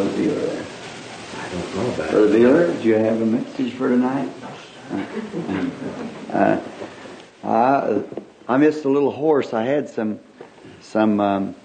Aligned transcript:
Brother 0.00 0.22
there? 0.22 0.64
I 1.36 1.48
don't 1.50 1.76
know 1.76 1.94
about 1.94 2.10
Brother 2.10 2.26
it. 2.26 2.40
Beeler, 2.40 2.82
do 2.82 2.88
you 2.88 2.94
have 2.94 3.20
a 3.20 3.26
message 3.26 3.72
for 3.74 3.88
tonight? 3.88 4.30
Uh, 6.32 6.60
I, 7.42 8.04
I 8.46 8.56
missed 8.56 8.84
a 8.84 8.88
little 8.88 9.10
horse. 9.10 9.52
I 9.52 9.64
had 9.64 9.88
some 9.88 10.20
some 10.80 11.18
um, 11.18 11.56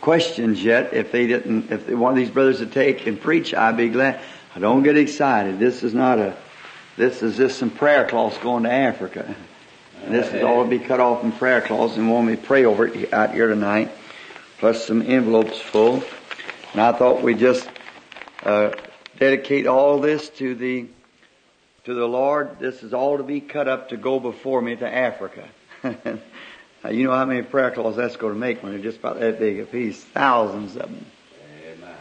questions 0.00 0.64
yet. 0.64 0.94
If 0.94 1.12
they 1.12 1.26
didn't, 1.26 1.70
if 1.70 1.86
they, 1.86 1.94
one 1.94 2.12
of 2.12 2.16
these 2.16 2.30
brothers 2.30 2.60
to 2.60 2.66
take 2.66 3.06
and 3.06 3.20
preach, 3.20 3.52
I'd 3.52 3.76
be 3.76 3.90
glad. 3.90 4.20
I 4.54 4.58
don't 4.58 4.82
get 4.82 4.96
excited. 4.96 5.58
This 5.58 5.82
is 5.82 5.92
not 5.92 6.18
a. 6.18 6.34
This 6.96 7.22
is 7.22 7.36
just 7.36 7.58
some 7.58 7.68
prayer 7.68 8.08
cloths 8.08 8.38
going 8.38 8.62
to 8.62 8.72
Africa. 8.72 9.36
And 10.02 10.14
this 10.14 10.32
is 10.32 10.42
all 10.42 10.64
to 10.64 10.70
be 10.70 10.78
cut 10.78 10.98
off 10.98 11.22
in 11.22 11.32
prayer 11.32 11.60
cloths 11.60 11.98
and 11.98 12.10
want 12.10 12.26
me 12.26 12.36
to 12.36 12.42
pray 12.42 12.64
over 12.64 12.86
it 12.86 13.12
out 13.12 13.34
here 13.34 13.48
tonight, 13.48 13.90
plus 14.58 14.86
some 14.86 15.02
envelopes 15.02 15.60
full. 15.60 16.02
And 16.72 16.80
I 16.80 16.92
thought 16.92 17.22
we'd 17.22 17.38
just 17.38 17.68
uh, 18.46 18.72
dedicate 19.18 19.66
all 19.66 20.00
this 20.00 20.30
to 20.30 20.54
the 20.54 20.86
to 21.84 21.94
the 21.94 22.06
Lord. 22.06 22.58
This 22.58 22.82
is 22.82 22.94
all 22.94 23.16
to 23.18 23.22
be 23.22 23.40
cut 23.40 23.68
up 23.68 23.90
to 23.90 23.96
go 23.96 24.18
before 24.18 24.62
me 24.62 24.76
to 24.76 24.88
Africa. 24.88 25.48
You 26.90 27.04
know 27.04 27.12
how 27.12 27.24
many 27.24 27.42
prayer 27.42 27.72
cloths 27.72 27.96
that's 27.96 28.16
going 28.16 28.34
to 28.34 28.38
make 28.38 28.62
when 28.62 28.70
they're 28.70 28.82
just 28.82 28.98
about 28.98 29.18
that 29.18 29.40
big 29.40 29.58
a 29.58 29.64
piece? 29.64 30.04
Thousands 30.04 30.76
of 30.76 30.82
them. 30.82 31.06
Amen. 31.64 31.96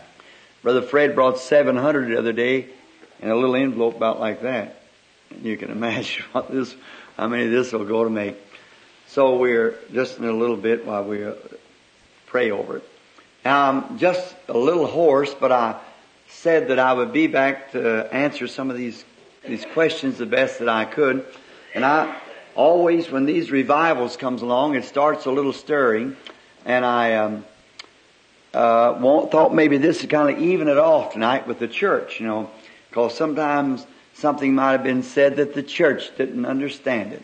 Brother 0.61 0.83
Fred 0.83 1.15
brought 1.15 1.39
700 1.39 2.09
the 2.09 2.19
other 2.19 2.33
day 2.33 2.67
in 3.19 3.29
a 3.29 3.35
little 3.35 3.55
envelope 3.55 3.95
about 3.95 4.19
like 4.19 4.43
that. 4.43 4.83
And 5.31 5.43
you 5.43 5.57
can 5.57 5.71
imagine 5.71 6.25
what 6.33 6.51
this, 6.51 6.75
how 7.17 7.27
many 7.27 7.47
this 7.47 7.71
will 7.71 7.85
go 7.85 8.03
to 8.03 8.11
make. 8.11 8.37
So 9.07 9.37
we're 9.37 9.75
just 9.91 10.19
in 10.19 10.25
a 10.25 10.33
little 10.33 10.57
bit 10.57 10.85
while 10.85 11.03
we 11.03 11.25
uh, 11.25 11.33
pray 12.27 12.51
over 12.51 12.77
it. 12.77 12.89
Now 13.43 13.69
I'm 13.69 13.97
just 13.97 14.35
a 14.47 14.57
little 14.57 14.85
hoarse, 14.85 15.33
but 15.33 15.51
I 15.51 15.79
said 16.35 16.67
that 16.67 16.79
I 16.79 16.93
would 16.93 17.11
be 17.11 17.27
back 17.27 17.71
to 17.71 18.13
answer 18.13 18.47
some 18.47 18.69
of 18.69 18.77
these 18.77 19.03
these 19.47 19.65
questions 19.73 20.17
the 20.17 20.25
best 20.25 20.59
that 20.59 20.69
I 20.69 20.85
could. 20.85 21.25
And 21.73 21.85
I 21.85 22.15
always, 22.55 23.11
when 23.11 23.25
these 23.25 23.51
revivals 23.51 24.17
comes 24.17 24.41
along, 24.41 24.75
it 24.75 24.85
starts 24.85 25.25
a 25.25 25.31
little 25.31 25.53
stirring, 25.53 26.15
and 26.65 26.85
I 26.85 27.15
um, 27.15 27.45
uh, 28.53 29.27
thought 29.27 29.53
maybe 29.53 29.77
this 29.77 30.01
would 30.01 30.09
kind 30.09 30.35
of 30.35 30.41
even 30.41 30.67
it 30.67 30.77
off 30.77 31.13
tonight 31.13 31.47
with 31.47 31.59
the 31.59 31.67
church, 31.67 32.19
you 32.19 32.27
know, 32.27 32.49
because 32.89 33.15
sometimes 33.15 33.85
something 34.13 34.55
might 34.55 34.71
have 34.71 34.83
been 34.83 35.03
said 35.03 35.35
that 35.35 35.53
the 35.53 35.63
church 35.63 36.15
didn't 36.17 36.45
understand 36.45 37.13
it, 37.13 37.23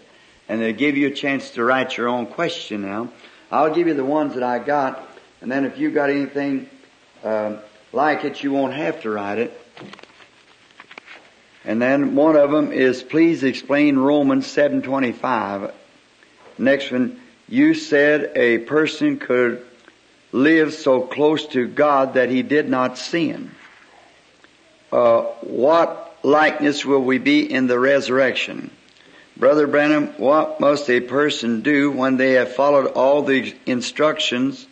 and 0.50 0.62
they 0.62 0.74
give 0.74 0.98
you 0.98 1.08
a 1.08 1.12
chance 1.12 1.52
to 1.52 1.64
write 1.64 1.98
your 1.98 2.08
own 2.08 2.26
question. 2.26 2.82
Now, 2.82 3.10
I'll 3.52 3.74
give 3.74 3.88
you 3.88 3.94
the 3.94 4.06
ones 4.06 4.34
that 4.36 4.44
I 4.44 4.60
got, 4.60 5.08
and 5.42 5.52
then 5.52 5.66
if 5.66 5.78
you 5.78 5.92
got 5.92 6.10
anything 6.10 6.70
uh, 7.24 7.58
like 7.94 8.24
it, 8.24 8.44
you 8.44 8.52
won't 8.52 8.74
have 8.74 9.02
to 9.02 9.10
write 9.10 9.38
it. 9.38 9.58
And 11.64 11.82
then 11.82 12.16
one 12.16 12.36
of 12.36 12.52
them 12.52 12.72
is 12.72 13.04
please 13.04 13.44
explain 13.44 13.98
Romans 13.98 14.48
7:25. 14.48 15.72
Next 16.58 16.92
one, 16.92 17.20
you 17.48 17.74
said 17.74 18.32
a 18.36 18.60
person 18.60 19.18
could 19.18 19.66
live 20.32 20.74
so 20.74 21.02
close 21.02 21.46
to 21.48 21.68
God 21.68 22.16
that 22.16 22.30
he 22.30 22.42
did 22.42 22.70
not 22.70 22.98
sin. 22.98 23.52
Uh, 24.92 25.22
what 25.42 26.16
likeness 26.24 26.86
will 26.86 27.04
we 27.04 27.18
be 27.18 27.52
in 27.52 27.68
the 27.68 27.80
resurrection? 27.80 28.72
Brother 29.38 29.66
Branham, 29.66 30.08
what 30.18 30.60
must 30.60 30.90
a 30.90 31.00
person 31.00 31.62
do 31.62 31.92
when 31.92 32.18
they 32.18 32.34
have 32.34 32.54
followed 32.54 32.88
all 32.88 33.24
the 33.24 33.56
instructions 33.66 34.68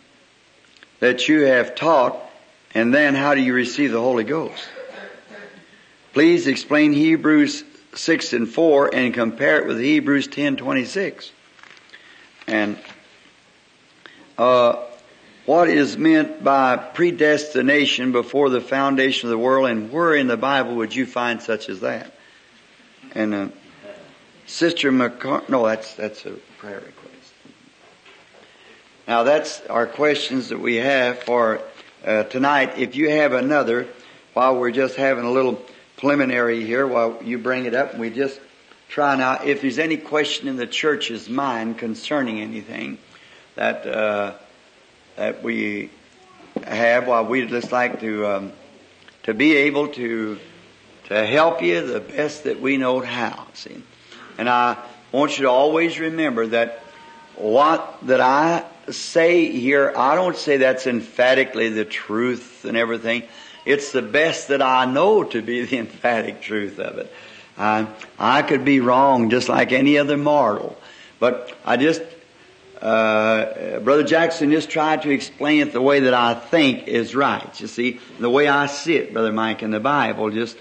that 1.00 1.28
you 1.28 1.42
have 1.42 1.74
taught, 1.74 2.29
and 2.74 2.94
then 2.94 3.14
how 3.14 3.34
do 3.34 3.40
you 3.40 3.52
receive 3.52 3.92
the 3.92 4.00
Holy 4.00 4.24
Ghost? 4.24 4.68
Please 6.12 6.46
explain 6.46 6.92
Hebrews 6.92 7.64
6 7.94 8.32
and 8.32 8.48
4 8.48 8.94
and 8.94 9.14
compare 9.14 9.60
it 9.60 9.66
with 9.66 9.78
Hebrews 9.78 10.26
10, 10.28 10.56
26. 10.56 11.30
And, 12.46 12.78
uh, 14.38 14.76
what 15.46 15.68
is 15.68 15.96
meant 15.96 16.44
by 16.44 16.76
predestination 16.76 18.12
before 18.12 18.50
the 18.50 18.60
foundation 18.60 19.28
of 19.28 19.30
the 19.30 19.38
world 19.38 19.68
and 19.68 19.90
where 19.90 20.14
in 20.14 20.26
the 20.26 20.36
Bible 20.36 20.76
would 20.76 20.94
you 20.94 21.06
find 21.06 21.42
such 21.42 21.68
as 21.68 21.80
that? 21.80 22.12
And, 23.14 23.34
uh, 23.34 23.48
Sister 24.46 24.90
McCar- 24.90 25.48
no, 25.48 25.64
that's, 25.64 25.94
that's 25.94 26.26
a 26.26 26.32
prayer 26.58 26.80
request. 26.80 27.32
Now 29.06 29.22
that's 29.22 29.60
our 29.66 29.86
questions 29.86 30.50
that 30.50 30.60
we 30.60 30.76
have 30.76 31.22
for, 31.22 31.60
uh, 32.04 32.24
tonight. 32.24 32.78
If 32.78 32.96
you 32.96 33.10
have 33.10 33.32
another, 33.32 33.86
while 34.32 34.56
we're 34.56 34.70
just 34.70 34.96
having 34.96 35.24
a 35.24 35.30
little 35.30 35.60
preliminary 36.00 36.64
here 36.64 36.86
while 36.86 37.22
you 37.22 37.36
bring 37.36 37.66
it 37.66 37.74
up 37.74 37.94
we 37.98 38.08
just 38.08 38.40
try 38.88 39.14
now 39.16 39.34
if 39.44 39.60
there's 39.60 39.78
any 39.78 39.98
question 39.98 40.48
in 40.48 40.56
the 40.56 40.66
church's 40.66 41.28
mind 41.28 41.76
concerning 41.76 42.40
anything 42.40 42.96
that 43.54 43.86
uh, 43.86 44.32
that 45.16 45.42
we 45.42 45.90
have 46.64 47.06
while 47.06 47.26
we'd 47.26 47.50
just 47.50 47.70
like 47.70 48.00
to 48.00 48.26
um, 48.26 48.52
to 49.22 49.34
be 49.34 49.54
able 49.54 49.88
to 49.88 50.38
to 51.04 51.26
help 51.26 51.60
you 51.60 51.86
the 51.86 52.00
best 52.00 52.44
that 52.44 52.58
we 52.62 52.78
know 52.78 53.00
how 53.00 53.46
see 53.52 53.82
and 54.38 54.48
I 54.48 54.78
want 55.12 55.36
you 55.36 55.44
to 55.44 55.50
always 55.50 55.98
remember 55.98 56.46
that 56.46 56.82
what 57.36 57.98
that 58.04 58.22
I 58.22 58.64
say 58.92 59.50
here 59.50 59.92
I 59.96 60.14
don't 60.14 60.36
say 60.36 60.58
that's 60.58 60.86
emphatically 60.86 61.68
the 61.68 61.84
truth 61.84 62.64
and 62.64 62.76
everything 62.76 63.24
it's 63.64 63.92
the 63.92 64.02
best 64.02 64.48
that 64.48 64.62
I 64.62 64.84
know 64.86 65.24
to 65.24 65.42
be 65.42 65.64
the 65.64 65.78
emphatic 65.78 66.40
truth 66.40 66.78
of 66.78 66.98
it. 66.98 67.12
I, 67.58 67.86
I 68.18 68.42
could 68.42 68.64
be 68.64 68.80
wrong 68.80 69.30
just 69.30 69.48
like 69.48 69.72
any 69.72 69.98
other 69.98 70.16
mortal. 70.16 70.76
But 71.18 71.54
I 71.64 71.76
just, 71.76 72.02
uh, 72.80 73.80
Brother 73.80 74.04
Jackson 74.04 74.50
just 74.50 74.70
tried 74.70 75.02
to 75.02 75.10
explain 75.10 75.60
it 75.60 75.72
the 75.72 75.82
way 75.82 76.00
that 76.00 76.14
I 76.14 76.34
think 76.34 76.88
is 76.88 77.14
right. 77.14 77.60
You 77.60 77.66
see, 77.66 78.00
the 78.18 78.30
way 78.30 78.48
I 78.48 78.66
see 78.66 78.96
it, 78.96 79.12
Brother 79.12 79.32
Mike, 79.32 79.62
in 79.62 79.70
the 79.70 79.80
Bible, 79.80 80.30
just, 80.30 80.56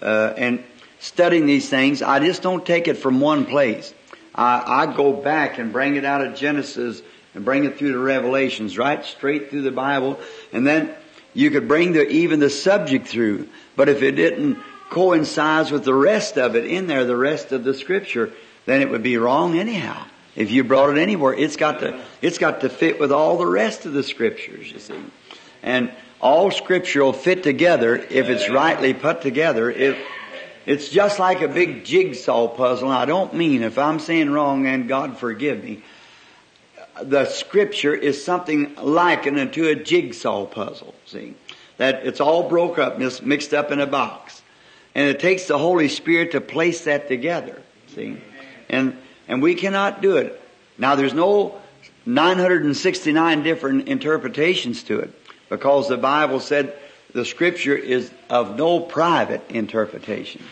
uh, 0.00 0.32
and 0.36 0.64
studying 1.00 1.44
these 1.44 1.68
things, 1.68 2.00
I 2.00 2.18
just 2.20 2.40
don't 2.40 2.64
take 2.64 2.88
it 2.88 2.94
from 2.94 3.20
one 3.20 3.44
place. 3.44 3.92
I, 4.34 4.84
I 4.84 4.96
go 4.96 5.12
back 5.12 5.58
and 5.58 5.70
bring 5.70 5.96
it 5.96 6.04
out 6.06 6.24
of 6.24 6.34
Genesis 6.34 7.02
and 7.38 7.44
bring 7.44 7.64
it 7.64 7.78
through 7.78 7.92
the 7.92 7.98
Revelations, 8.00 8.76
right? 8.76 9.04
Straight 9.04 9.48
through 9.48 9.62
the 9.62 9.70
Bible. 9.70 10.18
And 10.52 10.66
then 10.66 10.92
you 11.34 11.52
could 11.52 11.68
bring 11.68 11.92
the, 11.92 12.04
even 12.08 12.40
the 12.40 12.50
subject 12.50 13.06
through. 13.06 13.48
But 13.76 13.88
if 13.88 14.02
it 14.02 14.12
didn't 14.12 14.58
coincide 14.90 15.70
with 15.70 15.84
the 15.84 15.94
rest 15.94 16.36
of 16.36 16.56
it 16.56 16.64
in 16.64 16.88
there, 16.88 17.04
the 17.04 17.16
rest 17.16 17.52
of 17.52 17.62
the 17.62 17.74
scripture, 17.74 18.32
then 18.66 18.82
it 18.82 18.90
would 18.90 19.04
be 19.04 19.18
wrong 19.18 19.56
anyhow. 19.56 20.04
If 20.34 20.50
you 20.50 20.64
brought 20.64 20.96
it 20.96 21.00
anywhere, 21.00 21.32
it's 21.32 21.54
got 21.54 21.78
to, 21.78 22.00
it's 22.20 22.38
got 22.38 22.62
to 22.62 22.68
fit 22.68 22.98
with 22.98 23.12
all 23.12 23.38
the 23.38 23.46
rest 23.46 23.86
of 23.86 23.92
the 23.92 24.02
scriptures, 24.02 24.72
you 24.72 24.80
see. 24.80 25.00
And 25.62 25.92
all 26.20 26.50
scripture 26.50 27.04
will 27.04 27.12
fit 27.12 27.44
together 27.44 27.94
if 27.94 28.28
it's 28.28 28.50
rightly 28.50 28.94
put 28.94 29.22
together. 29.22 29.70
It, 29.70 29.96
it's 30.66 30.88
just 30.88 31.20
like 31.20 31.40
a 31.40 31.46
big 31.46 31.84
jigsaw 31.84 32.48
puzzle. 32.48 32.88
I 32.88 33.04
don't 33.04 33.32
mean, 33.32 33.62
if 33.62 33.78
I'm 33.78 34.00
saying 34.00 34.28
wrong, 34.28 34.66
and 34.66 34.88
God 34.88 35.18
forgive 35.18 35.62
me, 35.62 35.84
the 37.02 37.26
scripture 37.26 37.94
is 37.94 38.22
something 38.24 38.74
likened 38.76 39.38
unto 39.38 39.66
a 39.66 39.74
jigsaw 39.74 40.46
puzzle, 40.46 40.94
see? 41.06 41.34
That 41.76 42.06
it's 42.06 42.20
all 42.20 42.48
broke 42.48 42.78
up, 42.78 42.98
mixed 42.98 43.54
up 43.54 43.70
in 43.70 43.80
a 43.80 43.86
box. 43.86 44.42
And 44.94 45.08
it 45.08 45.20
takes 45.20 45.46
the 45.46 45.58
Holy 45.58 45.88
Spirit 45.88 46.32
to 46.32 46.40
place 46.40 46.84
that 46.84 47.08
together, 47.08 47.60
see? 47.88 48.20
And, 48.68 48.96
and 49.28 49.42
we 49.42 49.54
cannot 49.54 50.02
do 50.02 50.16
it. 50.16 50.40
Now 50.76 50.94
there's 50.94 51.14
no 51.14 51.60
969 52.06 53.42
different 53.42 53.88
interpretations 53.88 54.82
to 54.84 55.00
it, 55.00 55.12
because 55.48 55.88
the 55.88 55.98
Bible 55.98 56.40
said 56.40 56.74
the 57.12 57.24
scripture 57.24 57.76
is 57.76 58.10
of 58.30 58.56
no 58.56 58.80
private 58.80 59.42
interpretation. 59.50 60.42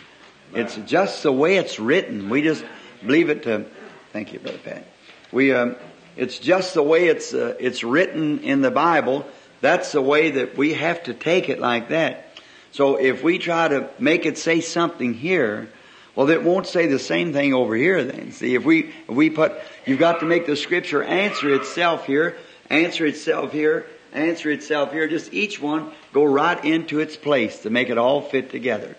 It's 0.55 0.77
just 0.87 1.23
the 1.23 1.33
way 1.33 1.57
it's 1.57 1.79
written. 1.79 2.29
We 2.29 2.43
just 2.43 2.65
believe 3.05 3.31
it 3.31 3.43
to, 3.45 3.65
thank 4.13 4.33
you, 4.33 4.39
Brother 4.39 4.59
Pat. 4.59 4.87
We, 5.33 5.53
um, 5.53 5.77
it's 6.17 6.39
just 6.39 6.75
the 6.75 6.83
way 6.83 7.09
it's 7.09 7.35
uh, 7.35 7.55
it's 7.61 7.85
written 7.85 8.41
in 8.41 8.63
the 8.63 8.71
Bible. 8.71 9.27
That's 9.61 9.93
the 9.93 10.03
way 10.03 10.31
that 10.33 10.57
we 10.57 10.75
have 10.75 11.05
to 11.05 11.15
take 11.15 11.49
it 11.49 11.59
like 11.59 11.91
that. 11.91 12.39
So 12.73 12.97
if 12.97 13.23
we 13.23 13.39
try 13.39 13.69
to 13.69 13.89
make 13.99 14.27
it 14.27 14.39
say 14.39 14.61
something 14.61 15.15
here, 15.15 15.69
well, 16.15 16.29
it 16.31 16.43
won't 16.43 16.67
say 16.67 16.87
the 16.87 16.99
same 16.99 17.33
thing 17.33 17.53
over 17.53 17.75
here. 17.75 18.03
Then 18.03 18.33
see 18.33 18.55
if 18.55 18.65
we 18.65 18.93
if 19.09 19.09
we 19.09 19.31
put 19.31 19.53
you've 19.85 19.99
got 19.99 20.21
to 20.21 20.27
make 20.27 20.47
the 20.47 20.57
Scripture 20.57 21.03
answer 21.03 21.55
itself 21.55 22.07
here, 22.07 22.37
answer 22.71 23.05
itself 23.05 23.53
here, 23.53 23.87
answer 24.13 24.51
itself 24.51 24.93
here. 24.93 25.07
Just 25.09 25.35
each 25.35 25.61
one 25.61 25.93
go 26.13 26.25
right 26.25 26.63
into 26.65 27.01
its 27.01 27.17
place 27.17 27.61
to 27.61 27.71
make 27.71 27.91
it 27.91 27.99
all 27.99 28.23
fit 28.23 28.51
together. 28.51 28.97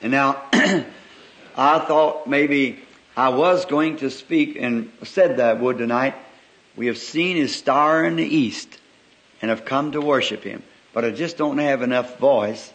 And 0.00 0.12
now, 0.12 0.42
I 1.56 1.78
thought 1.80 2.28
maybe 2.28 2.83
I 3.16 3.28
was 3.28 3.64
going 3.64 3.98
to 3.98 4.10
speak 4.10 4.56
and 4.58 4.90
said 5.04 5.36
that 5.36 5.56
I 5.56 5.60
would 5.60 5.78
tonight. 5.78 6.14
We 6.76 6.86
have 6.86 6.98
seen 6.98 7.36
his 7.36 7.54
star 7.54 8.04
in 8.04 8.16
the 8.16 8.24
east 8.24 8.78
and 9.40 9.50
have 9.50 9.64
come 9.64 9.92
to 9.92 10.00
worship 10.00 10.42
him. 10.42 10.62
but 10.92 11.04
I 11.04 11.10
just 11.10 11.36
don't 11.36 11.58
have 11.58 11.82
enough 11.82 12.18
voice. 12.18 12.72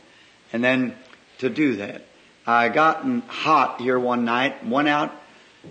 And 0.51 0.63
then 0.63 0.95
to 1.39 1.49
do 1.49 1.77
that. 1.77 2.05
I 2.45 2.69
gotten 2.69 3.21
hot 3.21 3.79
here 3.81 3.97
one 3.97 4.25
night, 4.25 4.65
went 4.65 4.87
out, 4.87 5.11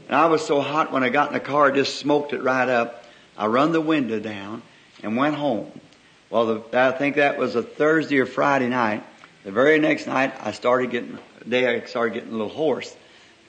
and 0.06 0.17
I 0.17 0.26
was 0.26 0.44
so 0.47 0.61
hot 0.61 0.93
when 0.93 1.03
I 1.03 1.09
got 1.09 1.29
in 1.29 1.35
the 1.35 1.41
car, 1.41 1.67
I 1.67 1.75
just 1.75 1.97
smoked 1.97 2.32
it 2.32 2.43
right 2.43 2.69
up. 2.69 3.05
I 3.37 3.47
run 3.47 3.73
the 3.73 3.81
window 3.81 4.19
down 4.19 4.62
and 5.03 5.17
went 5.17 5.35
home. 5.35 5.71
Well, 6.31 6.47
the, 6.47 6.79
I 6.79 6.93
think 6.93 7.17
that 7.17 7.38
was 7.38 7.55
a 7.55 7.62
Thursday 7.62 8.19
or 8.19 8.26
Friday 8.26 8.69
night. 8.69 9.05
The 9.44 9.53
very 9.53 9.79
next 9.79 10.06
night, 10.06 10.35
I 10.41 10.53
started 10.53 10.91
getting, 10.91 11.19
day 11.49 11.67
I 11.67 11.85
started 11.87 12.14
getting 12.14 12.31
a 12.31 12.32
little 12.32 12.49
hoarse. 12.49 12.94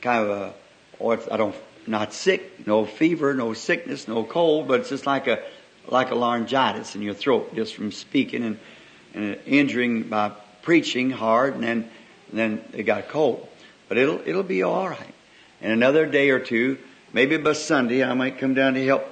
Kind 0.02 0.24
of 0.24 0.30
a, 0.30 0.54
or 1.00 1.16
it's, 1.16 1.28
I 1.32 1.38
don't, 1.38 1.56
not 1.88 2.14
sick, 2.14 2.68
no 2.68 2.86
fever, 2.86 3.34
no 3.34 3.54
sickness, 3.54 4.08
no 4.08 4.24
cold, 4.24 4.68
but 4.68 4.82
it's 4.82 4.90
just 4.90 5.06
like 5.06 5.28
a, 5.28 5.42
like 5.88 6.12
a 6.12 6.16
laryngitis 6.16 6.96
in 6.96 7.02
your 7.02 7.14
throat 7.14 7.56
just 7.56 7.76
from 7.76 7.92
speaking 7.92 8.44
and, 8.44 8.60
and 9.14 9.40
injuring 9.46 10.04
by 10.04 10.32
preaching 10.62 11.10
hard 11.10 11.56
and 11.56 11.64
then, 11.64 11.90
and 12.30 12.40
then 12.40 12.64
it 12.74 12.84
got 12.84 13.08
cold. 13.08 13.48
But 13.88 13.98
it'll, 13.98 14.22
it'll 14.26 14.44
be 14.44 14.64
alright. 14.64 15.14
In 15.62 15.72
another 15.72 16.06
day 16.06 16.30
or 16.30 16.40
two, 16.40 16.78
maybe 17.12 17.38
by 17.38 17.54
Sunday, 17.54 18.04
I 18.04 18.14
might 18.14 18.38
come 18.38 18.54
down 18.54 18.76
to 18.76 18.86
help 18.86 19.06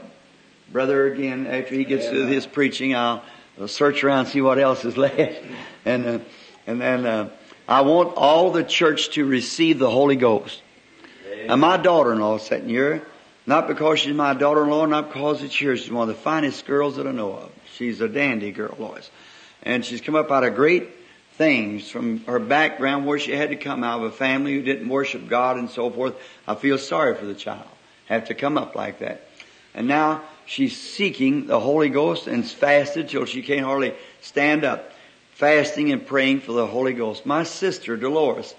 brother 0.72 1.08
again 1.08 1.48
after 1.48 1.76
he 1.76 1.84
gets 1.84 2.08
through 2.08 2.28
his 2.28 2.46
preaching. 2.46 2.96
I'll, 2.96 3.24
I'll 3.60 3.68
search 3.68 4.04
around 4.04 4.28
see 4.28 4.42
what 4.42 4.60
else 4.60 4.86
is 4.86 4.98
left, 4.98 5.42
and 5.86 6.06
uh, 6.06 6.20
and 6.66 6.82
then 6.82 7.06
uh, 7.06 7.30
I 7.68 7.82
want 7.82 8.16
all 8.16 8.52
the 8.52 8.64
church 8.64 9.12
to 9.12 9.26
receive 9.26 9.80
the 9.80 9.90
Holy 9.90 10.16
Ghost. 10.16 10.62
And 11.46 11.62
my 11.62 11.78
daughter-in-law 11.78 12.40
sitting 12.40 12.70
here, 12.70 13.06
not 13.46 13.68
because 13.68 14.00
she's 14.00 14.14
my 14.14 14.34
daughter-in-law, 14.34 14.86
not 14.88 15.08
because 15.08 15.44
it's 15.44 15.56
here. 15.56 15.76
She's 15.78 15.92
one 15.92 16.10
of 16.10 16.16
the 16.16 16.22
finest 16.22 16.66
girls 16.66 16.98
that 16.98 17.08
I 17.08 17.12
know 17.12 17.34
of. 17.34 17.52
She's 17.76 18.02
a 18.02 18.10
dandy 18.10 18.52
girl, 18.52 18.76
Loyce, 18.80 19.10
and 19.64 19.86
she's 19.86 20.02
come 20.02 20.16
up 20.16 20.32
out 20.32 20.44
of 20.44 20.56
great 20.56 20.90
things 21.34 21.90
from 21.90 22.20
her 22.26 22.40
background 22.40 23.06
where 23.06 23.20
she 23.20 23.32
had 23.32 23.50
to 23.50 23.56
come 23.56 23.84
out 23.84 24.00
of 24.00 24.06
a 24.06 24.12
family 24.12 24.54
who 24.54 24.64
didn't 24.64 24.90
worship 24.90 25.28
God 25.28 25.58
and 25.58 25.70
so 25.70 25.90
forth. 25.90 26.16
I 26.48 26.56
feel 26.56 26.78
sorry 26.78 27.16
for 27.16 27.26
the 27.26 27.36
child. 27.36 27.68
Have 28.08 28.26
to 28.26 28.34
come 28.34 28.58
up 28.58 28.76
like 28.76 29.00
that. 29.00 29.28
And 29.76 29.88
now 29.88 30.24
she's 30.48 30.76
seeking 30.76 31.46
the 31.46 31.60
Holy 31.60 31.90
Ghost 31.90 32.26
and 32.26 32.46
fasted 32.46 33.10
till 33.10 33.26
she 33.26 33.44
can't 33.44 33.66
hardly 33.66 33.94
stand 34.22 34.64
up. 34.66 34.92
Fasting 35.34 35.92
and 35.92 36.08
praying 36.08 36.42
for 36.42 36.54
the 36.54 36.66
Holy 36.66 36.94
Ghost. 36.94 37.24
My 37.24 37.44
sister, 37.44 37.96
Dolores, 37.96 38.56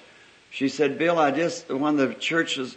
she 0.50 0.68
said, 0.68 0.98
Bill, 0.98 1.18
I 1.18 1.30
just, 1.30 1.68
when 1.68 1.96
the 1.96 2.14
church's 2.14 2.76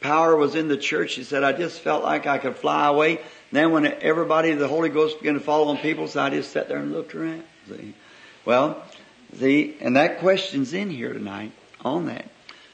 power 0.00 0.36
was 0.36 0.54
in 0.54 0.68
the 0.68 0.76
church, 0.76 1.12
she 1.12 1.24
said, 1.24 1.44
I 1.44 1.52
just 1.52 1.80
felt 1.80 2.02
like 2.02 2.26
I 2.26 2.38
could 2.38 2.56
fly 2.56 2.88
away. 2.88 3.16
And 3.16 3.22
then 3.52 3.72
when 3.72 3.86
everybody, 3.86 4.52
the 4.52 4.68
Holy 4.68 4.88
Ghost 4.88 5.18
began 5.18 5.34
to 5.34 5.40
fall 5.40 5.68
on 5.68 5.78
people, 5.78 6.08
so 6.08 6.20
I 6.20 6.30
just 6.30 6.52
sat 6.52 6.68
there 6.68 6.78
and 6.78 6.92
looked 6.92 7.14
around. 7.14 7.44
See? 7.68 7.94
Well, 8.44 8.82
see, 9.38 9.76
and 9.80 9.96
that 9.96 10.18
question's 10.18 10.74
in 10.74 10.90
here 10.90 11.12
tonight 11.12 11.52
on 11.84 12.06
that. 12.06 12.26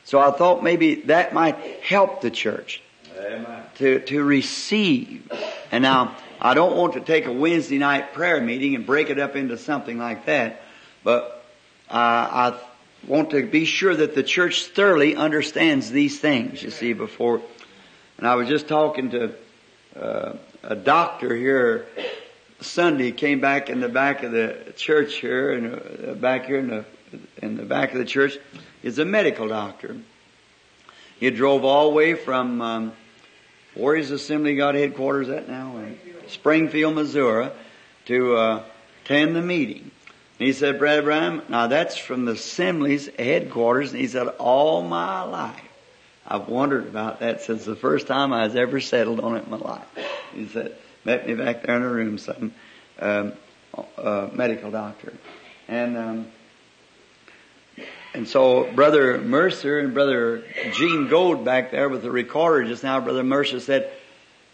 So 0.05 0.19
I 0.19 0.31
thought 0.33 0.62
maybe 0.62 1.03
that 1.03 1.33
might 1.33 1.56
help 1.83 2.21
the 2.21 2.31
church 2.31 2.83
Amen. 3.17 3.62
to, 3.76 4.00
to 4.00 4.23
receive. 4.25 5.31
And 5.71 5.83
now, 5.83 6.17
I 6.41 6.55
don't 6.55 6.76
want 6.76 6.94
to 6.94 7.00
take 7.00 7.26
a 7.26 7.33
Wednesday 7.33 7.79
night 7.79 8.15
prayer 8.15 8.41
meeting 8.41 8.75
and 8.75 8.87
break 8.87 9.11
it 9.11 9.19
up 9.19 9.37
into 9.37 9.59
something 9.59 9.99
like 9.99 10.26
that, 10.26 10.62
but 11.05 11.44
uh, 11.91 11.94
I 11.94 12.61
want 13.06 13.31
to 13.31 13.43
be 13.44 13.64
sure 13.64 13.94
that 13.94 14.14
the 14.14 14.23
church 14.23 14.67
thoroughly 14.67 15.17
understands 15.17 15.91
these 15.91 16.20
things, 16.20 16.62
you 16.62 16.70
see, 16.70 16.93
before. 16.93 17.41
And 18.19 18.26
I 18.26 18.35
was 18.35 18.49
just 18.49 18.69
talking 18.69 19.11
to 19.11 19.35
uh, 19.97 20.37
a 20.62 20.76
doctor 20.76 21.35
here 21.35 21.87
Sunday, 22.61 23.11
came 23.12 23.41
back 23.41 23.70
in 23.70 23.81
the 23.81 23.88
back 23.88 24.23
of 24.23 24.32
the 24.32 24.75
church 24.76 25.17
here, 25.17 25.52
and 25.52 26.11
uh, 26.11 26.14
back 26.14 26.47
here 26.47 26.58
in 26.58 26.69
the, 26.69 26.85
in 27.43 27.56
the 27.56 27.62
back 27.62 27.93
of 27.93 27.99
the 27.99 28.05
church, 28.05 28.38
is 28.82 28.99
a 28.99 29.05
medical 29.05 29.49
doctor. 29.49 29.97
He 31.19 31.31
drove 31.31 31.64
all 31.64 31.91
the 31.91 31.97
way 31.97 32.14
from 32.14 32.61
um, 32.61 32.93
Warriors 33.75 34.11
Assembly 34.11 34.56
got 34.56 34.75
headquarters 34.75 35.29
at 35.29 35.49
now 35.49 35.79
in 35.79 35.99
Springfield, 36.29 36.94
Missouri, 36.94 37.50
to 38.06 38.37
uh, 38.37 38.64
attend 39.05 39.37
the 39.37 39.43
meeting. 39.43 39.90
And 40.41 40.47
he 40.47 40.55
said, 40.55 40.79
Brother 40.79 41.03
Branham, 41.03 41.43
now 41.51 41.67
that's 41.67 41.99
from 41.99 42.25
the 42.25 42.33
Assembly's 42.33 43.11
headquarters. 43.19 43.93
And 43.93 44.01
he 44.01 44.09
said, 44.09 44.27
all 44.39 44.81
my 44.83 45.21
life, 45.21 45.61
I've 46.27 46.49
wondered 46.49 46.87
about 46.87 47.21
that 47.21 47.43
since 47.43 47.67
the 47.67 47.77
first 47.77 48.07
time 48.07 48.33
I 48.33 48.47
was 48.47 48.57
ever 48.57 48.81
settled 48.81 49.21
on 49.21 49.37
it 49.37 49.45
in 49.45 49.51
my 49.51 49.59
life. 49.59 49.85
He 50.33 50.49
said, 50.49 50.79
met 51.05 51.29
me 51.29 51.35
back 51.35 51.65
there 51.65 51.77
in 51.77 51.83
the 51.83 51.91
room, 51.91 52.17
some 52.17 52.55
um, 53.01 53.35
uh, 53.99 54.31
medical 54.33 54.71
doctor. 54.71 55.13
And 55.69 55.99
um, 55.99 56.27
and 58.15 58.27
so 58.27 58.73
Brother 58.73 59.19
Mercier 59.19 59.79
and 59.79 59.93
Brother 59.93 60.43
Gene 60.73 61.09
Goad 61.09 61.45
back 61.45 61.71
there 61.71 61.91
with 61.91 62.01
the 62.01 62.11
recorder 62.11 62.65
just 62.65 62.83
now, 62.83 62.99
Brother 62.99 63.23
Mercier 63.23 63.61
said 63.61 63.93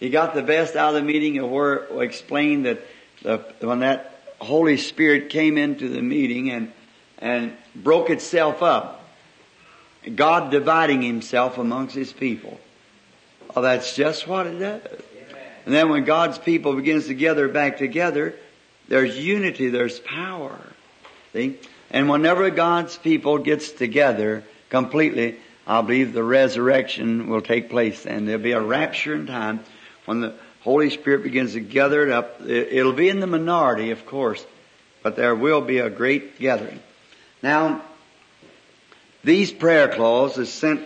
he 0.01 0.11
got 0.11 0.35
the 0.35 0.43
best 0.43 0.75
out 0.75 0.97
of 0.97 1.01
the 1.01 1.03
meeting 1.03 1.39
and 1.39 1.49
where 1.49 2.03
explained 2.03 2.67
that 2.67 2.81
the, 3.23 3.39
when 3.61 3.79
that 3.79 4.16
Holy 4.39 4.77
Spirit 4.77 5.31
came 5.31 5.57
into 5.59 5.89
the 5.89 6.03
meeting 6.03 6.51
and 6.51 6.73
and 7.19 7.57
broke 7.75 8.11
itself 8.11 8.63
up, 8.63 9.05
God 10.15 10.51
dividing 10.51 11.03
Himself 11.03 11.59
amongst 11.59 11.95
His 11.95 12.13
people. 12.13 12.61
Well, 13.55 13.63
that's 13.63 13.95
just 13.97 14.27
what 14.29 14.47
it 14.47 14.59
does. 14.59 14.83
And 15.65 15.75
then 15.75 15.89
when 15.89 16.05
God's 16.05 16.39
people 16.39 16.75
begins 16.75 17.07
to 17.07 17.15
gather 17.15 17.49
back 17.49 17.79
together, 17.79 18.35
there's 18.89 19.19
unity, 19.19 19.69
there's 19.69 19.99
power. 19.99 20.59
See? 21.33 21.59
And 21.91 22.09
whenever 22.09 22.51
God's 22.51 22.97
people 22.97 23.39
gets 23.39 23.73
together 23.73 24.45
completely, 24.69 25.39
I 25.67 25.81
believe 25.81 26.13
the 26.13 26.23
resurrection 26.23 27.29
will 27.29 27.41
take 27.41 27.69
place 27.69 28.07
and 28.07 28.29
there'll 28.29 28.43
be 28.43 28.53
a 28.53 28.61
rapture 28.61 29.15
in 29.15 29.27
time 29.27 29.61
when 30.05 30.21
the 30.21 30.35
Holy 30.67 30.91
Spirit 30.91 31.23
begins 31.23 31.53
to 31.53 31.61
gather 31.61 32.05
it 32.05 32.11
up. 32.11 32.41
It'll 32.45 32.93
be 32.93 33.09
in 33.09 33.21
the 33.21 33.29
minority, 33.29 33.93
of 33.93 34.05
course, 34.05 34.45
but 35.01 35.15
there 35.15 35.33
will 35.33 35.61
be 35.61 35.79
a 35.79 35.89
great 35.89 36.41
gathering. 36.41 36.81
Now, 37.41 37.83
these 39.23 39.53
prayer 39.53 39.87
clauses 39.87 40.53
sent 40.53 40.81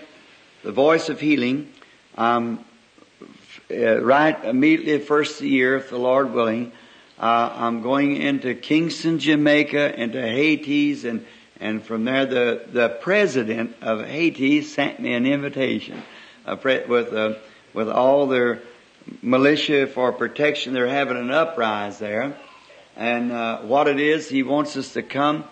the 0.63 0.71
voice 0.71 1.09
of 1.09 1.19
healing, 1.19 1.73
um, 2.19 2.63
uh, 3.71 4.03
right 4.03 4.45
immediately 4.45 4.99
first 4.99 5.41
year, 5.41 5.77
if 5.77 5.89
the 5.89 5.97
Lord 5.97 6.35
willing, 6.35 6.73
uh, 7.19 7.51
I'm 7.55 7.81
going 7.81 8.17
into 8.17 8.55
Kingston, 8.55 9.19
Jamaica, 9.19 9.99
into 9.99 10.21
Haiti, 10.21 11.09
and 11.09 11.25
and 11.59 11.83
from 11.83 12.05
there 12.05 12.27
the 12.27 12.67
the 12.71 12.91
president 12.91 13.77
of 13.81 14.05
Haiti 14.05 14.61
sent 14.61 15.01
me 15.01 15.15
an 15.15 15.25
invitation 15.25 16.03
with 16.47 17.15
uh, 17.15 17.37
with 17.73 17.89
all 17.89 18.27
their 18.27 18.61
militia 19.23 19.87
for 19.87 20.13
protection. 20.13 20.73
They're 20.73 20.89
having 20.89 21.17
an 21.17 21.31
uprise 21.31 21.99
there, 21.99 22.37
and 22.97 23.33
uh, 23.33 23.61
what 23.63 23.89
it 23.89 24.01
is, 24.01 24.29
he 24.29 24.43
wants 24.43 24.77
us 24.77 24.93
to 24.95 25.03
come 25.03 25.45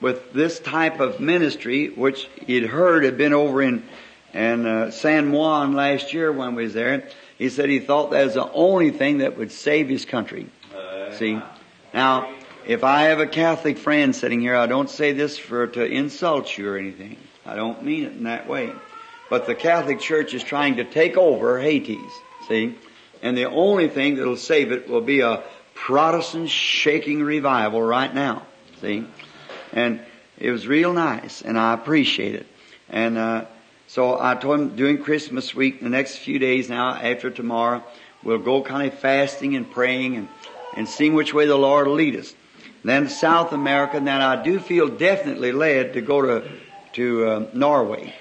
with 0.00 0.32
this 0.32 0.58
type 0.58 1.00
of 1.00 1.20
ministry, 1.20 1.88
which 1.88 2.28
he'd 2.46 2.66
heard 2.66 3.04
had 3.04 3.16
been 3.16 3.32
over 3.32 3.62
in 3.62 3.84
in 4.32 4.66
uh, 4.66 4.90
San 4.90 5.30
Juan 5.32 5.74
last 5.74 6.14
year 6.14 6.32
when 6.32 6.54
we 6.54 6.64
was 6.64 6.74
there. 6.74 7.08
He 7.38 7.48
said 7.48 7.68
he 7.68 7.80
thought 7.80 8.10
that 8.12 8.24
was 8.24 8.34
the 8.34 8.50
only 8.52 8.90
thing 8.90 9.18
that 9.18 9.36
would 9.36 9.52
save 9.52 9.88
his 9.88 10.04
country. 10.04 10.46
See? 11.18 11.38
Now, 11.92 12.32
if 12.66 12.84
I 12.84 13.02
have 13.02 13.20
a 13.20 13.26
Catholic 13.26 13.78
friend 13.78 14.14
sitting 14.14 14.40
here, 14.40 14.56
I 14.56 14.66
don't 14.66 14.88
say 14.88 15.12
this 15.12 15.36
for 15.36 15.66
to 15.66 15.84
insult 15.84 16.56
you 16.56 16.70
or 16.70 16.78
anything. 16.78 17.16
I 17.44 17.56
don't 17.56 17.84
mean 17.84 18.04
it 18.04 18.12
in 18.12 18.24
that 18.24 18.48
way. 18.48 18.72
But 19.28 19.46
the 19.46 19.54
Catholic 19.54 20.00
Church 20.00 20.34
is 20.34 20.42
trying 20.42 20.76
to 20.76 20.84
take 20.84 21.16
over 21.16 21.60
Haiti. 21.60 21.98
See? 22.48 22.76
And 23.22 23.36
the 23.36 23.46
only 23.46 23.88
thing 23.88 24.16
that'll 24.16 24.36
save 24.36 24.72
it 24.72 24.88
will 24.88 25.00
be 25.00 25.20
a 25.20 25.42
Protestant 25.74 26.50
shaking 26.50 27.22
revival 27.22 27.82
right 27.82 28.12
now. 28.12 28.42
See? 28.80 29.06
And 29.72 30.00
it 30.38 30.50
was 30.50 30.66
real 30.66 30.92
nice, 30.92 31.42
and 31.42 31.58
I 31.58 31.72
appreciate 31.74 32.34
it. 32.34 32.46
And 32.88 33.16
uh, 33.16 33.44
so 33.86 34.18
I 34.20 34.34
told 34.34 34.60
him 34.60 34.76
during 34.76 35.02
Christmas 35.02 35.54
week, 35.54 35.80
the 35.80 35.88
next 35.88 36.16
few 36.16 36.38
days 36.38 36.68
now, 36.68 36.94
after 36.94 37.30
tomorrow, 37.30 37.82
we'll 38.22 38.38
go 38.38 38.62
kind 38.62 38.90
of 38.90 38.98
fasting 38.98 39.56
and 39.56 39.70
praying 39.70 40.16
and, 40.16 40.28
and 40.76 40.88
seeing 40.88 41.14
which 41.14 41.32
way 41.32 41.46
the 41.46 41.56
Lord 41.56 41.86
will 41.86 41.94
lead 41.94 42.16
us. 42.16 42.34
Then 42.84 43.08
South 43.08 43.52
America, 43.52 43.96
and 43.96 44.06
then 44.06 44.20
I 44.20 44.42
do 44.42 44.58
feel 44.58 44.88
definitely 44.88 45.52
led 45.52 45.92
to 45.92 46.00
go 46.00 46.22
to, 46.22 46.48
to 46.94 47.26
uh, 47.26 47.46
Norway. 47.54 48.14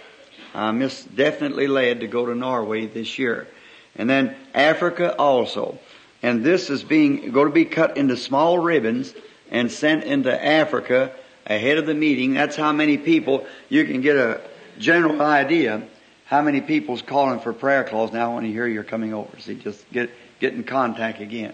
I'm 0.54 0.80
just 0.80 1.16
definitely 1.16 1.68
led 1.68 2.02
to 2.02 2.08
go 2.08 2.26
to 2.26 2.36
Norway 2.36 2.86
this 2.86 3.18
year. 3.18 3.48
And 3.96 4.10
then 4.10 4.36
Africa 4.54 5.16
also. 5.18 5.80
And 6.24 6.44
this 6.44 6.70
is 6.70 6.84
being, 6.84 7.32
going 7.32 7.48
to 7.48 7.54
be 7.54 7.66
cut 7.66 7.98
into 7.98 8.16
small 8.16 8.60
ribbons 8.60 9.14
and 9.50 9.72
sent 9.72 10.04
into 10.04 10.46
Africa 10.46 11.12
ahead 11.46 11.78
of 11.78 11.86
the 11.86 11.94
meeting. 11.94 12.34
That's 12.34 12.56
how 12.56 12.72
many 12.72 12.98
people 12.98 13.46
you 13.70 13.86
can 13.86 14.02
get 14.02 14.16
a, 14.16 14.42
general 14.82 15.22
idea 15.22 15.84
how 16.26 16.42
many 16.42 16.62
people's 16.62 17.02
calling 17.02 17.40
for 17.40 17.54
prayer 17.54 17.84
calls 17.84 18.12
now 18.12 18.36
when 18.36 18.46
you 18.46 18.52
hear 18.54 18.68
you're 18.68 18.84
coming 18.84 19.14
over. 19.14 19.40
See, 19.40 19.56
just 19.56 19.90
get, 19.92 20.10
get 20.40 20.54
in 20.54 20.64
contact 20.64 21.20
again. 21.20 21.54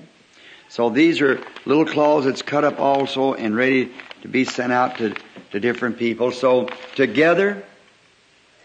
So 0.69 0.89
these 0.89 1.21
are 1.21 1.41
little 1.65 1.85
closets 1.85 2.41
cut 2.41 2.63
up 2.63 2.79
also 2.79 3.33
and 3.33 3.55
ready 3.55 3.91
to 4.21 4.27
be 4.27 4.43
sent 4.43 4.71
out 4.71 4.97
to, 4.97 5.15
to 5.51 5.59
different 5.59 5.97
people. 5.97 6.31
So 6.31 6.69
together 6.95 7.63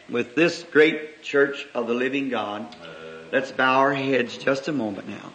with 0.08 0.34
this 0.34 0.64
great 0.64 1.22
church 1.22 1.66
of 1.74 1.86
the 1.86 1.94
living 1.94 2.28
God, 2.28 2.66
let's 3.32 3.50
bow 3.50 3.78
our 3.78 3.94
heads 3.94 4.36
just 4.36 4.68
a 4.68 4.72
moment 4.72 5.08
now. 5.08 5.32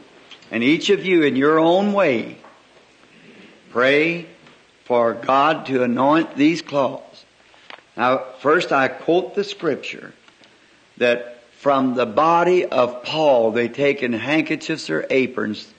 And 0.52 0.64
each 0.64 0.90
of 0.90 1.04
you 1.04 1.24
in 1.24 1.36
your 1.36 1.60
own 1.60 1.92
way, 1.92 2.38
pray 3.72 4.28
for 4.86 5.14
God 5.14 5.66
to 5.66 5.84
anoint 5.84 6.38
these 6.38 6.62
cloths. 6.62 7.26
Now, 7.98 8.24
first 8.40 8.72
I 8.72 8.88
quote 8.88 9.36
the 9.36 9.44
scripture 9.44 10.14
that 10.98 11.44
from 11.54 11.96
the 11.96 12.06
body 12.06 12.66
of 12.66 13.04
Paul 13.04 13.52
they 13.52 13.68
taken 13.68 14.14
handkerchiefs 14.14 14.90
or 14.90 15.06
aprons 15.10 15.74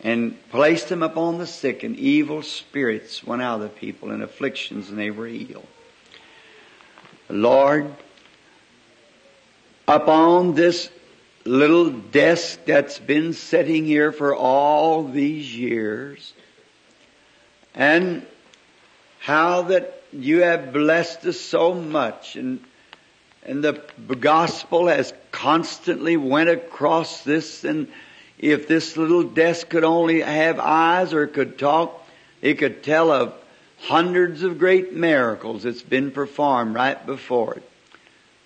and 0.00 0.36
placed 0.50 0.90
them 0.90 1.02
upon 1.02 1.38
the 1.38 1.46
sick 1.46 1.82
and 1.82 1.96
evil 1.96 2.42
spirits 2.42 3.24
went 3.24 3.40
out 3.40 3.56
of 3.56 3.62
the 3.62 3.68
people 3.70 4.10
and 4.10 4.22
afflictions 4.22 4.90
and 4.90 4.98
they 4.98 5.10
were 5.10 5.26
healed. 5.26 5.66
Lord, 7.28 7.92
upon 9.88 10.54
this 10.54 10.90
little 11.46 11.90
desk 11.90 12.60
that's 12.66 12.98
been 12.98 13.32
sitting 13.32 13.84
here 13.84 14.12
for 14.12 14.34
all 14.34 15.04
these 15.04 15.56
years, 15.56 16.32
and 17.74 18.26
how 19.20 19.62
that 19.62 20.02
you 20.12 20.42
have 20.42 20.72
blessed 20.72 21.24
us 21.26 21.40
so 21.40 21.74
much. 21.74 22.36
And 22.36 22.60
and 23.46 23.62
the 23.62 23.80
gospel 24.18 24.88
has 24.88 25.12
constantly 25.30 26.16
went 26.16 26.50
across 26.50 27.22
this. 27.22 27.62
And 27.64 27.86
if 28.38 28.66
this 28.66 28.96
little 28.96 29.22
desk 29.22 29.68
could 29.68 29.84
only 29.84 30.20
have 30.20 30.58
eyes 30.58 31.14
or 31.14 31.28
could 31.28 31.58
talk, 31.58 32.04
it 32.42 32.54
could 32.54 32.82
tell 32.82 33.12
of 33.12 33.34
hundreds 33.78 34.42
of 34.42 34.58
great 34.58 34.92
miracles 34.92 35.62
that's 35.62 35.82
been 35.82 36.10
performed 36.10 36.74
right 36.74 37.06
before 37.06 37.54
it. 37.54 37.70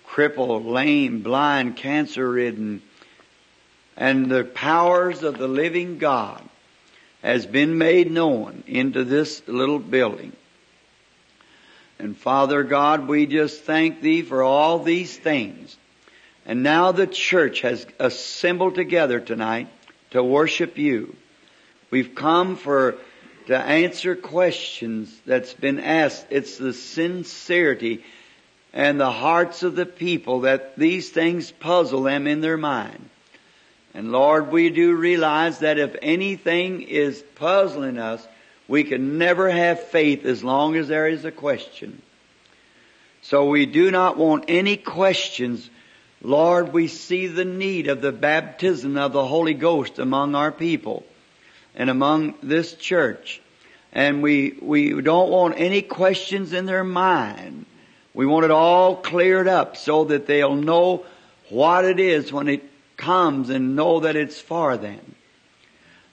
Crippled, 0.05 0.65
lame, 0.65 1.21
blind, 1.21 1.77
cancer 1.77 2.29
ridden, 2.29 2.83
and 3.97 4.29
the 4.29 4.43
powers 4.43 5.23
of 5.23 5.37
the 5.37 5.47
living 5.47 5.97
God 5.97 6.41
has 7.21 7.45
been 7.45 7.77
made 7.77 8.11
known 8.11 8.63
into 8.67 9.03
this 9.03 9.41
little 9.47 9.79
building. 9.79 10.33
And 11.99 12.17
Father 12.17 12.63
God, 12.63 13.07
we 13.07 13.27
just 13.27 13.63
thank 13.63 14.01
Thee 14.01 14.23
for 14.23 14.41
all 14.41 14.79
these 14.79 15.15
things. 15.15 15.77
And 16.45 16.63
now 16.63 16.91
the 16.91 17.05
church 17.05 17.61
has 17.61 17.85
assembled 17.99 18.73
together 18.73 19.19
tonight 19.19 19.67
to 20.09 20.23
worship 20.23 20.77
You. 20.77 21.15
We've 21.91 22.15
come 22.15 22.55
for 22.55 22.95
to 23.47 23.57
answer 23.57 24.15
questions 24.15 25.15
that's 25.25 25.53
been 25.53 25.79
asked. 25.79 26.27
It's 26.29 26.57
the 26.57 26.73
sincerity 26.73 28.03
and 28.73 28.99
the 28.99 29.11
hearts 29.11 29.63
of 29.63 29.75
the 29.75 29.85
people 29.85 30.41
that 30.41 30.77
these 30.77 31.09
things 31.09 31.51
puzzle 31.51 32.03
them 32.03 32.27
in 32.27 32.41
their 32.41 32.57
mind. 32.57 33.09
And 33.93 34.11
Lord, 34.11 34.51
we 34.51 34.69
do 34.69 34.95
realize 34.95 35.59
that 35.59 35.77
if 35.77 35.95
anything 36.01 36.81
is 36.81 37.21
puzzling 37.35 37.97
us, 37.97 38.25
we 38.67 38.83
can 38.85 39.17
never 39.17 39.49
have 39.49 39.83
faith 39.87 40.25
as 40.25 40.43
long 40.43 40.75
as 40.77 40.87
there 40.87 41.07
is 41.07 41.25
a 41.25 41.31
question. 41.31 42.01
So 43.21 43.49
we 43.49 43.65
do 43.65 43.91
not 43.91 44.17
want 44.17 44.45
any 44.47 44.77
questions. 44.77 45.69
Lord, 46.21 46.71
we 46.71 46.87
see 46.87 47.27
the 47.27 47.45
need 47.45 47.87
of 47.87 48.01
the 48.01 48.11
baptism 48.11 48.97
of 48.97 49.11
the 49.11 49.25
Holy 49.25 49.53
Ghost 49.53 49.99
among 49.99 50.35
our 50.35 50.51
people 50.51 51.03
and 51.75 51.89
among 51.89 52.35
this 52.41 52.73
church. 52.73 53.41
And 53.91 54.23
we, 54.23 54.57
we 54.61 55.01
don't 55.01 55.29
want 55.29 55.55
any 55.57 55.81
questions 55.81 56.53
in 56.53 56.65
their 56.65 56.83
mind. 56.83 57.65
We 58.13 58.25
want 58.25 58.45
it 58.45 58.51
all 58.51 58.95
cleared 58.95 59.47
up 59.47 59.75
so 59.75 60.05
that 60.05 60.27
they'll 60.27 60.55
know 60.55 61.05
what 61.49 61.83
it 61.83 61.99
is 61.99 62.31
when 62.31 62.47
it 62.47 62.70
comes 63.01 63.49
and 63.49 63.75
know 63.75 64.01
that 64.01 64.15
it's 64.15 64.39
for 64.39 64.77
them. 64.77 65.15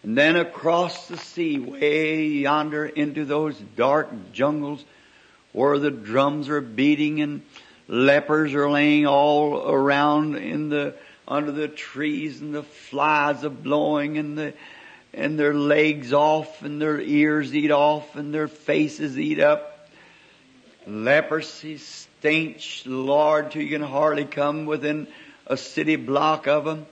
And 0.03 0.17
then 0.17 0.37
across 0.37 1.07
the 1.09 1.19
sea, 1.19 1.59
way 1.59 2.25
yonder 2.27 2.87
into 2.87 3.25
those 3.25 3.59
dark 3.77 4.33
jungles 4.33 4.85
where 5.53 5.79
the 5.79 5.91
drums 5.91 6.49
are 6.49 6.63
beating 6.63 7.21
and 7.21 7.43
lepers 7.89 8.55
are 8.55 8.71
laying 8.71 9.07
all 9.07 9.71
around 9.71 10.37
in 10.37 10.71
the, 10.71 10.95
under 11.27 11.53
the 11.53 11.69
trees 11.69 12.41
and 12.41 12.55
the 12.55 12.63
flies 12.63 13.45
are 13.45 13.51
blowing 13.51 14.17
and 14.17 14.39
the, 14.39 14.55
and 15.13 15.39
their 15.39 15.55
legs 15.55 16.13
off 16.13 16.63
and 16.63 16.81
their 16.81 17.01
ears 17.01 17.55
eat 17.55 17.71
off 17.71 18.17
and 18.17 18.33
their 18.33 18.49
faces 18.49 19.19
eat 19.19 19.41
up. 19.41 19.91
Leprosy 20.87 21.77
stench, 21.77 22.85
Lord, 22.87 23.51
till 23.51 23.63
you 23.63 23.69
can 23.69 23.83
hardly 23.83 24.25
come 24.25 24.65
within 24.65 25.07
a 25.49 25.57
city 25.57 25.97
block 25.97 26.47
of 26.47 26.65
them. 26.65 26.87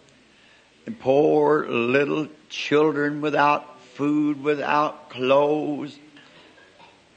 And 0.86 0.98
poor 0.98 1.68
little 1.68 2.28
children 2.48 3.20
without 3.20 3.80
food, 3.94 4.42
without 4.42 5.10
clothes. 5.10 5.98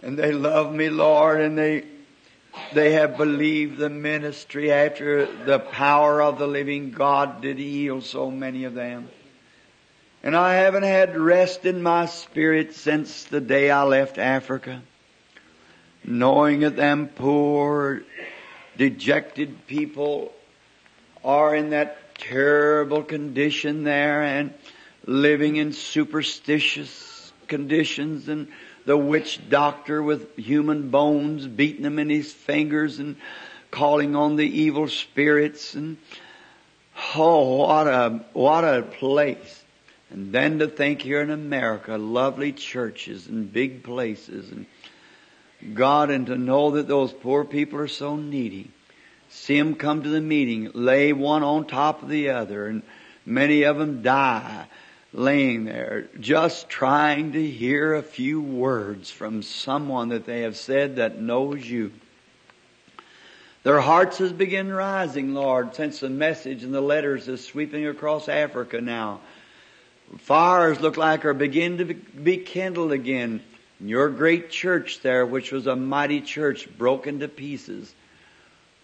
And 0.02 0.18
they 0.18 0.32
love 0.32 0.74
me, 0.74 0.90
Lord, 0.90 1.42
and 1.42 1.58
they, 1.58 1.86
they 2.74 2.94
have 2.94 3.18
believed 3.18 3.78
the 3.78 3.90
ministry 3.90 4.72
after 4.72 5.26
the 5.46 5.60
power 5.60 6.22
of 6.22 6.40
the 6.40 6.48
living 6.48 6.92
God 6.92 7.42
did 7.42 7.58
heal 7.58 8.02
so 8.02 8.32
many 8.32 8.64
of 8.64 8.74
them. 8.74 9.10
And 10.24 10.36
I 10.36 10.56
haven't 10.56 10.84
had 10.84 11.18
rest 11.18 11.66
in 11.66 11.84
my 11.84 12.06
spirit 12.08 12.76
since 12.76 13.26
the 13.26 13.40
day 13.40 13.70
I 13.70 13.84
left 13.84 14.18
Africa. 14.18 14.82
Knowing 16.04 16.62
that 16.62 16.76
them 16.76 17.08
poor, 17.08 18.02
dejected 18.78 19.68
people 19.68 20.34
are 21.24 21.56
in 21.56 21.72
that 21.72 22.16
terrible 22.16 23.04
condition 23.04 23.84
there 23.84 24.22
and 24.22 24.54
living 25.06 25.56
in 25.56 25.74
superstitious 25.74 27.32
conditions 27.48 28.30
and 28.30 28.48
the 28.86 28.98
witch 28.98 29.40
doctor 29.50 30.02
with 30.02 30.36
human 30.38 30.90
bones 30.90 31.48
beating 31.48 31.84
them 31.84 32.00
in 32.00 32.10
his 32.10 32.32
fingers 32.32 33.00
and 33.00 33.16
calling 33.72 34.16
on 34.16 34.36
the 34.36 34.46
evil 34.46 34.88
spirits 34.88 35.76
and 35.76 35.98
oh 37.16 37.58
what 37.58 37.88
a 37.88 38.26
what 38.34 38.64
a 38.64 38.82
place. 38.82 39.64
And 40.12 40.34
then 40.34 40.60
to 40.60 40.68
think 40.68 41.04
here 41.04 41.22
in 41.22 41.30
America 41.30 41.98
lovely 41.98 42.52
churches 42.52 43.28
and 43.28 43.52
big 43.52 43.84
places 43.84 44.52
and 44.52 44.66
God 45.76 46.10
and 46.10 46.26
to 46.28 46.36
know 46.36 46.72
that 46.72 46.88
those 46.88 47.14
poor 47.14 47.46
people 47.46 47.80
are 47.80 47.88
so 47.88 48.16
needy 48.16 48.72
see 49.30 49.58
them 49.58 49.76
come 49.76 50.04
to 50.04 50.10
the 50.10 50.22
meeting 50.22 50.72
lay 50.74 51.14
one 51.14 51.44
on 51.44 51.66
top 51.66 52.04
of 52.04 52.10
the 52.10 52.30
other 52.30 52.68
and 52.68 52.84
many 53.26 53.64
of 53.64 53.78
them 53.78 54.02
die 54.02 54.68
laying 55.14 55.66
there, 55.66 56.08
just 56.20 56.70
trying 56.70 57.32
to 57.32 57.46
hear 57.46 57.96
a 57.96 58.04
few 58.04 58.42
words 58.42 59.10
from 59.10 59.42
someone 59.42 60.10
that 60.10 60.26
they 60.26 60.42
have 60.42 60.56
said 60.56 60.98
that 60.98 61.20
knows 61.20 61.68
you. 61.68 61.92
Their 63.64 63.82
hearts 63.82 64.20
has 64.20 64.32
begun 64.32 64.72
rising, 64.72 65.34
Lord, 65.34 65.76
since 65.76 66.00
the 66.00 66.10
message 66.10 66.64
and 66.64 66.74
the 66.74 66.82
letters 66.82 67.28
is 67.28 67.44
sweeping 67.44 67.88
across 67.88 68.30
Africa 68.30 68.80
now. 68.80 69.20
Fires 70.20 70.80
look 70.80 70.98
like 70.98 71.26
are 71.26 71.34
beginning 71.34 71.80
to 71.80 71.94
be 71.94 72.38
kindled 72.38 72.92
again. 72.92 73.42
Your 73.80 74.10
great 74.10 74.50
church 74.50 75.02
there, 75.02 75.26
which 75.26 75.52
was 75.52 75.68
a 75.68 75.76
mighty 75.76 76.22
church, 76.22 76.68
broken 76.78 77.20
to 77.20 77.28
pieces. 77.28 77.94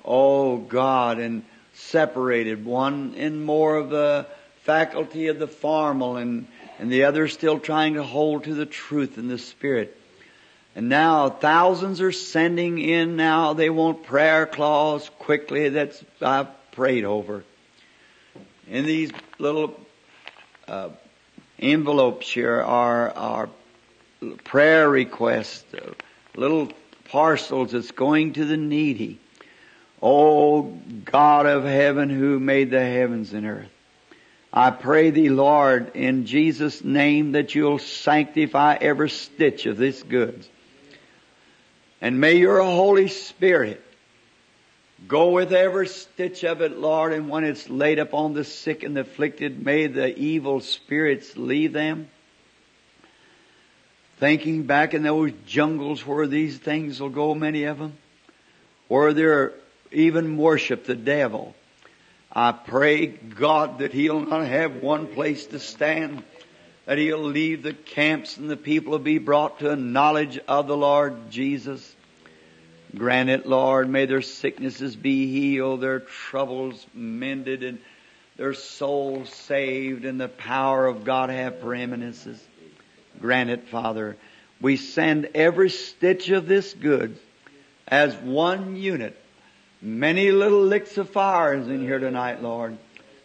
Oh 0.05 0.57
God, 0.57 1.19
and 1.19 1.43
separated, 1.73 2.63
one 2.63 3.13
in 3.15 3.43
more 3.43 3.75
of 3.75 3.89
the 3.89 4.27
faculty 4.61 5.27
of 5.27 5.39
the 5.39 5.47
formal 5.47 6.17
and, 6.17 6.47
and 6.79 6.91
the 6.91 7.03
other 7.05 7.27
still 7.27 7.59
trying 7.59 7.95
to 7.95 8.03
hold 8.03 8.45
to 8.45 8.53
the 8.53 8.65
truth 8.65 9.17
and 9.17 9.29
the 9.29 9.37
spirit. 9.37 9.99
And 10.75 10.89
now 10.89 11.29
thousands 11.29 12.01
are 12.01 12.11
sending 12.11 12.79
in 12.79 13.15
now. 13.15 13.53
They 13.53 13.69
want 13.69 14.03
prayer 14.03 14.45
clause 14.45 15.09
quickly. 15.19 15.69
That's 15.69 16.03
I've 16.21 16.49
prayed 16.71 17.05
over. 17.05 17.43
In 18.67 18.85
these 18.85 19.11
little 19.39 19.79
uh, 20.67 20.89
envelopes 21.59 22.29
here 22.29 22.61
are 22.61 23.09
are 23.11 23.49
prayer 24.43 24.89
requests, 24.89 25.73
uh, 25.73 25.93
little 26.35 26.71
parcels 27.09 27.71
that's 27.71 27.91
going 27.91 28.33
to 28.33 28.43
the 28.43 28.57
needy. 28.57 29.19
Oh 30.07 30.61
God 31.03 31.47
of 31.47 31.63
heaven, 31.63 32.11
who 32.11 32.39
made 32.39 32.69
the 32.69 32.79
heavens 32.79 33.33
and 33.33 33.43
earth. 33.47 33.71
I 34.53 34.69
pray 34.69 35.09
thee, 35.09 35.29
Lord, 35.29 35.95
in 35.95 36.27
Jesus' 36.27 36.83
name 36.83 37.31
that 37.31 37.55
you'll 37.55 37.79
sanctify 37.79 38.77
every 38.79 39.09
stitch 39.09 39.65
of 39.65 39.77
this 39.77 40.03
goods. 40.03 40.47
And 42.01 42.21
may 42.21 42.35
your 42.35 42.61
Holy 42.61 43.07
Spirit 43.07 43.83
go 45.07 45.31
with 45.31 45.51
every 45.51 45.87
stitch 45.87 46.43
of 46.43 46.61
it, 46.61 46.77
Lord, 46.77 47.11
and 47.11 47.27
when 47.27 47.43
it's 47.43 47.67
laid 47.67 47.97
upon 47.97 48.35
the 48.35 48.43
sick 48.43 48.83
and 48.83 48.95
the 48.95 49.01
afflicted, 49.01 49.65
may 49.65 49.87
the 49.87 50.15
evil 50.15 50.59
spirits 50.61 51.35
leave 51.35 51.73
them. 51.73 52.09
thinking 54.17 54.63
back 54.63 54.93
in 54.93 55.01
those 55.01 55.31
jungles 55.47 56.05
where 56.05 56.27
these 56.27 56.59
things 56.59 57.01
will 57.01 57.09
go, 57.09 57.33
many 57.33 57.63
of 57.63 57.79
them, 57.79 57.97
where 58.87 59.11
they're 59.11 59.53
even 59.95 60.37
worship 60.37 60.85
the 60.85 60.95
devil. 60.95 61.55
I 62.31 62.51
pray 62.51 63.07
God 63.07 63.79
that 63.79 63.93
he'll 63.93 64.19
not 64.19 64.45
have 64.47 64.83
one 64.83 65.07
place 65.07 65.45
to 65.47 65.59
stand, 65.59 66.23
that 66.85 66.97
he'll 66.97 67.23
leave 67.23 67.63
the 67.63 67.73
camps 67.73 68.37
and 68.37 68.49
the 68.49 68.57
people 68.57 68.91
will 68.91 68.99
be 68.99 69.19
brought 69.19 69.59
to 69.59 69.71
a 69.71 69.75
knowledge 69.75 70.37
of 70.47 70.67
the 70.67 70.75
Lord 70.75 71.31
Jesus. 71.31 71.95
Grant 72.95 73.29
it, 73.29 73.45
Lord. 73.45 73.89
May 73.89 74.05
their 74.05 74.21
sicknesses 74.21 74.95
be 74.95 75.27
healed, 75.27 75.81
their 75.81 75.99
troubles 75.99 76.85
mended, 76.93 77.63
and 77.63 77.79
their 78.37 78.53
souls 78.53 79.29
saved, 79.29 80.05
and 80.05 80.19
the 80.19 80.27
power 80.27 80.85
of 80.85 81.03
God 81.03 81.29
have 81.29 81.61
preeminences. 81.61 82.41
Grant 83.19 83.49
it, 83.49 83.67
Father. 83.69 84.17
We 84.61 84.77
send 84.77 85.29
every 85.35 85.69
stitch 85.69 86.29
of 86.29 86.47
this 86.47 86.73
good 86.73 87.17
as 87.87 88.15
one 88.15 88.75
unit. 88.75 89.17
Many 89.85 90.31
little 90.31 90.63
licks 90.63 90.97
of 90.97 91.11
fires 91.11 91.67
in 91.67 91.79
here 91.79 91.99
tonight, 91.99 92.41
Lord. 92.41 92.75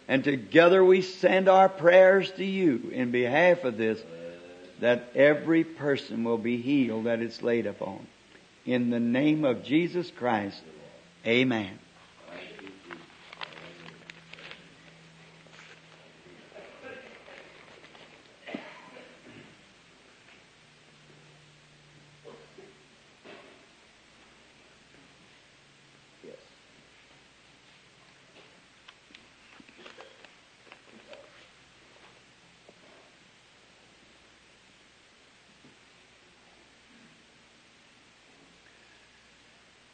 And 0.06 0.22
together 0.22 0.84
we 0.84 1.00
send 1.00 1.48
our 1.48 1.70
prayers 1.70 2.30
to 2.32 2.44
you 2.44 2.90
in 2.92 3.12
behalf 3.12 3.64
of 3.64 3.78
this, 3.78 3.98
that 4.80 5.10
every 5.14 5.64
person 5.64 6.22
will 6.22 6.36
be 6.36 6.60
healed 6.60 7.06
that 7.06 7.20
it's 7.20 7.42
laid 7.42 7.66
upon. 7.66 8.06
In 8.66 8.90
the 8.90 9.00
name 9.00 9.46
of 9.46 9.64
Jesus 9.64 10.10
Christ, 10.10 10.60
amen. 11.26 11.78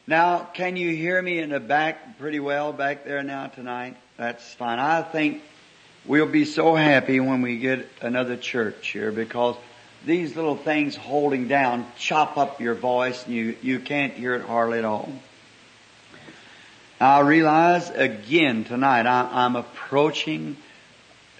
Now, 0.08 0.48
can 0.54 0.76
you 0.76 0.94
hear 0.94 1.20
me 1.20 1.40
in 1.40 1.50
the 1.50 1.58
back 1.58 2.18
pretty 2.20 2.38
well 2.38 2.72
back 2.72 3.04
there 3.04 3.25
now 3.25 3.48
tonight? 3.48 3.96
That's 4.16 4.54
fine. 4.54 4.78
I 4.78 5.02
think 5.02 5.42
we'll 6.04 6.28
be 6.28 6.44
so 6.44 6.76
happy 6.76 7.18
when 7.18 7.42
we 7.42 7.58
get 7.58 7.88
another 8.00 8.36
church 8.36 8.86
here 8.86 9.10
because 9.10 9.56
these 10.04 10.36
little 10.36 10.56
things 10.56 10.94
holding 10.94 11.48
down 11.48 11.84
chop 11.98 12.38
up 12.38 12.60
your 12.60 12.76
voice 12.76 13.26
and 13.26 13.34
you, 13.34 13.56
you 13.62 13.80
can't 13.80 14.12
hear 14.12 14.36
it 14.36 14.42
hardly 14.42 14.78
at 14.78 14.84
all. 14.84 15.10
I 17.00 17.20
realize 17.20 17.90
again 17.90 18.62
tonight 18.62 19.06
I, 19.06 19.44
am 19.44 19.56
approaching 19.56 20.56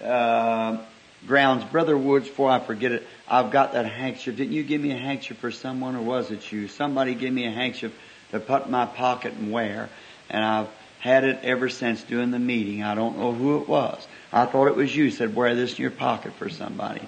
uh, 0.03 0.79
grounds. 1.25 1.63
Brother 1.63 1.97
Woods, 1.97 2.27
before 2.27 2.51
I 2.51 2.59
forget 2.59 2.91
it, 2.91 3.07
I've 3.29 3.49
got 3.49 3.71
that 3.73 3.85
handkerchief. 3.85 4.35
Didn't 4.35 4.51
you 4.51 4.63
give 4.63 4.81
me 4.81 4.91
a 4.91 4.97
handkerchief 4.97 5.37
for 5.37 5.51
someone 5.51 5.95
or 5.95 6.01
was 6.01 6.31
it 6.31 6.51
you? 6.51 6.67
Somebody 6.67 7.15
gave 7.15 7.31
me 7.31 7.45
a 7.47 7.51
handkerchief 7.51 7.93
to 8.31 8.39
put 8.39 8.65
in 8.65 8.71
my 8.71 8.85
pocket 8.85 9.33
and 9.33 9.51
wear. 9.51 9.89
And 10.29 10.43
I've 10.43 10.67
had 10.99 11.23
it 11.23 11.39
ever 11.43 11.69
since 11.69 12.03
doing 12.03 12.31
the 12.31 12.39
meeting. 12.39 12.83
I 12.83 12.95
don't 12.95 13.17
know 13.17 13.31
who 13.31 13.61
it 13.61 13.67
was. 13.67 14.05
I 14.31 14.45
thought 14.45 14.67
it 14.67 14.75
was 14.75 14.95
you. 14.95 15.11
Said 15.11 15.35
wear 15.35 15.55
this 15.55 15.77
in 15.77 15.81
your 15.81 15.91
pocket 15.91 16.33
for 16.33 16.49
somebody. 16.49 17.07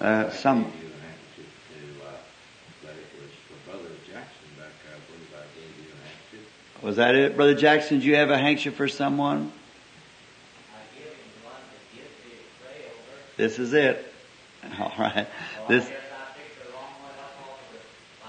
Uh, 0.00 0.30
some. 0.30 0.72
Was 6.82 6.96
that 6.96 7.14
it, 7.14 7.36
Brother 7.36 7.54
Jackson? 7.54 7.98
Did 7.98 8.06
you 8.06 8.16
have 8.16 8.30
a 8.30 8.38
handkerchief 8.38 8.74
for 8.74 8.88
someone? 8.88 9.52
This 13.36 13.58
is 13.58 13.74
it. 13.74 14.14
All 14.78 14.92
right. 14.98 15.26
This. 15.68 15.90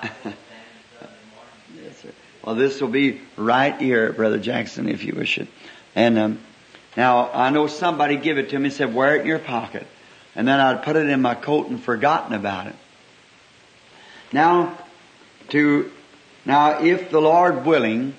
Well, 2.44 2.56
this 2.56 2.82
will 2.82 2.90
be 2.90 3.22
right 3.38 3.80
here, 3.80 4.12
Brother 4.14 4.40
Jackson, 4.40 4.90
if 4.90 5.04
you 5.04 5.14
wish 5.14 5.38
it. 5.38 5.48
And 5.96 6.18
um, 6.18 6.40
now 6.98 7.30
I 7.32 7.50
know 7.50 7.68
somebody 7.68 8.18
give 8.18 8.38
it 8.38 8.50
to 8.50 8.60
me 8.60 8.66
and 8.66 8.74
said, 8.74 8.94
wear 8.94 9.16
it 9.16 9.22
in 9.22 9.28
your 9.28 9.40
pocket. 9.40 9.86
And 10.36 10.48
then 10.48 10.60
I'd 10.60 10.84
put 10.84 10.96
it 10.96 11.08
in 11.08 11.22
my 11.22 11.36
coat 11.36 11.68
and 11.68 11.82
forgotten 11.82 12.34
about 12.34 12.68
it. 12.68 12.76
Now, 14.32 14.78
to 15.50 15.92
now, 16.46 16.82
if 16.82 17.12
the 17.12 17.22
Lord 17.22 17.66
willing, 17.66 18.16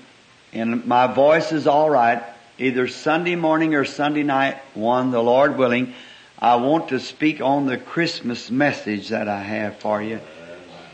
and 0.53 0.87
my 0.87 1.09
voice 1.09 1.51
is 1.51 1.67
all 1.67 1.91
right, 1.91 2.23
either 2.59 2.87
Sunday 2.87 3.35
morning 3.35 3.75
or 3.75 3.85
Sunday 3.85 4.23
night, 4.23 4.59
one, 4.75 5.11
the 5.11 5.23
Lord 5.23 5.59
willing, 5.59 5.95
I 6.39 6.57
want 6.57 6.91
to 6.91 7.01
speak 7.01 7.41
on 7.41 7.67
the 7.67 7.79
Christmas 7.79 8.51
message 8.51 9.09
that 9.09 9.29
I 9.29 9.41
have 9.41 9.79
for 9.79 10.01
you. 10.01 10.21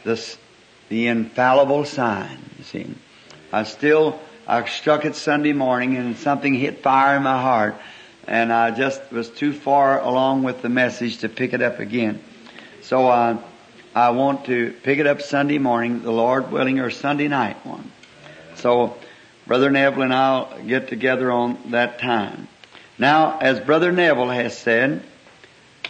This, 0.04 0.38
the 0.88 1.08
infallible 1.08 1.84
sign, 1.84 2.38
you 2.56 2.64
see. 2.64 2.94
I 3.52 3.62
still, 3.62 4.20
I 4.46 4.66
struck 4.68 5.04
it 5.04 5.14
Sunday 5.14 5.52
morning 5.52 5.96
and 5.96 6.16
something 6.16 6.54
hit 6.54 6.82
fire 6.82 7.16
in 7.16 7.22
my 7.22 7.40
heart 7.40 7.76
and 8.26 8.52
I 8.52 8.70
just 8.72 9.10
was 9.10 9.30
too 9.30 9.54
far 9.54 10.00
along 10.00 10.42
with 10.42 10.60
the 10.60 10.68
message 10.68 11.18
to 11.18 11.30
pick 11.30 11.54
it 11.54 11.62
up 11.62 11.78
again. 11.80 12.20
So, 12.82 13.08
uh, 13.08 13.38
I 13.94 14.10
want 14.10 14.44
to 14.44 14.74
pick 14.82 14.98
it 14.98 15.06
up 15.06 15.22
Sunday 15.22 15.58
morning, 15.58 16.02
the 16.02 16.12
Lord 16.12 16.52
willing, 16.52 16.78
or 16.78 16.90
Sunday 16.90 17.26
night 17.26 17.64
one. 17.64 17.90
So, 18.56 18.96
Brother 19.46 19.70
Neville 19.70 20.02
and 20.02 20.14
I'll 20.14 20.60
get 20.62 20.88
together 20.88 21.32
on 21.32 21.58
that 21.70 21.98
time. 21.98 22.48
Now, 22.98 23.38
as 23.38 23.60
Brother 23.60 23.92
Neville 23.92 24.28
has 24.28 24.56
said, 24.56 25.02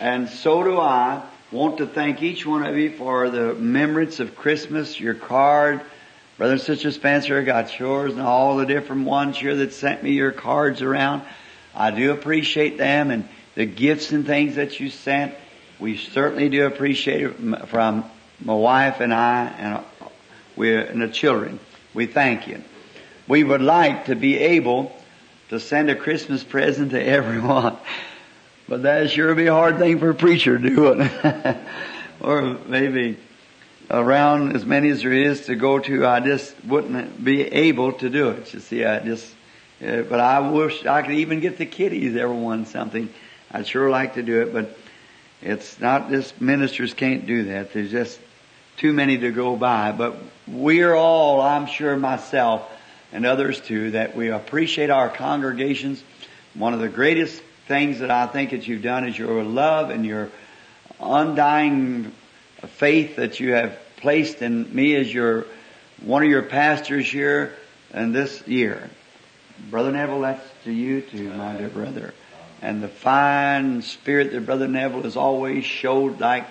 and 0.00 0.28
so 0.28 0.62
do 0.62 0.78
I, 0.78 1.22
want 1.50 1.78
to 1.78 1.86
thank 1.86 2.22
each 2.22 2.46
one 2.46 2.64
of 2.64 2.76
you 2.76 2.90
for 2.90 3.30
the 3.30 3.46
remembrance 3.54 4.20
of 4.20 4.36
Christmas, 4.36 5.00
your 5.00 5.14
card, 5.14 5.80
Brother 6.38 6.52
and 6.52 6.62
Sister 6.62 6.92
Spencer, 6.92 7.40
I 7.40 7.42
got 7.42 7.80
yours 7.80 8.12
and 8.12 8.22
all 8.22 8.58
the 8.58 8.64
different 8.64 9.06
ones 9.06 9.36
here 9.36 9.56
that 9.56 9.72
sent 9.72 10.04
me 10.04 10.12
your 10.12 10.30
cards 10.30 10.82
around. 10.82 11.22
I 11.74 11.90
do 11.90 12.12
appreciate 12.12 12.78
them 12.78 13.10
and 13.10 13.28
the 13.56 13.66
gifts 13.66 14.12
and 14.12 14.24
things 14.24 14.54
that 14.54 14.78
you 14.78 14.88
sent. 14.88 15.34
We 15.80 15.96
certainly 15.96 16.48
do 16.48 16.64
appreciate 16.64 17.24
it 17.24 17.66
from 17.66 18.04
my 18.40 18.54
wife 18.54 19.00
and 19.00 19.12
I 19.12 19.46
and 19.46 19.74
uh, 19.74 19.82
we 20.54 20.76
and 20.76 21.02
the 21.02 21.08
children. 21.08 21.58
We 21.92 22.06
thank 22.06 22.46
you. 22.46 22.62
We 23.26 23.42
would 23.42 23.60
like 23.60 24.04
to 24.04 24.14
be 24.14 24.38
able 24.38 24.96
to 25.48 25.58
send 25.58 25.90
a 25.90 25.96
Christmas 25.96 26.44
present 26.44 26.92
to 26.92 27.04
everyone. 27.04 27.76
But 28.68 28.84
that 28.84 29.10
sure 29.10 29.34
be 29.34 29.48
a 29.48 29.54
hard 29.54 29.78
thing 29.78 29.98
for 29.98 30.10
a 30.10 30.14
preacher 30.14 30.56
to 30.56 30.68
do 30.68 30.92
it. 30.92 31.56
or 32.20 32.42
maybe 32.42 33.16
around 33.90 34.54
as 34.54 34.64
many 34.64 34.90
as 34.90 35.02
there 35.02 35.12
is 35.12 35.46
to 35.46 35.54
go 35.54 35.78
to, 35.78 36.06
I 36.06 36.20
just 36.20 36.54
wouldn't 36.64 37.24
be 37.24 37.42
able 37.42 37.92
to 37.94 38.10
do 38.10 38.30
it. 38.30 38.52
You 38.52 38.60
see, 38.60 38.84
I 38.84 39.00
just, 39.00 39.34
uh, 39.86 40.02
but 40.02 40.20
I 40.20 40.40
wish 40.50 40.84
I 40.84 41.02
could 41.02 41.14
even 41.14 41.40
get 41.40 41.58
the 41.58 41.66
kiddies 41.66 42.16
ever 42.16 42.32
won 42.32 42.66
something. 42.66 43.08
I'd 43.50 43.66
sure 43.66 43.88
like 43.88 44.14
to 44.14 44.22
do 44.22 44.42
it, 44.42 44.52
but 44.52 44.76
it's 45.40 45.80
not 45.80 46.10
just 46.10 46.40
ministers 46.40 46.92
can't 46.94 47.26
do 47.26 47.44
that. 47.44 47.72
There's 47.72 47.90
just 47.90 48.20
too 48.76 48.92
many 48.92 49.18
to 49.18 49.30
go 49.30 49.56
by. 49.56 49.92
But 49.92 50.16
we're 50.46 50.94
all, 50.94 51.40
I'm 51.40 51.66
sure 51.66 51.96
myself 51.96 52.70
and 53.12 53.24
others 53.24 53.60
too, 53.60 53.92
that 53.92 54.14
we 54.14 54.28
appreciate 54.28 54.90
our 54.90 55.08
congregations. 55.08 56.02
One 56.54 56.74
of 56.74 56.80
the 56.80 56.88
greatest 56.88 57.42
things 57.66 58.00
that 58.00 58.10
I 58.10 58.26
think 58.26 58.50
that 58.50 58.66
you've 58.66 58.82
done 58.82 59.06
is 59.08 59.18
your 59.18 59.42
love 59.42 59.90
and 59.90 60.04
your 60.04 60.30
undying 61.00 62.12
faith 62.66 63.16
that 63.16 63.40
you 63.40 63.52
have 63.52 63.78
placed 63.98 64.42
in 64.42 64.74
me 64.74 64.96
as 64.96 65.12
your 65.12 65.46
one 66.02 66.22
of 66.22 66.28
your 66.28 66.42
pastors 66.42 67.10
here 67.10 67.54
and 67.92 68.14
this 68.14 68.46
year. 68.46 68.90
Brother 69.70 69.92
Neville, 69.92 70.20
that's 70.20 70.46
to 70.64 70.72
you 70.72 71.00
too, 71.00 71.32
my 71.32 71.56
dear 71.56 71.68
brother. 71.68 72.14
And 72.62 72.82
the 72.82 72.88
fine 72.88 73.82
spirit 73.82 74.32
that 74.32 74.46
Brother 74.46 74.68
Neville 74.68 75.02
has 75.02 75.16
always 75.16 75.64
showed 75.64 76.20
like, 76.20 76.46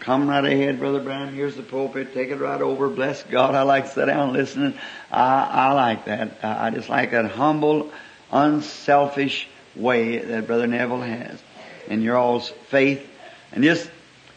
come 0.00 0.28
right 0.28 0.44
ahead, 0.44 0.78
Brother 0.78 1.00
Branham, 1.00 1.34
here's 1.34 1.56
the 1.56 1.62
pulpit, 1.62 2.12
take 2.14 2.30
it 2.30 2.36
right 2.36 2.60
over, 2.60 2.88
bless 2.88 3.22
God, 3.24 3.54
I 3.54 3.62
like 3.62 3.86
to 3.86 3.90
sit 3.90 4.06
down 4.06 4.28
and 4.28 4.32
listen. 4.32 4.74
I, 5.10 5.44
I 5.44 5.72
like 5.72 6.04
that. 6.06 6.38
I 6.42 6.70
just 6.70 6.88
like 6.88 7.12
that 7.12 7.30
humble, 7.30 7.92
unselfish 8.30 9.48
way 9.74 10.18
that 10.18 10.46
Brother 10.46 10.66
Neville 10.66 11.00
has. 11.00 11.40
And 11.88 12.02
your 12.02 12.16
all's 12.16 12.48
faith. 12.68 13.06
And 13.52 13.62
just 13.62 13.88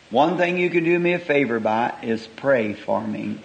one 0.09 0.37
thing 0.37 0.57
you 0.57 0.69
can 0.69 0.83
do 0.83 0.97
me 0.97 1.13
a 1.13 1.19
favor 1.19 1.59
by 1.59 1.93
is 2.01 2.25
pray 2.27 2.73
for 2.73 3.01
me. 3.01 3.37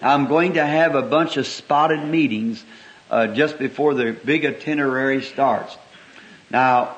I'm 0.00 0.26
going 0.26 0.54
to 0.54 0.66
have 0.66 0.94
a 0.94 1.02
bunch 1.02 1.36
of 1.36 1.46
spotted 1.46 2.04
meetings 2.04 2.64
uh, 3.10 3.28
just 3.28 3.58
before 3.58 3.94
the 3.94 4.12
big 4.12 4.44
itinerary 4.44 5.22
starts. 5.22 5.76
Now, 6.50 6.96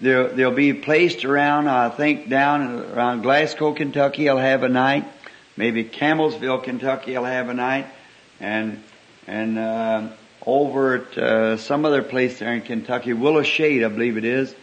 they'll, 0.00 0.28
they'll 0.34 0.50
be 0.50 0.72
placed 0.72 1.24
around, 1.24 1.68
I 1.68 1.88
think, 1.88 2.28
down 2.28 2.80
around 2.92 3.22
Glasgow, 3.22 3.72
Kentucky. 3.72 4.28
I'll 4.28 4.38
have 4.38 4.64
a 4.64 4.68
night. 4.68 5.04
Maybe 5.56 5.84
Campbellsville, 5.84 6.64
Kentucky. 6.64 7.16
I'll 7.16 7.24
have 7.24 7.48
a 7.48 7.54
night, 7.54 7.86
and 8.40 8.82
and 9.26 9.58
uh, 9.58 10.08
over 10.44 10.96
at 10.96 11.18
uh, 11.18 11.56
some 11.56 11.84
other 11.84 12.02
place 12.02 12.38
there 12.38 12.52
in 12.52 12.62
Kentucky, 12.62 13.12
Willow 13.12 13.42
Shade, 13.42 13.84
I 13.84 13.88
believe 13.88 14.16
it 14.16 14.24
is. 14.24 14.54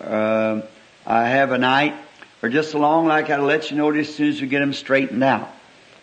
Uh, 0.00 0.62
I 1.06 1.28
have 1.28 1.52
a 1.52 1.58
night, 1.58 1.94
or 2.42 2.48
just 2.48 2.74
along 2.74 3.06
like 3.06 3.30
I'll 3.30 3.42
let 3.42 3.70
you 3.70 3.76
know 3.76 3.92
just 3.92 4.10
as 4.10 4.16
soon 4.16 4.28
as 4.28 4.40
we 4.40 4.46
get 4.46 4.60
them 4.60 4.72
straightened 4.72 5.22
out 5.22 5.48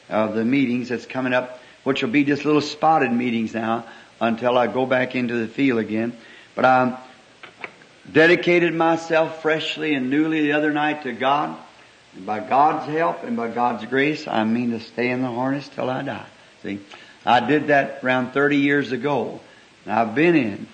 of 0.10 0.36
the 0.36 0.46
meetings 0.46 0.90
that's 0.90 1.06
coming 1.06 1.34
up, 1.34 1.60
which 1.84 2.04
will 2.04 2.10
be 2.10 2.24
just 2.24 2.46
little 2.46 2.62
spotted 2.62 3.12
meetings 3.12 3.54
now 3.54 3.86
until 4.20 4.58
I 4.58 4.68
go 4.68 4.86
back 4.86 5.16
into 5.16 5.36
the 5.36 5.48
field 5.48 5.80
again. 5.80 6.16
But 6.56 6.66
I 6.66 7.00
dedicated 8.12 8.74
myself 8.74 9.42
freshly 9.42 9.94
and 9.94 10.10
newly 10.10 10.42
the 10.42 10.54
other 10.54 10.72
night 10.72 11.04
to 11.04 11.14
God. 11.14 11.58
And 12.16 12.26
by 12.26 12.40
God's 12.40 12.92
help 12.92 13.24
and 13.24 13.36
by 13.36 13.50
God's 13.50 13.86
grace, 13.86 14.28
I 14.28 14.44
mean 14.44 14.72
to 14.72 14.80
stay 14.80 15.10
in 15.10 15.22
the 15.22 15.32
harness 15.32 15.68
till 15.70 15.90
I 15.90 16.02
die. 16.02 16.26
See, 16.64 16.80
I 17.26 17.46
did 17.46 17.68
that 17.68 18.04
around 18.04 18.32
30 18.32 18.58
years 18.58 18.92
ago. 18.92 19.42
And 19.86 19.94
I've 19.94 20.16
been 20.16 20.36
in. 20.36 20.68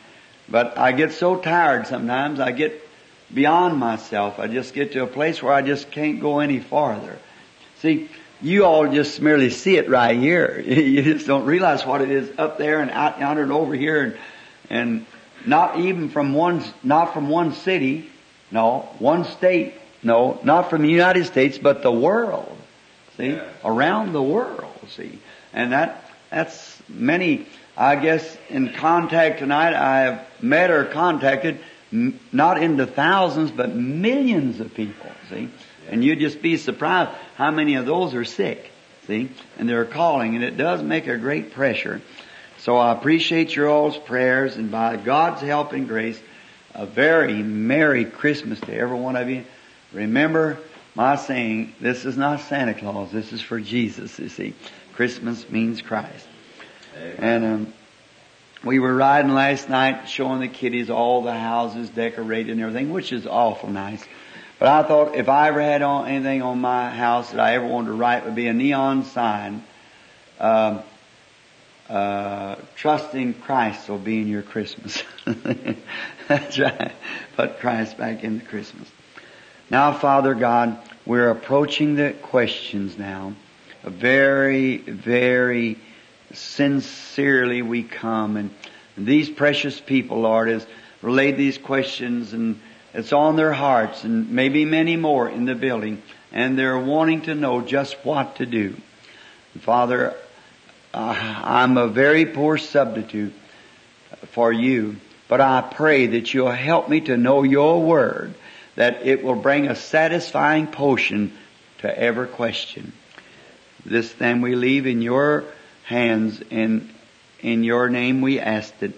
But 0.50 0.78
I 0.78 0.92
get 0.92 1.14
so 1.14 1.38
tired 1.38 1.88
sometimes, 1.88 2.40
I 2.40 2.52
get 2.52 2.81
beyond 3.34 3.78
myself. 3.78 4.40
I 4.40 4.48
just 4.48 4.74
get 4.74 4.94
to 4.94 5.04
a 5.04 5.08
place 5.08 5.42
where 5.42 5.54
I 5.54 5.62
just 5.62 5.92
can't 5.92 6.20
go 6.20 6.40
any 6.40 6.60
farther. 6.60 7.18
See, 7.80 8.10
you 8.42 8.66
all 8.66 8.88
just 8.92 9.22
merely 9.22 9.50
see 9.50 9.78
it 9.78 9.90
right 9.90 10.18
here. 10.18 10.60
You 10.66 11.02
just 11.04 11.28
don't 11.28 11.46
realize 11.46 11.86
what 11.86 12.02
it 12.02 12.12
is 12.12 12.32
up 12.38 12.58
there 12.58 12.82
and 12.82 12.92
out 12.92 13.20
yonder 13.20 13.44
and 13.44 13.52
over 13.52 13.74
here 13.74 14.04
and, 14.04 14.18
and 14.70 15.06
not 15.46 15.80
even 15.80 16.10
from 16.10 16.34
one, 16.34 16.64
not 16.84 17.14
from 17.14 17.30
one 17.30 17.54
city, 17.54 18.10
no, 18.52 18.90
one 19.00 19.26
state, 19.26 19.76
no, 20.04 20.40
not 20.44 20.70
from 20.70 20.82
the 20.82 20.90
United 20.90 21.26
States, 21.26 21.58
but 21.58 21.84
the 21.84 21.92
world. 21.92 22.58
See? 23.18 23.32
Yeah. 23.32 23.48
Around 23.64 24.14
the 24.14 24.22
world, 24.22 24.74
see? 24.90 25.20
And 25.54 25.72
that, 25.72 26.04
that's 26.30 26.82
many, 26.88 27.46
I 27.78 27.96
guess, 27.96 28.38
in 28.50 28.74
contact 28.74 29.40
tonight, 29.40 29.74
I 29.74 30.00
have 30.02 30.28
met 30.42 30.72
or 30.72 30.86
contacted 30.86 31.60
m- 31.92 32.20
not 32.32 32.62
into 32.62 32.86
thousands, 32.86 33.52
but 33.52 33.76
millions 33.76 34.60
of 34.60 34.74
people, 34.74 35.12
see? 35.30 35.50
And 35.90 36.04
you'd 36.04 36.20
just 36.20 36.42
be 36.42 36.58
surprised 36.58 37.12
how 37.36 37.52
many 37.52 37.76
of 37.76 37.86
those 37.86 38.14
are 38.16 38.26
sick, 38.26 38.72
see? 39.08 39.30
And 39.58 39.68
they're 39.68 39.86
calling, 39.86 40.36
and 40.36 40.44
it 40.44 40.58
does 40.58 40.82
make 40.82 41.08
a 41.08 41.18
great 41.18 41.52
pressure. 41.52 42.02
So 42.60 42.78
I 42.78 42.92
appreciate 42.92 43.56
your 43.56 43.70
all's 43.70 43.98
prayers, 43.98 44.56
and 44.56 44.72
by 44.72 44.98
God's 44.98 45.42
help 45.42 45.74
and 45.74 45.88
grace, 45.88 46.20
a 46.74 46.86
very 46.86 47.42
Merry 47.42 48.06
Christmas 48.06 48.60
to 48.62 48.74
every 48.76 48.98
one 48.98 49.16
of 49.16 49.30
you. 49.30 49.44
Remember 49.92 50.58
my 50.96 51.16
saying, 51.16 51.74
this 51.80 52.06
is 52.06 52.18
not 52.18 52.42
Santa 52.42 52.74
Claus, 52.74 53.12
this 53.12 53.34
is 53.34 53.42
for 53.42 53.60
Jesus, 53.60 54.20
you 54.20 54.30
see. 54.30 54.54
Christmas 54.94 55.50
means 55.50 55.82
Christ. 55.82 56.28
And 57.18 57.46
um, 57.46 57.74
we 58.64 58.80
were 58.80 58.94
riding 58.94 59.34
last 59.34 59.70
night 59.70 60.08
showing 60.08 60.40
the 60.40 60.48
kiddies 60.48 60.90
all 60.90 61.24
the 61.24 61.34
houses 61.34 61.90
decorated 61.90 62.52
and 62.52 62.62
everything, 62.62 62.92
which 62.92 63.12
is 63.12 63.26
awful 63.26 63.70
nice. 63.70 64.04
But 64.60 64.68
I 64.68 64.84
thought 64.84 65.16
if 65.16 65.28
I 65.28 65.48
ever 65.48 65.62
had 65.62 65.82
on 65.82 66.08
anything 66.08 66.44
on 66.44 66.62
my 66.62 66.92
house 66.92 67.32
that 67.32 67.40
I 67.40 67.56
ever 67.56 67.66
wanted 67.66 67.88
to 67.88 67.94
write 67.94 68.26
would 68.26 68.36
be 68.36 68.48
a 68.48 68.54
neon 68.54 69.06
sign, 69.06 69.64
um, 70.40 70.84
uh, 71.90 72.56
trusting 72.76 73.34
Christ 73.34 73.90
will 73.90 73.98
be 73.98 74.22
in 74.22 74.28
your 74.28 74.44
Christmas. 74.44 75.04
That's 76.28 76.60
right. 76.60 76.92
Put 77.36 77.60
Christ 77.60 77.98
back 77.98 78.24
into 78.24 78.46
Christmas. 78.46 78.88
Now, 79.72 79.94
Father 79.94 80.36
God, 80.36 80.78
we're 81.06 81.30
approaching 81.30 81.96
the 81.96 82.14
questions 82.22 82.98
now. 82.98 83.34
A 83.84 83.90
very, 83.90 84.78
very 84.78 85.80
sincerely 86.34 87.62
we 87.62 87.84
come 87.84 88.38
and 88.38 88.52
these 88.98 89.30
precious 89.30 89.80
people, 89.80 90.22
Lord, 90.22 90.50
has 90.50 90.66
relayed 91.02 91.38
these 91.38 91.58
questions 91.58 92.34
and 92.34 92.60
it's 92.94 93.14
on 93.14 93.36
their 93.36 93.54
hearts 93.54 94.04
and 94.04 94.32
maybe 94.32 94.66
many 94.66 94.98
more 94.98 95.30
in 95.30 95.46
the 95.46 95.56
building 95.56 96.02
and 96.32 96.58
they're 96.58 96.80
wanting 96.80 97.22
to 97.24 97.36
know 97.36 97.62
just 97.62 97.96
what 98.04 98.38
to 98.38 98.46
do. 98.46 98.76
Father, 99.60 100.16
uh, 100.94 101.42
I'm 101.44 101.78
a 101.78 101.88
very 101.88 102.26
poor 102.26 102.58
substitute 102.58 103.34
for 104.28 104.52
you, 104.52 104.98
but 105.28 105.42
I 105.42 105.62
pray 105.62 106.08
that 106.08 106.34
you'll 106.34 106.52
help 106.52 106.90
me 106.90 107.02
to 107.02 107.18
know 107.18 107.44
your 107.44 107.82
word, 107.82 108.34
that 108.76 109.06
it 109.06 109.24
will 109.24 109.36
bring 109.36 109.68
a 109.68 109.76
satisfying 109.76 110.68
potion 110.68 111.34
to 111.80 112.00
every 112.00 112.28
question. 112.28 112.94
This 113.86 114.12
then 114.14 114.42
we 114.42 114.56
leave 114.56 114.86
in 114.86 115.02
your 115.02 115.46
hands 115.92 116.42
and 116.50 116.90
in 117.42 117.64
your 117.66 117.90
name 117.90 118.22
we 118.22 118.40
ask 118.40 118.74
it. 118.82 118.94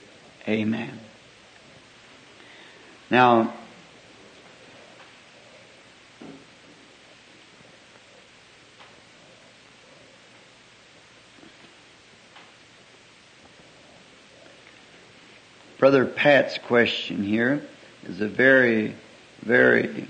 Amen. 0.47 0.99
Now, 3.09 3.53
Brother 15.79 16.05
Pat's 16.05 16.59
question 16.59 17.23
here 17.23 17.61
is 18.05 18.21
a 18.21 18.27
very, 18.27 18.95
very 19.41 20.07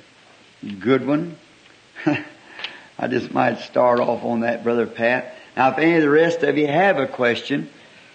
good 0.80 1.08
one. 1.08 1.38
I 2.06 3.08
just 3.08 3.32
might 3.32 3.60
start 3.60 4.02
off 4.02 4.24
on 4.24 4.42
that, 4.42 4.64
Brother 4.64 4.86
Pat. 4.86 5.33
Now, 5.56 5.72
if 5.72 5.78
any 5.78 5.96
of 5.96 6.02
the 6.02 6.10
rest 6.10 6.42
of 6.44 6.58
you 6.58 6.68
have 6.68 6.98
a 6.98 7.08
question, 7.08 7.70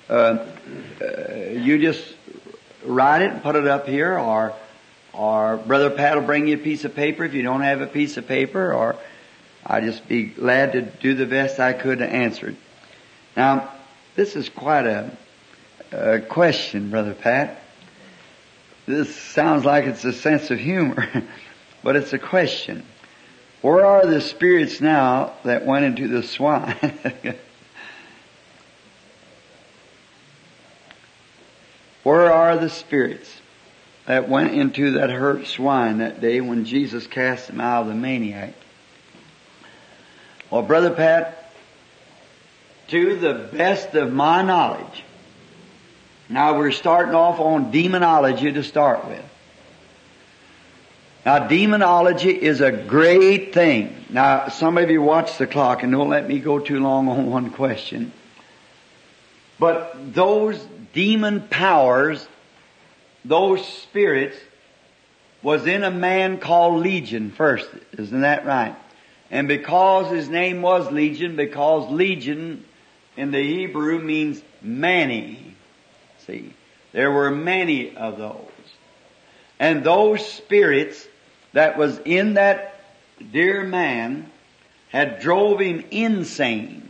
uh, 0.09 0.13
uh, 1.01 1.35
you 1.53 1.79
just 1.79 2.03
write 2.85 3.23
it 3.23 3.31
and 3.31 3.43
put 3.43 3.55
it 3.55 3.67
up 3.67 3.87
here, 3.87 4.19
or 4.19 4.55
or 5.13 5.57
Brother 5.57 5.91
Pat 5.91 6.17
will 6.17 6.27
bring 6.27 6.49
you 6.49 6.55
a 6.55 6.59
piece 6.59 6.85
of 6.85 6.95
paper 6.95 7.25
if 7.25 7.35
you 7.35 7.43
don't 7.43 7.63
have 7.63 7.81
a 7.81 7.87
piece 7.87 8.17
of 8.17 8.27
paper, 8.27 8.73
or 8.73 8.97
I'd 9.67 9.85
just 9.85 10.07
be 10.09 10.25
glad 10.25 10.73
to 10.73 10.83
do 10.83 11.15
the 11.15 11.27
best 11.27 11.61
I 11.61 11.73
could 11.73 11.99
to 11.99 12.09
answer 12.09 12.51
it. 12.51 12.57
Now, 13.37 13.73
this 14.17 14.37
is 14.37 14.49
quite 14.49 14.87
a, 14.87 15.11
a 15.93 16.21
question, 16.21 16.91
Brother 16.91 17.15
Pat. 17.15 17.63
This 18.87 19.15
sounds 19.15 19.65
like 19.65 19.85
it's 19.85 20.05
a 20.05 20.13
sense 20.13 20.51
of 20.51 20.59
humor, 20.59 21.09
but 21.83 21.97
it's 21.97 22.13
a 22.13 22.19
question. 22.19 22.85
Where 23.61 23.85
are 23.85 24.07
the 24.07 24.21
spirits 24.21 24.81
now 24.81 25.33
that 25.45 25.67
went 25.67 25.85
into 25.85 26.07
the 26.07 26.23
swine? 26.23 26.77
Where 32.05 32.33
are 32.33 32.57
the 32.57 32.71
spirits 32.71 33.41
that 34.07 34.29
went 34.29 34.55
into 34.55 34.93
that 34.93 35.11
hurt 35.11 35.47
swine 35.47 35.99
that 35.99 36.21
day 36.21 36.41
when 36.41 36.65
Jesus 36.65 37.07
cast 37.07 37.49
them 37.49 37.61
out 37.61 37.83
of 37.83 37.89
the 37.89 37.95
maniac? 37.95 38.55
Well, 40.51 40.63
Brother 40.63 40.91
Pat, 40.91 41.53
to 42.89 43.17
the 43.17 43.35
best 43.53 43.95
of 43.95 44.13
my 44.13 44.43
knowledge, 44.43 45.05
now 46.29 46.57
we're 46.57 46.71
starting 46.71 47.15
off 47.15 47.41
on 47.41 47.71
demonology 47.71 48.53
to 48.53 48.63
start 48.63 49.07
with. 49.07 49.28
Now 51.29 51.41
demonology 51.47 52.31
is 52.31 52.63
a 52.63 52.73
great 52.73 53.53
thing. 53.53 53.95
Now 54.09 54.49
some 54.49 54.79
of 54.79 54.89
you 54.89 55.03
watch 55.03 55.37
the 55.37 55.47
clock 55.47 55.83
and 55.83 55.93
don't 55.93 56.09
let 56.09 56.27
me 56.27 56.39
go 56.39 56.59
too 56.59 56.81
long 56.81 57.07
on 57.07 57.27
one 57.31 57.51
question. 57.51 58.13
But 59.59 60.15
those 60.15 60.59
demon 60.95 61.47
powers, 61.49 62.27
those 63.27 63.63
spirits, 63.69 64.39
was 65.43 65.67
in 65.67 65.85
a 65.85 65.91
man 65.91 66.39
called 66.39 66.83
Legion 66.83 67.31
first. 67.31 67.69
Isn't 67.99 68.23
that 68.23 68.47
right? 68.47 68.75
And 69.31 69.49
because 69.49 70.11
his 70.11 70.31
name 70.31 70.63
was 70.63 70.91
Legion, 70.91 71.37
because 71.37 71.93
Legion 71.93 72.65
in 73.19 73.33
the 73.33 73.43
Hebrew 73.43 73.99
means 73.99 74.41
many. 74.63 75.57
See, 76.27 76.55
there 76.93 77.13
were 77.13 77.31
many 77.31 77.95
of 77.95 78.17
those. 78.17 78.49
And 79.61 79.85
those 79.85 80.27
spirits 80.27 81.07
that 81.53 81.79
was 81.79 81.99
in 82.05 82.35
that 82.35 82.81
dear 83.33 83.65
man 83.65 84.31
had 84.89 85.21
drove 85.21 85.61
him 85.61 85.85
insane. 85.91 86.89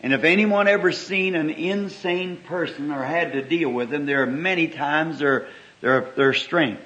And 0.00 0.12
if 0.12 0.24
anyone 0.24 0.66
ever 0.66 0.90
seen 0.90 1.34
an 1.36 1.50
insane 1.50 2.36
person 2.36 2.90
or 2.90 3.02
had 3.02 3.32
to 3.32 3.42
deal 3.42 3.70
with 3.70 3.90
them, 3.90 4.04
there 4.04 4.22
are 4.22 4.26
many 4.26 4.66
times 4.66 5.20
their, 5.20 5.46
their, 5.80 6.12
their 6.16 6.32
strength. 6.32 6.84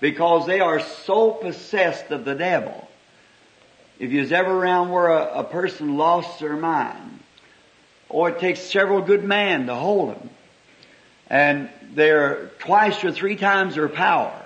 Because 0.00 0.46
they 0.46 0.60
are 0.60 0.80
so 0.80 1.30
possessed 1.30 2.10
of 2.10 2.24
the 2.24 2.34
devil. 2.34 2.88
If 3.98 4.12
you 4.12 4.20
was 4.20 4.30
ever 4.30 4.52
around 4.52 4.90
where 4.90 5.08
a, 5.08 5.40
a 5.40 5.44
person 5.44 5.96
lost 5.96 6.38
their 6.38 6.56
mind, 6.56 7.18
or 8.08 8.28
it 8.28 8.38
takes 8.38 8.60
several 8.60 9.00
good 9.00 9.24
men 9.24 9.66
to 9.66 9.74
hold 9.74 10.10
them, 10.10 10.30
and 11.28 11.68
they're 11.94 12.50
twice 12.60 13.02
or 13.02 13.10
three 13.10 13.36
times 13.36 13.74
their 13.74 13.88
power. 13.88 14.37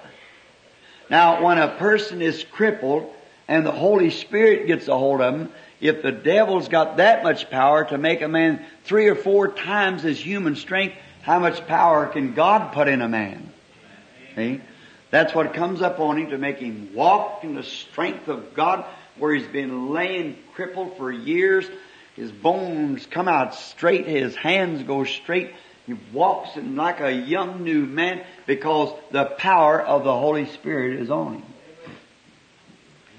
Now, 1.13 1.45
when 1.45 1.59
a 1.59 1.69
person 1.69 2.23
is 2.23 2.43
crippled 2.43 3.13
and 3.47 3.67
the 3.67 3.71
Holy 3.71 4.09
Spirit 4.09 4.67
gets 4.67 4.89
a 4.89 4.97
hold 4.97 5.21
of 5.21 5.35
him, 5.35 5.53
if 5.79 6.01
the 6.01 6.11
devil's 6.11 6.69
got 6.69 6.97
that 6.97 7.23
much 7.23 7.51
power 7.51 7.85
to 7.85 7.99
make 7.99 8.23
a 8.23 8.29
man 8.29 8.65
three 8.85 9.09
or 9.09 9.15
four 9.15 9.49
times 9.49 10.05
his 10.05 10.19
human 10.19 10.57
strength, 10.57 10.97
how 11.21 11.39
much 11.39 11.67
power 11.67 12.07
can 12.07 12.33
God 12.33 12.73
put 12.73 12.89
in 12.89 13.03
a 13.03 13.11
man? 13.11 13.53
See? 14.37 14.63
That's 15.11 15.35
what 15.35 15.53
comes 15.53 15.83
up 15.83 16.01
on 16.01 16.17
him 16.17 16.31
to 16.31 16.39
make 16.39 16.61
him 16.61 16.95
walk 16.95 17.45
in 17.45 17.57
the 17.57 17.63
strength 17.63 18.29
of 18.29 18.55
God 18.55 18.87
where 19.19 19.35
he's 19.35 19.47
been 19.47 19.91
laying 19.91 20.39
crippled 20.55 20.97
for 20.97 21.13
years. 21.13 21.67
His 22.17 22.33
bones 22.33 23.05
come 23.05 23.29
out 23.29 23.55
straight, 23.55 24.07
his 24.07 24.35
hands 24.35 24.83
go 24.85 25.05
straight. 25.05 25.53
He 25.87 25.95
walks 26.13 26.51
like 26.57 27.01
a 27.01 27.13
young 27.13 27.65
new 27.65 27.85
man 27.87 28.25
because 28.47 28.97
the 29.11 29.25
power 29.25 29.81
of 29.81 30.05
the 30.05 30.17
Holy 30.17 30.47
Spirit 30.47 31.01
is 31.01 31.11
on 31.11 31.35
him. 31.35 31.43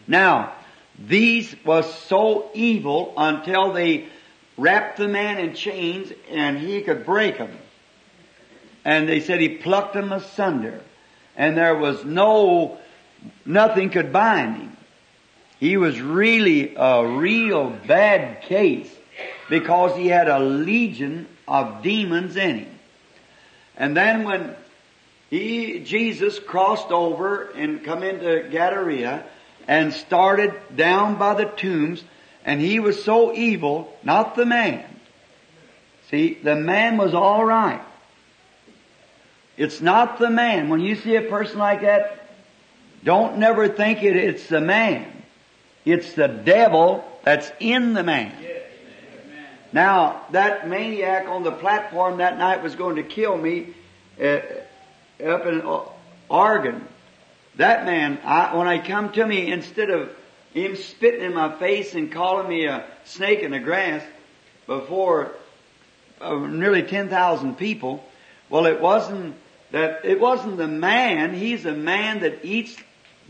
Now, 0.07 0.53
these 0.97 1.53
was 1.65 1.91
so 1.93 2.49
evil 2.53 3.13
until 3.17 3.73
they 3.73 4.07
wrapped 4.57 4.97
the 4.97 5.07
man 5.07 5.39
in 5.39 5.55
chains 5.55 6.11
and 6.29 6.57
he 6.57 6.81
could 6.81 7.05
break 7.05 7.37
them. 7.37 7.51
And 8.85 9.09
they 9.09 9.19
said 9.19 9.39
he 9.39 9.49
plucked 9.49 9.93
them 9.93 10.11
asunder. 10.11 10.81
And 11.35 11.57
there 11.57 11.75
was 11.75 12.05
no, 12.05 12.77
nothing 13.45 13.89
could 13.89 14.13
bind 14.13 14.57
him. 14.57 14.77
He 15.59 15.77
was 15.77 15.99
really 15.99 16.75
a 16.75 17.05
real 17.05 17.69
bad 17.69 18.43
case 18.43 18.93
because 19.49 19.97
he 19.97 20.07
had 20.07 20.27
a 20.27 20.39
legion 20.39 21.27
of 21.47 21.83
demons 21.83 22.35
in 22.35 22.59
him. 22.59 22.79
And 23.75 23.97
then 23.97 24.23
when 24.23 24.55
he, 25.29 25.79
Jesus 25.79 26.39
crossed 26.39 26.91
over 26.91 27.49
and 27.55 27.83
come 27.83 28.03
into 28.03 28.47
Gadara 28.49 29.23
and 29.67 29.93
started 29.93 30.53
down 30.75 31.15
by 31.17 31.33
the 31.33 31.45
tombs 31.45 32.03
and 32.45 32.61
he 32.61 32.79
was 32.79 33.03
so 33.03 33.33
evil, 33.33 33.95
not 34.03 34.35
the 34.35 34.45
man. 34.45 34.83
See, 36.11 36.35
the 36.35 36.55
man 36.55 36.97
was 36.97 37.13
alright. 37.13 37.81
It's 39.57 39.81
not 39.81 40.19
the 40.19 40.29
man. 40.29 40.69
When 40.69 40.81
you 40.81 40.95
see 40.95 41.15
a 41.15 41.21
person 41.21 41.59
like 41.59 41.81
that, 41.81 42.29
don't 43.03 43.37
never 43.37 43.67
think 43.67 44.03
it, 44.03 44.15
it's 44.15 44.47
the 44.47 44.61
man. 44.61 45.23
It's 45.85 46.13
the 46.13 46.27
devil 46.27 47.03
that's 47.23 47.51
in 47.59 47.93
the 47.93 48.03
man. 48.03 48.33
Now, 49.73 50.21
that 50.31 50.69
maniac 50.69 51.27
on 51.27 51.41
the 51.41 51.51
platform 51.51 52.17
that 52.17 52.37
night 52.37 52.61
was 52.61 52.75
going 52.75 52.97
to 52.97 53.03
kill 53.03 53.35
me 53.35 53.73
uh, 54.21 54.39
up 55.25 55.47
in 55.47 55.63
Oregon. 56.29 56.87
That 57.55 57.83
man, 57.83 58.19
I, 58.23 58.55
when 58.55 58.67
I 58.67 58.77
come 58.77 59.11
to 59.13 59.25
me, 59.25 59.51
instead 59.51 59.89
of 59.89 60.15
him 60.53 60.75
spitting 60.75 61.23
in 61.23 61.33
my 61.33 61.57
face 61.57 61.95
and 61.95 62.11
calling 62.11 62.47
me 62.47 62.65
a 62.65 62.85
snake 63.05 63.39
in 63.39 63.51
the 63.51 63.59
grass 63.59 64.03
before 64.67 65.31
uh, 66.21 66.35
nearly 66.35 66.83
10,000 66.83 67.57
people, 67.57 68.07
well, 68.49 68.67
it 68.67 68.79
wasn't 68.79 69.35
that, 69.71 70.05
it 70.05 70.19
wasn't 70.19 70.57
the 70.57 70.67
man. 70.67 71.33
He's 71.33 71.65
a 71.65 71.73
man 71.73 72.19
that 72.19 72.45
eats, 72.45 72.77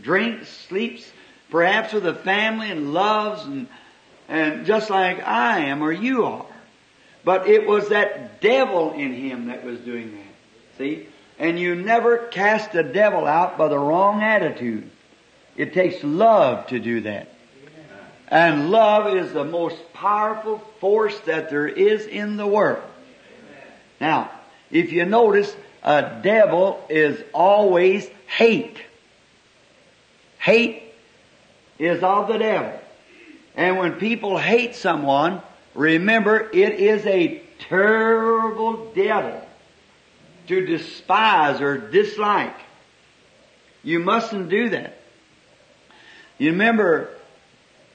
drinks, 0.02 0.48
sleeps, 0.68 1.10
perhaps 1.48 1.94
with 1.94 2.06
a 2.06 2.14
family 2.14 2.70
and 2.70 2.92
loves 2.92 3.46
and 3.46 3.66
and 4.28 4.66
just 4.66 4.90
like 4.90 5.26
I 5.26 5.66
am 5.66 5.82
or 5.82 5.92
you 5.92 6.24
are. 6.24 6.46
But 7.24 7.48
it 7.48 7.66
was 7.66 7.88
that 7.88 8.40
devil 8.40 8.92
in 8.92 9.12
him 9.12 9.46
that 9.46 9.64
was 9.64 9.80
doing 9.80 10.12
that. 10.12 10.78
See? 10.78 11.08
And 11.38 11.58
you 11.58 11.74
never 11.74 12.18
cast 12.28 12.74
a 12.74 12.82
devil 12.82 13.26
out 13.26 13.58
by 13.58 13.68
the 13.68 13.78
wrong 13.78 14.22
attitude. 14.22 14.90
It 15.56 15.72
takes 15.72 16.02
love 16.04 16.66
to 16.68 16.78
do 16.78 17.02
that. 17.02 17.28
And 18.28 18.70
love 18.70 19.14
is 19.14 19.32
the 19.32 19.44
most 19.44 19.76
powerful 19.92 20.58
force 20.80 21.18
that 21.20 21.50
there 21.50 21.68
is 21.68 22.06
in 22.06 22.36
the 22.36 22.46
world. 22.46 22.82
Now, 24.00 24.30
if 24.70 24.92
you 24.92 25.04
notice, 25.04 25.54
a 25.82 26.20
devil 26.22 26.84
is 26.88 27.22
always 27.32 28.08
hate. 28.26 28.78
Hate 30.38 30.82
is 31.78 32.02
of 32.02 32.28
the 32.28 32.38
devil. 32.38 32.80
And 33.54 33.78
when 33.78 33.94
people 33.94 34.36
hate 34.38 34.74
someone, 34.74 35.40
remember 35.74 36.50
it 36.52 36.74
is 36.74 37.06
a 37.06 37.42
terrible 37.68 38.92
devil 38.94 39.40
to 40.48 40.66
despise 40.66 41.60
or 41.60 41.78
dislike. 41.78 42.56
You 43.82 44.00
mustn't 44.00 44.48
do 44.48 44.70
that. 44.70 44.98
You 46.38 46.50
remember 46.50 47.10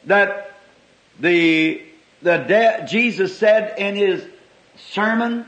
that 0.06 0.54
the 1.20 1.82
the 2.22 2.38
de- 2.38 2.86
Jesus 2.88 3.38
said 3.38 3.78
in 3.78 3.96
his 3.96 4.26
sermon 4.92 5.46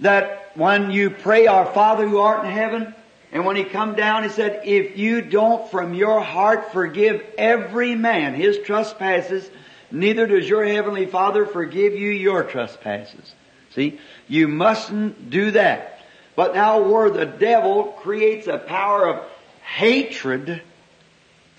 that 0.00 0.52
when 0.54 0.90
you 0.90 1.10
pray, 1.10 1.46
Our 1.46 1.66
Father 1.66 2.08
who 2.08 2.18
art 2.18 2.44
in 2.44 2.50
heaven, 2.50 2.94
and 3.32 3.46
when 3.46 3.56
he 3.56 3.64
come 3.64 3.94
down, 3.94 4.24
he 4.24 4.28
said, 4.28 4.60
if 4.64 4.98
you 4.98 5.22
don't 5.22 5.70
from 5.70 5.94
your 5.94 6.20
heart 6.20 6.70
forgive 6.72 7.24
every 7.38 7.94
man 7.94 8.34
his 8.34 8.58
trespasses, 8.58 9.50
neither 9.90 10.26
does 10.26 10.46
your 10.46 10.66
heavenly 10.66 11.06
Father 11.06 11.46
forgive 11.46 11.94
you 11.94 12.10
your 12.10 12.44
trespasses. 12.44 13.34
See? 13.74 13.98
You 14.28 14.48
mustn't 14.48 15.30
do 15.30 15.52
that. 15.52 16.00
But 16.36 16.54
now 16.54 16.82
where 16.82 17.08
the 17.08 17.24
devil 17.24 17.84
creates 18.02 18.48
a 18.48 18.58
power 18.58 19.08
of 19.08 19.24
hatred, 19.62 20.60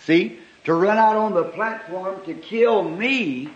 see, 0.05 0.37
to 0.65 0.73
run 0.75 0.99
out 0.99 1.15
on 1.15 1.33
the 1.33 1.43
platform 1.43 2.23
to 2.25 2.35
kill 2.35 2.83
me, 2.83 3.49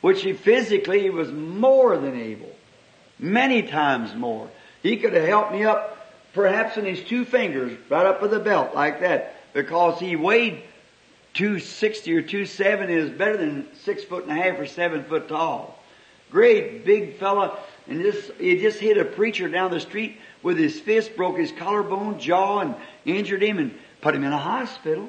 which 0.00 0.22
he 0.22 0.32
physically 0.32 1.10
was 1.10 1.30
more 1.30 1.98
than 1.98 2.18
able. 2.18 2.54
Many 3.18 3.62
times 3.62 4.14
more. 4.14 4.48
He 4.82 4.96
could 4.96 5.12
have 5.12 5.26
helped 5.26 5.52
me 5.52 5.64
up 5.64 5.93
perhaps 6.34 6.76
in 6.76 6.84
his 6.84 7.02
two 7.02 7.24
fingers, 7.24 7.76
right 7.88 8.06
up 8.06 8.22
at 8.22 8.30
the 8.30 8.40
belt, 8.40 8.74
like 8.74 9.00
that, 9.00 9.36
because 9.52 9.98
he 9.98 10.16
weighed 10.16 10.62
260 11.34 12.12
or 12.14 12.22
270 12.22 12.92
is 12.92 13.10
better 13.10 13.36
than 13.36 13.66
six 13.82 14.04
foot 14.04 14.24
and 14.24 14.32
a 14.32 14.40
half 14.40 14.58
or 14.58 14.66
seven 14.66 15.04
foot 15.04 15.28
tall. 15.28 15.78
Great 16.30 16.84
big 16.84 17.16
fella, 17.18 17.58
and 17.86 18.00
this, 18.00 18.30
he 18.38 18.58
just 18.58 18.78
hit 18.78 18.98
a 18.98 19.04
preacher 19.04 19.48
down 19.48 19.70
the 19.70 19.80
street 19.80 20.18
with 20.42 20.58
his 20.58 20.78
fist, 20.78 21.16
broke 21.16 21.38
his 21.38 21.52
collarbone, 21.52 22.18
jaw, 22.18 22.60
and 22.60 22.74
injured 23.04 23.42
him 23.42 23.58
and 23.58 23.76
put 24.00 24.14
him 24.14 24.24
in 24.24 24.32
a 24.32 24.38
hospital. 24.38 25.08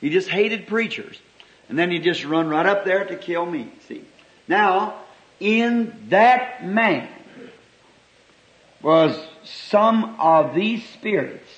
He 0.00 0.10
just 0.10 0.28
hated 0.28 0.66
preachers. 0.66 1.18
And 1.68 1.78
then 1.78 1.90
he 1.90 1.98
just 1.98 2.24
run 2.24 2.48
right 2.48 2.64
up 2.64 2.84
there 2.84 3.04
to 3.04 3.16
kill 3.16 3.44
me, 3.44 3.70
see. 3.86 4.04
Now, 4.46 4.94
in 5.38 6.06
that 6.08 6.66
man 6.66 7.08
was 8.80 9.18
some 9.48 10.16
of 10.18 10.54
these 10.54 10.86
spirits 10.90 11.48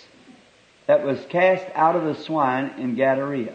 that 0.86 1.04
was 1.04 1.18
cast 1.28 1.64
out 1.74 1.96
of 1.96 2.04
the 2.04 2.14
swine 2.14 2.72
in 2.78 2.94
Gadara. 2.94 3.54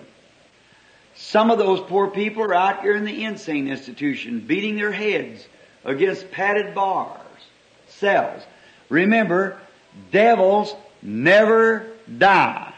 Some 1.15 1.51
of 1.51 1.57
those 1.57 1.79
poor 1.81 2.09
people 2.09 2.43
are 2.43 2.53
out 2.53 2.81
here 2.81 2.95
in 2.95 3.05
the 3.05 3.23
insane 3.23 3.67
institution 3.67 4.41
beating 4.41 4.75
their 4.75 4.91
heads 4.91 5.45
against 5.83 6.31
padded 6.31 6.75
bars, 6.75 7.19
cells. 7.87 8.43
Remember, 8.89 9.59
devils 10.11 10.75
never 11.01 11.87
die. 12.17 12.73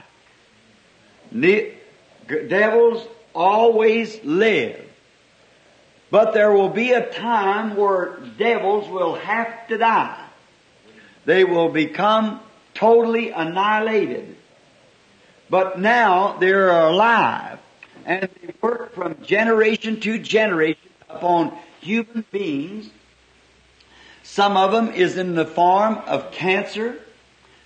Ne- 1.32 1.74
devils 2.28 3.08
always 3.34 4.24
live. 4.24 4.84
But 6.10 6.34
there 6.34 6.52
will 6.52 6.70
be 6.70 6.94
a 6.94 7.12
time 7.12 7.76
where 7.76 8.18
devils 8.38 8.88
will 8.90 9.16
have 9.16 9.68
to 9.68 9.78
die 9.78 10.27
they 11.28 11.44
will 11.44 11.68
become 11.68 12.40
totally 12.74 13.32
annihilated. 13.32 14.38
But 15.50 15.78
now 15.78 16.38
they 16.38 16.54
are 16.54 16.88
alive 16.88 17.60
and 18.06 18.30
they 18.42 18.54
work 18.62 18.96
from 18.96 19.22
generation 19.24 20.00
to 20.00 20.20
generation 20.20 20.90
upon 21.10 21.52
human 21.82 22.24
beings. 22.32 22.90
Some 24.24 24.56
of 24.56 24.72
them 24.72 24.94
is 24.94 25.18
in 25.18 25.36
the 25.36 25.46
form 25.46 25.98
of 26.08 26.32
cancer. 26.32 26.98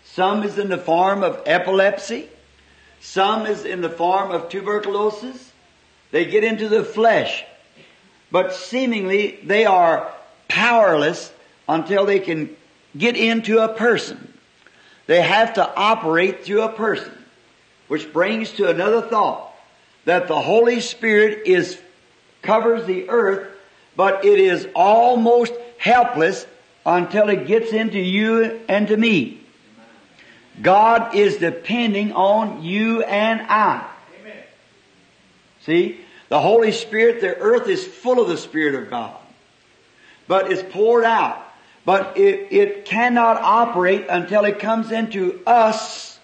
Some 0.05 0.41
is 0.41 0.57
in 0.57 0.69
the 0.69 0.79
form 0.79 1.21
of 1.23 1.43
epilepsy. 1.45 2.29
Some 2.99 3.45
is 3.45 3.63
in 3.63 3.81
the 3.81 3.89
form 3.89 4.31
of 4.31 4.49
tuberculosis. 4.49 5.51
They 6.09 6.25
get 6.25 6.43
into 6.43 6.67
the 6.67 6.83
flesh. 6.83 7.45
But 8.31 8.55
seemingly 8.55 9.39
they 9.43 9.65
are 9.65 10.11
powerless 10.47 11.31
until 11.69 12.07
they 12.07 12.19
can 12.19 12.57
get 12.97 13.15
into 13.15 13.59
a 13.59 13.69
person. 13.69 14.33
They 15.07 15.21
have 15.21 15.55
to 15.55 15.75
operate 15.75 16.45
through 16.45 16.61
a 16.61 16.71
person. 16.71 17.11
Which 17.87 18.13
brings 18.13 18.51
to 18.53 18.69
another 18.69 19.01
thought 19.01 19.53
that 20.05 20.27
the 20.27 20.39
Holy 20.39 20.79
Spirit 20.79 21.45
is 21.45 21.79
covers 22.41 22.85
the 22.85 23.09
earth, 23.09 23.47
but 23.95 24.25
it 24.25 24.39
is 24.39 24.67
almost 24.73 25.53
helpless 25.77 26.45
until 26.85 27.29
it 27.29 27.47
gets 27.47 27.71
into 27.73 27.99
you 27.99 28.61
and 28.67 28.87
to 28.87 28.97
me. 28.97 29.41
God 30.61 31.15
is 31.15 31.37
depending 31.37 32.13
on 32.13 32.63
you 32.63 33.03
and 33.03 33.41
I. 33.41 33.87
See? 35.65 35.99
The 36.29 36.39
Holy 36.39 36.71
Spirit, 36.71 37.21
the 37.21 37.35
earth 37.35 37.67
is 37.67 37.85
full 37.85 38.21
of 38.21 38.29
the 38.29 38.37
Spirit 38.37 38.75
of 38.75 38.89
God. 38.89 39.17
But 40.27 40.51
it's 40.51 40.63
poured 40.73 41.03
out. 41.03 41.45
But 41.83 42.17
it, 42.17 42.51
it 42.51 42.85
cannot 42.85 43.37
operate 43.41 44.05
until 44.09 44.45
it 44.45 44.59
comes 44.59 44.91
into 44.91 45.41
us, 45.47 46.19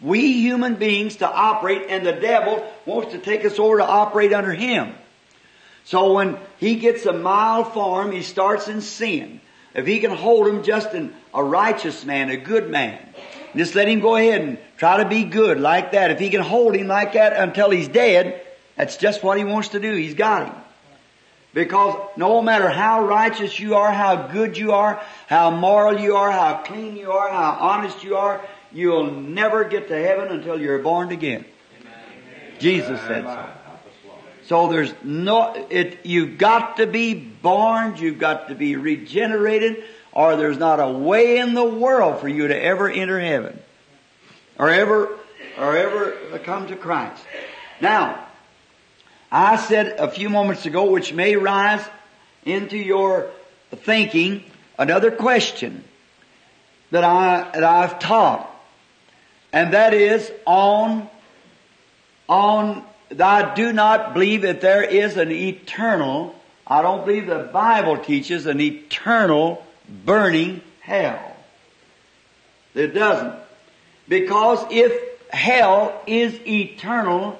we 0.00 0.40
human 0.40 0.76
beings, 0.76 1.16
to 1.16 1.28
operate, 1.30 1.86
and 1.88 2.06
the 2.06 2.12
devil 2.12 2.64
wants 2.86 3.12
to 3.12 3.18
take 3.18 3.44
us 3.44 3.58
over 3.58 3.78
to 3.78 3.84
operate 3.84 4.32
under 4.32 4.52
him. 4.52 4.94
So 5.84 6.12
when 6.12 6.38
he 6.58 6.76
gets 6.76 7.06
a 7.06 7.12
mild 7.12 7.72
form, 7.72 8.12
he 8.12 8.22
starts 8.22 8.68
in 8.68 8.80
sin. 8.80 9.40
If 9.74 9.86
he 9.86 10.00
can 10.00 10.10
hold 10.10 10.46
him 10.46 10.62
just 10.62 10.94
in 10.94 11.14
a 11.34 11.42
righteous 11.42 12.04
man, 12.04 12.30
a 12.30 12.36
good 12.36 12.70
man, 12.70 12.98
just 13.56 13.74
let 13.74 13.88
him 13.88 14.00
go 14.00 14.16
ahead 14.16 14.40
and 14.40 14.58
try 14.76 15.02
to 15.02 15.08
be 15.08 15.24
good 15.24 15.58
like 15.58 15.92
that. 15.92 16.10
If 16.10 16.18
he 16.18 16.30
can 16.30 16.42
hold 16.42 16.76
him 16.76 16.86
like 16.86 17.14
that 17.14 17.36
until 17.36 17.70
he's 17.70 17.88
dead, 17.88 18.40
that's 18.76 18.96
just 18.96 19.22
what 19.22 19.38
he 19.38 19.44
wants 19.44 19.68
to 19.68 19.80
do. 19.80 19.94
He's 19.94 20.14
got 20.14 20.46
him. 20.46 20.62
Because 21.54 22.08
no 22.16 22.42
matter 22.42 22.68
how 22.68 23.04
righteous 23.06 23.58
you 23.58 23.74
are, 23.74 23.90
how 23.90 24.28
good 24.28 24.56
you 24.56 24.72
are, 24.72 25.02
how 25.26 25.50
moral 25.50 25.98
you 25.98 26.16
are, 26.16 26.30
how 26.30 26.62
clean 26.62 26.96
you 26.96 27.10
are, 27.10 27.30
how 27.30 27.56
honest 27.60 28.04
you 28.04 28.16
are, 28.16 28.44
you'll 28.70 29.10
never 29.10 29.64
get 29.64 29.88
to 29.88 29.96
heaven 29.96 30.28
until 30.28 30.60
you're 30.60 30.80
born 30.80 31.10
again. 31.10 31.44
Jesus 32.58 33.00
said 33.02 33.24
so. 33.24 33.46
So 34.44 34.68
there's 34.68 34.92
no, 35.02 35.66
it, 35.68 36.06
you've 36.06 36.38
got 36.38 36.78
to 36.78 36.86
be 36.86 37.14
born, 37.14 37.96
you've 37.96 38.18
got 38.18 38.48
to 38.48 38.54
be 38.54 38.76
regenerated, 38.76 39.84
or 40.12 40.36
there's 40.36 40.56
not 40.56 40.80
a 40.80 40.88
way 40.90 41.36
in 41.38 41.52
the 41.54 41.64
world 41.64 42.20
for 42.20 42.28
you 42.28 42.48
to 42.48 42.62
ever 42.62 42.88
enter 42.90 43.20
heaven. 43.20 43.58
Or 44.58 44.70
ever, 44.70 45.18
or 45.58 45.76
ever 45.76 46.38
come 46.44 46.66
to 46.68 46.76
Christ. 46.76 47.22
Now, 47.80 48.27
I 49.30 49.56
said 49.56 49.96
a 49.98 50.10
few 50.10 50.30
moments 50.30 50.64
ago, 50.64 50.90
which 50.90 51.12
may 51.12 51.36
rise 51.36 51.84
into 52.44 52.78
your 52.78 53.30
thinking, 53.70 54.44
another 54.78 55.10
question 55.10 55.84
that 56.90 57.04
I, 57.04 57.50
that 57.52 57.64
I've 57.64 57.98
taught. 57.98 58.50
And 59.52 59.74
that 59.74 59.92
is 59.92 60.30
on, 60.46 61.08
on, 62.28 62.84
I 63.18 63.54
do 63.54 63.72
not 63.72 64.14
believe 64.14 64.42
that 64.42 64.60
there 64.60 64.82
is 64.82 65.16
an 65.16 65.30
eternal, 65.30 66.34
I 66.66 66.82
don't 66.82 67.04
believe 67.04 67.26
the 67.26 67.50
Bible 67.52 67.98
teaches 67.98 68.46
an 68.46 68.60
eternal 68.60 69.64
burning 69.88 70.62
hell. 70.80 71.36
It 72.74 72.88
doesn't. 72.88 73.34
Because 74.08 74.64
if 74.70 74.92
hell 75.30 76.00
is 76.06 76.34
eternal, 76.46 77.38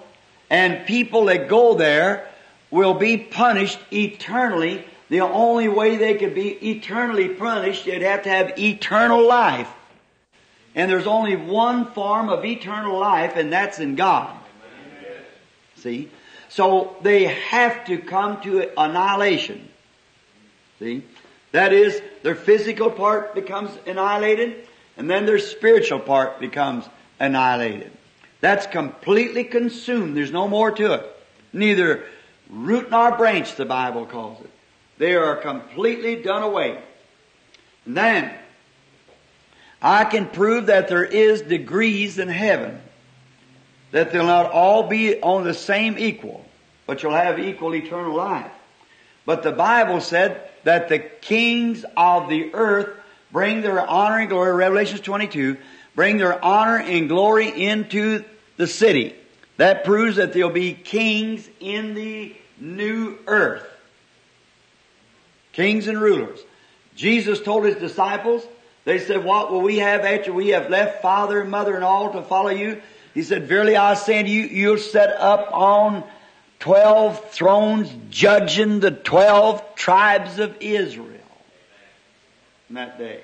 and 0.50 0.86
people 0.86 1.26
that 1.26 1.48
go 1.48 1.74
there 1.74 2.28
will 2.70 2.94
be 2.94 3.16
punished 3.16 3.78
eternally. 3.92 4.84
The 5.08 5.20
only 5.20 5.68
way 5.68 5.96
they 5.96 6.14
could 6.14 6.34
be 6.34 6.50
eternally 6.50 7.28
punished, 7.28 7.86
they'd 7.86 8.02
have 8.02 8.24
to 8.24 8.28
have 8.28 8.58
eternal 8.58 9.26
life. 9.26 9.68
And 10.74 10.90
there's 10.90 11.06
only 11.06 11.36
one 11.36 11.86
form 11.92 12.28
of 12.28 12.44
eternal 12.44 12.98
life, 12.98 13.36
and 13.36 13.52
that's 13.52 13.78
in 13.78 13.96
God. 13.96 14.36
See? 15.76 16.10
So 16.50 16.96
they 17.02 17.24
have 17.24 17.86
to 17.86 17.98
come 17.98 18.40
to 18.42 18.70
annihilation. 18.78 19.68
See? 20.78 21.04
That 21.52 21.72
is, 21.72 22.00
their 22.22 22.34
physical 22.34 22.90
part 22.90 23.34
becomes 23.34 23.70
annihilated, 23.86 24.66
and 24.96 25.08
then 25.08 25.24
their 25.24 25.38
spiritual 25.38 26.00
part 26.00 26.40
becomes 26.40 26.84
annihilated. 27.18 27.92
That's 28.40 28.66
completely 28.66 29.44
consumed. 29.44 30.16
There's 30.16 30.32
no 30.32 30.48
more 30.48 30.70
to 30.70 30.94
it. 30.94 31.16
Neither 31.52 32.04
root 32.50 32.90
nor 32.90 33.16
branch, 33.16 33.56
the 33.56 33.64
Bible 33.64 34.06
calls 34.06 34.40
it. 34.40 34.50
They 34.98 35.14
are 35.14 35.36
completely 35.36 36.16
done 36.16 36.42
away. 36.42 36.82
And 37.84 37.96
then, 37.96 38.32
I 39.80 40.04
can 40.04 40.26
prove 40.26 40.66
that 40.66 40.88
there 40.88 41.04
is 41.04 41.42
degrees 41.42 42.18
in 42.18 42.28
heaven. 42.28 42.80
That 43.92 44.12
they'll 44.12 44.26
not 44.26 44.50
all 44.50 44.88
be 44.88 45.20
on 45.20 45.44
the 45.44 45.54
same 45.54 45.96
equal, 45.98 46.44
but 46.86 47.02
you'll 47.02 47.12
have 47.12 47.38
equal 47.38 47.74
eternal 47.74 48.14
life. 48.14 48.50
But 49.24 49.42
the 49.42 49.52
Bible 49.52 50.00
said 50.00 50.48
that 50.64 50.88
the 50.88 50.98
kings 50.98 51.84
of 51.96 52.28
the 52.28 52.52
earth 52.54 52.90
bring 53.30 53.62
their 53.62 53.86
honor 53.86 54.18
and 54.18 54.28
glory, 54.28 54.52
Revelation 54.54 54.98
22, 54.98 55.56
bring 55.98 56.16
their 56.16 56.44
honor 56.44 56.78
and 56.78 57.08
glory 57.08 57.48
into 57.48 58.24
the 58.56 58.68
city. 58.68 59.16
That 59.56 59.82
proves 59.82 60.14
that 60.14 60.32
there'll 60.32 60.48
be 60.48 60.72
kings 60.72 61.48
in 61.58 61.94
the 61.94 62.36
new 62.60 63.18
earth. 63.26 63.66
Kings 65.52 65.88
and 65.88 66.00
rulers. 66.00 66.38
Jesus 66.94 67.40
told 67.40 67.64
his 67.64 67.74
disciples, 67.74 68.46
they 68.84 69.00
said, 69.00 69.24
what 69.24 69.50
will 69.50 69.60
we 69.60 69.78
have 69.78 70.02
after 70.04 70.32
we 70.32 70.50
have 70.50 70.70
left 70.70 71.02
father 71.02 71.40
and 71.40 71.50
mother 71.50 71.74
and 71.74 71.82
all 71.82 72.12
to 72.12 72.22
follow 72.22 72.50
you? 72.50 72.80
He 73.12 73.24
said, 73.24 73.48
verily 73.48 73.74
I 73.74 73.94
say 73.94 74.20
unto 74.20 74.30
you, 74.30 74.44
you'll 74.44 74.78
set 74.78 75.20
up 75.20 75.50
on 75.52 76.04
twelve 76.60 77.28
thrones 77.30 77.92
judging 78.08 78.78
the 78.78 78.92
twelve 78.92 79.74
tribes 79.74 80.38
of 80.38 80.58
Israel. 80.60 81.18
In 82.68 82.76
that 82.76 82.98
day. 82.98 83.20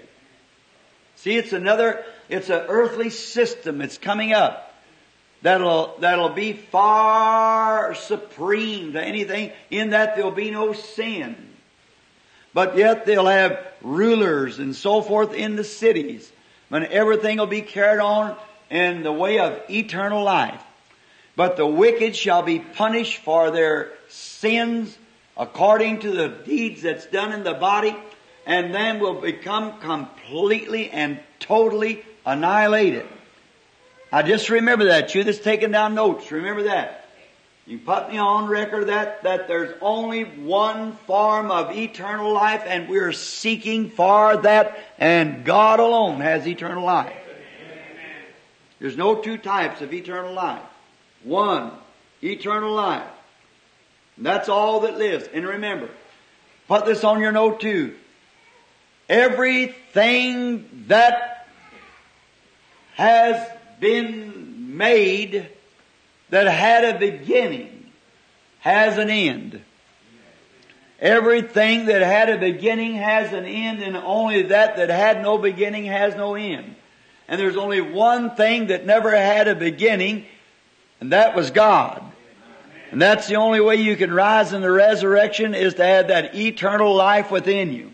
See, 1.15 1.37
it's 1.37 1.53
another, 1.53 2.05
it's 2.35 2.51
an 2.51 2.65
earthly 2.69 3.11
system. 3.11 3.81
It's 3.81 3.99
coming 3.99 4.33
up. 4.33 4.75
That'll, 5.43 5.95
that'll 6.01 6.31
be 6.31 6.53
far 6.53 7.95
supreme 7.95 8.95
to 8.95 9.03
anything 9.03 9.53
in 9.71 9.91
that 9.91 10.17
there'll 10.17 10.31
be 10.31 10.51
no 10.51 10.73
sin. 10.73 11.37
But 12.53 12.77
yet 12.77 13.05
they'll 13.05 13.27
have 13.27 13.61
rulers 13.83 14.59
and 14.59 14.75
so 14.75 15.03
forth 15.03 15.35
in 15.35 15.57
the 15.57 15.65
cities 15.65 16.31
when 16.71 16.87
everything 16.87 17.39
will 17.39 17.47
be 17.47 17.61
carried 17.61 18.01
on 18.01 18.37
in 18.71 19.03
the 19.03 19.13
way 19.13 19.39
of 19.39 19.61
eternal 19.69 20.25
life. 20.25 20.63
But 21.37 21.57
the 21.57 21.67
wicked 21.67 22.17
shall 22.17 22.43
be 22.43 22.59
punished 22.59 23.19
for 23.19 23.51
their 23.51 23.93
sins 24.09 24.97
according 25.37 26.01
to 26.01 26.11
the 26.11 26.29
deeds 26.29 26.83
that's 26.83 27.07
done 27.07 27.33
in 27.33 27.45
the 27.45 27.55
body 27.55 27.95
and 28.47 28.75
then 28.75 28.99
will 28.99 29.21
become 29.21 29.79
completely 29.81 30.91
and 30.91 31.19
totally 31.39 32.03
annihilated. 32.25 33.07
I 34.13 34.23
just 34.23 34.49
remember 34.49 34.87
that. 34.87 35.15
You 35.15 35.25
that's 35.25 35.39
taking 35.39 35.73
down 35.73 35.95
notes, 35.95 36.31
remember 36.31 36.65
that. 36.65 37.05
You 37.67 37.79
put 37.79 38.11
me 38.11 38.19
on 38.19 38.47
record 38.47 38.89
that, 38.89 39.23
that 39.23 39.49
there's 39.49 39.75
only 39.81 40.25
one 40.25 40.93
form 41.07 41.51
of 41.51 41.75
eternal 41.75 42.31
life 42.33 42.63
and 42.67 42.89
we're 42.89 43.13
seeking 43.13 43.89
for 43.89 44.37
that 44.37 44.79
and 44.99 45.47
God 45.47 45.81
alone 45.81 46.21
has 46.21 46.47
eternal 46.47 46.85
life. 46.85 47.17
There's 48.79 48.99
no 48.99 49.15
two 49.15 49.39
types 49.39 49.81
of 49.81 49.95
eternal 49.95 50.35
life. 50.35 50.63
One, 51.23 51.71
eternal 52.23 52.75
life. 52.75 53.09
And 54.19 54.27
that's 54.27 54.51
all 54.51 54.81
that 54.81 54.99
lives. 54.99 55.27
And 55.33 55.47
remember, 55.47 55.89
put 56.69 56.85
this 56.85 57.03
on 57.03 57.21
your 57.21 57.33
note 57.33 57.61
too. 57.61 57.95
Everything 59.09 60.85
that 60.89 61.34
has 62.95 63.47
been 63.81 64.77
made 64.77 65.49
that 66.31 66.47
had 66.47 66.85
a 66.97 66.99
beginning 66.99 67.91
has 68.61 68.97
an 68.97 69.11
end. 69.11 69.63
Everything 70.99 71.87
that 71.87 72.01
had 72.01 72.31
a 72.31 72.39
beginning 72.39 72.95
has 72.95 73.33
an 73.33 73.45
end 73.45 73.83
and 73.83 73.97
only 73.97 74.43
that 74.45 74.77
that 74.77 74.89
had 74.89 75.23
no 75.23 75.37
beginning 75.37 75.85
has 75.85 76.15
no 76.15 76.35
end. 76.35 76.75
And 77.29 77.41
there's 77.41 77.57
only 77.57 77.81
one 77.81 78.37
thing 78.37 78.69
that 78.69 78.87
never 78.87 79.11
had 79.11 79.49
a 79.49 79.55
beginning 79.55 80.25
and 81.01 81.13
that 81.13 81.37
was 81.37 81.51
God. 81.51 82.03
And 82.91 83.03
that's 83.03 83.27
the 83.27 83.37
only 83.37 83.61
way 83.61 83.77
you 83.77 83.97
can 83.97 84.13
rise 84.13 84.53
in 84.53 84.63
the 84.63 84.71
resurrection 84.71 85.55
is 85.55 85.75
to 85.75 85.85
have 85.85 86.09
that 86.09 86.35
eternal 86.35 86.95
life 86.95 87.31
within 87.31 87.73
you. 87.73 87.93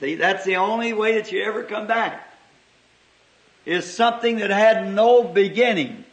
See, 0.00 0.16
that's 0.16 0.44
the 0.44 0.56
only 0.56 0.92
way 0.92 1.14
that 1.14 1.32
you 1.32 1.42
ever 1.44 1.62
come 1.62 1.86
back. 1.86 2.27
Is 3.68 3.84
something 3.84 4.38
that 4.38 4.48
had 4.48 4.90
no 4.94 5.22
beginning. 5.22 6.06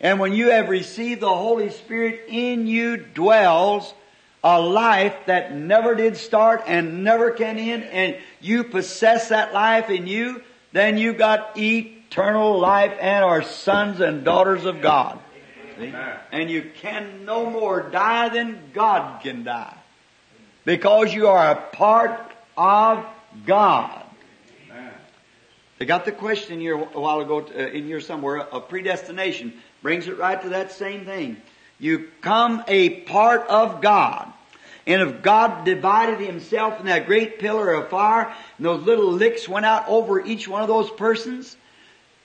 And 0.00 0.18
when 0.18 0.32
you 0.32 0.52
have 0.52 0.70
received 0.70 1.20
the 1.20 1.28
Holy 1.28 1.68
Spirit 1.68 2.24
in 2.28 2.66
you 2.66 2.96
dwells 2.96 3.92
a 4.42 4.58
life 4.58 5.14
that 5.26 5.54
never 5.54 5.94
did 5.94 6.16
start 6.16 6.62
and 6.66 7.04
never 7.04 7.32
can 7.32 7.58
end 7.58 7.84
and 7.84 8.16
you 8.40 8.64
possess 8.64 9.28
that 9.28 9.52
life 9.52 9.90
in 9.90 10.06
you, 10.06 10.42
then 10.72 10.96
you 10.96 11.12
got 11.12 11.58
eternal 11.58 12.58
life 12.58 12.96
and 12.98 13.22
are 13.22 13.42
sons 13.42 14.00
and 14.00 14.24
daughters 14.24 14.64
of 14.64 14.80
God. 14.80 15.18
See? 15.78 15.92
And 16.32 16.50
you 16.50 16.70
can 16.80 17.26
no 17.26 17.50
more 17.50 17.82
die 17.90 18.30
than 18.30 18.70
God 18.72 19.22
can 19.22 19.44
die. 19.44 19.76
Because 20.64 21.12
you 21.12 21.28
are 21.28 21.50
a 21.50 21.56
part 21.76 22.18
of 22.56 23.04
God. 23.44 24.07
They 25.78 25.86
got 25.86 26.04
the 26.04 26.12
question 26.12 26.60
here 26.60 26.74
a 26.74 27.00
while 27.00 27.20
ago 27.20 27.40
uh, 27.40 27.58
in 27.58 27.84
here 27.84 28.00
somewhere 28.00 28.40
of 28.40 28.68
predestination. 28.68 29.54
Brings 29.80 30.08
it 30.08 30.18
right 30.18 30.40
to 30.42 30.48
that 30.50 30.72
same 30.72 31.04
thing. 31.04 31.36
You 31.78 32.08
come 32.20 32.64
a 32.66 33.00
part 33.02 33.46
of 33.48 33.80
God. 33.80 34.32
And 34.88 35.02
if 35.02 35.22
God 35.22 35.64
divided 35.64 36.18
himself 36.18 36.80
in 36.80 36.86
that 36.86 37.06
great 37.06 37.38
pillar 37.38 37.72
of 37.74 37.90
fire, 37.90 38.34
and 38.56 38.66
those 38.66 38.82
little 38.84 39.12
licks 39.12 39.48
went 39.48 39.66
out 39.66 39.86
over 39.86 40.24
each 40.24 40.48
one 40.48 40.62
of 40.62 40.68
those 40.68 40.90
persons, 40.90 41.56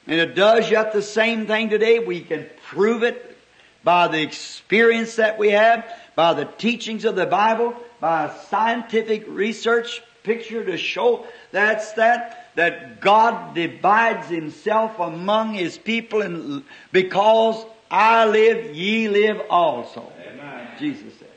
and 0.08 0.20
it 0.20 0.34
does 0.34 0.72
yet 0.72 0.94
the 0.94 1.02
same 1.02 1.46
thing 1.46 1.70
today, 1.70 2.00
we 2.00 2.22
can 2.22 2.50
prove 2.68 3.04
it 3.04 3.38
by 3.84 4.08
the 4.08 4.22
experience 4.22 5.18
that 5.18 5.38
we 5.38 5.50
have, 5.50 5.86
by 6.16 6.34
the 6.34 6.46
teachings 6.46 7.06
of 7.06 7.16
the 7.16 7.26
Bible, 7.26 7.76
by 8.00 8.34
scientific 8.50 9.26
research 9.28 10.02
picture 10.24 10.64
to 10.64 10.78
show 10.78 11.26
that's 11.52 11.92
that, 11.94 12.43
that 12.56 13.02
God 13.02 13.56
divides 13.56 14.28
himself 14.28 15.00
among 15.00 15.54
his 15.54 15.78
people 15.78 16.22
and 16.22 16.64
because 16.92 17.64
I 17.90 18.26
live, 18.26 18.76
ye 18.76 19.08
live 19.08 19.42
also. 19.50 20.12
Amen. 20.28 20.68
Jesus 20.80 21.14
said. 21.18 21.28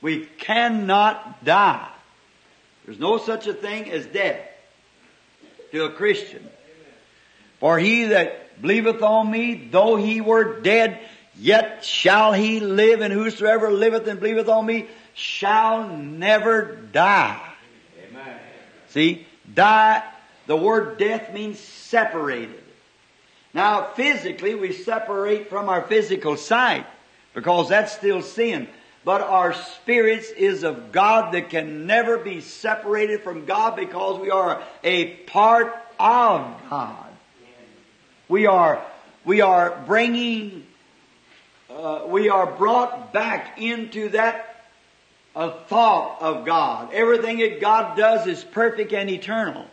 We 0.00 0.26
cannot 0.26 1.44
die. 1.44 1.88
There's 2.84 3.00
no 3.00 3.18
such 3.18 3.46
a 3.46 3.52
thing 3.52 3.90
as 3.90 4.06
death 4.06 4.40
to 5.72 5.84
a 5.84 5.90
Christian. 5.90 6.48
For 7.60 7.78
he 7.78 8.04
that 8.04 8.62
believeth 8.62 9.02
on 9.02 9.30
me, 9.30 9.68
though 9.70 9.96
he 9.96 10.20
were 10.20 10.60
dead, 10.60 11.00
yet 11.36 11.84
shall 11.84 12.32
he 12.32 12.60
live, 12.60 13.00
and 13.00 13.12
whosoever 13.12 13.70
liveth 13.70 14.06
and 14.06 14.20
believeth 14.20 14.48
on 14.48 14.64
me 14.64 14.86
shall 15.14 15.88
never 15.88 16.76
die. 16.92 17.42
Amen. 18.08 18.38
See, 18.90 19.26
die, 19.52 20.02
the 20.48 20.56
word 20.56 20.96
death 20.96 21.32
means 21.32 21.60
separated. 21.60 22.64
Now, 23.52 23.90
physically, 23.94 24.54
we 24.54 24.72
separate 24.72 25.50
from 25.50 25.68
our 25.68 25.82
physical 25.82 26.38
sight 26.38 26.86
because 27.34 27.68
that's 27.68 27.92
still 27.92 28.22
sin. 28.22 28.66
But 29.04 29.20
our 29.20 29.52
spirits 29.52 30.30
is 30.30 30.64
of 30.64 30.90
God 30.90 31.34
that 31.34 31.50
can 31.50 31.86
never 31.86 32.16
be 32.16 32.40
separated 32.40 33.20
from 33.20 33.44
God 33.44 33.76
because 33.76 34.20
we 34.20 34.30
are 34.30 34.62
a 34.82 35.16
part 35.26 35.74
of 36.00 36.56
God. 36.70 37.06
We 38.28 38.46
are, 38.46 38.82
we 39.26 39.42
are 39.42 39.82
bringing, 39.86 40.66
uh, 41.68 42.04
we 42.06 42.30
are 42.30 42.46
brought 42.46 43.12
back 43.12 43.60
into 43.60 44.08
that 44.10 44.64
uh, 45.36 45.50
thought 45.66 46.22
of 46.22 46.46
God. 46.46 46.94
Everything 46.94 47.38
that 47.38 47.60
God 47.60 47.98
does 47.98 48.26
is 48.26 48.42
perfect 48.42 48.94
and 48.94 49.10
eternal. 49.10 49.66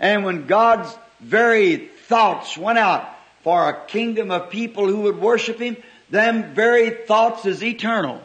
And 0.00 0.24
when 0.24 0.46
God's 0.46 0.94
very 1.20 1.76
thoughts 1.76 2.56
went 2.56 2.78
out 2.78 3.08
for 3.42 3.68
a 3.68 3.86
kingdom 3.86 4.30
of 4.30 4.50
people 4.50 4.86
who 4.86 5.02
would 5.02 5.20
worship 5.20 5.58
Him, 5.58 5.76
them 6.10 6.54
very 6.54 6.90
thoughts 6.90 7.46
is 7.46 7.62
eternal. 7.62 8.20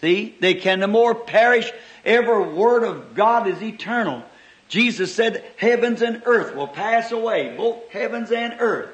See, 0.00 0.34
they 0.40 0.54
can 0.54 0.80
no 0.80 0.86
more 0.86 1.14
perish. 1.14 1.72
Every 2.04 2.52
word 2.52 2.84
of 2.84 3.14
God 3.14 3.48
is 3.48 3.62
eternal. 3.62 4.22
Jesus 4.68 5.14
said, 5.14 5.44
heavens 5.56 6.02
and 6.02 6.22
earth 6.26 6.54
will 6.54 6.68
pass 6.68 7.12
away. 7.12 7.54
Both 7.56 7.88
heavens 7.90 8.30
and 8.32 8.56
earth 8.58 8.90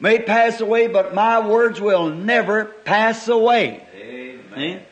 may 0.00 0.18
pass 0.18 0.60
away, 0.60 0.88
but 0.88 1.14
my 1.14 1.46
words 1.46 1.80
will 1.80 2.08
never 2.08 2.64
pass 2.64 3.28
away. 3.28 3.86
Amen. 3.94 4.82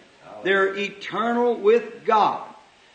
They're 0.44 0.74
eternal 0.74 1.56
with 1.56 2.04
God. 2.04 2.46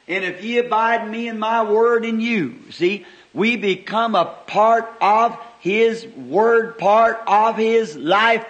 And 0.08 0.24
if 0.24 0.44
ye 0.44 0.60
abide 0.60 1.10
me 1.10 1.28
and 1.28 1.40
my 1.40 1.64
word 1.64 2.06
in 2.06 2.22
you, 2.22 2.72
see, 2.72 3.06
we 3.34 3.56
become 3.56 4.16
a 4.16 4.26
part 4.26 4.92
of 5.02 5.38
His 5.60 6.06
word, 6.08 6.78
part 6.78 7.22
of 7.26 7.58
His 7.58 7.96
life, 7.98 8.46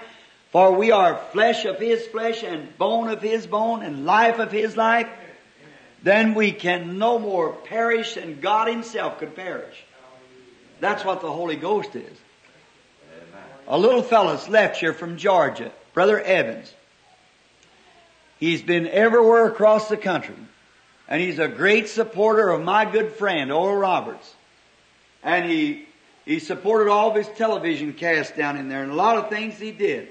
for 0.52 0.74
we 0.74 0.92
are 0.92 1.20
flesh 1.32 1.66
of 1.66 1.80
His 1.80 2.06
flesh 2.08 2.44
and 2.44 2.78
bone 2.78 3.10
of 3.10 3.22
His 3.22 3.48
bone 3.48 3.84
and 3.84 4.06
life 4.06 4.40
of 4.40 4.52
His 4.52 4.76
life. 4.76 5.08
Then 6.04 6.34
we 6.34 6.52
can 6.52 7.00
no 7.00 7.18
more 7.18 7.54
perish 7.54 8.16
than 8.16 8.42
God 8.42 8.68
Himself 8.68 9.20
could 9.20 9.36
perish. 9.36 9.84
That's 10.80 11.06
what 11.06 11.22
the 11.22 11.32
Holy 11.32 11.56
Ghost 11.56 11.96
is. 11.96 12.18
A 13.68 13.78
little 13.80 14.04
fellow's 14.04 14.48
left 14.48 14.78
here 14.78 14.94
from 14.94 15.18
Georgia, 15.18 15.72
Brother 15.94 16.22
Evans. 16.22 16.72
He's 18.40 18.62
been 18.62 18.86
everywhere 18.88 19.48
across 19.48 19.88
the 19.88 19.98
country. 19.98 20.36
And 21.08 21.22
he's 21.22 21.40
a 21.40 21.48
great 21.48 21.88
supporter 21.88 22.50
of 22.50 22.64
my 22.64 22.86
good 22.86 23.12
friend, 23.12 23.52
Oral 23.52 23.78
Roberts. 23.78 24.34
And 25.24 25.50
he, 25.50 25.88
he 26.26 26.40
supported 26.40 26.90
all 26.90 27.10
of 27.10 27.16
his 27.16 27.28
television 27.38 27.94
casts 27.94 28.36
down 28.36 28.58
in 28.58 28.70
there 28.70 28.84
and 28.84 28.92
a 28.92 28.96
lot 28.96 29.18
of 29.18 29.30
things 29.30 29.58
he 29.58 29.72
did. 29.72 30.10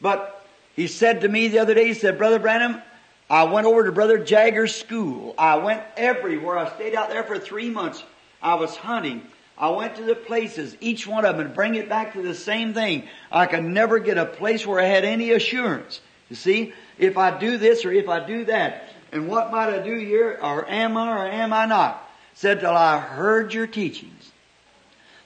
But 0.00 0.46
he 0.74 0.86
said 0.86 1.22
to 1.22 1.28
me 1.28 1.48
the 1.48 1.58
other 1.58 1.74
day, 1.74 1.86
he 1.86 1.94
said, 1.94 2.18
Brother 2.18 2.38
Branham, 2.38 2.82
I 3.28 3.44
went 3.44 3.66
over 3.66 3.84
to 3.84 3.92
Brother 3.92 4.18
Jaggers' 4.18 4.74
school. 4.74 5.34
I 5.38 5.56
went 5.56 5.82
everywhere. 5.96 6.58
I 6.58 6.74
stayed 6.74 6.94
out 6.94 7.08
there 7.08 7.24
for 7.24 7.38
three 7.38 7.70
months. 7.70 8.02
I 8.42 8.54
was 8.54 8.76
hunting. 8.76 9.22
I 9.56 9.70
went 9.70 9.96
to 9.96 10.02
the 10.02 10.14
places, 10.14 10.76
each 10.80 11.06
one 11.06 11.24
of 11.24 11.36
them, 11.36 11.46
and 11.46 11.54
bring 11.54 11.74
it 11.74 11.88
back 11.88 12.14
to 12.14 12.22
the 12.22 12.34
same 12.34 12.74
thing. 12.74 13.08
I 13.30 13.46
could 13.46 13.64
never 13.64 13.98
get 13.98 14.18
a 14.18 14.26
place 14.26 14.66
where 14.66 14.80
I 14.80 14.84
had 14.84 15.04
any 15.04 15.32
assurance. 15.32 16.00
You 16.30 16.36
see, 16.36 16.72
if 16.98 17.16
I 17.16 17.38
do 17.38 17.58
this 17.58 17.84
or 17.84 17.92
if 17.92 18.08
I 18.08 18.26
do 18.26 18.44
that, 18.46 18.88
and 19.12 19.28
what 19.28 19.52
might 19.52 19.68
I 19.68 19.78
do 19.78 19.94
here, 19.94 20.38
or 20.42 20.68
am 20.68 20.96
I 20.96 21.12
or 21.12 21.26
am 21.28 21.52
I 21.52 21.66
not? 21.66 22.08
Said 22.34 22.60
till 22.60 22.74
I 22.74 22.98
heard 22.98 23.52
your 23.52 23.66
teachings. 23.66 24.32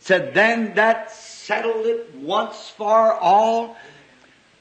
Said 0.00 0.34
then 0.34 0.74
that 0.74 1.12
settled 1.12 1.86
it 1.86 2.14
once 2.16 2.68
for 2.70 3.12
all. 3.12 3.76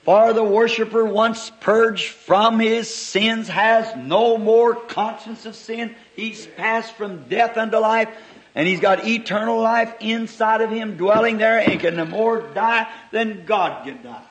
For 0.03 0.33
the 0.33 0.43
worshiper 0.43 1.03
once 1.03 1.51
purged 1.61 2.09
from 2.09 2.59
his 2.59 2.93
sins 2.93 3.47
has 3.47 3.95
no 3.95 4.37
more 4.37 4.75
conscience 4.75 5.47
of 5.47 5.55
sin. 5.55 5.95
He's 6.15 6.45
passed 6.45 6.93
from 6.93 7.27
death 7.27 7.57
unto 7.57 7.77
life. 7.77 8.09
And 8.53 8.67
he's 8.67 8.79
got 8.79 9.05
eternal 9.05 9.59
life 9.59 9.95
inside 9.99 10.61
of 10.61 10.69
him 10.69 10.95
dwelling 10.95 11.39
there 11.39 11.59
and 11.59 11.79
can 11.79 11.95
no 11.95 12.05
more 12.05 12.41
die 12.41 12.87
than 13.11 13.45
God 13.45 13.85
can 13.85 14.01
die. 14.01 14.23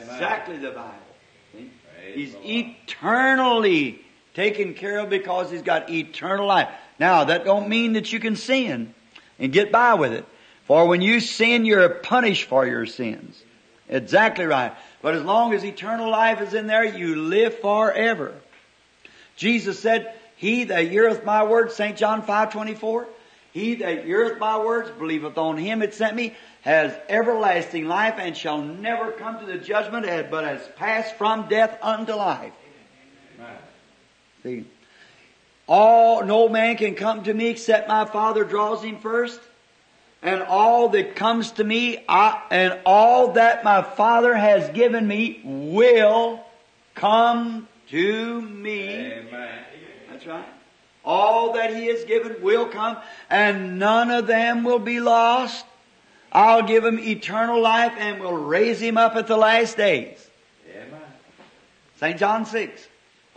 Exactly 0.00 0.56
the 0.56 0.70
Bible. 0.70 0.97
He's 2.18 2.34
eternally 2.44 4.00
taken 4.34 4.74
care 4.74 4.98
of 4.98 5.08
because 5.08 5.52
he's 5.52 5.62
got 5.62 5.88
eternal 5.88 6.48
life. 6.48 6.68
Now, 6.98 7.22
that 7.24 7.44
don't 7.44 7.68
mean 7.68 7.92
that 7.92 8.12
you 8.12 8.18
can 8.18 8.34
sin 8.34 8.92
and 9.38 9.52
get 9.52 9.70
by 9.70 9.94
with 9.94 10.12
it. 10.12 10.24
For 10.64 10.88
when 10.88 11.00
you 11.00 11.20
sin, 11.20 11.64
you're 11.64 11.88
punished 11.88 12.48
for 12.48 12.66
your 12.66 12.86
sins. 12.86 13.40
Exactly 13.88 14.46
right. 14.46 14.72
But 15.00 15.14
as 15.14 15.22
long 15.22 15.54
as 15.54 15.64
eternal 15.64 16.10
life 16.10 16.40
is 16.40 16.54
in 16.54 16.66
there, 16.66 16.84
you 16.84 17.14
live 17.14 17.60
forever. 17.60 18.34
Jesus 19.36 19.78
said, 19.78 20.12
He 20.34 20.64
that 20.64 20.88
heareth 20.88 21.24
my 21.24 21.44
word, 21.44 21.70
St. 21.70 21.96
John 21.96 22.22
5 22.22 22.52
24, 22.52 23.06
He 23.58 23.74
that 23.76 24.04
heareth 24.04 24.38
my 24.38 24.58
words, 24.58 24.88
believeth 24.90 25.36
on 25.36 25.56
him 25.56 25.80
that 25.80 25.92
sent 25.92 26.14
me, 26.14 26.36
has 26.62 26.96
everlasting 27.08 27.88
life 27.88 28.14
and 28.16 28.36
shall 28.36 28.62
never 28.62 29.10
come 29.10 29.40
to 29.40 29.46
the 29.46 29.58
judgment, 29.58 30.06
but 30.30 30.44
has 30.44 30.60
passed 30.76 31.16
from 31.16 31.48
death 31.48 31.76
unto 31.82 32.12
life. 32.12 32.52
See, 34.44 34.64
all, 35.66 36.24
no 36.24 36.48
man 36.48 36.76
can 36.76 36.94
come 36.94 37.24
to 37.24 37.34
me 37.34 37.48
except 37.48 37.88
my 37.88 38.04
Father 38.04 38.44
draws 38.44 38.82
him 38.84 39.00
first. 39.00 39.40
And 40.22 40.42
all 40.42 40.90
that 40.90 41.16
comes 41.16 41.52
to 41.52 41.64
me, 41.64 42.04
I, 42.08 42.40
and 42.50 42.78
all 42.86 43.32
that 43.32 43.64
my 43.64 43.82
Father 43.82 44.34
has 44.34 44.68
given 44.70 45.06
me 45.06 45.40
will 45.44 46.44
come 46.94 47.66
to 47.88 48.40
me. 48.40 49.12
Amen. 49.12 49.64
That's 50.10 50.26
right. 50.26 50.46
All 51.04 51.54
that 51.54 51.74
He 51.74 51.86
has 51.86 52.04
given 52.04 52.42
will 52.42 52.66
come, 52.66 52.98
and 53.30 53.78
none 53.78 54.10
of 54.10 54.26
them 54.26 54.64
will 54.64 54.78
be 54.78 55.00
lost. 55.00 55.64
I'll 56.30 56.62
give 56.62 56.84
him 56.84 56.98
eternal 56.98 57.60
life 57.60 57.94
and 57.98 58.20
will 58.20 58.36
raise 58.36 58.80
him 58.80 58.98
up 58.98 59.16
at 59.16 59.26
the 59.26 59.36
last 59.36 59.76
days. 59.76 60.28
Amen. 60.70 61.00
St. 61.98 62.18
John 62.18 62.44
6. 62.44 62.86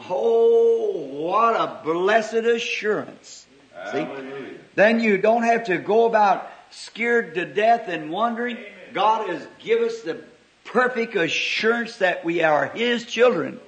Oh, 0.10 1.08
what 1.08 1.56
a 1.56 1.84
blessed 1.84 2.34
assurance. 2.34 3.46
See? 3.92 4.08
Then 4.76 5.00
you 5.00 5.18
don't 5.18 5.44
have 5.44 5.66
to 5.66 5.78
go 5.78 6.06
about 6.06 6.52
scared 6.70 7.36
to 7.36 7.46
death 7.46 7.88
and 7.88 8.12
wondering. 8.12 8.58
God 8.94 9.30
has 9.30 9.46
given 9.60 9.88
us 9.88 10.02
the 10.02 10.24
perfect 10.66 11.16
assurance 11.16 11.98
that 11.98 12.26
we 12.26 12.44
are 12.44 12.68
His 12.68 13.06
children. 13.06 13.60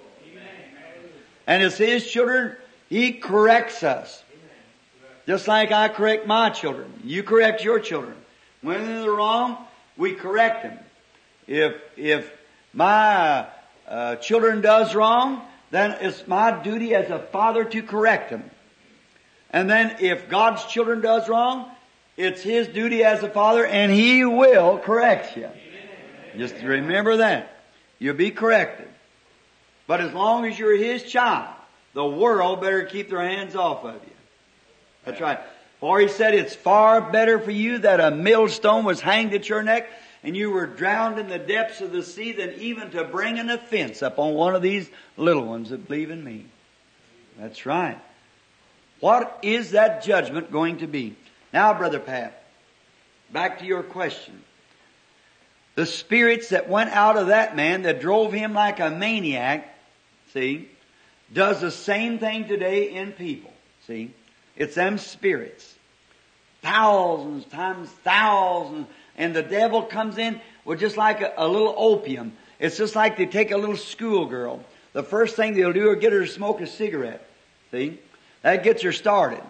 And 1.48 1.64
as 1.64 1.78
His 1.78 2.10
children, 2.10 2.56
He 2.89 3.13
corrects 3.13 3.84
us. 3.84 4.23
Just 5.25 5.47
like 5.47 5.71
I 5.71 5.88
correct 5.88 6.27
my 6.27 6.49
children. 6.49 6.91
You 7.03 7.23
correct 7.23 7.63
your 7.63 7.79
children. 7.79 8.15
When 8.61 8.86
they're 8.86 9.11
wrong, 9.11 9.57
we 9.97 10.13
correct 10.13 10.63
them. 10.63 10.79
If, 11.47 11.75
if 11.95 12.31
my 12.73 13.47
uh, 13.88 14.15
children 14.17 14.61
does 14.61 14.95
wrong, 14.95 15.41
then 15.71 15.97
it's 16.01 16.27
my 16.27 16.61
duty 16.63 16.93
as 16.93 17.09
a 17.09 17.19
father 17.19 17.63
to 17.63 17.84
correct 17.84 18.29
them. 18.29 18.49
And 19.49 19.69
then 19.69 19.97
if 19.99 20.29
God's 20.29 20.65
children 20.65 21.01
does 21.01 21.29
wrong, 21.29 21.69
it's 22.17 22.41
His 22.41 22.67
duty 22.67 23.03
as 23.03 23.23
a 23.23 23.29
father 23.29 23.65
and 23.65 23.91
He 23.91 24.25
will 24.25 24.77
correct 24.79 25.38
you. 25.38 25.49
Just 26.38 26.55
remember 26.63 27.17
that. 27.17 27.63
You'll 27.99 28.15
be 28.15 28.31
corrected. 28.31 28.88
But 29.88 30.01
as 30.01 30.13
long 30.13 30.45
as 30.45 30.57
you're 30.57 30.75
His 30.75 31.03
child, 31.03 31.53
the 31.94 32.06
world 32.06 32.62
better 32.62 32.84
keep 32.84 33.10
their 33.10 33.22
hands 33.22 33.56
off 33.56 33.84
of 33.84 33.96
you. 33.96 34.14
That's 35.06 35.22
right. 35.22 35.39
For 35.80 36.00
He 36.00 36.08
said 36.08 36.34
it's 36.34 36.56
far 36.56 37.02
better 37.02 37.39
for 37.39 37.52
you 37.52 37.80
that 37.80 38.00
a 38.00 38.12
millstone 38.12 38.86
was 38.86 39.02
hanged 39.02 39.34
at 39.34 39.50
your 39.50 39.64
neck 39.64 39.89
and 40.24 40.36
you 40.36 40.50
were 40.50 40.66
drowned 40.66 41.20
in 41.20 41.28
the 41.28 41.38
depths 41.38 41.82
of 41.82 41.91
the 41.91 42.04
sea 42.04 42.32
than 42.32 42.54
even 42.54 42.91
to 42.91 43.04
bring 43.04 43.38
an 43.39 43.50
offense 43.50 44.02
upon 44.02 44.34
one 44.34 44.56
of 44.56 44.62
these 44.62 44.89
little 45.18 45.44
ones 45.44 45.70
that 45.70 45.88
believe 45.88 46.10
in 46.10 46.24
me. 46.24 46.46
That's 47.38 47.66
right. 47.66 48.00
What 49.02 49.39
is 49.41 49.72
that 49.72 50.04
judgment 50.04 50.52
going 50.52 50.78
to 50.78 50.88
be? 50.88 51.16
Now, 51.52 51.74
Brother 51.74 52.00
Pat, 52.00 52.41
back 53.32 53.60
to 53.60 53.66
your 53.66 53.84
question. 53.84 54.41
The 55.76 55.86
spirits 55.86 56.50
that 56.50 56.70
went 56.70 56.91
out 56.91 57.18
of 57.18 57.28
that 57.28 57.56
man 57.56 57.82
that 57.82 58.00
drove 58.00 58.32
him 58.32 58.54
like 58.54 58.80
a 58.80 58.89
maniac, 58.89 59.76
see, 60.32 60.70
does 61.32 61.61
the 61.61 61.71
same 61.71 62.19
thing 62.19 62.47
today 62.47 62.93
in 62.93 63.11
people. 63.11 63.53
See? 63.88 64.13
It's 64.55 64.76
them 64.76 64.97
spirits. 64.97 65.76
Thousands 66.61 67.45
times 67.45 67.89
thousands. 68.03 68.88
And 69.17 69.36
the 69.36 69.43
devil 69.43 69.84
comes 69.84 70.17
in 70.17 70.41
with 70.65 70.80
just 70.80 70.97
like 70.97 71.21
a, 71.21 71.34
a 71.38 71.47
little 71.47 71.74
opium. 71.78 72.34
It's 72.59 72.78
just 72.78 72.95
like 72.95 73.17
they 73.17 73.26
take 73.26 73.51
a 73.51 73.57
little 73.57 73.78
schoolgirl. 73.78 74.63
The 74.93 75.03
first 75.03 75.36
thing 75.36 75.53
they'll 75.53 75.74
do 75.74 75.91
is 75.91 75.99
get 75.99 76.13
her 76.13 76.21
to 76.21 76.28
smoke 76.28 76.61
a 76.61 76.67
cigarette. 76.67 77.28
See? 77.71 77.99
That 78.41 78.63
gets 78.63 78.84
her 78.84 78.91
started. 78.91 79.41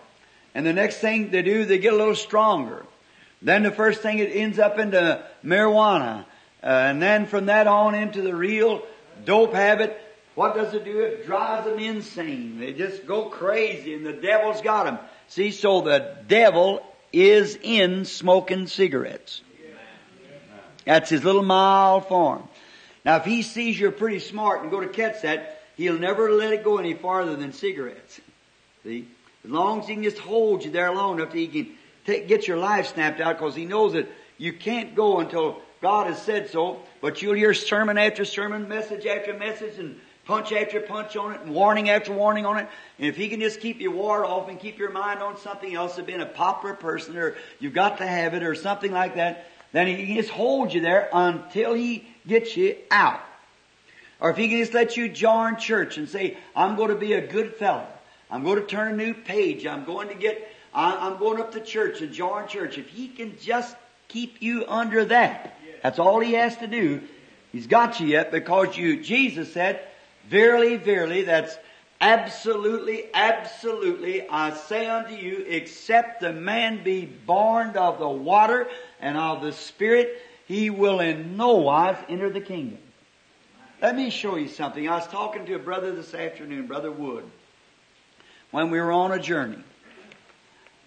And 0.56 0.66
the 0.66 0.74
next 0.74 0.98
thing 0.98 1.32
they 1.32 1.42
do, 1.42 1.66
they 1.66 1.80
get 1.80 1.94
a 1.94 1.98
little 1.98 2.16
stronger. 2.16 2.86
Then 3.42 3.64
the 3.64 3.72
first 3.72 4.02
thing 4.02 4.20
it 4.20 4.32
ends 4.34 4.58
up 4.58 4.80
into 4.80 5.24
marijuana. 5.44 6.26
Uh, 6.64 6.68
and 6.68 7.02
then 7.02 7.26
from 7.26 7.48
that 7.48 7.68
on 7.68 7.94
into 7.94 8.22
the 8.22 8.34
real 8.34 8.82
dope 9.26 9.54
habit. 9.54 10.00
What 10.36 10.56
does 10.56 10.74
it 10.74 10.84
do? 10.84 11.00
It 11.00 11.26
drives 11.26 11.66
them 11.66 11.80
insane. 11.80 12.60
They 12.60 12.74
just 12.74 13.06
go 13.06 13.26
crazy 13.26 13.94
and 13.94 14.06
the 14.06 14.14
devil's 14.14 14.62
got 14.62 14.86
them. 14.86 15.00
See, 15.28 15.52
so 15.52 15.82
the 15.82 16.18
devil 16.28 16.84
is 17.12 17.58
in 17.62 18.06
smoking 18.06 18.68
cigarettes. 18.68 19.42
That's 20.86 21.10
his 21.10 21.24
little 21.24 21.44
mild 21.44 22.08
form. 22.08 22.48
Now 23.06 23.18
if 23.18 23.26
he 23.26 23.42
sees 23.42 23.80
you're 23.80 23.92
pretty 23.92 24.20
smart 24.20 24.62
and 24.62 24.72
go 24.72 24.80
to 24.80 24.88
catch 24.88 25.22
that, 25.22 25.62
he'll 25.78 26.00
never 26.00 26.32
let 26.32 26.52
it 26.52 26.64
go 26.64 26.78
any 26.78 26.94
farther 26.94 27.36
than 27.36 27.54
cigarettes. 27.54 28.20
See? 28.84 29.08
As 29.46 29.52
long 29.52 29.82
as 29.82 29.88
he 29.88 29.94
can 29.94 30.04
just 30.04 30.18
hold 30.18 30.66
you 30.66 30.72
there 30.72 30.94
long 30.94 31.20
enough 31.20 31.34
he 31.34 31.48
can 31.48 31.70
take, 32.06 32.28
get 32.28 32.48
your 32.48 32.58
life 32.58 32.88
snapped 32.88 33.20
out 33.20 33.38
because 33.38 33.56
he 33.56 33.66
knows 33.66 33.94
that 33.94 34.10
you 34.38 34.54
can't 34.54 34.96
go 34.96 35.20
until 35.20 35.62
God 35.82 36.08
has 36.08 36.22
said 36.22 36.50
so, 36.50 36.80
but 37.02 37.22
you'll 37.22 37.36
hear 37.36 37.54
sermon 37.54 37.98
after 37.98 38.24
sermon, 38.24 38.70
message 38.70 39.06
after 39.06 39.34
message, 39.34 39.78
and 39.78 40.00
punch 40.26 40.52
after 40.52 40.80
punch 40.80 41.16
on 41.16 41.34
it, 41.34 41.42
and 41.42 41.54
warning 41.54 41.90
after 41.90 42.14
warning 42.14 42.46
on 42.46 42.58
it. 42.58 42.68
And 42.98 43.08
if 43.08 43.16
he 43.16 43.30
can 43.30 43.40
just 43.40 43.60
keep 43.60 43.82
your 43.82 43.92
ward 43.92 44.26
off 44.26 44.50
and 44.50 44.60
keep 44.60 44.78
your 44.78 44.92
mind 44.92 45.22
on 45.22 45.38
something 45.38 45.74
else, 45.74 45.98
of 45.98 46.06
being 46.06 46.22
a 46.22 46.26
popular 46.26 46.76
person, 46.76 47.18
or 47.18 47.36
you've 47.60 47.74
got 47.74 47.98
to 47.98 48.08
have 48.08 48.34
it, 48.34 48.44
or 48.44 48.56
something 48.56 48.92
like 48.92 49.16
that, 49.16 49.48
then 49.72 49.88
he 49.88 50.06
can 50.06 50.16
just 50.16 50.30
hold 50.30 50.74
you 50.74 50.82
there 50.82 51.10
until 51.12 51.74
he 51.74 52.08
gets 52.28 52.56
you 52.56 52.78
out. 52.92 53.20
Or 54.20 54.30
if 54.30 54.38
he 54.38 54.48
can 54.48 54.60
just 54.60 54.74
let 54.74 54.96
you 54.96 55.10
join 55.10 55.58
church 55.58 55.98
and 55.98 56.08
say, 56.08 56.38
I'm 56.56 56.78
going 56.78 56.90
to 56.90 56.96
be 56.96 57.14
a 57.14 57.28
good 57.28 57.56
fellow. 57.56 57.86
I'm 58.32 58.44
going 58.44 58.60
to 58.60 58.66
turn 58.66 58.94
a 58.94 58.96
new 58.96 59.14
page. 59.14 59.66
I'm 59.66 59.84
going 59.84 60.08
to 60.08 60.16
get, 60.16 60.48
I'm 60.74 61.18
going 61.18 61.42
up 61.42 61.52
to 61.54 61.60
church 61.60 62.02
and 62.02 62.14
join 62.14 62.48
church. 62.48 62.78
If 62.78 62.88
he 62.88 63.10
can 63.10 63.38
just 63.40 63.76
keep 64.08 64.42
you 64.42 64.66
under 64.68 65.04
that, 65.06 65.60
that's 65.82 66.00
all 66.00 66.20
he 66.22 66.34
has 66.34 66.56
to 66.58 66.68
do. 66.68 67.02
He's 67.52 67.68
got 67.68 68.00
you 68.00 68.08
yet 68.08 68.32
because 68.32 68.78
you, 68.78 69.04
Jesus 69.04 69.52
said, 69.52 69.86
verily, 70.30 70.78
verily, 70.78 71.24
that's 71.24 71.58
absolutely, 72.02 73.06
absolutely, 73.14 74.28
I 74.30 74.54
say 74.54 74.88
unto 74.88 75.14
you, 75.14 75.46
except 75.48 76.22
the 76.22 76.34
man 76.34 76.84
be 76.84 77.06
born 77.06 77.76
of 77.78 78.00
the 78.00 78.10
water 78.10 78.68
and 79.00 79.18
of 79.18 79.42
the 79.42 79.54
Spirit, 79.54 80.22
he 80.46 80.70
will 80.70 81.00
in 81.00 81.38
no 81.38 81.56
wise 81.56 81.98
enter 82.10 82.30
the 82.30 82.42
kingdom. 82.42 82.80
Let 83.82 83.96
me 83.96 84.10
show 84.10 84.36
you 84.38 84.48
something. 84.48 84.88
I 84.88 84.96
was 84.96 85.08
talking 85.08 85.46
to 85.46 85.56
a 85.56 85.60
brother 85.60 85.94
this 85.94 86.14
afternoon, 86.14 86.68
Brother 86.68 86.92
Wood 86.92 87.30
when 88.54 88.70
we 88.70 88.80
were 88.80 88.92
on 88.92 89.12
a 89.12 89.18
journey. 89.18 89.58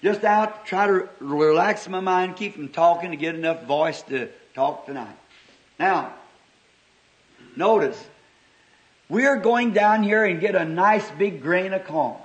Just 0.00 0.22
out, 0.22 0.66
try 0.66 0.86
to 0.86 1.08
relax 1.18 1.88
my 1.88 1.98
mind, 1.98 2.36
keep 2.36 2.54
from 2.54 2.68
talking 2.68 3.10
to 3.10 3.16
get 3.16 3.34
enough 3.34 3.64
voice 3.64 4.02
to 4.02 4.28
talk 4.54 4.86
tonight. 4.86 5.16
Now, 5.76 6.14
notice, 7.56 8.00
we're 9.08 9.36
going 9.36 9.72
down 9.72 10.02
here 10.02 10.24
and 10.24 10.40
get 10.40 10.54
a 10.54 10.64
nice 10.64 11.08
big 11.12 11.42
grain 11.42 11.72
of 11.72 11.84
corn. 11.84 12.20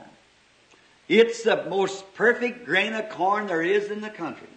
It's 1.07 1.43
the 1.43 1.65
most 1.69 2.13
perfect 2.15 2.65
grain 2.65 2.93
of 2.93 3.09
corn 3.09 3.47
there 3.47 3.61
is 3.61 3.91
in 3.91 4.01
the 4.01 4.09
country. 4.09 4.47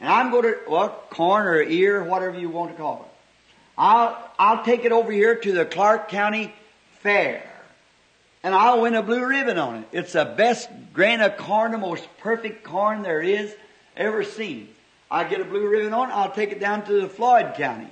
And 0.00 0.08
I'm 0.08 0.30
going 0.30 0.44
to, 0.44 0.58
well, 0.68 0.90
corn 1.10 1.46
or 1.46 1.62
ear, 1.62 2.02
whatever 2.04 2.38
you 2.38 2.48
want 2.48 2.72
to 2.72 2.76
call 2.76 3.02
it. 3.02 3.40
I'll, 3.76 4.30
I'll 4.38 4.64
take 4.64 4.84
it 4.84 4.92
over 4.92 5.12
here 5.12 5.36
to 5.36 5.52
the 5.52 5.64
Clark 5.64 6.08
County 6.08 6.52
Fair 7.00 7.48
and 8.42 8.54
I'll 8.54 8.82
win 8.82 8.94
a 8.94 9.02
blue 9.02 9.24
ribbon 9.24 9.58
on 9.58 9.76
it. 9.76 9.88
It's 9.92 10.12
the 10.12 10.24
best 10.24 10.68
grain 10.92 11.20
of 11.20 11.36
corn, 11.36 11.72
the 11.72 11.78
most 11.78 12.06
perfect 12.18 12.64
corn 12.64 13.02
there 13.02 13.20
is 13.20 13.54
ever 13.96 14.24
seen. 14.24 14.68
I 15.10 15.24
get 15.24 15.40
a 15.40 15.44
blue 15.44 15.68
ribbon 15.68 15.92
on 15.92 16.10
it, 16.10 16.14
I'll 16.14 16.30
take 16.30 16.52
it 16.52 16.60
down 16.60 16.84
to 16.86 17.00
the 17.00 17.08
Floyd 17.08 17.54
County. 17.54 17.88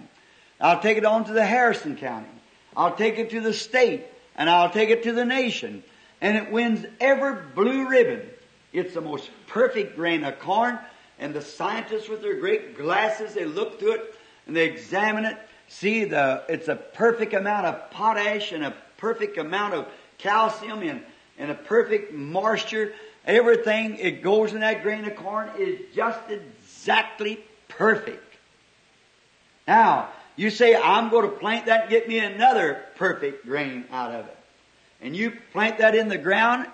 I'll 0.60 0.80
take 0.80 0.98
it 0.98 1.04
on 1.04 1.24
to 1.26 1.32
the 1.32 1.44
Harrison 1.44 1.96
County. 1.96 2.28
I'll 2.76 2.94
take 2.94 3.18
it 3.18 3.30
to 3.30 3.40
the 3.40 3.54
state, 3.54 4.04
and 4.36 4.50
I'll 4.50 4.70
take 4.70 4.90
it 4.90 5.04
to 5.04 5.12
the 5.12 5.24
nation. 5.24 5.82
And 6.20 6.36
it 6.36 6.52
wins 6.52 6.84
every 7.00 7.42
blue 7.54 7.88
ribbon. 7.88 8.28
It's 8.72 8.94
the 8.94 9.00
most 9.00 9.30
perfect 9.46 9.96
grain 9.96 10.22
of 10.24 10.38
corn, 10.38 10.78
and 11.18 11.32
the 11.32 11.40
scientists 11.40 12.08
with 12.08 12.20
their 12.20 12.38
great 12.38 12.76
glasses, 12.76 13.34
they 13.34 13.46
look 13.46 13.78
through 13.78 13.92
it, 13.92 14.14
and 14.46 14.54
they 14.54 14.66
examine 14.66 15.24
it, 15.24 15.38
see 15.68 16.04
the, 16.04 16.44
it's 16.48 16.68
a 16.68 16.76
perfect 16.76 17.32
amount 17.32 17.66
of 17.66 17.90
potash 17.90 18.52
and 18.52 18.64
a 18.64 18.74
perfect 18.98 19.38
amount 19.38 19.74
of 19.74 19.86
calcium 20.18 20.82
and, 20.82 21.02
and 21.38 21.50
a 21.50 21.54
perfect 21.54 22.12
moisture. 22.12 22.92
Everything 23.24 23.96
it 23.96 24.22
goes 24.22 24.52
in 24.52 24.60
that 24.60 24.82
grain 24.82 25.04
of 25.04 25.16
corn 25.16 25.50
is 25.58 25.80
just 25.94 26.20
exactly 26.30 27.40
perfect. 27.68 28.22
Now, 29.66 30.10
you 30.36 30.50
say, 30.50 30.76
I'm 30.76 31.10
going 31.10 31.28
to 31.28 31.36
plant 31.36 31.66
that 31.66 31.82
and 31.82 31.90
get 31.90 32.08
me 32.08 32.18
another 32.18 32.82
perfect 32.96 33.46
grain 33.46 33.84
out 33.90 34.12
of 34.12 34.26
it. 34.26 34.36
And 35.00 35.16
you 35.16 35.32
plant 35.52 35.78
that 35.78 35.94
in 35.94 36.08
the 36.08 36.18
ground, 36.18 36.66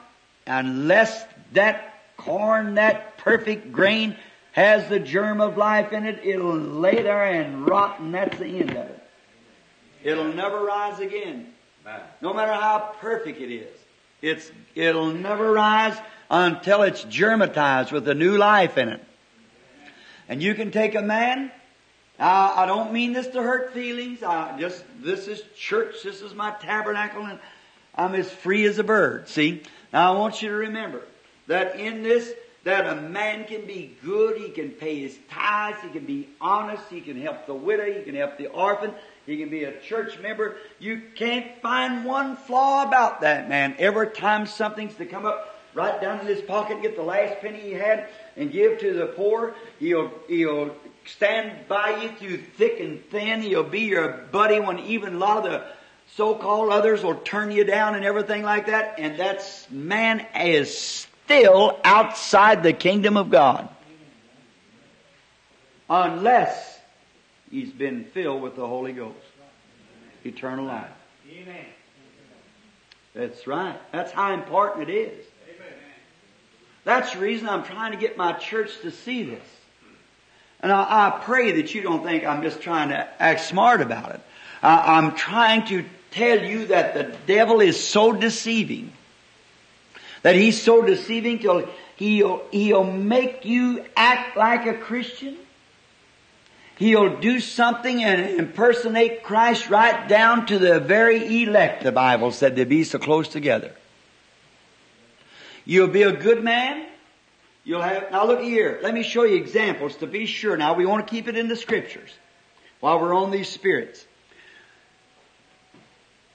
unless 0.46 1.24
that 1.52 2.16
corn, 2.16 2.74
that 2.74 3.18
perfect 3.18 3.72
grain, 3.72 4.16
has 4.52 4.88
the 4.88 5.00
germ 5.00 5.40
of 5.40 5.56
life 5.56 5.92
in 5.92 6.06
it, 6.06 6.20
it'll 6.22 6.56
lay 6.56 7.02
there 7.02 7.24
and 7.24 7.66
rot, 7.66 8.00
and 8.00 8.14
that's 8.14 8.38
the 8.38 8.46
end 8.46 8.70
of 8.70 8.76
it. 8.76 9.02
It'll 10.04 10.32
never 10.32 10.62
rise 10.62 11.00
again. 11.00 11.46
No 12.20 12.34
matter 12.34 12.52
how 12.52 12.94
perfect 13.00 13.40
it 13.40 13.52
is. 13.52 13.76
It's, 14.20 14.52
it'll 14.74 15.12
never 15.12 15.52
rise 15.52 15.96
until 16.30 16.82
it's 16.82 17.02
germatized 17.04 17.92
with 17.92 18.06
a 18.08 18.14
new 18.14 18.36
life 18.36 18.78
in 18.78 18.88
it. 18.88 19.04
And 20.28 20.42
you 20.42 20.54
can 20.54 20.70
take 20.70 20.94
a 20.94 21.02
man, 21.02 21.50
uh, 22.22 22.54
I 22.56 22.66
don't 22.66 22.92
mean 22.92 23.12
this 23.12 23.26
to 23.28 23.42
hurt 23.42 23.74
feelings, 23.74 24.22
I 24.22 24.56
just, 24.58 24.84
this 25.00 25.26
is 25.26 25.42
church, 25.56 25.96
this 26.04 26.22
is 26.22 26.34
my 26.34 26.52
tabernacle, 26.52 27.26
and 27.26 27.40
I'm 27.96 28.14
as 28.14 28.30
free 28.30 28.64
as 28.66 28.78
a 28.78 28.84
bird, 28.84 29.28
see? 29.28 29.64
Now 29.92 30.14
I 30.14 30.18
want 30.18 30.40
you 30.40 30.50
to 30.50 30.54
remember 30.54 31.02
that 31.48 31.80
in 31.80 32.04
this, 32.04 32.32
that 32.62 32.86
a 32.86 33.00
man 33.02 33.44
can 33.46 33.66
be 33.66 33.96
good, 34.04 34.36
he 34.36 34.50
can 34.50 34.70
pay 34.70 35.00
his 35.00 35.18
tithes, 35.30 35.78
he 35.82 35.88
can 35.88 36.06
be 36.06 36.28
honest, 36.40 36.84
he 36.88 37.00
can 37.00 37.20
help 37.20 37.46
the 37.46 37.54
widow, 37.54 37.92
he 37.92 38.02
can 38.02 38.14
help 38.14 38.38
the 38.38 38.46
orphan, 38.46 38.94
he 39.26 39.36
can 39.36 39.50
be 39.50 39.64
a 39.64 39.80
church 39.80 40.20
member. 40.20 40.58
You 40.78 41.02
can't 41.16 41.60
find 41.60 42.04
one 42.04 42.36
flaw 42.36 42.86
about 42.86 43.22
that 43.22 43.48
man. 43.48 43.74
Every 43.80 44.10
time 44.10 44.46
something's 44.46 44.94
to 44.94 45.06
come 45.06 45.26
up, 45.26 45.60
right 45.74 46.00
down 46.00 46.20
in 46.20 46.26
his 46.26 46.42
pocket 46.42 46.82
get 46.82 46.96
the 46.96 47.02
last 47.02 47.40
penny 47.40 47.58
he 47.58 47.72
had 47.72 48.08
and 48.36 48.52
give 48.52 48.78
to 48.80 48.92
the 48.92 49.06
poor, 49.06 49.54
he'll, 49.78 50.12
he'll 50.28 50.74
stand 51.06 51.68
by 51.68 52.02
you 52.02 52.10
through 52.10 52.38
thick 52.38 52.80
and 52.80 53.04
thin. 53.10 53.42
He'll 53.42 53.62
be 53.62 53.80
your 53.80 54.08
buddy 54.08 54.60
when 54.60 54.78
even 54.80 55.14
a 55.14 55.18
lot 55.18 55.38
of 55.38 55.44
the 55.44 55.64
so-called 56.14 56.70
others 56.70 57.02
will 57.02 57.14
turn 57.16 57.50
you 57.50 57.64
down 57.64 57.94
and 57.94 58.04
everything 58.04 58.42
like 58.42 58.66
that. 58.66 58.98
And 58.98 59.18
that 59.18 59.66
man 59.70 60.26
is 60.38 60.76
still 60.76 61.78
outside 61.84 62.62
the 62.62 62.72
kingdom 62.72 63.16
of 63.16 63.30
God. 63.30 63.68
Unless 65.88 66.72
He's 67.50 67.70
been 67.70 68.04
filled 68.04 68.40
with 68.40 68.56
the 68.56 68.66
Holy 68.66 68.92
Ghost. 68.92 69.16
Eternal 70.24 70.64
life. 70.64 70.86
Amen. 71.30 71.66
That's 73.14 73.46
right. 73.46 73.78
That's 73.92 74.10
how 74.10 74.32
important 74.32 74.88
it 74.88 74.94
is. 74.94 75.26
That's 76.84 77.12
the 77.12 77.20
reason 77.20 77.48
I'm 77.48 77.62
trying 77.62 77.92
to 77.92 77.98
get 77.98 78.16
my 78.16 78.32
church 78.32 78.70
to 78.82 78.90
see 78.90 79.22
this. 79.24 79.44
And 80.62 80.70
I, 80.70 81.08
I 81.08 81.20
pray 81.24 81.52
that 81.52 81.74
you 81.74 81.82
don't 81.82 82.04
think 82.04 82.24
I'm 82.24 82.42
just 82.42 82.60
trying 82.60 82.90
to 82.90 83.08
act 83.20 83.40
smart 83.40 83.80
about 83.80 84.14
it. 84.14 84.20
I, 84.62 84.96
I'm 84.96 85.14
trying 85.14 85.66
to 85.66 85.84
tell 86.12 86.44
you 86.44 86.66
that 86.66 86.94
the 86.94 87.16
devil 87.26 87.60
is 87.60 87.82
so 87.82 88.12
deceiving. 88.12 88.92
That 90.22 90.36
he's 90.36 90.62
so 90.62 90.82
deceiving 90.82 91.40
till 91.40 91.68
he'll, 91.96 92.42
he'll 92.52 92.84
make 92.84 93.44
you 93.44 93.84
act 93.96 94.36
like 94.36 94.66
a 94.66 94.74
Christian. 94.74 95.36
He'll 96.76 97.20
do 97.20 97.40
something 97.40 98.02
and 98.02 98.38
impersonate 98.38 99.22
Christ 99.22 99.68
right 99.68 100.08
down 100.08 100.46
to 100.46 100.58
the 100.58 100.80
very 100.80 101.42
elect, 101.42 101.82
the 101.82 101.92
Bible 101.92 102.32
said 102.32 102.56
they 102.56 102.64
be 102.64 102.84
so 102.84 102.98
close 102.98 103.28
together. 103.28 103.72
You'll 105.64 105.88
be 105.88 106.02
a 106.02 106.12
good 106.12 106.42
man. 106.42 106.86
You'll 107.64 107.82
have, 107.82 108.10
now 108.10 108.26
look 108.26 108.40
here, 108.40 108.80
let 108.82 108.92
me 108.92 109.02
show 109.02 109.22
you 109.22 109.36
examples 109.36 109.96
to 109.96 110.06
be 110.06 110.26
sure. 110.26 110.56
Now 110.56 110.74
we 110.74 110.84
want 110.84 111.06
to 111.06 111.10
keep 111.10 111.28
it 111.28 111.36
in 111.36 111.48
the 111.48 111.56
scriptures 111.56 112.10
while 112.80 113.00
we're 113.00 113.14
on 113.14 113.30
these 113.30 113.48
spirits. 113.48 114.04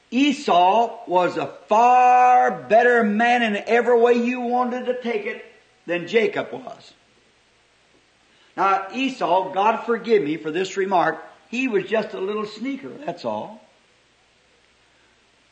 Esau 0.09 0.99
was 1.05 1.35
a 1.35 1.47
far 1.67 2.51
better 2.51 3.03
man 3.03 3.43
in 3.43 3.61
every 3.67 3.99
way 3.99 4.13
you 4.13 4.39
wanted 4.39 4.85
to 4.85 5.01
take 5.01 5.25
it 5.25 5.43
than 5.85 6.07
Jacob 6.07 6.53
was. 6.53 6.93
Now 8.55 8.87
Esau, 8.93 9.53
God 9.53 9.85
forgive 9.85 10.23
me 10.23 10.37
for 10.37 10.49
this 10.49 10.77
remark, 10.77 11.21
he 11.49 11.67
was 11.67 11.85
just 11.85 12.13
a 12.13 12.21
little 12.21 12.45
sneaker, 12.45 12.89
that's 13.05 13.25
all. 13.25 13.61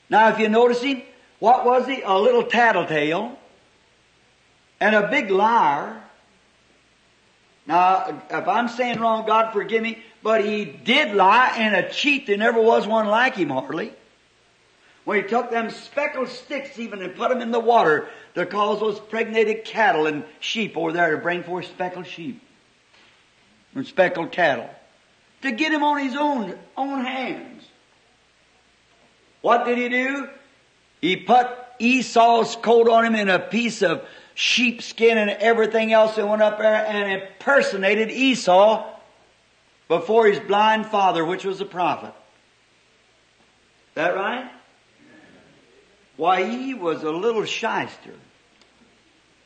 Now 0.09 0.29
if 0.29 0.39
you 0.39 0.47
notice 0.47 0.81
him, 0.81 1.01
what 1.39 1.65
was 1.65 1.85
he? 1.85 2.01
A 2.01 2.17
little 2.17 2.43
tattletale 2.43 3.37
and 4.79 4.95
a 4.95 5.07
big 5.07 5.29
liar. 5.29 6.01
Now, 7.67 8.21
if 8.29 8.47
I'm 8.47 8.67
saying 8.67 8.99
wrong, 8.99 9.25
God 9.25 9.51
forgive 9.51 9.81
me, 9.81 9.99
but 10.21 10.45
he 10.45 10.65
did 10.65 11.15
lie 11.15 11.53
and 11.57 11.75
a 11.75 11.89
cheat. 11.89 12.27
There 12.27 12.37
never 12.37 12.61
was 12.61 12.85
one 12.85 13.07
like 13.07 13.35
him 13.35 13.49
hardly. 13.49 13.93
When 15.03 15.21
he 15.21 15.27
took 15.27 15.51
them 15.51 15.69
speckled 15.69 16.29
sticks 16.29 16.79
even 16.79 17.01
and 17.01 17.15
put 17.15 17.29
them 17.29 17.41
in 17.41 17.51
the 17.51 17.59
water 17.59 18.07
to 18.33 18.45
cause 18.45 18.79
those 18.79 18.99
pregnated 18.99 19.63
cattle 19.63 20.07
and 20.07 20.25
sheep 20.39 20.75
over 20.75 20.91
there 20.91 21.11
to 21.11 21.17
bring 21.17 21.43
forth 21.43 21.65
speckled 21.65 22.07
sheep 22.07 22.41
and 23.75 23.85
speckled 23.85 24.31
cattle. 24.31 24.69
To 25.43 25.51
get 25.51 25.71
him 25.71 25.83
on 25.83 25.99
his 25.99 26.15
own, 26.15 26.57
own 26.75 27.05
hands. 27.05 27.63
What 29.41 29.65
did 29.65 29.77
he 29.77 29.89
do? 29.89 30.27
He 31.01 31.17
put 31.17 31.47
Esau's 31.77 32.55
coat 32.55 32.89
on 32.89 33.05
him 33.05 33.13
in 33.13 33.29
a 33.29 33.37
piece 33.37 33.83
of 33.83 34.07
sheepskin 34.35 35.17
and 35.17 35.29
everything 35.31 35.93
else 35.93 36.17
and 36.17 36.29
went 36.29 36.41
up 36.41 36.59
there 36.59 36.85
and 36.85 37.21
impersonated 37.23 38.11
Esau 38.11 38.85
before 39.87 40.27
his 40.27 40.39
blind 40.39 40.85
father, 40.85 41.25
which 41.25 41.45
was 41.45 41.61
a 41.61 41.65
prophet. 41.65 42.13
That 43.95 44.15
right? 44.15 44.51
Why, 46.17 46.43
he 46.43 46.73
was 46.73 47.03
a 47.03 47.11
little 47.11 47.45
shyster. 47.45 48.13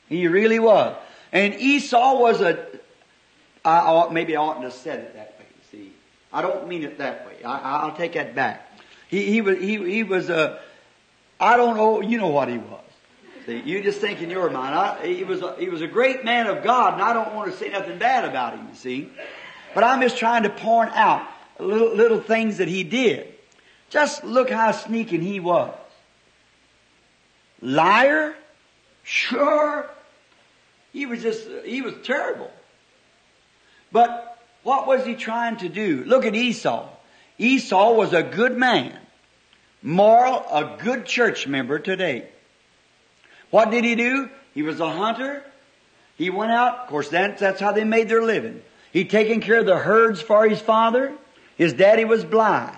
He 0.08 0.28
really 0.28 0.60
was. 0.60 0.96
And 1.32 1.54
Esau 1.54 2.20
was 2.20 2.42
a, 2.42 2.66
I 3.64 3.78
ought, 3.78 4.12
maybe 4.12 4.36
I 4.36 4.42
oughtn't 4.42 4.64
have 4.64 4.74
said 4.74 5.00
it 5.00 5.14
that 5.16 5.36
way, 5.38 5.46
see. 5.72 5.94
I 6.34 6.42
don't 6.42 6.68
mean 6.68 6.84
it 6.84 6.98
that 6.98 7.28
way. 7.28 7.44
I, 7.44 7.86
will 7.86 7.96
take 7.96 8.14
that 8.14 8.34
back. 8.34 8.72
He, 9.08 9.26
he 9.26 9.42
was, 9.42 9.60
he, 9.60 9.78
he 9.78 10.04
was 10.04 10.30
a, 10.30 10.60
I 11.40 11.58
don't 11.58 11.78
know, 11.78 12.02
you 12.02 12.18
know 12.18 12.28
what 12.28 12.50
he 12.50 12.58
was. 12.58 12.82
See, 13.50 13.64
you 13.66 13.82
just 13.82 14.00
think 14.00 14.22
in 14.22 14.30
your 14.30 14.48
mind, 14.52 14.76
I, 14.76 15.08
he 15.08 15.24
was, 15.24 15.42
a, 15.42 15.56
he 15.58 15.70
was 15.70 15.82
a 15.82 15.88
great 15.88 16.24
man 16.24 16.46
of 16.46 16.64
God 16.64 16.94
and 16.94 17.02
I 17.02 17.14
don't 17.14 17.34
want 17.34 17.52
to 17.52 17.58
say 17.58 17.70
nothing 17.70 17.98
bad 17.98 18.24
about 18.24 18.56
him, 18.56 18.68
you 18.70 18.76
see. 18.76 19.10
But 19.74 19.84
I'm 19.84 20.02
just 20.02 20.20
trying 20.20 20.44
to 20.44 20.52
point 20.52 20.92
out 20.94 21.28
little, 21.58 21.96
little 21.96 22.20
things 22.20 22.58
that 22.58 22.68
he 22.68 22.84
did. 22.84 23.34
Just 23.90 24.24
look 24.24 24.52
how 24.52 24.72
sneaking 24.72 25.22
he 25.22 25.40
was. 25.40 25.74
Liar? 27.60 28.36
Sure. 29.02 29.90
He 30.94 31.08
was 31.08 31.24
just, 31.24 31.48
he 31.66 31.82
was 31.82 31.96
terrible. 32.04 32.52
But 33.92 34.38
what 34.62 34.86
was 34.86 35.08
he 35.08 35.16
trying 35.16 35.58
to 35.58 35.70
do? 35.70 36.04
Look 36.06 36.24
at 36.24 36.36
Esau. 36.36 36.88
Esau 37.40 37.94
was 37.94 38.14
a 38.14 38.22
good 38.22 38.56
man, 38.56 38.96
moral, 39.82 40.46
a 40.52 40.78
good 40.84 41.08
church 41.08 41.48
member 41.48 41.80
today. 41.80 42.28
What 43.50 43.72
did 43.72 43.84
he 43.84 43.96
do? 43.96 44.30
He 44.54 44.64
was 44.64 44.80
a 44.80 44.90
hunter. 44.90 45.44
He 46.18 46.30
went 46.30 46.52
out, 46.52 46.80
of 46.80 46.88
course 46.90 47.10
that's, 47.10 47.40
that's 47.40 47.62
how 47.62 47.72
they 47.72 47.84
made 47.84 48.10
their 48.10 48.24
living. 48.24 48.62
He'd 48.92 49.10
taken 49.10 49.42
care 49.42 49.60
of 49.60 49.66
the 49.66 49.78
herds 49.78 50.22
for 50.22 50.48
his 50.48 50.60
father. 50.60 51.14
His 51.58 51.74
daddy 51.74 52.06
was 52.06 52.26
blind. 52.26 52.76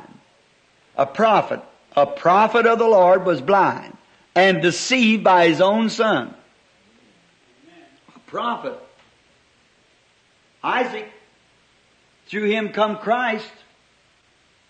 A 0.95 1.05
prophet, 1.05 1.61
a 1.95 2.05
prophet 2.05 2.65
of 2.65 2.79
the 2.79 2.87
Lord 2.87 3.25
was 3.25 3.41
blind 3.41 3.97
and 4.35 4.61
deceived 4.61 5.23
by 5.23 5.47
his 5.47 5.61
own 5.61 5.89
son. 5.89 6.33
A 8.15 8.19
prophet. 8.19 8.77
Isaac, 10.63 11.09
through 12.27 12.49
him 12.49 12.69
come 12.69 12.97
Christ. 12.97 13.51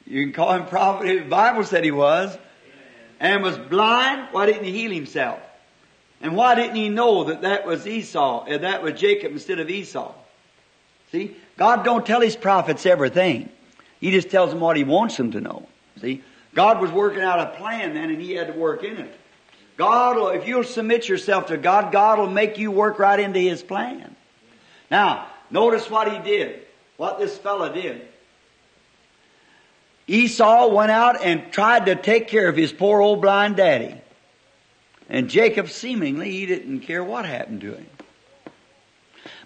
You 0.06 0.24
can 0.24 0.34
call 0.34 0.54
him 0.54 0.66
prophet. 0.66 1.24
The 1.24 1.30
Bible 1.30 1.64
said 1.64 1.84
he 1.84 1.92
was. 1.92 2.38
And 3.20 3.44
was 3.44 3.58
blind. 3.58 4.30
Why 4.32 4.46
didn't 4.48 4.64
he 4.64 4.72
heal 4.72 4.92
himself? 4.92 5.40
And 6.22 6.36
why 6.36 6.56
didn't 6.56 6.76
he 6.76 6.90
know 6.90 7.26
that 7.26 7.42
that 7.42 7.66
was 7.66 7.88
Esau, 7.88 8.46
and 8.46 8.64
that 8.64 8.84
was 8.84 9.00
Jacob 9.00 9.32
instead 9.32 9.60
of 9.60 9.70
Esau? 9.70 10.14
See? 11.12 11.36
God 11.58 11.84
don't 11.84 12.06
tell 12.06 12.22
his 12.22 12.36
prophets 12.36 12.86
everything. 12.86 13.50
He 14.00 14.12
just 14.12 14.30
tells 14.30 14.52
them 14.52 14.60
what 14.60 14.78
he 14.78 14.84
wants 14.84 15.18
them 15.18 15.32
to 15.32 15.42
know. 15.42 15.68
See? 16.00 16.24
God 16.54 16.82
was 16.82 16.92
working 16.92 17.22
out 17.22 17.40
a 17.40 17.58
plan 17.58 17.94
then 17.94 18.10
and 18.10 18.22
he 18.22 18.34
had 18.34 18.48
to 18.48 18.54
work 18.54 18.84
in 18.84 18.98
it. 18.98 19.20
God 19.78 20.16
will, 20.16 20.30
if 20.30 20.48
you'll 20.48 20.64
submit 20.64 21.08
yourself 21.08 21.48
to 21.48 21.58
God, 21.58 21.92
God 21.92 22.20
will 22.20 22.30
make 22.30 22.58
you 22.58 22.72
work 22.72 23.00
right 23.00 23.20
into 23.20 23.40
His 23.40 23.64
plan. 23.64 24.16
Now, 24.90 25.28
notice 25.50 25.90
what 25.90 26.12
he 26.12 26.20
did. 26.20 26.68
What 26.98 27.18
this 27.18 27.38
fellow 27.38 27.74
did. 27.74 28.08
Esau 30.08 30.68
went 30.68 30.92
out 30.92 31.24
and 31.24 31.52
tried 31.52 31.86
to 31.86 31.96
take 31.96 32.28
care 32.28 32.50
of 32.50 32.58
his 32.58 32.74
poor 32.74 33.02
old 33.02 33.22
blind 33.22 33.56
daddy. 33.56 34.01
And 35.12 35.30
Jacob 35.30 35.70
seemingly, 35.70 36.32
he 36.32 36.48
didn't 36.48 36.80
care 36.80 37.04
what 37.04 37.26
happened 37.26 37.62
to 37.62 37.76
him. 37.76 37.86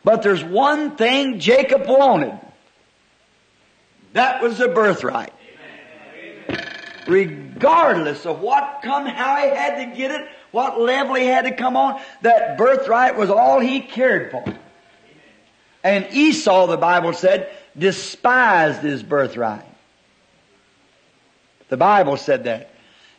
But 0.05 0.21
there's 0.21 0.43
one 0.43 0.95
thing 0.95 1.39
Jacob 1.41 1.85
wanted. 1.87 2.39
That 4.13 4.41
was 4.41 4.59
the 4.59 4.69
birthright 4.69 5.33
regardless 7.07 8.25
of 8.25 8.41
what 8.41 8.81
come, 8.83 9.05
how 9.05 9.37
he 9.37 9.49
had 9.49 9.89
to 9.89 9.95
get 9.95 10.11
it, 10.11 10.27
what 10.51 10.79
level 10.79 11.15
he 11.15 11.25
had 11.25 11.45
to 11.45 11.55
come 11.55 11.75
on, 11.77 12.01
that 12.21 12.57
birthright 12.57 13.15
was 13.15 13.29
all 13.29 13.59
he 13.59 13.81
cared 13.81 14.31
for. 14.31 14.43
And 15.83 16.07
Esau, 16.11 16.67
the 16.67 16.77
Bible 16.77 17.13
said, 17.13 17.51
despised 17.77 18.81
his 18.81 19.03
birthright. 19.03 19.65
The 21.69 21.77
Bible 21.77 22.17
said 22.17 22.45
that. 22.45 22.71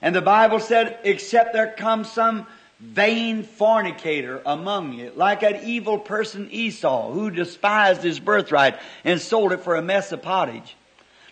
And 0.03 0.15
the 0.15 0.23
Bible 0.23 0.61
said, 0.61 0.99
except 1.05 1.53
there 1.53 1.73
comes 1.73 2.11
some 2.11 2.47
vain 2.79 3.43
fornicator 3.43 4.43
among 4.45 4.93
you, 4.93 5.11
like 5.17 5.41
that 5.41 5.65
evil 5.65 5.99
person 5.99 6.49
Esau, 6.51 7.11
who 7.11 7.31
despised 7.31 8.03
his 8.03 8.21
birthright 8.21 8.79
and 9.05 9.21
sold 9.21 9.53
it 9.53 9.61
for 9.61 9.77
a 9.77 9.83
mess 9.83 10.13
of 10.13 10.21
pottage. 10.21 10.77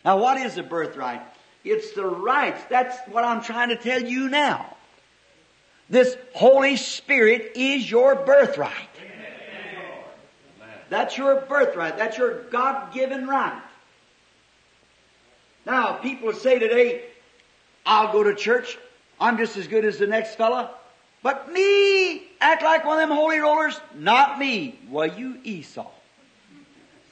Now 0.05 0.19
what 0.19 0.39
is 0.39 0.57
a 0.57 0.63
birthright? 0.63 1.21
It's 1.65 1.93
the 1.93 2.07
rights. 2.07 2.63
That's 2.71 2.97
what 3.09 3.25
I'm 3.25 3.43
trying 3.43 3.69
to 3.71 3.77
tell 3.77 4.03
you 4.03 4.29
now. 4.29 4.75
This 5.91 6.17
Holy 6.35 6.77
Spirit 6.77 7.53
is 7.57 7.91
your 7.91 8.15
birthright. 8.15 8.73
That's 10.89 11.17
your 11.19 11.41
birthright. 11.43 11.99
That's 11.99 12.17
your 12.17 12.45
God-given 12.45 13.27
right. 13.27 13.63
Now, 15.67 15.95
people 15.95 16.33
say 16.33 16.59
today, 16.59 17.03
I'll 17.87 18.13
go 18.13 18.23
to 18.23 18.35
church. 18.35 18.79
I'm 19.21 19.37
just 19.37 19.57
as 19.57 19.67
good 19.67 19.85
as 19.85 19.99
the 19.99 20.07
next 20.07 20.37
fella. 20.37 20.71
But 21.23 21.53
me, 21.53 22.23
act 22.41 22.63
like 22.63 22.85
one 22.85 23.01
of 23.01 23.09
them 23.09 23.17
holy 23.17 23.39
rollers? 23.39 23.81
Not 23.95 24.39
me. 24.39 24.79
Well, 24.91 25.07
you 25.07 25.39
Esau. 25.43 25.91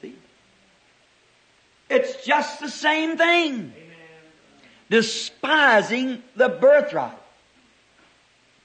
See? 0.01 0.15
It's 1.89 2.23
just 2.25 2.59
the 2.59 2.69
same 2.69 3.17
thing 3.17 3.73
despising 4.93 6.21
the 6.35 6.49
birthright. 6.49 7.17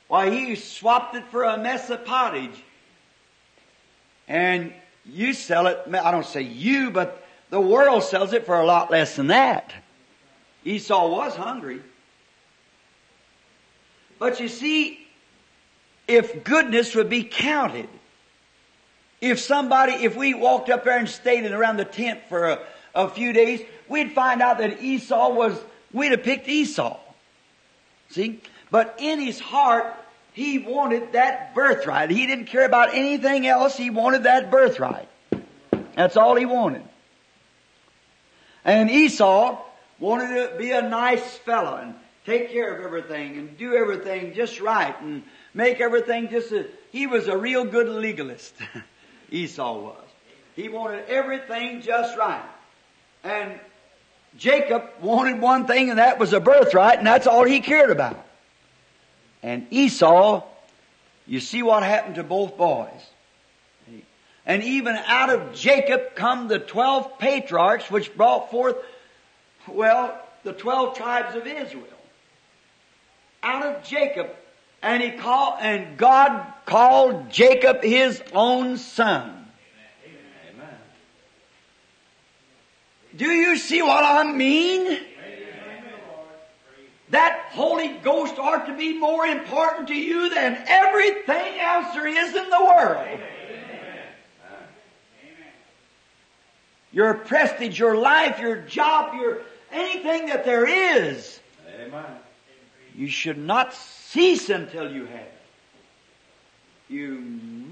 Why, 0.09 0.29
he 0.29 0.57
swapped 0.57 1.15
it 1.15 1.25
for 1.31 1.45
a 1.45 1.57
mess 1.57 1.89
of 1.89 2.05
pottage. 2.05 2.63
And 4.27 4.75
you 5.07 5.33
sell 5.33 5.67
it, 5.69 5.79
I 5.91 6.11
don't 6.11 6.27
say 6.27 6.43
you, 6.43 6.91
but 6.91 7.27
the 7.49 7.61
world 7.61 8.03
sells 8.03 8.35
it 8.35 8.45
for 8.45 8.61
a 8.61 8.67
lot 8.67 8.91
less 8.91 9.17
than 9.17 9.29
that. 9.29 9.73
Esau 10.67 11.09
was 11.09 11.35
hungry. 11.35 11.81
But 14.19 14.41
you 14.41 14.49
see, 14.49 15.07
if 16.07 16.45
goodness 16.45 16.95
would 16.95 17.09
be 17.09 17.25
counted, 17.25 17.89
If 19.21 19.41
somebody, 19.41 19.93
if 19.93 20.17
we 20.17 20.35
walked 20.35 20.71
up 20.71 20.85
there 20.85 20.97
and 20.97 21.09
stayed 21.09 21.45
in 21.45 21.53
around 21.53 21.77
the 21.77 21.85
tent 21.85 22.21
for 22.29 22.51
a, 22.51 22.59
a 22.95 23.09
few 23.09 23.33
days, 23.33 23.61
we'd 23.89 24.13
find 24.13 24.41
out 24.41 24.59
that 24.59 24.81
Esau 24.81 25.31
was, 25.35 25.59
we'd 25.93 26.13
have 26.13 26.23
picked 26.23 26.49
Esau. 26.49 26.99
See? 28.11 28.41
But 28.71 28.97
in 28.99 29.21
his 29.21 29.41
heart, 29.41 29.95
he 30.35 30.59
wanted 30.59 31.13
that 31.13 31.55
birthright. 31.55 32.11
He 32.11 32.27
didn't 32.27 32.47
care 32.47 32.65
about 32.65 32.95
anything 32.95 33.47
else. 33.47 33.77
He 33.77 33.91
wanted 33.91 34.23
that 34.23 34.51
birthright. 34.51 35.09
That's 35.97 36.17
all 36.17 36.37
he 36.37 36.47
wanted. 36.47 36.85
And 38.65 38.89
Esau 38.89 39.59
wanted 39.99 40.51
to 40.51 40.59
be 40.59 40.71
a 40.71 40.83
nice 40.83 41.37
fellow 41.39 41.77
and 41.77 41.95
take 42.29 42.53
care 42.53 42.77
of 42.77 42.85
everything 42.85 43.39
and 43.39 43.57
do 43.57 43.75
everything 43.75 44.35
just 44.35 44.61
right 44.61 44.95
and 45.01 45.23
make 45.55 45.81
everything 45.81 46.29
just 46.29 46.53
a, 46.53 46.67
he 46.93 47.07
was 47.07 47.27
a 47.27 47.37
real 47.37 47.65
good 47.65 47.89
legalist. 47.89 48.55
Esau 49.31 49.81
was. 49.81 50.05
He 50.55 50.69
wanted 50.69 51.07
everything 51.09 51.81
just 51.81 52.19
right. 52.19 52.45
And 53.25 53.59
Jacob 54.37 54.83
wanted 55.01 55.41
one 55.41 55.67
thing 55.67 55.89
and 55.89 55.99
that 55.99 56.19
was 56.19 56.35
a 56.35 56.41
birthright 56.41 56.99
and 56.99 57.07
that's 57.07 57.27
all 57.27 57.45
he 57.45 57.61
cared 57.61 57.91
about. 57.91 58.23
And 59.43 59.67
Esau, 59.71 60.45
you 61.27 61.41
see 61.41 61.63
what 61.63 61.83
happened 61.83 62.17
to 62.17 62.25
both 62.25 62.59
boys. 62.59 62.91
And 64.45 64.63
even 64.63 64.97
out 64.97 65.31
of 65.31 65.55
Jacob 65.55 66.15
come 66.15 66.49
the 66.49 66.59
twelve 66.59 67.19
patriarchs 67.19 67.91
which 67.91 68.15
brought 68.15 68.51
forth, 68.51 68.77
well, 69.67 70.19
the 70.43 70.53
twelve 70.53 70.97
tribes 70.97 71.35
of 71.35 71.47
Israel. 71.47 71.98
Out 73.43 73.65
of 73.65 73.85
Jacob, 73.85 74.31
and 74.83 75.03
he 75.03 75.11
called, 75.13 75.59
and 75.61 75.97
God 75.97 76.45
called 76.67 77.31
Jacob 77.31 77.83
his 77.83 78.23
own 78.33 78.77
son. 78.77 79.47
Amen. 80.55 80.69
Do 83.17 83.27
you 83.27 83.57
see 83.57 83.83
what 83.83 84.05
I 84.05 84.31
mean? 84.33 85.01
That 87.11 87.47
Holy 87.53 87.89
Ghost 87.89 88.39
ought 88.39 88.67
to 88.67 88.77
be 88.77 88.99
more 88.99 89.25
important 89.25 89.89
to 89.89 89.95
you 89.95 90.29
than 90.29 90.63
everything 90.67 91.59
else 91.59 91.95
there 91.95 92.07
is 92.07 92.35
in 92.35 92.51
the 92.51 92.65
world. 92.65 93.21
Your 96.93 97.15
prestige, 97.15 97.79
your 97.79 97.97
life, 97.97 98.39
your 98.41 98.57
job, 98.57 99.15
your 99.15 99.43
anything 99.71 100.27
that 100.27 100.45
there 100.45 100.67
is. 100.67 101.41
Amen. 101.81 102.05
You 102.99 103.07
should 103.07 103.39
not 103.39 103.75
cease 103.75 104.51
until 104.51 104.91
you 104.91 105.07
have 105.07 105.21
it. 105.21 105.35
You 106.89 107.21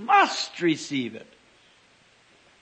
must 0.04 0.60
receive 0.60 1.16
it. 1.16 1.26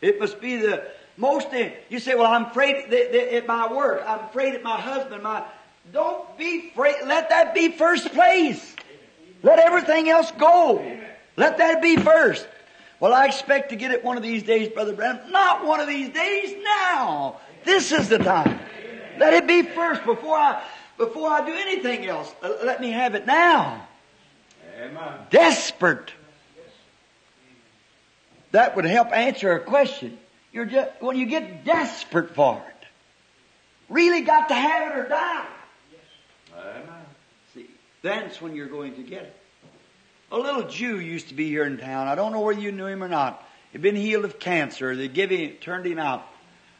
It 0.00 0.18
must 0.18 0.40
be 0.40 0.56
the 0.56 0.82
most. 1.18 1.48
Eh, 1.52 1.72
you 1.90 1.98
say, 1.98 2.14
"Well, 2.14 2.32
I'm 2.32 2.46
afraid 2.46 2.90
at 2.90 3.46
my 3.46 3.70
work. 3.70 4.02
I'm 4.06 4.20
afraid 4.20 4.54
at 4.54 4.62
my 4.62 4.80
husband. 4.80 5.22
My 5.22 5.44
don't 5.92 6.38
be 6.38 6.70
afraid. 6.70 6.96
Let 7.04 7.28
that 7.28 7.52
be 7.52 7.68
first 7.68 8.10
place. 8.14 8.74
Let 9.42 9.58
everything 9.58 10.08
else 10.08 10.30
go. 10.30 10.82
Let 11.36 11.58
that 11.58 11.82
be 11.82 11.96
first. 11.96 12.48
Well, 12.98 13.12
I 13.12 13.26
expect 13.26 13.68
to 13.70 13.76
get 13.76 13.90
it 13.90 14.02
one 14.02 14.16
of 14.16 14.22
these 14.22 14.42
days, 14.42 14.68
Brother 14.70 14.94
Branham. 14.94 15.30
Not 15.30 15.66
one 15.66 15.80
of 15.80 15.86
these 15.86 16.08
days. 16.08 16.54
Now, 16.64 17.40
this 17.64 17.92
is 17.92 18.08
the 18.08 18.20
time. 18.20 18.58
Let 19.18 19.34
it 19.34 19.46
be 19.46 19.60
first 19.60 20.02
before 20.06 20.38
I 20.38 20.62
before 20.96 21.30
I 21.30 21.44
do 21.44 21.52
anything 21.52 22.06
else. 22.06 22.32
Uh, 22.42 22.50
Let 22.64 22.80
me 22.80 22.90
have 22.90 23.14
it 23.14 23.26
now. 23.26 23.86
Amen. 24.80 25.12
Desperate. 25.30 26.12
That 28.52 28.76
would 28.76 28.84
help 28.84 29.12
answer 29.12 29.52
a 29.52 29.60
question. 29.60 30.18
You're 30.52 30.66
just, 30.66 30.90
when 31.00 31.16
you 31.16 31.26
get 31.26 31.64
desperate 31.64 32.34
for 32.34 32.64
it, 32.68 32.86
really 33.88 34.20
got 34.20 34.48
to 34.48 34.54
have 34.54 34.92
it 34.92 34.98
or 34.98 35.08
die. 35.08 35.46
Amen. 36.56 37.04
See, 37.54 37.66
that's 38.02 38.40
when 38.40 38.54
you're 38.54 38.68
going 38.68 38.94
to 38.94 39.02
get 39.02 39.22
it. 39.22 39.36
A 40.30 40.38
little 40.38 40.68
Jew 40.68 41.00
used 41.00 41.28
to 41.28 41.34
be 41.34 41.48
here 41.48 41.64
in 41.64 41.78
town. 41.78 42.06
I 42.06 42.14
don't 42.14 42.32
know 42.32 42.40
whether 42.40 42.60
you 42.60 42.72
knew 42.72 42.86
him 42.86 43.02
or 43.02 43.08
not. 43.08 43.44
He'd 43.72 43.82
been 43.82 43.96
healed 43.96 44.24
of 44.24 44.38
cancer. 44.38 44.94
They 44.94 45.08
give 45.08 45.30
him, 45.30 45.54
turned 45.60 45.86
him 45.86 45.98
out. 45.98 46.24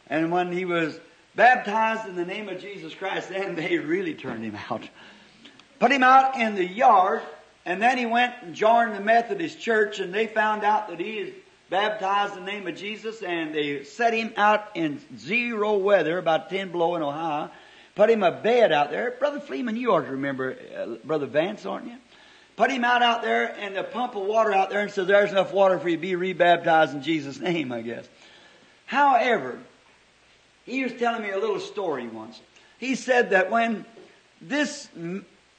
And 0.07 0.31
when 0.31 0.53
he 0.53 0.63
was 0.63 0.97
baptized 1.35 2.07
in 2.07 2.15
the 2.15 2.25
name 2.25 2.49
of 2.49 2.59
Jesus 2.59 2.93
Christ, 2.93 3.29
then 3.29 3.55
they 3.55 3.77
really 3.77 4.13
turned 4.13 4.43
him 4.43 4.57
out. 4.69 4.87
Put 5.79 5.91
him 5.91 6.03
out 6.03 6.39
in 6.39 6.55
the 6.55 6.65
yard, 6.65 7.21
and 7.65 7.81
then 7.81 7.97
he 7.97 8.05
went 8.05 8.33
and 8.41 8.55
joined 8.55 8.95
the 8.95 9.01
Methodist 9.01 9.59
church, 9.59 9.99
and 9.99 10.13
they 10.13 10.27
found 10.27 10.63
out 10.63 10.87
that 10.89 10.99
he 10.99 11.19
is 11.19 11.33
baptized 11.69 12.37
in 12.37 12.45
the 12.45 12.51
name 12.51 12.67
of 12.67 12.75
Jesus, 12.75 13.21
and 13.21 13.53
they 13.53 13.83
set 13.83 14.13
him 14.13 14.33
out 14.37 14.69
in 14.75 15.01
zero 15.17 15.77
weather, 15.77 16.17
about 16.17 16.49
10 16.49 16.71
below 16.71 16.95
in 16.95 17.01
Ohio, 17.01 17.49
put 17.95 18.09
him 18.09 18.23
a 18.23 18.31
bed 18.31 18.71
out 18.71 18.91
there. 18.91 19.11
Brother 19.19 19.39
Fleeman, 19.39 19.75
you 19.75 19.93
ought 19.93 20.01
to 20.01 20.11
remember 20.11 20.57
uh, 20.77 21.05
Brother 21.05 21.25
Vance, 21.25 21.65
aren't 21.65 21.87
you? 21.87 21.97
Put 22.55 22.71
him 22.71 22.85
out 22.85 23.01
out 23.01 23.21
there 23.21 23.53
and 23.59 23.75
a 23.75 23.83
pump 23.83 24.15
of 24.15 24.23
water 24.23 24.53
out 24.53 24.69
there 24.69 24.79
and 24.79 24.89
said, 24.89 25.07
there's 25.07 25.31
enough 25.31 25.51
water 25.51 25.77
for 25.77 25.89
you 25.89 25.97
to 25.97 26.01
be 26.01 26.15
rebaptized 26.15 26.93
in 26.93 27.03
Jesus' 27.03 27.39
name, 27.39 27.71
I 27.73 27.81
guess. 27.81 28.07
However, 28.85 29.59
he 30.65 30.83
was 30.83 30.93
telling 30.93 31.21
me 31.21 31.31
a 31.31 31.37
little 31.37 31.59
story 31.59 32.07
once. 32.07 32.39
He 32.77 32.95
said 32.95 33.29
that 33.29 33.49
when 33.49 33.85
this 34.41 34.89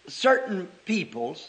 certain 0.08 0.68
peoples, 0.84 1.48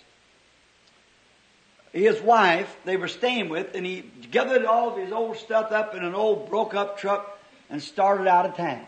his 1.91 2.22
wife, 2.22 2.76
they 2.86 2.97
were 2.97 3.08
staying 3.08 3.49
with, 3.49 3.76
and 3.76 3.86
he 3.86 4.01
gathered 4.32 4.66
all 4.66 4.91
of 4.91 4.97
his 4.97 5.12
old 5.12 5.38
stuff 5.38 5.72
up 5.72 5.95
in 5.95 6.03
an 6.03 6.16
old 6.16 6.49
broke 6.49 6.74
up 6.74 6.99
truck 6.99 7.39
and 7.70 7.82
started 7.82 8.28
out 8.28 8.45
of 8.45 8.55
town. 8.55 8.86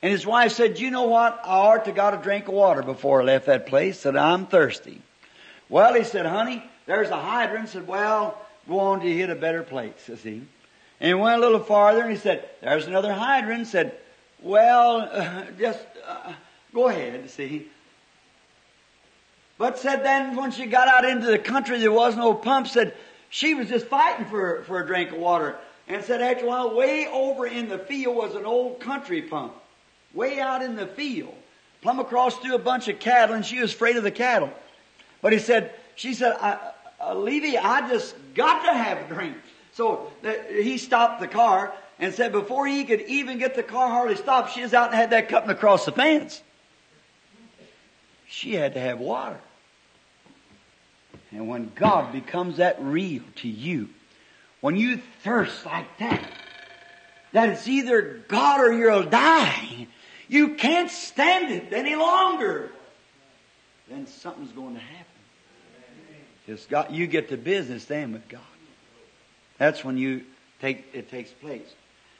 And 0.00 0.12
his 0.12 0.26
wife 0.26 0.52
said, 0.52 0.78
you 0.78 0.90
know 0.90 1.04
what? 1.04 1.40
I 1.44 1.56
ought 1.56 1.84
to 1.86 1.92
got 1.92 2.14
a 2.14 2.18
drink 2.18 2.48
of 2.48 2.54
water 2.54 2.82
before 2.82 3.20
I 3.20 3.24
left 3.24 3.46
that 3.46 3.66
place. 3.66 3.98
Said, 4.00 4.16
I'm 4.16 4.46
thirsty. 4.46 5.02
Well, 5.68 5.94
he 5.94 6.04
said, 6.04 6.24
honey, 6.24 6.62
there's 6.86 7.10
a 7.10 7.16
hydrant. 7.16 7.68
Said, 7.68 7.86
well, 7.86 8.40
go 8.68 8.78
on 8.78 9.00
to 9.00 9.12
hit 9.12 9.28
a 9.28 9.34
better 9.34 9.62
place, 9.62 9.94
says 10.06 10.22
he. 10.22 10.42
And 11.00 11.08
he 11.08 11.14
went 11.14 11.36
a 11.36 11.40
little 11.40 11.60
farther 11.60 12.02
and 12.02 12.10
he 12.10 12.16
said, 12.16 12.48
there's 12.60 12.86
another 12.86 13.12
hydrant. 13.12 13.60
He 13.60 13.64
Said, 13.66 13.96
well, 14.42 15.08
uh, 15.12 15.44
just 15.58 15.84
uh, 16.06 16.32
go 16.74 16.88
ahead, 16.88 17.28
see. 17.30 17.68
But 19.58 19.78
said 19.78 20.04
then 20.04 20.36
when 20.36 20.52
she 20.52 20.66
got 20.66 20.88
out 20.88 21.04
into 21.04 21.26
the 21.26 21.38
country, 21.38 21.78
there 21.78 21.92
was 21.92 22.16
no 22.16 22.32
pump. 22.32 22.68
Said 22.68 22.94
she 23.28 23.54
was 23.54 23.68
just 23.68 23.86
fighting 23.86 24.26
for, 24.26 24.62
for 24.64 24.80
a 24.80 24.86
drink 24.86 25.10
of 25.10 25.18
water. 25.18 25.56
And 25.88 26.04
said 26.04 26.22
after 26.22 26.44
a 26.44 26.48
while, 26.48 26.76
way 26.76 27.08
over 27.10 27.46
in 27.46 27.68
the 27.68 27.78
field 27.78 28.14
was 28.14 28.34
an 28.34 28.44
old 28.44 28.80
country 28.80 29.22
pump. 29.22 29.54
Way 30.14 30.38
out 30.38 30.62
in 30.62 30.76
the 30.76 30.86
field. 30.86 31.34
Plumb 31.80 31.98
across 31.98 32.36
through 32.36 32.54
a 32.54 32.60
bunch 32.60 32.88
of 32.88 33.00
cattle 33.00 33.34
and 33.34 33.44
she 33.44 33.60
was 33.60 33.72
afraid 33.72 33.96
of 33.96 34.02
the 34.02 34.10
cattle. 34.10 34.50
But 35.22 35.32
he 35.32 35.38
said, 35.38 35.72
she 35.96 36.14
said, 36.14 36.36
I, 36.40 36.58
uh, 37.00 37.14
Levy, 37.14 37.58
I 37.58 37.88
just 37.88 38.14
got 38.34 38.64
to 38.64 38.72
have 38.72 38.98
a 38.98 39.14
drink. 39.14 39.36
So 39.78 40.10
he 40.50 40.76
stopped 40.76 41.20
the 41.20 41.28
car 41.28 41.72
and 42.00 42.12
said 42.12 42.32
before 42.32 42.66
he 42.66 42.82
could 42.82 43.00
even 43.02 43.38
get 43.38 43.54
the 43.54 43.62
car 43.62 43.88
hardly 43.88 44.16
stopped, 44.16 44.52
she 44.52 44.62
was 44.62 44.74
out 44.74 44.88
and 44.88 44.96
had 44.96 45.10
that 45.10 45.28
cutting 45.28 45.50
across 45.50 45.84
the 45.84 45.92
fence. 45.92 46.42
She 48.26 48.54
had 48.54 48.74
to 48.74 48.80
have 48.80 48.98
water. 48.98 49.38
And 51.30 51.46
when 51.46 51.70
God 51.76 52.10
becomes 52.10 52.56
that 52.56 52.82
real 52.82 53.22
to 53.36 53.48
you, 53.48 53.88
when 54.60 54.74
you 54.74 55.00
thirst 55.22 55.64
like 55.64 55.96
that, 55.98 56.28
that 57.30 57.50
it's 57.50 57.68
either 57.68 58.24
God 58.26 58.60
or 58.60 58.72
you'll 58.72 59.04
die, 59.04 59.86
you 60.26 60.56
can't 60.56 60.90
stand 60.90 61.52
it 61.52 61.72
any 61.72 61.94
longer, 61.94 62.72
then 63.88 64.08
something's 64.08 64.50
going 64.50 64.74
to 64.74 64.80
happen. 64.80 65.04
Got, 66.68 66.90
you 66.90 67.06
get 67.06 67.28
to 67.28 67.36
business 67.36 67.84
then 67.84 68.12
with 68.12 68.26
God. 68.28 68.40
That's 69.58 69.84
when 69.84 69.98
you 69.98 70.22
take, 70.60 70.86
it 70.92 71.10
takes 71.10 71.30
place. 71.30 71.74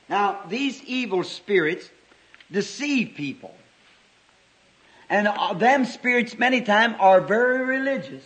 Now, 0.09 0.41
these 0.49 0.83
evil 0.85 1.23
spirits 1.23 1.89
deceive 2.51 3.15
people. 3.17 3.55
And 5.11 5.29
uh, 5.29 5.55
them 5.55 5.85
spirits 5.85 6.39
many 6.39 6.61
times 6.61 6.97
are 6.99 7.21
very 7.21 7.65
religious. 7.65 8.25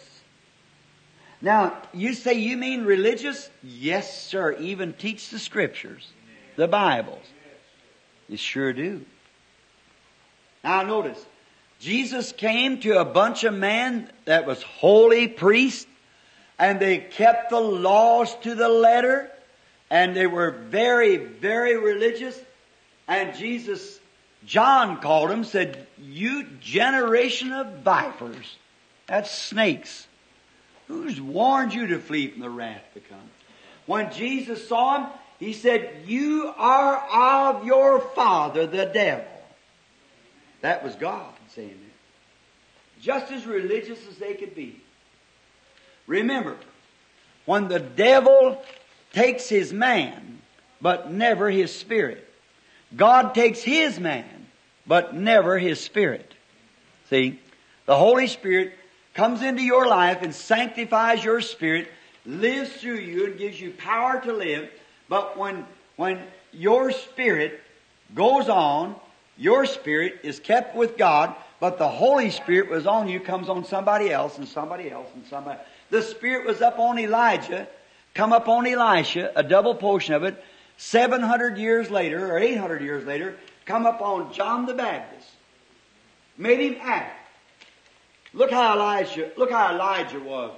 Now, 1.40 1.76
you 1.92 2.14
say 2.14 2.34
you 2.34 2.56
mean 2.56 2.84
religious? 2.84 3.50
Yes, 3.62 4.26
sir. 4.26 4.52
Even 4.52 4.92
teach 4.92 5.30
the 5.30 5.38
scriptures, 5.38 6.08
the 6.56 6.68
Bibles. 6.68 7.24
You 8.28 8.36
sure 8.36 8.72
do. 8.72 9.04
Now 10.62 10.82
notice, 10.82 11.24
Jesus 11.80 12.30
came 12.30 12.80
to 12.80 13.00
a 13.00 13.04
bunch 13.04 13.42
of 13.42 13.54
men 13.54 14.08
that 14.24 14.46
was 14.46 14.62
holy 14.62 15.26
priests, 15.26 15.86
and 16.62 16.78
they 16.78 16.98
kept 16.98 17.50
the 17.50 17.58
laws 17.58 18.32
to 18.42 18.54
the 18.54 18.68
letter, 18.68 19.28
and 19.90 20.14
they 20.14 20.28
were 20.28 20.52
very, 20.52 21.16
very 21.16 21.76
religious, 21.76 22.38
and 23.08 23.36
Jesus, 23.36 23.98
John 24.46 25.00
called 25.00 25.30
them, 25.30 25.42
said, 25.42 25.88
you 26.00 26.44
generation 26.60 27.52
of 27.52 27.78
vipers. 27.78 28.56
That's 29.08 29.28
snakes. 29.28 30.06
Who's 30.86 31.20
warned 31.20 31.74
you 31.74 31.88
to 31.88 31.98
flee 31.98 32.28
from 32.28 32.42
the 32.42 32.50
wrath 32.50 32.84
to 32.94 33.00
come? 33.00 33.18
When 33.86 34.12
Jesus 34.12 34.68
saw 34.68 34.98
him, 34.98 35.10
he 35.40 35.54
said, 35.54 36.04
You 36.06 36.54
are 36.56 37.48
of 37.50 37.66
your 37.66 37.98
father, 37.98 38.68
the 38.68 38.86
devil. 38.86 39.24
That 40.60 40.84
was 40.84 40.94
God 40.94 41.26
saying 41.48 41.70
that. 41.70 43.02
Just 43.02 43.32
as 43.32 43.46
religious 43.46 43.98
as 44.08 44.18
they 44.18 44.34
could 44.34 44.54
be. 44.54 44.82
Remember, 46.07 46.57
when 47.44 47.68
the 47.68 47.80
devil 47.80 48.62
takes 49.12 49.48
his 49.48 49.72
man, 49.72 50.40
but 50.80 51.12
never 51.12 51.50
his 51.50 51.74
spirit, 51.74 52.28
God 52.94 53.34
takes 53.34 53.62
his 53.62 53.98
man, 53.98 54.46
but 54.86 55.14
never 55.14 55.59
his 55.59 55.80
spirit. 55.80 56.34
See? 57.09 57.40
The 57.86 57.96
Holy 57.96 58.26
Spirit 58.26 58.74
comes 59.14 59.42
into 59.42 59.62
your 59.62 59.86
life 59.86 60.22
and 60.22 60.34
sanctifies 60.34 61.24
your 61.24 61.40
spirit, 61.40 61.88
lives 62.24 62.72
through 62.72 62.98
you 62.98 63.26
and 63.26 63.38
gives 63.38 63.61
you 63.61 63.72
power 63.72 64.20
to 64.20 64.32
live. 64.32 64.70
But 65.09 65.36
when, 65.36 65.66
when 65.96 66.20
your 66.53 66.90
spirit 66.92 67.61
goes 68.14 68.48
on, 68.48 68.96
your 69.36 69.66
spirit 69.66 70.20
is 70.22 70.38
kept 70.38 70.76
with 70.76 70.96
God, 70.96 71.34
but 71.61 71.78
the 71.78 71.88
Holy 71.88 72.30
Spirit 72.30 72.70
was 72.70 72.86
on 72.86 73.09
you, 73.09 73.20
comes 73.20 73.48
on 73.48 73.64
somebody 73.64 74.11
else 74.11 74.38
and 74.38 74.46
somebody 74.46 74.90
else 74.90 75.09
and 75.14 75.24
somebody. 75.26 75.59
The 75.93 76.01
Spirit 76.01 76.47
was 76.47 76.62
up 76.62 76.78
on 76.78 76.99
Elijah, 76.99 77.68
come 78.14 78.32
up 78.32 78.49
on 78.49 78.66
Elisha, 78.66 79.30
a 79.36 79.43
double 79.43 79.74
portion 79.74 80.14
of 80.14 80.24
it, 80.24 80.43
700 80.78 81.59
years 81.59 81.90
later, 81.90 82.32
or 82.32 82.38
800 82.38 82.80
years 82.80 83.05
later, 83.05 83.36
come 83.66 83.84
up 83.84 84.01
on 84.01 84.32
John 84.32 84.64
the 84.64 84.72
Baptist. 84.72 85.28
Made 86.38 86.61
him 86.61 86.80
act. 86.80 87.28
Look 88.32 88.51
how 88.51 88.74
Elijah, 88.74 89.32
look 89.36 89.51
how 89.51 89.74
Elijah 89.74 90.18
was. 90.18 90.53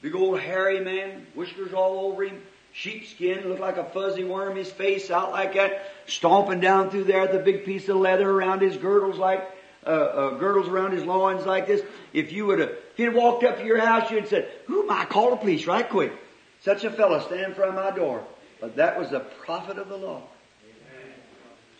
Big 0.00 0.14
old 0.14 0.40
hairy 0.40 0.80
man, 0.80 1.26
whiskers 1.34 1.74
all 1.74 2.10
over 2.10 2.24
him, 2.24 2.40
sheepskin, 2.72 3.46
looked 3.46 3.60
like 3.60 3.76
a 3.76 3.84
fuzzy 3.84 4.24
worm, 4.24 4.56
his 4.56 4.72
face 4.72 5.10
out 5.10 5.32
like 5.32 5.52
that, 5.52 5.92
stomping 6.06 6.60
down 6.60 6.88
through 6.88 7.04
there 7.04 7.26
with 7.26 7.34
a 7.34 7.40
big 7.40 7.66
piece 7.66 7.90
of 7.90 7.96
leather 7.96 8.30
around 8.30 8.62
his 8.62 8.78
girdles 8.78 9.18
like, 9.18 9.46
uh, 9.88 9.90
uh, 9.90 10.30
girdles 10.38 10.68
around 10.68 10.92
his 10.92 11.04
loins 11.04 11.46
like 11.46 11.66
this. 11.66 11.82
If 12.12 12.30
you 12.30 12.46
would 12.46 12.58
have, 12.58 12.68
if 12.68 12.96
he'd 12.96 13.08
walked 13.08 13.42
up 13.42 13.58
to 13.58 13.64
your 13.64 13.78
house, 13.78 14.10
you'd 14.10 14.20
have 14.20 14.28
said, 14.28 14.50
who 14.66 14.82
am 14.82 14.90
I? 14.90 15.06
Call 15.06 15.30
the 15.30 15.36
police 15.36 15.66
right 15.66 15.88
quick. 15.88 16.12
Such 16.60 16.84
a 16.84 16.90
fellow 16.90 17.20
standing 17.20 17.46
in 17.46 17.54
front 17.54 17.70
of 17.70 17.74
my 17.74 17.90
door. 17.96 18.22
But 18.60 18.76
that 18.76 18.98
was 18.98 19.10
the 19.10 19.20
prophet 19.20 19.78
of 19.78 19.88
the 19.88 19.96
Lord. 19.96 20.22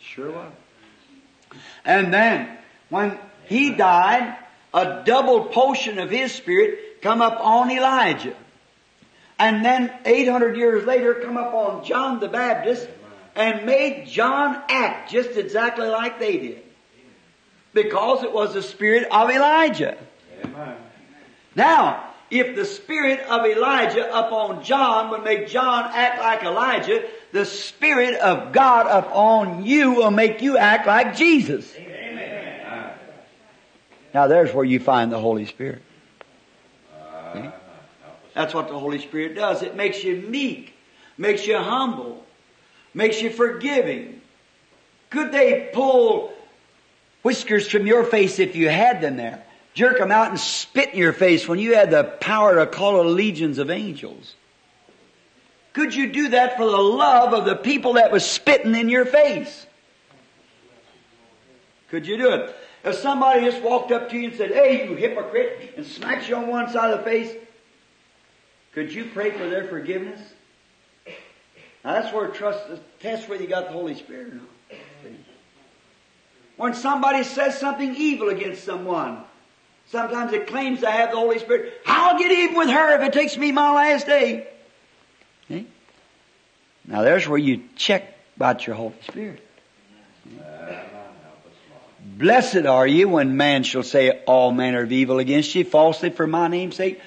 Sure 0.01 0.31
was. 0.31 0.51
And 1.85 2.11
then, 2.13 2.57
when 2.89 3.19
he 3.45 3.71
died, 3.71 4.37
a 4.73 5.03
double 5.05 5.45
portion 5.45 5.99
of 5.99 6.09
his 6.09 6.31
spirit 6.31 7.01
come 7.01 7.21
up 7.21 7.39
on 7.39 7.69
Elijah. 7.69 8.35
And 9.37 9.63
then 9.63 9.91
800 10.03 10.57
years 10.57 10.85
later 10.85 11.15
come 11.15 11.37
up 11.37 11.53
on 11.53 11.85
John 11.85 12.19
the 12.19 12.27
Baptist 12.27 12.87
and 13.35 13.65
made 13.65 14.07
John 14.07 14.61
act 14.67 15.11
just 15.11 15.31
exactly 15.37 15.87
like 15.87 16.19
they 16.19 16.37
did. 16.37 16.63
Because 17.83 18.23
it 18.23 18.33
was 18.33 18.53
the 18.53 18.63
spirit 18.63 19.07
of 19.11 19.29
Elijah. 19.29 19.97
Amen. 20.43 20.75
Now, 21.55 22.09
if 22.31 22.55
the 22.55 22.65
spirit 22.65 23.21
of 23.21 23.45
Elijah 23.45 24.07
upon 24.17 24.63
John 24.63 25.09
would 25.11 25.23
make 25.23 25.47
John 25.47 25.89
act 25.93 26.19
like 26.21 26.43
Elijah, 26.43 27.03
the 27.31 27.45
spirit 27.45 28.15
of 28.15 28.51
God 28.51 28.85
upon 28.85 29.65
you 29.65 29.93
will 29.93 30.11
make 30.11 30.41
you 30.41 30.57
act 30.57 30.85
like 30.85 31.15
Jesus. 31.15 31.73
Now 34.13 34.27
there's 34.27 34.53
where 34.53 34.65
you 34.65 34.79
find 34.79 35.11
the 35.11 35.19
Holy 35.19 35.45
Spirit. 35.45 35.81
See? 37.33 37.49
That's 38.33 38.53
what 38.53 38.67
the 38.67 38.77
Holy 38.77 38.99
Spirit 38.99 39.35
does. 39.35 39.61
It 39.61 39.75
makes 39.75 40.03
you 40.03 40.17
meek, 40.17 40.73
makes 41.17 41.45
you 41.45 41.57
humble, 41.57 42.25
makes 42.93 43.21
you 43.21 43.29
forgiving. 43.29 44.21
Could 45.09 45.31
they 45.31 45.69
pull 45.73 46.33
whiskers 47.21 47.67
from 47.67 47.87
your 47.87 48.03
face 48.03 48.39
if 48.39 48.55
you 48.55 48.69
had 48.69 49.01
them 49.01 49.17
there? 49.17 49.43
Jerk 49.73 49.97
them 49.97 50.11
out 50.11 50.29
and 50.29 50.39
spit 50.39 50.93
in 50.93 50.99
your 50.99 51.13
face 51.13 51.47
when 51.47 51.59
you 51.59 51.75
had 51.75 51.91
the 51.91 52.03
power 52.03 52.55
to 52.55 52.67
call 52.67 53.03
legions 53.05 53.59
of 53.59 53.69
angels? 53.69 54.35
Could 55.73 55.95
you 55.95 56.11
do 56.11 56.29
that 56.29 56.57
for 56.57 56.65
the 56.65 56.77
love 56.77 57.33
of 57.33 57.45
the 57.45 57.55
people 57.55 57.93
that 57.93 58.11
was 58.11 58.25
spitting 58.25 58.75
in 58.75 58.89
your 58.89 59.05
face? 59.05 59.65
Could 61.89 62.05
you 62.07 62.17
do 62.17 62.33
it? 62.33 62.55
If 62.83 62.95
somebody 62.95 63.41
just 63.41 63.61
walked 63.61 63.91
up 63.91 64.09
to 64.09 64.17
you 64.17 64.29
and 64.29 64.37
said, 64.37 64.51
Hey, 64.51 64.87
you 64.87 64.95
hypocrite, 64.95 65.73
and 65.77 65.85
smacks 65.85 66.27
you 66.29 66.35
on 66.35 66.47
one 66.47 66.69
side 66.69 66.91
of 66.91 66.99
the 66.99 67.05
face, 67.05 67.35
could 68.73 68.93
you 68.93 69.05
pray 69.13 69.31
for 69.31 69.49
their 69.49 69.65
forgiveness? 69.65 70.19
Now 71.83 72.01
that's 72.01 72.13
where 72.13 72.27
trust, 72.27 72.65
test 72.99 73.29
whether 73.29 73.41
you 73.41 73.49
got 73.49 73.67
the 73.67 73.73
Holy 73.73 73.95
Spirit. 73.95 74.33
When 76.59 76.73
somebody 76.73 77.23
says 77.23 77.57
something 77.57 77.95
evil 77.95 78.27
against 78.27 78.65
someone, 78.65 79.19
sometimes 79.87 80.33
it 80.33 80.47
claims 80.47 80.81
to 80.81 80.91
have 80.91 81.11
the 81.11 81.15
Holy 81.15 81.39
Spirit. 81.39 81.81
I'll 81.85 82.19
get 82.19 82.33
even 82.33 82.57
with 82.57 82.67
her 82.67 82.95
if 82.97 83.01
it 83.01 83.13
takes 83.13 83.37
me 83.37 83.53
my 83.53 83.73
last 83.73 84.05
day. 84.05 84.45
See? 85.47 85.65
Now 86.85 87.03
there's 87.03 87.25
where 87.25 87.37
you 87.37 87.63
check 87.77 88.13
about 88.35 88.67
your 88.67 88.75
Holy 88.75 88.93
Spirit. 89.07 89.41
Blessed 92.03 92.65
are 92.65 92.85
you 92.85 93.07
when 93.07 93.37
man 93.37 93.63
shall 93.63 93.81
say 93.81 94.21
all 94.27 94.51
manner 94.51 94.81
of 94.81 94.91
evil 94.91 95.19
against 95.19 95.55
you 95.55 95.63
falsely 95.63 96.09
for 96.09 96.27
my 96.27 96.49
name's 96.49 96.75
sake. 96.75 96.99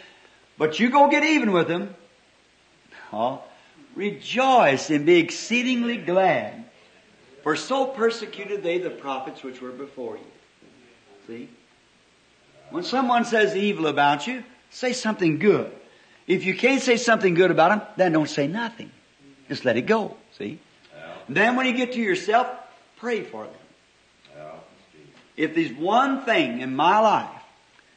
But 0.57 0.81
you 0.81 0.89
go 0.89 1.11
get 1.11 1.25
even 1.25 1.53
with. 1.53 1.71
Oh, 3.13 3.43
rejoice 3.95 4.89
and 4.89 5.05
be 5.05 5.19
exceedingly 5.19 5.99
glad. 5.99 6.65
For 7.43 7.57
so 7.57 7.87
persecuted 7.87 8.63
they 8.63 8.79
the 8.79 8.91
prophets 8.91 9.43
which 9.43 9.61
were 9.61 9.73
before 9.73 10.17
you. 10.17 10.25
See? 11.27 11.49
When 12.71 12.85
someone 12.85 13.25
says 13.25 13.57
evil 13.57 13.87
about 13.87 14.27
you, 14.27 14.45
say 14.71 14.93
something 14.93 15.39
good. 15.39 15.71
If 16.27 16.45
you 16.45 16.55
can't 16.55 16.81
say 16.81 16.97
something 16.97 17.35
good 17.35 17.51
about 17.51 17.71
them, 17.71 17.89
then 17.97 18.13
don't 18.13 18.29
say 18.29 18.47
nothing. 18.47 18.91
Just 19.49 19.65
let 19.65 19.77
it 19.77 19.83
go. 19.83 20.17
See? 20.39 20.59
Then 21.29 21.57
when 21.57 21.67
you 21.67 21.73
get 21.73 21.93
to 21.93 22.01
yourself, 22.01 22.47
pray 22.97 23.23
for 23.23 23.45
them. 23.45 23.55
If 25.37 25.55
there's 25.55 25.73
one 25.73 26.25
thing 26.25 26.61
in 26.61 26.77
my 26.77 26.99
life 27.01 27.43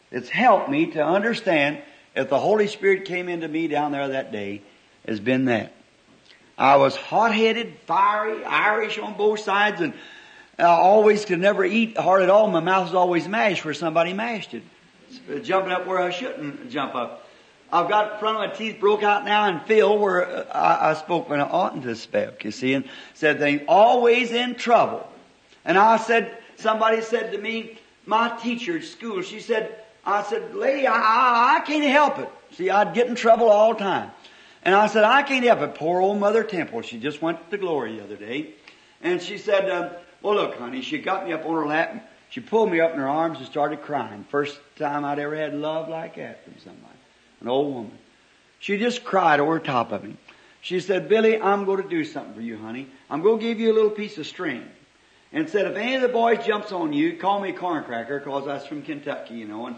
that's 0.10 0.30
helped 0.30 0.70
me 0.70 0.91
to 0.91 1.06
understand 1.06 1.80
if 2.16 2.30
the 2.30 2.39
Holy 2.39 2.68
Spirit 2.68 3.06
came 3.06 3.28
into 3.28 3.48
me 3.48 3.68
down 3.68 3.91
there 3.91 4.08
that 4.10 4.32
day, 4.32 4.62
has 5.06 5.20
been 5.20 5.46
that. 5.46 5.74
I 6.58 6.78
was 6.78 6.95
hot-headed, 6.95 7.78
fiery, 7.86 8.43
Irish 8.45 8.97
on 8.97 9.16
both 9.18 9.39
sides, 9.41 9.82
and 9.82 9.93
I 10.58 10.64
always 10.64 11.26
could 11.26 11.39
never 11.39 11.66
eat 11.66 11.97
hard 11.97 12.22
at 12.22 12.30
all. 12.30 12.49
My 12.49 12.62
mouth 12.62 12.86
was 12.86 12.95
always 12.95 13.28
mashed 13.28 13.66
where 13.66 13.74
somebody 13.74 14.14
mashed 14.14 14.53
it. 14.53 14.64
Jumping 15.43 15.72
up 15.72 15.86
where 15.86 15.99
I 15.99 16.12
shouldn't 16.12 16.70
jump 16.70 16.95
up. 16.95 17.28
I've 17.72 17.89
got 17.89 18.20
front 18.20 18.38
of 18.38 18.49
my 18.49 18.56
teeth 18.56 18.80
broke 18.80 19.03
out 19.03 19.26
now 19.26 19.45
and 19.45 19.62
filled 19.64 19.99
where 19.99 20.26
uh, 20.26 20.45
I, 20.51 20.91
I 20.91 20.93
spoke 20.93 21.30
when 21.30 21.41
I 21.41 21.43
oughtn't 21.43 21.84
to 21.84 21.95
speak, 21.95 22.43
you 22.43 22.51
see, 22.51 22.74
and 22.74 22.86
said 23.14 23.39
they 23.39 23.66
always 23.66 24.32
in 24.32 24.56
trouble. 24.56 25.06
And 25.66 25.78
I 25.78 25.97
said, 25.97 26.38
somebody 26.58 27.01
said 27.01 27.32
to 27.34 27.38
me, 27.38 27.80
my 28.06 28.30
teacher 28.38 28.78
at 28.78 28.84
school, 28.84 29.22
she 29.24 29.39
said, 29.39 29.76
I 30.06 30.24
said, 30.24 30.56
lady, 30.56 30.88
I, 30.88 30.93
I, 30.93 31.58
I 31.58 31.66
can't 31.66 31.84
help 31.84 32.20
it. 32.20 32.30
See, 32.51 32.70
I'd 32.70 32.93
get 32.93 33.08
in 33.08 33.16
trouble 33.16 33.49
all 33.49 33.74
the 33.74 33.80
time. 33.80 34.12
And 34.66 34.74
I 34.74 34.88
said, 34.88 35.03
I 35.03 35.22
can't 35.22 35.45
help 35.45 35.61
it. 35.61 35.76
Poor 35.76 36.01
old 36.01 36.20
Mother 36.20 36.43
Temple. 36.43 36.82
She 36.82 36.99
just 36.99 37.22
went 37.22 37.51
to 37.51 37.57
glory 37.57 37.97
the 37.97 38.03
other 38.03 38.16
day. 38.16 38.55
And 39.01 39.22
she 39.22 39.38
said, 39.38 39.70
um, 39.70 39.91
well 40.24 40.36
look, 40.36 40.57
honey, 40.57 40.82
she 40.82 40.97
got 40.97 41.28
me 41.28 41.34
up 41.34 41.45
on 41.45 41.53
her 41.53 41.68
lap. 41.68 41.89
and 41.91 42.01
She 42.32 42.41
pulled 42.41 42.72
me 42.72 42.82
up 42.82 42.93
in 42.93 42.97
her 42.97 43.07
arms 43.07 43.38
and 43.38 43.45
started 43.45 43.84
crying. 43.84 44.26
First 44.30 44.57
time 44.76 45.05
I'd 45.05 45.20
ever 45.20 45.36
had 45.36 45.53
love 45.53 45.88
like 45.88 46.16
that 46.16 46.43
from 46.43 46.55
somebody. 46.63 46.97
An 47.41 47.47
old 47.47 47.74
woman. 47.76 47.97
She 48.59 48.80
just 48.80 49.03
cried 49.03 49.39
over 49.39 49.59
top 49.59 49.91
of 49.91 50.03
me. 50.03 50.18
She 50.61 50.80
said, 50.80 51.07
Billy, 51.07 51.39
I'm 51.39 51.66
going 51.66 51.84
to 51.84 51.88
do 51.88 52.03
something 52.03 52.34
for 52.34 52.41
you, 52.41 52.57
honey. 52.57 52.88
I'm 53.07 53.22
going 53.22 53.38
to 53.38 53.45
give 53.45 53.59
you 53.59 53.72
a 53.72 53.76
little 53.76 53.91
piece 53.91 54.18
of 54.18 54.26
string. 54.26 54.68
And 55.32 55.47
said, 55.47 55.68
if 55.68 55.76
any 55.76 55.93
of 55.93 56.01
the 56.01 56.07
boys 56.07 56.43
jumps 56.43 56.72
on 56.72 56.91
you, 56.91 57.18
call 57.18 57.39
me 57.39 57.51
corncracker, 57.51 58.24
cause 58.24 58.45
that's 58.45 58.66
from 58.66 58.82
Kentucky, 58.82 59.36
you 59.36 59.47
know. 59.47 59.68
And, 59.68 59.76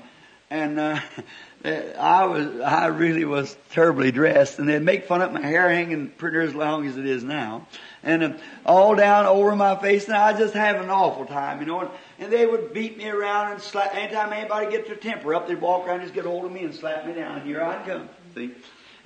and, 0.49 0.79
uh, 0.79 0.99
I 1.65 2.25
was, 2.25 2.59
I 2.61 2.87
really 2.87 3.25
was 3.25 3.57
terribly 3.71 4.11
dressed 4.11 4.59
and 4.59 4.69
they'd 4.69 4.81
make 4.81 5.05
fun 5.05 5.21
of 5.21 5.33
my 5.33 5.41
hair 5.41 5.69
hanging 5.69 6.09
pretty 6.09 6.37
as 6.39 6.53
long 6.53 6.87
as 6.87 6.97
it 6.97 7.05
is 7.05 7.23
now. 7.23 7.67
And 8.03 8.23
uh, 8.23 8.33
all 8.65 8.95
down 8.95 9.25
over 9.25 9.55
my 9.55 9.75
face 9.75 10.05
and 10.05 10.15
I 10.15 10.37
just 10.37 10.53
having 10.53 10.83
an 10.83 10.89
awful 10.89 11.25
time, 11.25 11.59
you 11.59 11.65
know. 11.65 11.81
And, 11.81 11.89
and 12.19 12.31
they 12.31 12.45
would 12.45 12.73
beat 12.73 12.97
me 12.97 13.09
around 13.09 13.53
and 13.53 13.61
slap, 13.61 13.95
anytime 13.95 14.31
anybody 14.33 14.69
get 14.71 14.85
their 14.85 14.95
temper 14.95 15.33
up, 15.33 15.47
they'd 15.47 15.59
walk 15.59 15.87
around 15.87 16.01
and 16.01 16.03
just 16.03 16.13
get 16.13 16.25
hold 16.25 16.45
of 16.45 16.51
me 16.51 16.63
and 16.63 16.75
slap 16.75 17.05
me 17.05 17.13
down. 17.13 17.41
Here 17.41 17.61
I'd 17.61 17.85
come, 17.85 18.07
see. 18.35 18.51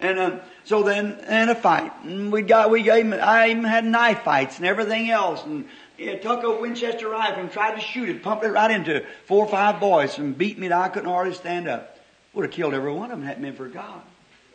And 0.01 0.19
um, 0.19 0.41
so 0.65 0.83
then, 0.83 1.19
and 1.27 1.49
a 1.49 1.55
fight. 1.55 1.93
And 2.03 2.31
we 2.31 2.41
got, 2.41 2.69
we 2.69 2.83
gave, 2.83 3.13
I 3.13 3.51
even 3.51 3.63
had 3.63 3.85
knife 3.85 4.23
fights 4.23 4.57
and 4.57 4.65
everything 4.65 5.09
else. 5.09 5.43
And 5.45 5.67
it 5.97 6.21
took 6.21 6.43
a 6.43 6.59
Winchester 6.59 7.07
rifle 7.07 7.41
and 7.41 7.51
tried 7.51 7.75
to 7.75 7.81
shoot 7.81 8.09
it, 8.09 8.23
pumped 8.23 8.43
it 8.43 8.49
right 8.49 8.71
into 8.71 9.05
four 9.25 9.45
or 9.45 9.49
five 9.49 9.79
boys 9.79 10.17
and 10.17 10.37
beat 10.37 10.59
me 10.59 10.67
that 10.67 10.81
I 10.81 10.89
couldn't 10.89 11.09
hardly 11.09 11.33
stand 11.33 11.67
up. 11.67 11.97
Would 12.33 12.45
have 12.45 12.51
killed 12.51 12.73
every 12.73 12.93
one 12.93 13.11
of 13.11 13.19
them 13.19 13.27
had 13.27 13.37
it 13.37 13.41
been 13.41 13.55
for 13.55 13.67
God. 13.67 14.01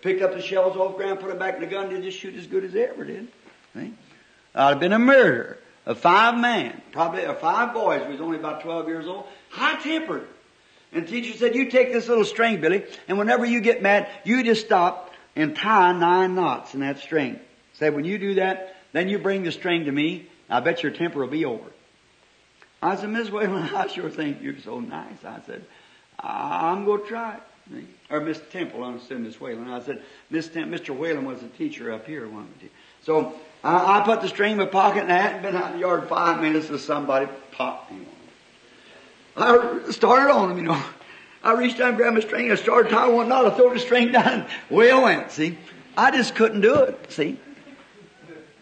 picked 0.01 0.23
up 0.23 0.33
the 0.33 0.41
shells 0.41 0.77
off 0.77 0.97
ground, 0.97 1.21
put 1.21 1.29
them 1.29 1.39
back 1.39 1.57
in 1.57 1.61
the 1.61 1.67
gun, 1.67 1.89
did 1.91 2.03
just 2.03 2.19
shoot 2.19 2.35
as 2.35 2.47
good 2.47 2.65
as 2.65 2.73
they 2.73 2.85
ever 2.85 3.05
did. 3.05 3.29
See? 3.75 3.93
I'd 4.55 4.71
have 4.71 4.81
been 4.81 4.93
a 4.93 4.99
murderer 4.99 5.59
of 5.85 5.99
five 5.99 6.39
men, 6.39 6.81
probably 6.93 7.25
or 7.25 7.35
five 7.35 7.75
boys. 7.75 8.03
who 8.03 8.13
was 8.13 8.21
only 8.21 8.39
about 8.39 8.63
12 8.63 8.89
years 8.89 9.07
old, 9.07 9.27
high 9.51 9.81
tempered. 9.81 10.27
And 10.93 11.07
the 11.07 11.11
teacher 11.11 11.37
said, 11.37 11.55
you 11.55 11.71
take 11.71 11.93
this 11.93 12.09
little 12.09 12.25
string, 12.25 12.61
Billy, 12.61 12.85
and 13.09 13.19
whenever 13.19 13.45
you 13.45 13.61
get 13.61 13.83
mad, 13.83 14.09
you 14.25 14.43
just 14.43 14.65
stop 14.65 15.13
and 15.35 15.55
tie 15.55 15.93
nine 15.93 16.35
knots 16.35 16.75
in 16.75 16.81
that 16.81 16.99
string. 16.99 17.39
Said, 17.75 17.95
when 17.95 18.05
you 18.05 18.19
do 18.19 18.35
that, 18.35 18.77
then 18.93 19.09
you 19.09 19.19
bring 19.19 19.43
the 19.43 19.53
string 19.53 19.85
to 19.85 19.93
me. 19.93 20.27
I 20.49 20.61
bet 20.61 20.83
your 20.83 20.93
temper 20.93 21.21
will 21.21 21.29
be 21.29 21.45
over. 21.45 21.71
I 22.81 22.97
said, 22.97 23.11
Miss 23.11 23.31
Whalen, 23.31 23.63
I 23.75 23.87
sure 23.89 24.09
think 24.09 24.41
you're 24.41 24.59
so 24.61 24.81
nice. 24.81 25.25
I 25.25 25.41
said, 25.47 25.65
I'm 26.19 26.85
going 26.85 27.03
to 27.03 27.07
try 27.07 27.35
it. 27.35 27.43
Or 28.11 28.21
Miss 28.21 28.41
Temple, 28.53 28.85
I 28.85 28.89
understood 28.89 29.21
Miss 29.21 29.41
Whalen. 29.41 29.69
I 29.69 29.81
said, 29.81 30.03
Miss 30.31 30.49
Tem- 30.49 30.71
Mr. 30.71 30.97
Whalen 30.97 31.25
was 31.25 31.43
a 31.43 31.49
teacher 31.49 31.93
up 31.93 32.07
here. 32.07 32.29
One 32.29 32.49
so 33.03 33.35
I, 33.63 34.01
I 34.01 34.05
put 34.05 34.21
the 34.21 34.29
string 34.29 34.53
in 34.53 34.59
my 34.59 34.67
pocket 34.67 35.03
and 35.03 35.13
I 35.13 35.19
hadn't 35.19 35.43
been 35.43 35.57
out 35.57 35.69
in 35.69 35.73
the 35.75 35.79
yard 35.81 36.09
five 36.09 36.41
minutes 36.41 36.69
and 36.71 36.79
somebody 36.79 37.29
popped 37.53 37.93
me 37.93 37.99
on 37.99 38.17
I 39.37 39.91
started 39.91 40.33
on 40.33 40.51
him, 40.51 40.59
you 40.59 40.65
know. 40.65 40.83
I 41.43 41.53
reached 41.53 41.79
down, 41.79 41.95
grabbed 41.95 42.15
my 42.15 42.21
string, 42.21 42.51
and 42.51 42.59
started 42.59 42.91
tying 42.91 43.15
one 43.15 43.29
knot. 43.29 43.45
I 43.45 43.51
threw 43.51 43.73
the 43.73 43.79
string 43.79 44.11
down, 44.11 44.47
and 44.71 44.81
I 44.81 45.03
went. 45.03 45.31
See, 45.31 45.57
I 45.97 46.11
just 46.11 46.35
couldn't 46.35 46.63
do 46.63 46.75
it. 46.75 47.13
See, 47.13 47.39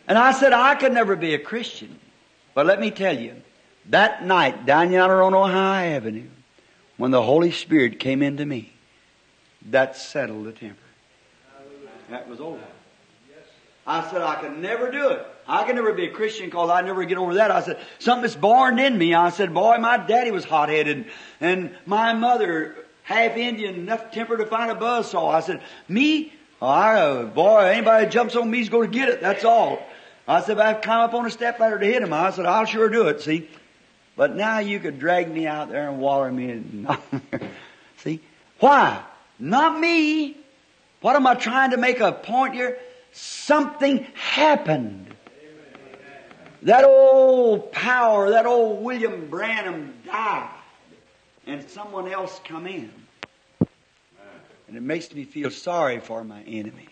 and 0.06 0.18
I 0.18 0.32
said 0.32 0.52
I 0.52 0.74
could 0.74 0.92
never 0.92 1.16
be 1.16 1.32
a 1.34 1.38
Christian. 1.38 1.98
But 2.52 2.66
let 2.66 2.80
me 2.80 2.90
tell 2.90 3.18
you, 3.18 3.36
that 3.88 4.26
night 4.26 4.66
down 4.66 4.92
yonder 4.92 5.22
on 5.22 5.32
Ohio 5.32 5.96
Avenue, 5.96 6.28
when 6.98 7.10
the 7.10 7.22
Holy 7.22 7.50
Spirit 7.50 7.98
came 7.98 8.22
into 8.22 8.44
me, 8.44 8.73
that 9.66 9.96
settled 9.96 10.46
the 10.46 10.52
temper. 10.52 10.76
That 12.10 12.28
was 12.28 12.40
over. 12.40 12.60
I 13.86 14.10
said 14.10 14.22
I 14.22 14.36
could 14.36 14.56
never 14.58 14.90
do 14.90 15.10
it. 15.10 15.26
I 15.46 15.64
could 15.64 15.74
never 15.74 15.92
be 15.92 16.06
a 16.06 16.10
Christian 16.10 16.46
because 16.46 16.70
I 16.70 16.80
never 16.80 17.04
get 17.04 17.18
over 17.18 17.34
that. 17.34 17.50
I 17.50 17.60
said, 17.60 17.78
something's 17.98 18.34
born 18.34 18.78
in 18.78 18.96
me. 18.96 19.14
I 19.14 19.28
said, 19.28 19.52
boy, 19.52 19.76
my 19.78 19.98
daddy 19.98 20.30
was 20.30 20.44
hot-headed 20.44 21.06
and 21.40 21.76
my 21.84 22.14
mother 22.14 22.76
half 23.02 23.36
Indian, 23.36 23.74
enough 23.74 24.10
temper 24.10 24.38
to 24.38 24.46
find 24.46 24.70
a 24.70 24.74
buzzsaw. 24.74 25.34
I 25.34 25.40
said, 25.40 25.60
me? 25.86 26.32
Oh, 26.62 26.66
I, 26.66 27.00
uh, 27.00 27.24
boy, 27.24 27.58
anybody 27.58 28.08
jumps 28.08 28.36
on 28.36 28.50
me 28.50 28.60
is 28.60 28.70
going 28.70 28.90
to 28.90 28.98
get 28.98 29.10
it. 29.10 29.20
That's 29.20 29.44
all. 29.44 29.82
I 30.26 30.40
said, 30.40 30.56
if 30.56 30.64
I 30.64 30.72
climb 30.72 31.00
up 31.00 31.12
on 31.12 31.26
a 31.26 31.30
step 31.30 31.60
ladder 31.60 31.78
to 31.78 31.84
hit 31.84 32.02
him, 32.02 32.12
I 32.14 32.30
said, 32.30 32.46
I'll 32.46 32.64
sure 32.64 32.88
do 32.88 33.08
it, 33.08 33.20
see. 33.20 33.50
But 34.16 34.34
now 34.34 34.60
you 34.60 34.80
could 34.80 34.98
drag 34.98 35.30
me 35.30 35.46
out 35.46 35.68
there 35.68 35.90
and 35.90 36.00
waller 36.00 36.32
me 36.32 36.50
and 36.50 36.88
see? 37.98 38.20
Why? 38.60 39.02
Not 39.44 39.78
me. 39.78 40.38
What 41.02 41.16
am 41.16 41.26
I 41.26 41.34
trying 41.34 41.72
to 41.72 41.76
make 41.76 42.00
a 42.00 42.12
point 42.12 42.54
here? 42.54 42.78
Something 43.12 44.06
happened. 44.14 45.14
That 46.62 46.84
old 46.84 47.70
power, 47.70 48.30
that 48.30 48.46
old 48.46 48.82
William 48.82 49.28
Branham 49.28 49.92
died, 50.06 50.48
and 51.46 51.68
someone 51.68 52.10
else 52.10 52.40
come 52.44 52.66
in. 52.66 52.90
And 54.66 54.78
it 54.78 54.82
makes 54.82 55.12
me 55.12 55.24
feel 55.24 55.50
sorry 55.50 56.00
for 56.00 56.24
my 56.24 56.42
enemy. 56.44 56.88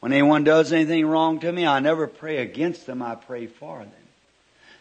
When 0.00 0.14
anyone 0.14 0.42
does 0.42 0.72
anything 0.72 1.04
wrong 1.04 1.38
to 1.40 1.52
me, 1.52 1.66
I 1.66 1.80
never 1.80 2.06
pray 2.06 2.38
against 2.38 2.86
them, 2.86 3.02
I 3.02 3.14
pray 3.14 3.46
for 3.46 3.80
them. 3.80 3.92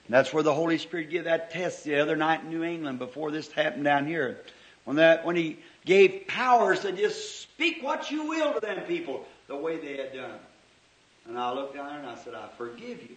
And 0.08 0.14
that's 0.16 0.32
where 0.32 0.42
the 0.42 0.54
Holy 0.54 0.78
Spirit 0.78 1.10
gave 1.10 1.26
that 1.26 1.52
test 1.52 1.84
the 1.84 2.00
other 2.00 2.16
night 2.16 2.44
in 2.44 2.50
New 2.50 2.64
England 2.64 2.98
before 2.98 3.30
this 3.30 3.52
happened 3.52 3.84
down 3.84 4.08
here. 4.08 4.40
When 4.86 4.96
that, 4.96 5.26
when 5.26 5.36
He 5.36 5.60
gave 5.86 6.28
powers 6.28 6.82
to 6.82 6.92
just 6.92 7.42
speak 7.42 7.82
what 7.82 8.12
you 8.12 8.28
will 8.28 8.54
to 8.54 8.60
them 8.60 8.82
people 8.84 9.26
the 9.48 9.56
way 9.56 9.78
they 9.78 9.98
had 9.98 10.14
done. 10.14 10.40
And 11.28 11.38
I 11.38 11.52
looked 11.54 11.76
down 11.76 11.96
and 11.96 12.08
I 12.08 12.16
said, 12.16 12.34
I 12.34 12.48
forgive 12.58 13.02
you. 13.02 13.16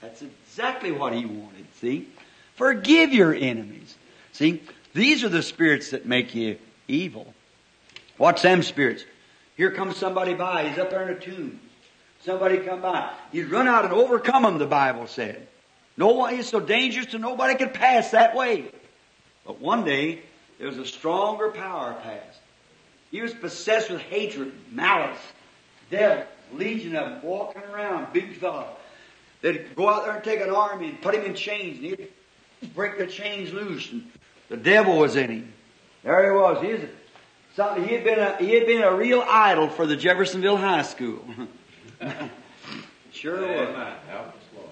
That's 0.00 0.22
exactly 0.22 0.92
what 0.92 1.12
he 1.12 1.24
wanted, 1.24 1.66
see? 1.80 2.08
Forgive 2.54 3.12
your 3.12 3.34
enemies. 3.34 3.96
See? 4.32 4.62
These 4.94 5.24
are 5.24 5.28
the 5.28 5.42
spirits 5.42 5.90
that 5.90 6.06
make 6.06 6.34
you 6.34 6.58
evil. 6.86 7.32
What's 8.16 8.42
them 8.42 8.62
spirits? 8.62 9.04
Here 9.56 9.70
comes 9.70 9.96
somebody 9.96 10.34
by. 10.34 10.68
He's 10.68 10.78
up 10.78 10.90
there 10.90 11.08
in 11.08 11.16
a 11.16 11.20
tomb. 11.20 11.60
Somebody 12.24 12.58
come 12.58 12.80
by. 12.80 13.12
You'd 13.32 13.50
run 13.50 13.68
out 13.68 13.84
and 13.84 13.92
overcome 13.92 14.42
them, 14.42 14.58
the 14.58 14.66
Bible 14.66 15.06
said. 15.06 15.46
No 15.96 16.08
one 16.08 16.34
is 16.34 16.48
so 16.48 16.60
dangerous 16.60 17.06
to 17.06 17.18
nobody 17.18 17.56
could 17.56 17.74
pass 17.74 18.12
that 18.12 18.34
way. 18.36 18.66
But 19.44 19.60
one 19.60 19.84
day, 19.84 20.22
there 20.58 20.68
was 20.68 20.78
a 20.78 20.86
stronger 20.86 21.50
power 21.50 21.94
passed. 22.02 22.40
He 23.10 23.22
was 23.22 23.32
possessed 23.32 23.90
with 23.90 24.00
hatred, 24.00 24.52
malice, 24.70 25.18
devil, 25.90 26.26
legion 26.52 26.96
of 26.96 27.10
them 27.10 27.22
walking 27.22 27.62
around, 27.62 28.12
big 28.12 28.36
fellow. 28.36 28.68
They'd 29.40 29.74
go 29.76 29.88
out 29.88 30.04
there 30.04 30.16
and 30.16 30.24
take 30.24 30.40
an 30.40 30.50
army 30.50 30.90
and 30.90 31.00
put 31.00 31.14
him 31.14 31.24
in 31.24 31.34
chains, 31.34 31.78
and 31.78 31.86
he'd 31.86 32.74
break 32.74 32.98
the 32.98 33.06
chains 33.06 33.52
loose, 33.52 33.90
and 33.92 34.10
the 34.48 34.56
devil 34.56 34.98
was 34.98 35.16
in 35.16 35.30
him. 35.30 35.52
There 36.02 36.24
he 36.24 36.38
was. 36.38 36.62
He, 36.62 36.72
was 36.72 36.82
something, 37.54 37.86
he, 37.86 37.94
had 37.94 38.04
been 38.04 38.18
a, 38.18 38.36
he 38.36 38.54
had 38.54 38.66
been 38.66 38.82
a 38.82 38.94
real 38.94 39.24
idol 39.26 39.68
for 39.68 39.86
the 39.86 39.96
Jeffersonville 39.96 40.56
High 40.56 40.82
School. 40.82 41.24
sure 43.12 43.40
was. 44.54 44.68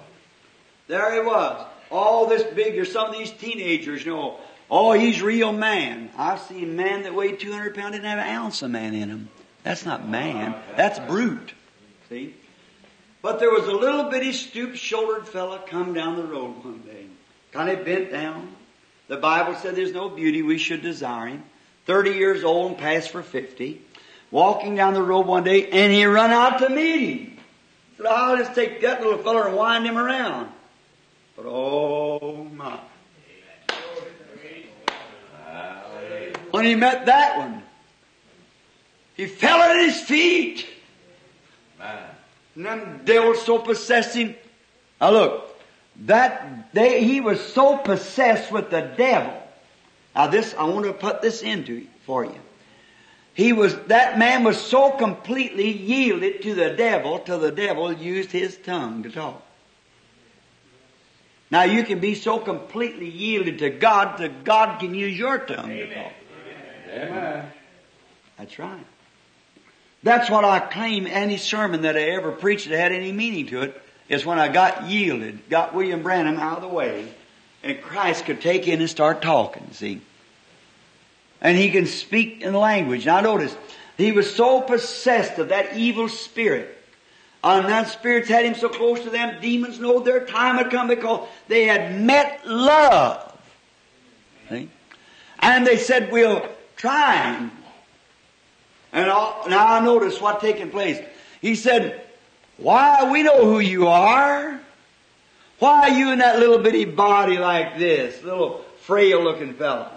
There 0.89 1.15
he 1.15 1.21
was. 1.21 1.67
All 1.91 2.27
this 2.27 2.43
big, 2.43 2.75
there's 2.75 2.93
some 2.93 3.09
of 3.09 3.17
these 3.17 3.31
teenagers, 3.31 4.05
you 4.05 4.13
know, 4.13 4.39
oh, 4.71 4.93
he's 4.93 5.23
real 5.23 5.53
man. 5.53 6.11
I've 6.17 6.41
seen 6.41 6.77
man 6.77 7.03
that 7.03 7.15
weighed 7.15 7.41
200 7.41 7.75
pounds 7.75 7.93
didn't 7.93 8.07
have 8.07 8.19
an 8.19 8.29
ounce 8.29 8.63
of 8.63 8.71
man 8.71 8.95
in 8.95 9.09
him. 9.09 9.29
That's 9.63 9.85
not 9.85 10.09
man. 10.09 10.55
That's 10.77 10.99
brute. 11.01 11.53
See? 12.09 12.35
But 13.23 13.41
there 13.41 13.51
was 13.51 13.67
a 13.67 13.73
little 13.73 14.05
bitty 14.11 14.33
stoop-shouldered 14.33 15.27
fella 15.27 15.61
come 15.67 15.93
down 15.93 16.17
the 16.17 16.23
road 16.23 16.65
one 16.65 16.83
day. 16.87 17.07
Kind 17.51 17.71
of 17.71 17.85
bent 17.85 18.13
down. 18.13 18.55
The 19.09 19.17
Bible 19.17 19.55
said 19.57 19.75
there's 19.75 19.93
no 19.93 20.09
beauty 20.09 20.43
we 20.43 20.59
should 20.59 20.83
desire 20.83 21.27
him. 21.27 21.45
30 21.87 22.13
years 22.13 22.45
old 22.45 22.73
and 22.73 22.79
past 22.79 23.11
for 23.11 23.23
50. 23.23 23.81
Walking 24.31 24.75
down 24.75 24.95
the 24.95 25.03
road 25.03 25.27
one 25.27 25.45
day 25.45 25.69
and 25.71 25.93
he 25.93 26.05
run 26.05 26.31
out 26.31 26.59
to 26.59 26.69
meet 26.69 27.01
him. 27.01 27.39
Said, 27.97 28.07
oh, 28.07 28.15
I'll 28.15 28.37
just 28.37 28.55
take 28.55 28.81
that 28.83 29.01
little 29.01 29.19
fella 29.19 29.47
and 29.47 29.57
wind 29.57 29.87
him 29.87 29.97
around. 29.97 30.51
But 31.37 31.47
oh 31.47 32.45
my. 32.53 32.79
When 36.51 36.65
he 36.65 36.75
met 36.75 37.07
that 37.07 37.39
one, 37.39 37.63
he 39.17 39.27
fell 39.27 39.61
at 39.61 39.77
his 39.85 40.01
feet. 40.01 40.67
And 41.81 42.65
them 42.67 43.03
devils 43.05 43.45
so 43.45 43.59
possessed 43.59 44.17
him. 44.17 44.35
Now 45.01 45.11
look, 45.11 45.61
that 46.05 46.73
they, 46.73 47.05
he 47.05 47.21
was 47.21 47.41
so 47.41 47.77
possessed 47.79 48.51
with 48.51 48.71
the 48.71 48.81
devil. 48.81 49.43
Now 50.15 50.29
this, 50.29 50.55
I 50.59 50.65
want 50.65 50.87
to 50.87 50.93
put 50.93 51.23
this 51.23 51.43
into 51.43 51.87
for 52.05 52.25
you. 52.25 52.39
He 53.35 53.53
was, 53.53 53.77
that 53.89 54.19
man 54.19 54.45
was 54.45 54.59
so 54.59 54.93
completely 54.93 55.71
yielded 55.71 56.43
to 56.43 56.55
the 56.55 56.71
devil 56.71 57.19
till 57.19 57.39
the 57.39 57.53
devil 57.53 57.93
used 57.93 58.33
his 58.33 58.57
tongue 58.57 59.03
to 59.03 59.11
talk. 59.11 59.43
Now 61.51 61.65
you 61.65 61.85
can 61.85 62.01
be 62.01 62.15
so 62.15 62.39
completely 62.39 63.09
yielded 63.09 63.59
to 63.59 63.71
God 63.71 64.19
that 64.19 64.45
God 64.45 64.81
can 64.81 64.95
use 64.95 65.17
your 65.17 65.39
tongue 65.39 65.71
Amen. 65.71 65.89
to 65.89 65.95
talk. 65.95 66.13
That's 68.39 68.59
right. 68.59 68.87
That's 70.03 70.31
what 70.31 70.45
I 70.45 70.61
claim 70.61 71.07
any 71.07 71.37
sermon 71.37 71.83
that 71.83 71.97
I 71.97 72.03
ever 72.03 72.33
preached 72.33 72.69
that 72.69 72.79
had 72.79 72.93
any 72.93 73.13
meaning 73.13 73.47
to 73.49 73.63
it 73.63 73.83
is 74.09 74.25
when 74.25 74.39
I 74.39 74.49
got 74.49 74.89
yielded, 74.89 75.49
got 75.49 75.75
William 75.75 76.03
Branham 76.03 76.37
out 76.37 76.57
of 76.57 76.63
the 76.63 76.69
way, 76.69 77.09
and 77.63 77.81
Christ 77.83 78.25
could 78.25 78.41
take 78.41 78.69
in 78.69 78.81
and 78.81 78.89
start 78.89 79.21
talking, 79.21 79.67
see? 79.73 80.01
And 81.41 81.57
he 81.57 81.71
can 81.71 81.87
speak 81.87 82.43
in 82.43 82.55
language. 82.55 83.05
Now 83.07 83.21
notice, 83.21 83.57
he 83.99 84.13
was 84.13 84.33
so 84.33 84.61
possessed 84.61 85.39
of 85.39 85.49
that 85.49 85.77
evil 85.77 86.09
spirit. 86.09 86.73
And 87.43 87.67
that 87.67 87.89
spirit's 87.89 88.29
had 88.29 88.45
him 88.45 88.55
so 88.55 88.69
close 88.69 89.01
to 89.03 89.11
them, 89.11 89.41
demons 89.41 89.79
know 89.79 90.01
their 90.01 90.25
time 90.25 90.57
had 90.57 90.71
come 90.71 90.89
because 90.89 91.29
they 91.49 91.65
had 91.65 92.01
met 92.01 92.47
love. 92.47 93.37
See? 94.49 94.69
And 95.41 95.67
they 95.67 95.77
said, 95.77 96.11
we'll 96.11 96.49
try 96.77 97.33
him. 97.33 97.51
And 98.93 99.11
all, 99.11 99.49
now 99.49 99.67
I 99.67 99.85
notice 99.85 100.21
what 100.21 100.41
taking 100.41 100.71
place. 100.71 100.99
He 101.41 101.55
said, 101.55 102.03
why, 102.57 103.11
we 103.11 103.23
know 103.23 103.45
who 103.45 103.59
you 103.59 103.89
are. 103.89 104.61
Why 105.59 105.89
are 105.89 105.91
you 105.91 106.13
in 106.13 106.19
that 106.21 106.39
little 106.39 106.59
bitty 106.59 106.85
body 106.85 107.39
like 107.39 107.79
this? 107.79 108.23
Little 108.23 108.65
frail 108.83 109.23
looking 109.23 109.55
fella. 109.55 109.93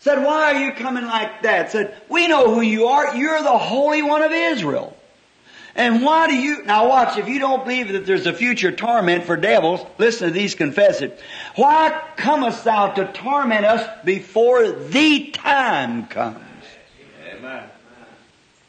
Said, 0.00 0.24
why 0.24 0.54
are 0.54 0.64
you 0.64 0.72
coming 0.72 1.06
like 1.06 1.42
that? 1.42 1.70
Said, 1.70 2.00
we 2.08 2.26
know 2.26 2.52
who 2.52 2.60
you 2.60 2.86
are. 2.86 3.16
You're 3.16 3.42
the 3.42 3.56
Holy 3.56 4.02
One 4.02 4.22
of 4.22 4.32
Israel. 4.32 4.91
And 5.74 6.02
why 6.02 6.26
do 6.26 6.34
you, 6.34 6.64
now 6.64 6.88
watch, 6.88 7.16
if 7.16 7.28
you 7.28 7.38
don't 7.38 7.64
believe 7.64 7.88
that 7.92 8.04
there's 8.04 8.26
a 8.26 8.32
future 8.32 8.70
torment 8.70 9.24
for 9.24 9.36
devils, 9.36 9.80
listen 9.96 10.28
to 10.28 10.32
these, 10.32 10.54
confess 10.54 11.00
it. 11.00 11.18
Why 11.54 12.02
comest 12.16 12.64
thou 12.64 12.90
to 12.90 13.10
torment 13.12 13.64
us 13.64 14.04
before 14.04 14.70
the 14.70 15.30
time 15.30 16.06
comes? 16.08 16.44
Amen. 17.32 17.64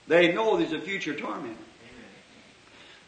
They 0.07 0.33
know 0.33 0.57
there's 0.57 0.71
a 0.71 0.79
future 0.79 1.13
torment. 1.13 1.57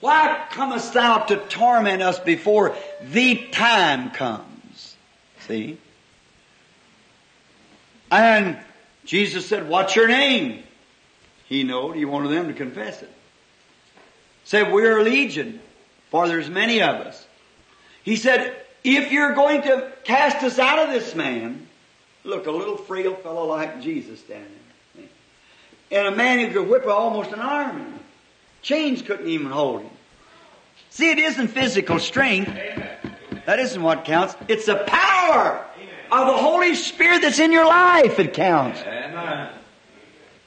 Why 0.02 0.46
comest 0.52 0.94
thou 0.94 1.20
to 1.20 1.38
torment 1.38 2.02
us 2.02 2.20
before 2.20 2.76
the 3.02 3.48
time 3.48 4.12
comes? 4.12 4.96
See? 5.48 5.78
And 8.12 8.58
Jesus 9.06 9.46
said, 9.48 9.70
What's 9.70 9.96
your 9.96 10.08
name? 10.08 10.64
He 11.46 11.64
knowed. 11.64 11.96
He 11.96 12.06
wanted 12.06 12.30
them 12.30 12.48
to 12.48 12.54
confess 12.54 13.02
it. 13.02 13.12
Said, 14.46 14.72
We're 14.72 15.00
a 15.00 15.04
legion, 15.04 15.60
for 16.10 16.28
there's 16.28 16.50
many 16.50 16.82
of 16.82 16.96
us. 16.96 17.26
He 18.04 18.16
said, 18.16 18.56
If 18.84 19.12
you're 19.12 19.34
going 19.34 19.64
to 19.64 19.92
cast 20.04 20.44
us 20.44 20.58
out 20.60 20.80
of 20.80 20.94
this 20.94 21.14
man, 21.16 21.68
look, 22.24 22.46
a 22.48 22.52
little 22.52 22.78
frail 22.78 23.16
fellow 23.16 23.46
like 23.46 23.82
Jesus 23.82 24.20
standing 24.20 24.50
there. 24.96 25.06
And 25.92 26.08
a 26.08 26.16
man 26.16 26.40
who 26.40 26.54
could 26.54 26.70
whip 26.70 26.88
almost 26.88 27.32
an 27.32 27.40
army. 27.40 27.86
Chains 28.62 29.02
couldn't 29.02 29.28
even 29.28 29.48
hold 29.48 29.82
him. 29.82 29.92
See, 30.90 31.12
it 31.12 31.20
isn't 31.20 31.50
physical 31.50 32.00
strength. 32.00 32.52
That 33.46 33.60
isn't 33.60 33.82
what 33.82 34.06
counts. 34.06 34.36
It's 34.48 34.66
the 34.66 34.84
power 34.88 35.66
of 36.12 36.28
the 36.28 36.38
Holy 36.38 36.74
Spirit 36.76 37.22
that's 37.22 37.40
in 37.40 37.52
your 37.52 37.66
life 37.66 38.18
that 38.18 38.34
counts. 38.34 38.82
Amen. 38.82 39.50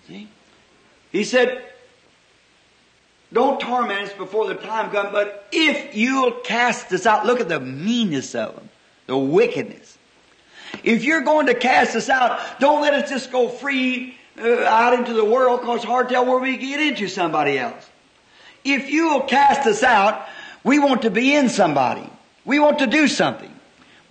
See? 0.07 0.29
He 1.13 1.25
said, 1.25 1.68
don't 3.33 3.61
torment 3.61 4.09
us 4.09 4.13
before 4.15 4.47
the 4.47 4.55
time 4.55 4.91
comes, 4.91 5.11
but 5.13 5.47
if 5.53 5.95
you'll 5.95 6.33
cast 6.33 6.93
us 6.93 7.05
out, 7.05 7.27
look 7.27 7.41
at 7.41 7.49
the 7.49 7.61
meanness 7.61 8.35
of 8.35 8.55
them, 8.55 8.69
the 9.07 9.19
wickedness. 9.19 9.99
If 10.83 11.05
you're 11.05 11.23
going 11.23 11.47
to 11.47 11.55
cast 11.55 11.95
us 11.95 12.09
out, 12.09 12.41
don't 12.61 12.81
let 12.81 12.95
us 12.95 13.11
just 13.11 13.31
go 13.31 13.49
free 13.49 14.17
uh, 14.41 14.65
out 14.65 14.95
into 14.95 15.13
the 15.13 15.25
world 15.25 15.61
because 15.61 15.85
hard 15.85 16.09
tell 16.09 16.25
where 16.25 16.39
we 16.39 16.57
get 16.57 16.81
into 16.81 17.09
somebody 17.09 17.59
else. 17.59 17.89
If 18.65 18.91
you 18.91 19.11
will 19.11 19.23
cast 19.23 19.67
us 19.67 19.83
out, 19.83 20.27
we 20.65 20.79
want 20.79 21.03
to 21.03 21.11
be 21.11 21.35
in 21.35 21.49
somebody. 21.49 22.09
We 22.45 22.59
want 22.59 22.79
to 22.81 22.87
do 22.87 23.09
something. 23.09 23.55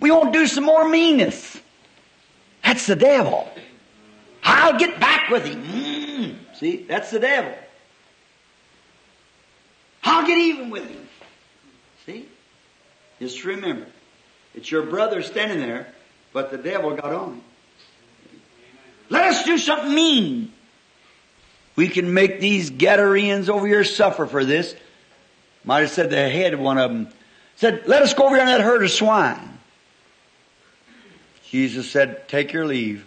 We 0.00 0.10
want 0.10 0.32
to 0.32 0.38
do 0.38 0.46
some 0.46 0.64
more 0.64 0.88
meanness. 0.88 1.60
That's 2.64 2.86
the 2.86 2.96
devil. 2.96 3.48
I'll 4.44 4.78
get 4.78 5.00
back 5.00 5.28
with 5.30 5.44
him. 5.44 5.62
Mm. 5.64 6.56
See, 6.56 6.84
that's 6.88 7.10
the 7.10 7.20
devil. 7.20 7.54
I'll 10.04 10.26
get 10.26 10.38
even 10.38 10.70
with 10.70 10.88
him. 10.88 11.08
See? 12.06 12.28
Just 13.18 13.44
remember, 13.44 13.86
it's 14.54 14.70
your 14.70 14.82
brother 14.82 15.22
standing 15.22 15.60
there, 15.60 15.92
but 16.32 16.50
the 16.50 16.58
devil 16.58 16.94
got 16.94 17.12
on 17.12 17.34
him. 17.34 17.42
Let 19.10 19.26
us 19.26 19.44
do 19.44 19.58
something 19.58 19.92
mean. 19.92 20.52
We 21.76 21.88
can 21.88 22.12
make 22.12 22.40
these 22.40 22.70
Gadareans 22.70 23.48
over 23.48 23.66
here 23.66 23.84
suffer 23.84 24.26
for 24.26 24.44
this. 24.44 24.74
Might 25.64 25.80
have 25.80 25.90
said 25.90 26.10
the 26.10 26.28
head 26.28 26.54
of 26.54 26.60
one 26.60 26.78
of 26.78 26.90
them 26.90 27.08
said, 27.58 27.88
let 27.88 28.02
us 28.02 28.14
go 28.14 28.26
over 28.26 28.36
here 28.36 28.42
on 28.42 28.46
that 28.46 28.60
herd 28.60 28.84
of 28.84 28.90
swine. 28.90 29.58
Jesus 31.46 31.90
said, 31.90 32.28
take 32.28 32.52
your 32.52 32.64
leave. 32.66 33.04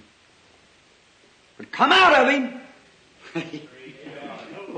But 1.58 1.72
come 1.72 1.94
out 1.94 2.22
of 2.22 2.34
him. 2.34 2.62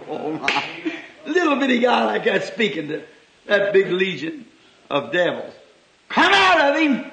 oh 0.07 0.33
my. 0.33 0.92
Little 1.25 1.55
bitty 1.55 1.79
guy 1.79 2.05
like 2.05 2.25
that 2.25 2.43
speaking 2.43 2.89
to 2.89 3.03
that 3.45 3.73
big 3.73 3.91
legion 3.91 4.45
of 4.89 5.11
devils. 5.11 5.53
Come 6.09 6.33
out 6.33 6.69
of 6.69 6.81
him. 6.81 7.11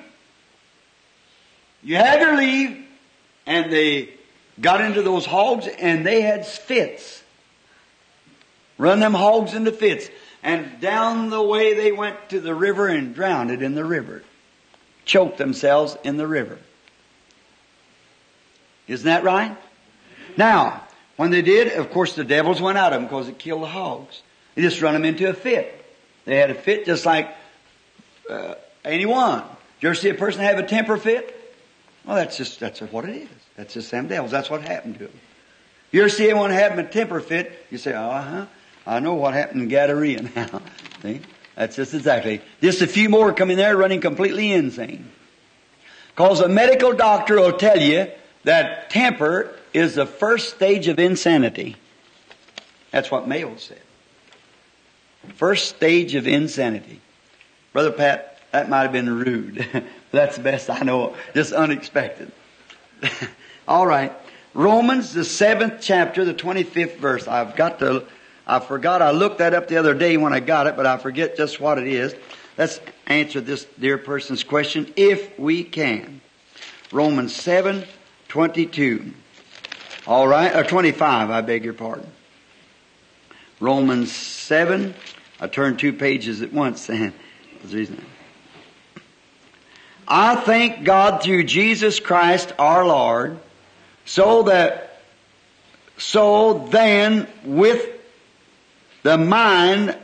You 1.83 1.97
had 1.97 2.21
your 2.21 2.37
leave. 2.37 2.87
And 3.47 3.73
they 3.73 4.11
got 4.61 4.81
into 4.81 5.03
those 5.03 5.27
hogs 5.27 5.67
and 5.67 6.07
they 6.07 6.21
had 6.21 6.47
fits. 6.47 7.23
Run 8.79 9.01
them 9.01 9.15
hogs 9.15 9.55
into 9.55 9.73
fits. 9.73 10.09
And 10.43 10.81
down 10.81 11.31
the 11.31 11.43
way 11.43 11.75
they 11.75 11.93
went 11.93 12.31
to 12.31 12.41
the 12.41 12.55
river 12.55 12.89
and 12.89 13.15
drowned 13.15 13.51
it 13.51 13.63
in 13.63 13.75
the 13.75 13.85
river. 13.85 14.23
Choked 15.05 15.39
themselves 15.39 15.97
in 16.05 16.17
the 16.17 16.27
river. 16.27 16.59
Isn't 18.87 19.07
that 19.07 19.25
right? 19.25 19.57
Now, 20.37 20.83
when 21.21 21.31
they 21.31 21.43
did, 21.43 21.75
of 21.75 21.91
course 21.91 22.15
the 22.15 22.25
devils 22.25 22.63
went 22.63 22.79
out 22.79 22.95
of 22.95 23.03
them 23.03 23.07
because 23.07 23.29
it 23.29 23.39
killed 23.39 23.61
the 23.61 23.67
hogs. 23.67 24.23
They 24.55 24.63
just 24.63 24.81
run 24.81 24.95
them 24.95 25.05
into 25.05 25.29
a 25.29 25.35
fit. 25.35 25.85
They 26.25 26.37
had 26.37 26.49
a 26.49 26.55
fit 26.55 26.87
just 26.87 27.05
like 27.05 27.29
uh, 28.31 28.55
anyone. 28.87 29.41
Did 29.41 29.83
you 29.83 29.89
ever 29.91 29.95
see 29.97 30.09
a 30.09 30.15
person 30.15 30.41
have 30.41 30.59
a 30.59 30.67
temper 30.67 30.97
fit? 30.97 31.55
Well, 32.07 32.17
that's 32.17 32.39
just, 32.39 32.59
that's 32.59 32.81
what 32.81 33.05
it 33.07 33.17
is. 33.17 33.29
That's 33.55 33.75
just 33.75 33.91
them 33.91 34.09
devils. 34.09 34.31
That's 34.31 34.49
what 34.49 34.63
happened 34.63 34.95
to 34.95 35.09
them. 35.09 35.21
You 35.93 36.01
ever 36.01 36.09
see 36.09 36.25
anyone 36.25 36.53
having 36.53 36.79
a 36.79 36.89
temper 36.89 37.21
fit? 37.21 37.67
You 37.71 37.77
say, 37.77 37.93
uh 37.93 38.23
huh. 38.23 38.47
I 38.87 39.01
know 39.01 39.13
what 39.13 39.35
happened 39.35 39.61
in 39.61 39.69
Gadara 39.69 40.23
now. 40.35 40.63
see? 41.03 41.21
That's 41.55 41.77
just 41.77 41.93
exactly. 41.93 42.41
Just 42.63 42.81
a 42.81 42.87
few 42.87 43.11
more 43.11 43.35
come 43.35 43.51
in 43.51 43.59
there 43.59 43.77
running 43.77 44.01
completely 44.01 44.53
insane. 44.53 45.11
Cause 46.17 46.41
a 46.41 46.49
medical 46.49 46.95
doctor 46.95 47.39
will 47.39 47.59
tell 47.59 47.79
you 47.79 48.11
that 48.45 48.89
temper 48.89 49.55
is 49.73 49.95
the 49.95 50.07
first 50.07 50.55
stage 50.55 50.89
of 50.89 50.99
insanity. 50.99 51.77
That's 52.91 53.11
what 53.11 53.29
Mayo 53.29 53.57
said. 53.57 53.81
First 55.37 55.69
stage 55.69 56.15
of 56.15 56.27
insanity. 56.27 57.01
Brother 57.73 57.93
Pat, 57.93 58.41
that 58.53 58.69
might 58.69 58.83
have 58.83 58.93
been 58.93 59.19
rude. 59.19 59.67
That's 60.11 60.37
the 60.37 60.43
best 60.43 60.71
I 60.71 60.81
know. 60.81 61.15
Just 61.35 61.53
unexpected. 61.53 62.33
All 63.69 63.87
right. 63.87 64.13
Romans, 64.55 65.13
the 65.13 65.25
seventh 65.25 65.75
chapter, 65.81 66.25
the 66.25 66.35
25th 66.35 66.97
verse. 66.97 67.29
I've 67.29 67.55
got 67.55 67.79
to, 67.79 68.05
I 68.47 68.59
forgot, 68.59 69.03
I 69.03 69.13
looked 69.13 69.39
that 69.39 69.55
up 69.55 69.69
the 69.69 69.77
other 69.77 69.95
day 69.95 70.17
when 70.17 70.33
I 70.33 70.41
got 70.41 70.67
it, 70.67 70.77
but 70.77 70.87
I 70.87 70.97
forget 70.97 71.37
just 71.37 71.61
what 71.61 71.79
it 71.79 71.87
is. 71.87 72.15
Let's 72.59 72.81
answer 73.07 73.41
this 73.41 73.65
dear 73.79 73.97
person's 73.99 74.43
question 74.43 74.93
if 74.97 75.39
we 75.39 75.63
can. 75.63 76.21
Romans 76.91 77.35
7, 77.35 77.85
22. 78.29 79.13
All 80.07 80.27
right, 80.27 80.55
or 80.55 80.65
25, 80.65 81.31
I 81.31 81.41
beg 81.43 81.65
your 81.65 81.75
pardon. 81.75 82.11
Romans 83.61 84.11
7, 84.11 84.95
I 85.39 85.47
turned 85.47 85.79
two 85.79 85.93
pages 85.93 86.41
at 86.41 86.53
once 86.53 86.89
reason. 87.71 88.05
I 90.09 90.35
thank 90.37 90.85
God 90.85 91.23
through 91.23 91.45
Jesus 91.45 92.01
Christ 92.01 92.53
our 92.59 92.87
Lord, 92.87 93.39
so 94.07 94.45
that, 94.45 95.03
so 95.99 96.67
then 96.71 97.29
with 97.45 97.87
the 99.03 99.19
mind, 99.19 99.97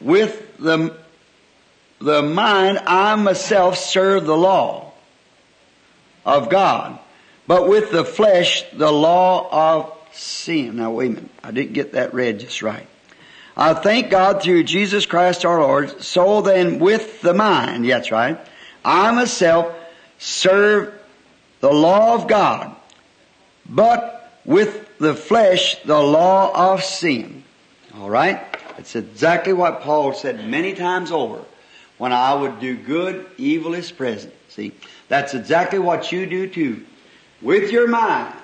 with 0.00 0.56
the, 0.58 0.96
the 1.98 2.22
mind 2.22 2.78
I 2.86 3.16
myself 3.16 3.78
serve 3.78 4.26
the 4.26 4.36
law 4.36 4.92
of 6.24 6.48
God, 6.48 6.98
but 7.50 7.66
with 7.66 7.90
the 7.90 8.04
flesh 8.04 8.62
the 8.74 8.92
law 8.92 9.48
of 9.50 9.92
sin. 10.12 10.76
Now 10.76 10.92
wait 10.92 11.06
a 11.06 11.14
minute, 11.14 11.30
I 11.42 11.50
didn't 11.50 11.72
get 11.72 11.94
that 11.94 12.14
read 12.14 12.38
just 12.38 12.62
right. 12.62 12.86
I 13.56 13.74
thank 13.74 14.08
God 14.08 14.40
through 14.40 14.62
Jesus 14.62 15.04
Christ 15.04 15.44
our 15.44 15.60
Lord. 15.60 16.00
So 16.00 16.42
then 16.42 16.78
with 16.78 17.22
the 17.22 17.34
mind, 17.34 17.90
that's 17.90 18.12
right, 18.12 18.38
I 18.84 19.10
myself 19.10 19.74
serve 20.16 20.94
the 21.58 21.72
law 21.72 22.14
of 22.14 22.28
God, 22.28 22.76
but 23.68 24.32
with 24.44 24.98
the 24.98 25.16
flesh 25.16 25.74
the 25.82 25.98
law 25.98 26.72
of 26.72 26.84
sin. 26.84 27.42
Alright? 27.98 28.38
It's 28.78 28.94
exactly 28.94 29.54
what 29.54 29.80
Paul 29.80 30.12
said 30.12 30.48
many 30.48 30.72
times 30.74 31.10
over. 31.10 31.44
When 31.98 32.12
I 32.12 32.32
would 32.32 32.60
do 32.60 32.76
good, 32.76 33.26
evil 33.38 33.74
is 33.74 33.90
present. 33.90 34.34
See? 34.50 34.70
That's 35.08 35.34
exactly 35.34 35.80
what 35.80 36.12
you 36.12 36.26
do 36.26 36.48
too. 36.48 36.86
With 37.42 37.70
your 37.70 37.88
mind. 37.88 38.34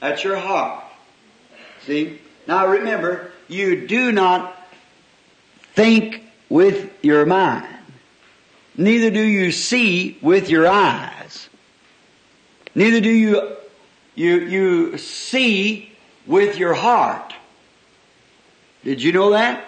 That's 0.00 0.22
your 0.22 0.36
heart. 0.36 0.84
See? 1.86 2.20
Now 2.46 2.68
remember, 2.68 3.32
you 3.48 3.86
do 3.86 4.12
not 4.12 4.56
think 5.74 6.22
with 6.48 6.92
your 7.02 7.26
mind. 7.26 7.66
Neither 8.76 9.10
do 9.10 9.22
you 9.22 9.52
see 9.52 10.18
with 10.20 10.50
your 10.50 10.68
eyes. 10.68 11.48
Neither 12.74 13.00
do 13.00 13.10
you, 13.10 13.56
you, 14.14 14.40
you 14.40 14.98
see 14.98 15.92
with 16.26 16.58
your 16.58 16.74
heart. 16.74 17.32
Did 18.82 19.00
you 19.00 19.12
know 19.12 19.30
that? 19.30 19.64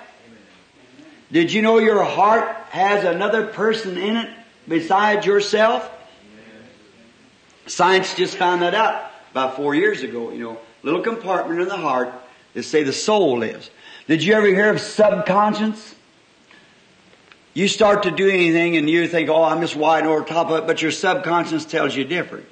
Did 1.30 1.52
you 1.52 1.62
know 1.62 1.78
your 1.78 2.04
heart 2.04 2.48
has 2.70 3.04
another 3.04 3.46
person 3.46 3.96
in 3.96 4.16
it 4.16 4.30
besides 4.68 5.24
yourself? 5.24 5.90
Science 7.66 8.14
just 8.14 8.36
found 8.36 8.62
that 8.62 8.74
out 8.74 9.10
about 9.30 9.56
four 9.56 9.74
years 9.74 10.02
ago, 10.02 10.30
you 10.30 10.42
know. 10.42 10.58
Little 10.82 11.02
compartment 11.02 11.60
in 11.60 11.68
the 11.68 11.76
heart 11.76 12.12
that 12.54 12.62
say 12.62 12.84
the 12.84 12.92
soul 12.92 13.38
lives. 13.38 13.70
Did 14.06 14.22
you 14.22 14.34
ever 14.34 14.46
hear 14.46 14.70
of 14.70 14.80
subconscious? 14.80 15.94
You 17.54 17.66
start 17.66 18.04
to 18.04 18.10
do 18.10 18.28
anything 18.28 18.76
and 18.76 18.88
you 18.88 19.08
think, 19.08 19.28
oh, 19.28 19.42
I'm 19.42 19.60
just 19.60 19.74
wide 19.74 20.06
over 20.06 20.24
top 20.24 20.50
of 20.50 20.62
it, 20.62 20.66
but 20.66 20.80
your 20.80 20.92
subconscious 20.92 21.64
tells 21.64 21.96
you 21.96 22.04
different. 22.04 22.46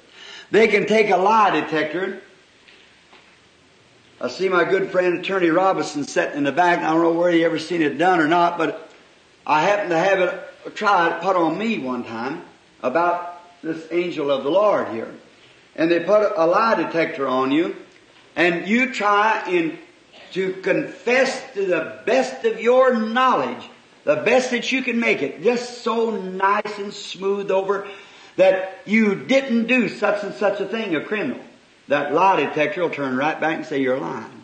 They 0.51 0.67
can 0.67 0.85
take 0.85 1.09
a 1.09 1.17
lie 1.17 1.61
detector 1.61 2.21
I 4.19 4.29
see 4.29 4.47
my 4.47 4.63
good 4.63 4.91
friend 4.91 5.19
Attorney 5.19 5.49
Robinson 5.49 6.05
sitting 6.05 6.37
in 6.37 6.43
the 6.45 6.51
back. 6.51 6.79
I 6.79 6.93
don't 6.93 7.01
know 7.01 7.11
where 7.11 7.31
he 7.31 7.43
ever 7.43 7.59
seen 7.59 7.81
it 7.81 7.97
done 7.97 8.21
or 8.21 8.27
not, 8.27 8.57
but 8.57 8.89
I 9.45 9.61
happened 9.61 9.89
to 9.89 9.97
have 9.97 10.19
it 10.19 10.75
tried 10.75 11.21
put 11.21 11.35
on 11.35 11.57
me 11.57 11.79
one 11.79 12.05
time 12.05 12.43
about 12.81 13.34
this 13.63 13.87
angel 13.91 14.31
of 14.31 14.43
the 14.43 14.49
Lord 14.49 14.89
here. 14.89 15.13
And 15.75 15.91
they 15.91 15.99
put 15.99 16.31
a 16.35 16.45
lie 16.45 16.75
detector 16.75 17.27
on 17.27 17.51
you, 17.51 17.75
and 18.35 18.67
you 18.67 18.93
try 18.93 19.47
in, 19.49 19.77
to 20.33 20.53
confess 20.53 21.41
to 21.53 21.65
the 21.65 21.99
best 22.05 22.45
of 22.45 22.59
your 22.59 22.97
knowledge, 22.97 23.63
the 24.03 24.17
best 24.17 24.51
that 24.51 24.71
you 24.71 24.81
can 24.81 24.99
make 24.99 25.21
it, 25.21 25.43
just 25.43 25.81
so 25.81 26.11
nice 26.11 26.77
and 26.77 26.93
smooth 26.93 27.51
over 27.51 27.87
that 28.35 28.79
you 28.85 29.15
didn't 29.15 29.67
do 29.67 29.89
such 29.89 30.23
and 30.23 30.33
such 30.33 30.59
a 30.59 30.65
thing, 30.65 30.95
a 30.95 31.01
criminal. 31.01 31.41
That 31.87 32.13
lie 32.13 32.37
detector 32.37 32.81
will 32.81 32.89
turn 32.89 33.15
right 33.15 33.39
back 33.39 33.57
and 33.57 33.65
say 33.65 33.81
you're 33.81 33.99
lying. 33.99 34.43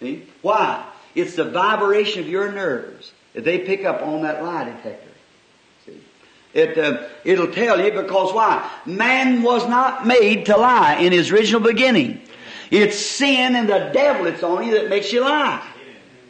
See? 0.00 0.26
Why? 0.42 0.84
It's 1.14 1.36
the 1.36 1.44
vibration 1.44 2.20
of 2.20 2.28
your 2.28 2.52
nerves 2.52 3.12
that 3.32 3.44
they 3.44 3.60
pick 3.60 3.84
up 3.84 4.02
on 4.02 4.22
that 4.22 4.42
lie 4.42 4.64
detector. 4.64 5.05
It, 6.56 6.78
uh, 6.78 7.06
it'll 7.22 7.52
tell 7.52 7.78
you 7.78 7.92
because 7.92 8.32
why? 8.32 8.66
Man 8.86 9.42
was 9.42 9.68
not 9.68 10.06
made 10.06 10.46
to 10.46 10.56
lie 10.56 10.94
in 10.94 11.12
his 11.12 11.30
original 11.30 11.60
beginning. 11.60 12.22
It's 12.70 12.96
sin 12.98 13.54
and 13.54 13.68
the 13.68 13.90
devil 13.92 14.24
that's 14.24 14.42
on 14.42 14.66
you 14.66 14.72
that 14.72 14.88
makes 14.88 15.12
you 15.12 15.20
lie. 15.20 15.62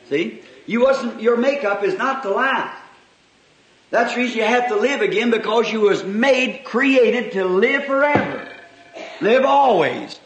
See? 0.09 0.43
You 0.66 0.81
wasn't, 0.82 1.23
your 1.23 1.36
makeup 1.36 1.85
is 1.85 1.97
not 1.97 2.24
to 2.24 2.31
lie. 2.31 2.77
That's 3.90 4.15
the 4.15 4.23
reason 4.23 4.39
you 4.39 4.44
have 4.44 4.66
to 4.66 4.74
live 4.74 5.01
again 5.01 5.31
because 5.31 5.70
you 5.70 5.82
was 5.82 6.03
made, 6.03 6.65
created 6.65 7.31
to 7.35 7.44
live 7.44 7.85
forever. 7.85 8.48
Live 9.20 9.44
always. 9.44 10.19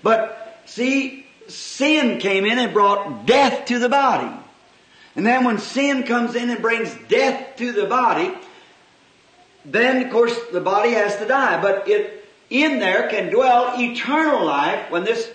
But 0.00 0.60
see, 0.66 1.26
sin 1.48 2.20
came 2.20 2.44
in 2.44 2.60
and 2.60 2.72
brought 2.72 3.26
death 3.26 3.66
to 3.66 3.80
the 3.80 3.88
body. 3.88 4.32
And 5.16 5.26
then 5.26 5.42
when 5.42 5.58
sin 5.58 6.04
comes 6.04 6.36
in 6.36 6.50
and 6.50 6.62
brings 6.62 6.94
death 7.08 7.56
to 7.56 7.72
the 7.72 7.86
body, 7.86 8.32
then 9.64 10.04
of 10.04 10.12
course 10.12 10.36
the 10.52 10.60
body 10.60 10.92
has 10.92 11.16
to 11.16 11.26
die. 11.26 11.60
But 11.60 11.88
it, 11.88 12.24
in 12.48 12.78
there 12.78 13.08
can 13.08 13.30
dwell 13.30 13.74
eternal 13.78 14.44
life. 14.44 14.90
When 14.90 15.04
this 15.04 15.30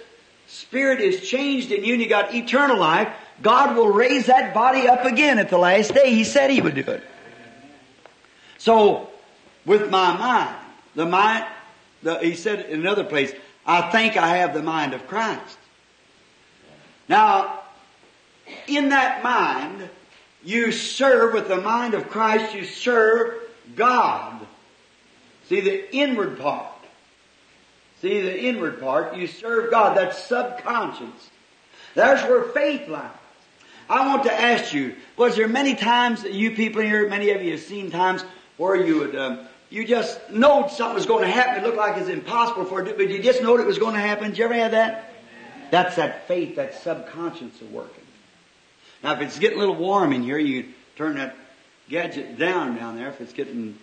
spirit 0.48 1.00
is 1.00 1.28
changed 1.28 1.72
in 1.72 1.84
you 1.84 1.94
and 1.94 2.02
you 2.02 2.10
got 2.10 2.34
eternal 2.34 2.78
life, 2.78 3.10
God 3.42 3.76
will 3.76 3.90
raise 3.90 4.28
that 4.28 4.54
body 4.54 4.88
up 4.88 5.06
again 5.06 5.40
at 5.40 5.50
the 5.50 5.58
last 5.58 5.94
day. 5.94 6.14
He 6.14 6.24
said 6.24 6.50
He 6.50 6.62
would 6.62 6.76
do 6.76 6.82
it. 6.82 7.04
So, 8.58 9.10
with 9.66 9.90
my 9.90 10.16
mind, 10.18 10.56
the 10.96 11.06
mind, 11.06 11.46
the, 12.02 12.20
he 12.20 12.36
said 12.36 12.68
in 12.68 12.80
another 12.80 13.04
place, 13.04 13.34
I 13.66 13.92
think 13.92 14.18
I 14.18 14.38
have 14.38 14.54
the 14.54 14.62
mind 14.62 14.94
of 14.94 15.08
Christ. 15.08 15.58
Now, 17.08 17.62
in 18.68 18.90
that 18.90 19.24
mind, 19.24 19.90
you 20.44 20.72
serve 20.72 21.34
with 21.34 21.48
the 21.48 21.62
mind 21.62 21.94
of 21.94 22.10
Christ, 22.10 22.56
you 22.56 22.64
serve 22.64 23.45
God. 23.76 24.46
See 25.48 25.62
the 25.62 25.96
inward 25.96 26.40
part. 26.40 26.72
See 28.02 28.22
the 28.22 28.40
inward 28.40 28.80
part, 28.80 29.16
you 29.16 29.26
serve 29.26 29.72
God. 29.72 29.98
That's 29.98 30.22
subconscious. 30.24 31.30
There's 31.96 32.22
where 32.24 32.44
faith 32.44 32.88
lies. 32.88 33.10
I 33.90 34.08
want 34.08 34.24
to 34.24 34.34
ask 34.34 34.74
you, 34.74 34.96
was 35.16 35.36
there 35.36 35.48
many 35.48 35.76
times 35.76 36.24
that 36.24 36.34
you 36.34 36.52
people 36.52 36.82
here, 36.82 37.08
many 37.08 37.30
of 37.30 37.42
you 37.42 37.52
have 37.52 37.62
seen 37.62 37.92
times 37.92 38.24
where 38.58 38.76
you 38.76 39.00
would, 39.00 39.16
um, 39.16 39.40
you 39.70 39.86
just 39.86 40.30
know 40.30 40.68
something 40.68 40.96
was 40.96 41.06
going 41.06 41.24
to 41.24 41.32
happen. 41.32 41.64
It 41.64 41.66
looked 41.66 41.78
like 41.78 41.98
it's 41.98 42.10
impossible 42.10 42.66
for 42.66 42.86
it, 42.86 42.98
but 42.98 43.10
you 43.10 43.22
just 43.22 43.42
know 43.42 43.58
it 43.58 43.66
was 43.66 43.78
going 43.78 43.94
to 43.94 44.02
happen. 44.02 44.30
Did 44.30 44.40
you 44.40 44.46
ever 44.46 44.56
have 44.56 44.72
that? 44.72 45.14
That's 45.72 45.96
that 45.96 46.28
faith, 46.28 46.58
that 46.58 46.76
subconscious 46.76 47.62
of 47.62 47.72
working. 47.72 48.04
Now, 49.04 49.14
if 49.14 49.22
it's 49.22 49.40
getting 49.40 49.58
a 49.58 49.60
little 49.60 49.76
warm 49.76 50.14
in 50.14 50.24
here, 50.24 50.38
you 50.38 50.74
turn 50.96 51.16
that 51.16 51.36
gadget 51.90 52.38
down 52.38 52.76
down 52.76 52.96
there 52.96 53.10
if 53.10 53.22
it's 53.22 53.34
getting 53.34 53.78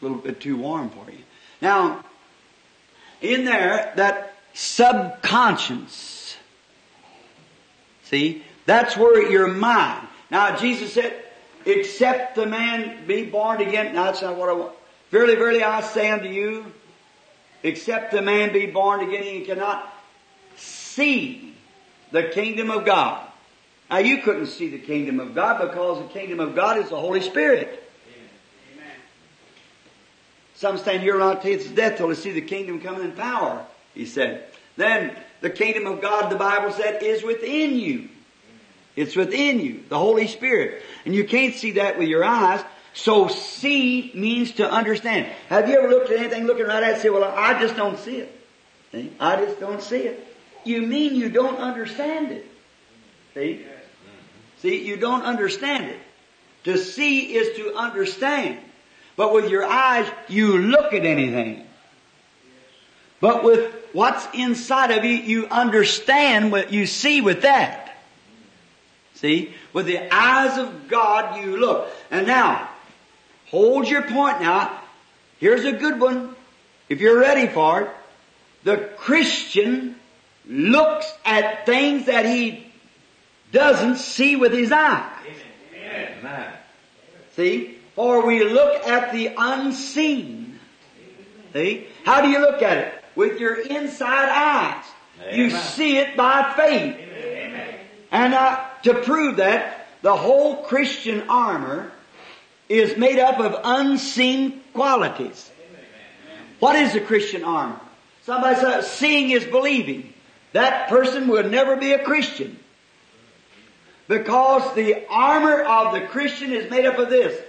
a 0.00 0.04
little 0.04 0.18
bit 0.18 0.40
too 0.40 0.56
warm 0.56 0.90
for 0.90 1.10
you. 1.10 1.18
Now, 1.60 2.04
in 3.20 3.44
there, 3.44 3.92
that 3.96 4.34
subconscious, 4.52 6.36
see, 8.04 8.44
that's 8.66 8.96
where 8.96 9.30
your 9.30 9.48
mind. 9.48 10.06
Now, 10.30 10.56
Jesus 10.56 10.92
said, 10.92 11.24
except 11.64 12.34
the 12.34 12.46
man 12.46 13.06
be 13.06 13.24
born 13.24 13.60
again. 13.60 13.94
Now, 13.94 14.04
that's 14.04 14.22
not 14.22 14.36
what 14.36 14.48
I 14.48 14.52
want. 14.52 14.72
Verily, 15.10 15.36
verily, 15.36 15.62
I 15.62 15.80
say 15.80 16.10
unto 16.10 16.28
you, 16.28 16.66
except 17.62 18.12
the 18.12 18.22
man 18.22 18.52
be 18.52 18.66
born 18.66 19.00
again, 19.00 19.22
he 19.22 19.40
cannot 19.42 19.92
see 20.56 21.54
the 22.10 22.24
kingdom 22.24 22.70
of 22.70 22.84
God. 22.84 23.26
Now, 23.94 24.00
you 24.00 24.22
couldn't 24.22 24.46
see 24.46 24.70
the 24.70 24.78
kingdom 24.78 25.20
of 25.20 25.36
God 25.36 25.70
because 25.70 26.02
the 26.02 26.12
kingdom 26.12 26.40
of 26.40 26.56
God 26.56 26.78
is 26.78 26.88
the 26.88 26.96
Holy 26.96 27.20
Spirit. 27.20 27.88
Amen. 28.74 28.90
Some 30.56 30.78
stand 30.78 31.00
here 31.00 31.16
taste 31.36 31.68
his 31.68 31.76
death 31.76 31.98
till 31.98 32.08
they 32.08 32.16
see 32.16 32.32
the 32.32 32.40
kingdom 32.40 32.80
coming 32.80 33.04
in 33.04 33.12
power, 33.12 33.64
he 33.94 34.04
said. 34.04 34.48
Then 34.76 35.16
the 35.42 35.50
kingdom 35.50 35.86
of 35.86 36.02
God, 36.02 36.28
the 36.28 36.34
Bible 36.34 36.72
said, 36.72 37.04
is 37.04 37.22
within 37.22 37.78
you. 37.78 38.08
It's 38.96 39.14
within 39.14 39.60
you, 39.60 39.84
the 39.88 39.96
Holy 39.96 40.26
Spirit. 40.26 40.82
And 41.04 41.14
you 41.14 41.22
can't 41.22 41.54
see 41.54 41.70
that 41.74 41.96
with 41.96 42.08
your 42.08 42.24
eyes. 42.24 42.64
So 42.94 43.28
see 43.28 44.10
means 44.12 44.50
to 44.54 44.68
understand. 44.68 45.28
Have 45.50 45.68
you 45.68 45.78
ever 45.78 45.88
looked 45.88 46.10
at 46.10 46.18
anything 46.18 46.46
looking 46.46 46.66
right 46.66 46.82
at 46.82 46.88
it 46.88 46.92
and 46.94 47.00
say, 47.00 47.10
well, 47.10 47.32
I 47.32 47.60
just 47.60 47.76
don't 47.76 48.00
see 48.00 48.16
it. 48.16 48.40
See? 48.90 49.12
I 49.20 49.36
just 49.36 49.60
don't 49.60 49.80
see 49.80 49.98
it. 49.98 50.36
You 50.64 50.82
mean 50.82 51.14
you 51.14 51.28
don't 51.28 51.58
understand 51.58 52.32
it. 52.32 52.50
See? 53.34 53.66
See, 54.64 54.82
you 54.82 54.96
don't 54.96 55.24
understand 55.24 55.90
it. 55.90 56.00
To 56.64 56.78
see 56.78 57.34
is 57.34 57.58
to 57.58 57.74
understand. 57.74 58.58
But 59.14 59.34
with 59.34 59.50
your 59.50 59.62
eyes, 59.62 60.10
you 60.26 60.56
look 60.56 60.94
at 60.94 61.04
anything. 61.04 61.66
But 63.20 63.44
with 63.44 63.74
what's 63.92 64.26
inside 64.32 64.90
of 64.90 65.04
you, 65.04 65.16
you 65.16 65.46
understand 65.48 66.50
what 66.50 66.72
you 66.72 66.86
see 66.86 67.20
with 67.20 67.42
that. 67.42 67.94
See? 69.16 69.52
With 69.74 69.84
the 69.84 70.00
eyes 70.10 70.56
of 70.56 70.88
God 70.88 71.44
you 71.44 71.58
look. 71.58 71.90
And 72.10 72.26
now, 72.26 72.66
hold 73.48 73.86
your 73.86 74.00
point 74.00 74.40
now. 74.40 74.80
Here's 75.40 75.66
a 75.66 75.72
good 75.72 76.00
one. 76.00 76.34
If 76.88 77.02
you're 77.02 77.20
ready 77.20 77.48
for 77.48 77.82
it. 77.82 77.90
The 78.62 78.78
Christian 78.96 79.96
looks 80.48 81.12
at 81.26 81.66
things 81.66 82.06
that 82.06 82.24
he 82.24 82.63
doesn't 83.54 83.96
see 83.96 84.36
with 84.36 84.52
his 84.52 84.70
eyes. 84.70 85.10
Amen. 85.74 86.52
See? 87.36 87.78
For 87.94 88.26
we 88.26 88.44
look 88.44 88.86
at 88.86 89.12
the 89.12 89.30
unseen. 89.38 90.58
See? 91.52 91.86
How 92.04 92.20
do 92.20 92.28
you 92.28 92.40
look 92.40 92.60
at 92.60 92.76
it? 92.76 93.04
With 93.14 93.40
your 93.40 93.54
inside 93.54 94.28
eyes. 94.28 94.84
You 95.32 95.50
see 95.50 95.96
it 95.96 96.16
by 96.16 96.52
faith. 96.56 96.96
And 98.10 98.34
uh, 98.34 98.64
to 98.82 98.94
prove 98.94 99.36
that, 99.36 99.86
the 100.02 100.14
whole 100.14 100.64
Christian 100.64 101.28
armor 101.28 101.90
is 102.68 102.96
made 102.96 103.18
up 103.18 103.38
of 103.38 103.60
unseen 103.64 104.60
qualities. 104.72 105.50
What 106.58 106.76
is 106.76 106.92
the 106.92 107.00
Christian 107.00 107.44
armor? 107.44 107.80
Somebody 108.22 108.56
says 108.56 108.90
seeing 108.90 109.30
is 109.30 109.44
believing. 109.44 110.12
That 110.52 110.88
person 110.88 111.28
would 111.28 111.50
never 111.50 111.76
be 111.76 111.92
a 111.92 112.02
Christian. 112.02 112.58
Because 114.08 114.74
the 114.74 115.06
armor 115.08 115.62
of 115.62 115.94
the 115.94 116.02
Christian 116.02 116.52
is 116.52 116.70
made 116.70 116.84
up 116.84 116.98
of 116.98 117.08
this. 117.08 117.40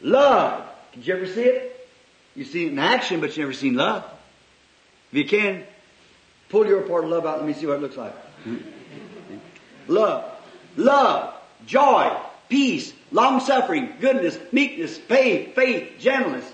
Love. 0.00 0.64
Did 0.92 1.06
you 1.06 1.14
ever 1.14 1.26
see 1.26 1.42
it? 1.42 1.88
You 2.34 2.44
see 2.44 2.66
it 2.66 2.72
in 2.72 2.78
action, 2.78 3.20
but 3.20 3.36
you 3.36 3.42
never 3.42 3.52
seen 3.52 3.74
love. 3.74 4.04
If 5.10 5.18
you 5.18 5.24
can, 5.24 5.64
pull 6.48 6.66
your 6.66 6.82
part 6.82 7.04
of 7.04 7.10
love 7.10 7.26
out. 7.26 7.38
Let 7.38 7.46
me 7.46 7.54
see 7.54 7.66
what 7.66 7.76
it 7.76 7.82
looks 7.82 7.96
like. 7.96 8.14
Love. 9.88 10.30
Love. 10.76 11.34
Joy. 11.66 12.14
Peace. 12.50 12.92
Long 13.10 13.40
suffering. 13.40 13.94
Goodness. 14.00 14.38
Meekness. 14.52 14.98
Faith. 14.98 15.54
Faith. 15.54 15.94
Gentleness. 15.98 16.44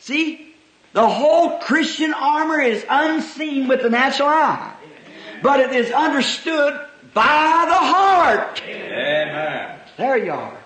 See? 0.00 0.54
The 0.92 1.08
whole 1.08 1.58
Christian 1.58 2.12
armor 2.12 2.58
is 2.60 2.84
unseen 2.88 3.68
with 3.68 3.82
the 3.82 3.90
natural 3.90 4.28
eye. 4.28 4.74
But 5.42 5.60
it 5.60 5.72
is 5.72 5.92
understood 5.92 6.85
by 7.16 7.64
the 7.66 7.74
heart. 7.74 8.62
Amen. 8.68 9.80
There 9.96 10.18
you 10.18 10.32
are. 10.32 10.58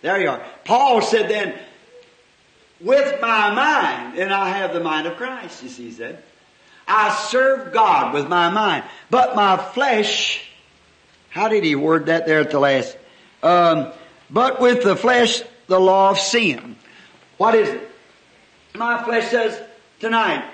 There 0.00 0.22
you 0.22 0.30
are. 0.30 0.40
Paul 0.64 1.02
said 1.02 1.28
then, 1.28 1.58
with 2.80 3.20
my 3.20 3.52
mind, 3.52 4.16
and 4.16 4.32
I 4.32 4.50
have 4.50 4.72
the 4.72 4.78
mind 4.78 5.08
of 5.08 5.16
Christ, 5.16 5.64
you 5.64 5.68
see, 5.68 5.86
he 5.86 5.90
said. 5.90 6.22
I 6.86 7.12
serve 7.12 7.72
God 7.72 8.14
with 8.14 8.28
my 8.28 8.50
mind, 8.50 8.84
but 9.10 9.34
my 9.34 9.56
flesh, 9.56 10.48
how 11.30 11.48
did 11.48 11.64
he 11.64 11.74
word 11.74 12.06
that 12.06 12.28
there 12.28 12.38
at 12.38 12.52
the 12.52 12.60
last? 12.60 12.96
Um, 13.42 13.92
but 14.30 14.60
with 14.60 14.84
the 14.84 14.94
flesh, 14.94 15.42
the 15.66 15.80
law 15.80 16.10
of 16.10 16.18
sin. 16.20 16.76
What 17.38 17.56
is 17.56 17.68
it? 17.70 17.90
My 18.76 19.02
flesh 19.02 19.28
says, 19.30 19.60
tonight, 19.98 20.48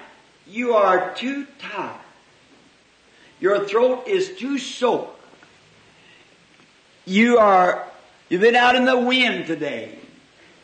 you 0.47 0.73
are 0.73 1.14
too 1.14 1.47
tired 1.59 2.01
Your 3.40 3.66
throat 3.66 4.06
is 4.06 4.36
too 4.38 4.58
sore. 4.58 5.10
You 7.04 7.38
are, 7.38 7.86
you've 8.28 8.40
been 8.40 8.56
out 8.56 8.74
in 8.74 8.84
the 8.84 8.98
wind 8.98 9.46
today. 9.46 9.98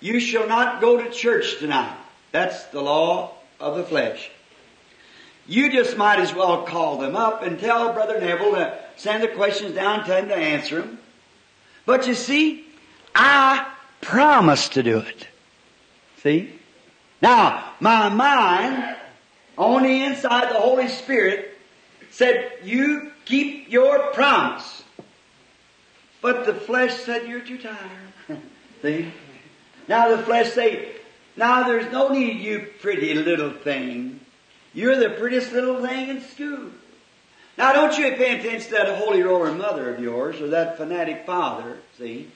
You 0.01 0.19
shall 0.19 0.49
not 0.49 0.81
go 0.81 0.97
to 0.97 1.11
church 1.11 1.59
tonight. 1.59 1.97
That's 2.33 2.65
the 2.67 2.81
law 2.81 3.35
of 3.61 3.77
the 3.77 3.85
flesh. 3.85 4.31
You 5.47 5.71
just 5.71 5.97
might 5.97 6.19
as 6.19 6.35
well 6.35 6.63
call 6.63 6.99
them 6.99 7.15
up 7.15 7.43
and 7.43 7.59
tell 7.59 7.93
Brother 7.93 8.21
Neville 8.21 8.55
to 8.55 8.79
send 8.97 9.23
the 9.23 9.29
questions 9.29 9.75
down, 9.75 10.05
tell 10.05 10.19
him 10.19 10.29
to 10.29 10.37
answer 10.37 10.81
them. 10.81 10.99
But 11.85 12.07
you 12.07 12.15
see, 12.15 12.65
I 13.15 13.71
promised 14.01 14.73
to 14.75 14.83
do 14.83 14.99
it. 14.99 15.27
See? 16.23 16.59
Now, 17.21 17.73
my 17.81 18.09
mind, 18.09 18.97
on 19.59 19.83
the 19.83 20.05
inside, 20.05 20.51
the 20.51 20.61
Holy 20.61 20.89
Spirit 20.89 21.52
said, 22.13 22.53
you 22.63 23.11
keep 23.25 23.71
your 23.71 24.13
promise. 24.13 24.85
But 26.21 26.47
the 26.47 26.55
flesh 26.55 26.95
said, 26.95 27.27
you're 27.27 27.41
too 27.41 27.59
tired. 27.59 28.41
See? 28.83 29.13
Now 29.89 30.15
the 30.15 30.23
flesh 30.23 30.53
say, 30.53 30.93
now 31.37 31.67
there's 31.67 31.91
no 31.91 32.09
need, 32.09 32.41
you 32.41 32.69
pretty 32.81 33.15
little 33.15 33.51
thing. 33.51 34.21
You're 34.75 34.97
the 34.97 35.11
prettiest 35.11 35.53
little 35.53 35.85
thing 35.85 36.11
in 36.11 36.21
school. 36.21 36.71
Now 37.59 37.73
don't 37.73 37.97
you 37.99 38.13
pay 38.13 38.39
attention 38.39 38.71
to 38.71 38.77
that 38.77 38.99
holy 38.99 39.23
roller 39.23 39.53
mother 39.53 39.93
of 39.95 40.01
yours 40.01 40.41
or 40.41 40.49
that 40.49 40.77
fanatic 40.77 41.27
father, 41.27 41.79
see? 41.99 42.31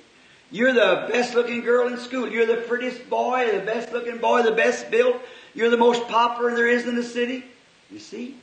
You're 0.51 0.73
the 0.73 1.09
best 1.11 1.35
looking 1.35 1.62
girl 1.62 1.89
in 1.89 1.98
school. 1.98 2.31
You're 2.31 2.47
the 2.47 2.62
prettiest 2.62 3.09
boy, 3.11 3.51
the 3.53 3.65
best 3.65 3.93
looking 3.93 4.19
boy, 4.19 4.43
the 4.43 4.53
best 4.53 4.90
built. 4.90 5.16
You're 5.55 5.70
the 5.70 5.77
most 5.77 6.07
popular 6.09 6.55
there 6.55 6.69
is 6.69 6.86
in 6.86 6.94
the 6.94 7.03
city. 7.03 7.44
You 7.90 7.98
see? 7.98 8.36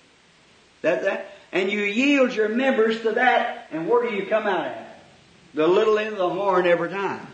That, 0.83 1.03
that. 1.03 1.31
And 1.51 1.71
you 1.71 1.81
yield 1.81 2.35
your 2.35 2.49
members 2.49 3.01
to 3.01 3.13
that, 3.13 3.69
and 3.71 3.89
where 3.89 4.07
do 4.07 4.15
you 4.15 4.27
come 4.27 4.45
out 4.45 4.65
at? 4.65 4.99
The 5.53 5.67
little 5.67 5.97
end 5.97 6.13
of 6.13 6.17
the 6.17 6.29
horn 6.29 6.67
every 6.67 6.89
time. 6.89 7.27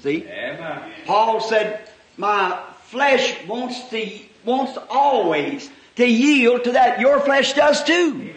See? 0.00 0.24
Amen. 0.24 0.92
Paul 1.06 1.40
said, 1.40 1.88
my 2.16 2.60
flesh 2.84 3.44
wants 3.46 3.88
to, 3.90 4.18
wants 4.44 4.78
always 4.90 5.70
to 5.96 6.06
yield 6.06 6.64
to 6.64 6.72
that. 6.72 7.00
Your 7.00 7.20
flesh 7.20 7.54
does 7.54 7.82
too. 7.84 8.34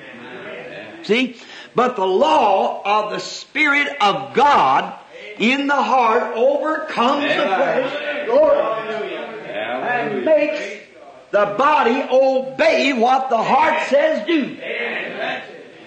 See? 1.03 1.37
But 1.73 1.97
the 1.97 2.07
law 2.07 2.81
of 2.85 3.11
the 3.11 3.19
Spirit 3.19 3.89
of 3.99 4.33
God 4.33 4.97
in 5.37 5.67
the 5.67 5.81
heart 5.81 6.35
overcomes 6.35 7.23
the 7.23 7.33
flesh. 7.33 8.27
Lord, 8.29 8.57
and 8.57 10.23
makes 10.23 10.84
the 11.31 11.55
body 11.57 12.03
obey 12.11 12.93
what 12.93 13.29
the 13.29 13.41
heart 13.41 13.87
says 13.89 14.25
do. 14.25 14.55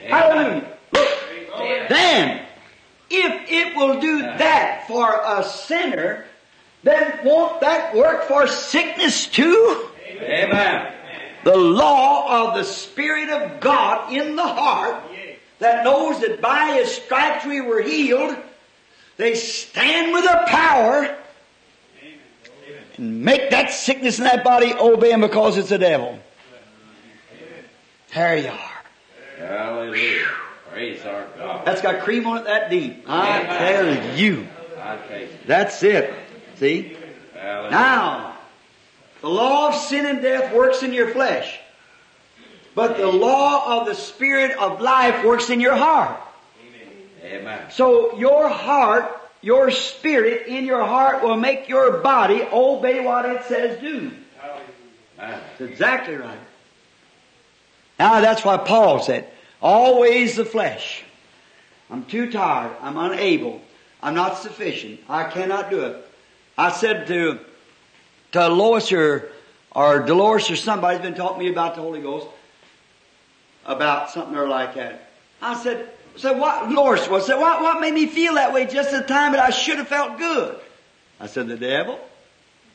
Hallelujah. 0.08 0.76
Look. 0.92 1.08
Then, 1.88 2.42
if 3.10 3.50
it 3.50 3.76
will 3.76 4.00
do 4.00 4.20
that 4.20 4.86
for 4.86 5.20
a 5.24 5.42
sinner, 5.44 6.24
then 6.82 7.18
won't 7.24 7.60
that 7.60 7.94
work 7.94 8.24
for 8.24 8.46
sickness 8.46 9.26
too? 9.26 9.88
Amen. 10.20 10.94
The 11.44 11.56
law 11.56 12.48
of 12.48 12.54
the 12.54 12.64
Spirit 12.64 13.30
of 13.30 13.60
God 13.60 14.12
in 14.12 14.36
the 14.36 14.46
heart 14.46 15.02
that 15.58 15.84
knows 15.84 16.20
that 16.20 16.40
by 16.40 16.74
His 16.74 16.90
stripes 16.90 17.44
we 17.46 17.60
were 17.60 17.82
healed, 17.82 18.36
they 19.16 19.34
stand 19.34 20.12
with 20.12 20.24
a 20.24 20.44
power 20.46 21.16
make 22.98 23.50
that 23.50 23.70
sickness 23.72 24.18
in 24.18 24.24
that 24.24 24.44
body 24.44 24.72
obey 24.74 25.12
Him 25.12 25.20
because 25.20 25.56
it's 25.56 25.68
the 25.68 25.78
devil. 25.78 26.18
There 28.14 28.36
you 28.36 28.48
are. 28.48 28.70
Hallelujah. 29.38 30.26
Praise 30.70 31.04
our 31.04 31.26
God. 31.36 31.66
That's 31.66 31.82
got 31.82 32.02
cream 32.02 32.26
on 32.26 32.38
it 32.38 32.44
that 32.44 32.70
deep. 32.70 33.04
I 33.06 33.42
tell 33.44 34.16
you. 34.16 34.46
That's 35.46 35.82
it. 35.82 36.14
See? 36.56 36.96
Hallelujah. 37.34 37.70
Now, 37.70 38.36
the 39.20 39.28
law 39.28 39.68
of 39.68 39.74
sin 39.74 40.06
and 40.06 40.22
death 40.22 40.54
works 40.54 40.82
in 40.82 40.92
your 40.92 41.10
flesh. 41.10 41.58
But 42.74 42.96
the 42.96 43.08
law 43.08 43.80
of 43.80 43.86
the 43.86 43.94
Spirit 43.94 44.56
of 44.56 44.80
life 44.80 45.24
works 45.24 45.50
in 45.50 45.60
your 45.60 45.74
heart. 45.74 46.16
Amen. 47.24 47.70
So 47.70 48.16
your 48.16 48.48
heart, 48.48 49.17
your 49.40 49.70
spirit 49.70 50.46
in 50.46 50.64
your 50.64 50.84
heart 50.84 51.22
will 51.22 51.36
make 51.36 51.68
your 51.68 51.98
body 51.98 52.42
obey 52.52 53.04
what 53.04 53.24
it 53.24 53.44
says 53.44 53.80
do. 53.80 54.12
That's 55.16 55.60
exactly 55.60 56.14
right. 56.14 56.38
Now 57.98 58.20
that's 58.20 58.44
why 58.44 58.56
Paul 58.56 59.00
said, 59.00 59.28
always 59.60 60.36
the 60.36 60.44
flesh. 60.44 61.02
I'm 61.90 62.04
too 62.04 62.30
tired. 62.30 62.76
I'm 62.80 62.96
unable. 62.96 63.60
I'm 64.02 64.14
not 64.14 64.38
sufficient. 64.38 65.00
I 65.08 65.24
cannot 65.24 65.70
do 65.70 65.80
it. 65.80 66.04
I 66.56 66.70
said 66.70 67.06
to, 67.08 67.40
to 68.32 68.48
Loyce 68.48 68.92
or, 68.92 69.32
or 69.74 70.00
Dolores 70.00 70.50
or 70.50 70.56
somebody's 70.56 71.00
been 71.00 71.14
talking 71.14 71.38
to 71.38 71.44
me 71.44 71.50
about 71.50 71.74
the 71.74 71.80
Holy 71.80 72.00
Ghost, 72.00 72.26
about 73.64 74.10
something 74.10 74.36
or 74.36 74.48
like 74.48 74.74
that. 74.74 75.10
I 75.40 75.60
said, 75.60 75.88
said 76.16 76.38
what, 76.38 76.68
was, 76.68 77.26
said, 77.26 77.36
what, 77.36 77.62
what 77.62 77.80
made 77.80 77.94
me 77.94 78.06
feel 78.06 78.34
that 78.34 78.52
way 78.52 78.66
just 78.66 78.92
at 78.92 79.06
the 79.06 79.12
time 79.12 79.32
that 79.32 79.40
I 79.40 79.50
should 79.50 79.78
have 79.78 79.88
felt 79.88 80.18
good? 80.18 80.58
I 81.20 81.26
said, 81.26 81.48
the 81.48 81.56
devil. 81.56 81.98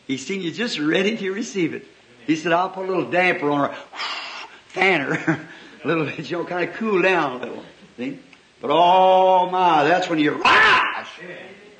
He 0.07 0.17
seen 0.17 0.41
you 0.41 0.51
just 0.51 0.79
ready 0.79 1.15
to 1.17 1.31
receive 1.31 1.73
it. 1.73 1.87
He 2.27 2.35
said, 2.35 2.51
I'll 2.51 2.69
put 2.69 2.85
a 2.85 2.87
little 2.87 3.09
damper 3.09 3.49
on 3.49 3.69
her, 3.69 3.75
fan 4.67 5.01
her, 5.01 5.47
a 5.83 5.87
little 5.87 6.05
bit, 6.05 6.29
you 6.29 6.37
know, 6.37 6.45
kind 6.45 6.69
of 6.69 6.75
cool 6.75 7.01
down 7.01 7.33
a 7.33 7.45
little. 7.45 7.63
See? 7.97 8.19
But 8.61 8.71
oh 8.71 9.49
my, 9.49 9.83
that's 9.83 10.09
when 10.09 10.19
you 10.19 10.31
rise. 10.31 11.07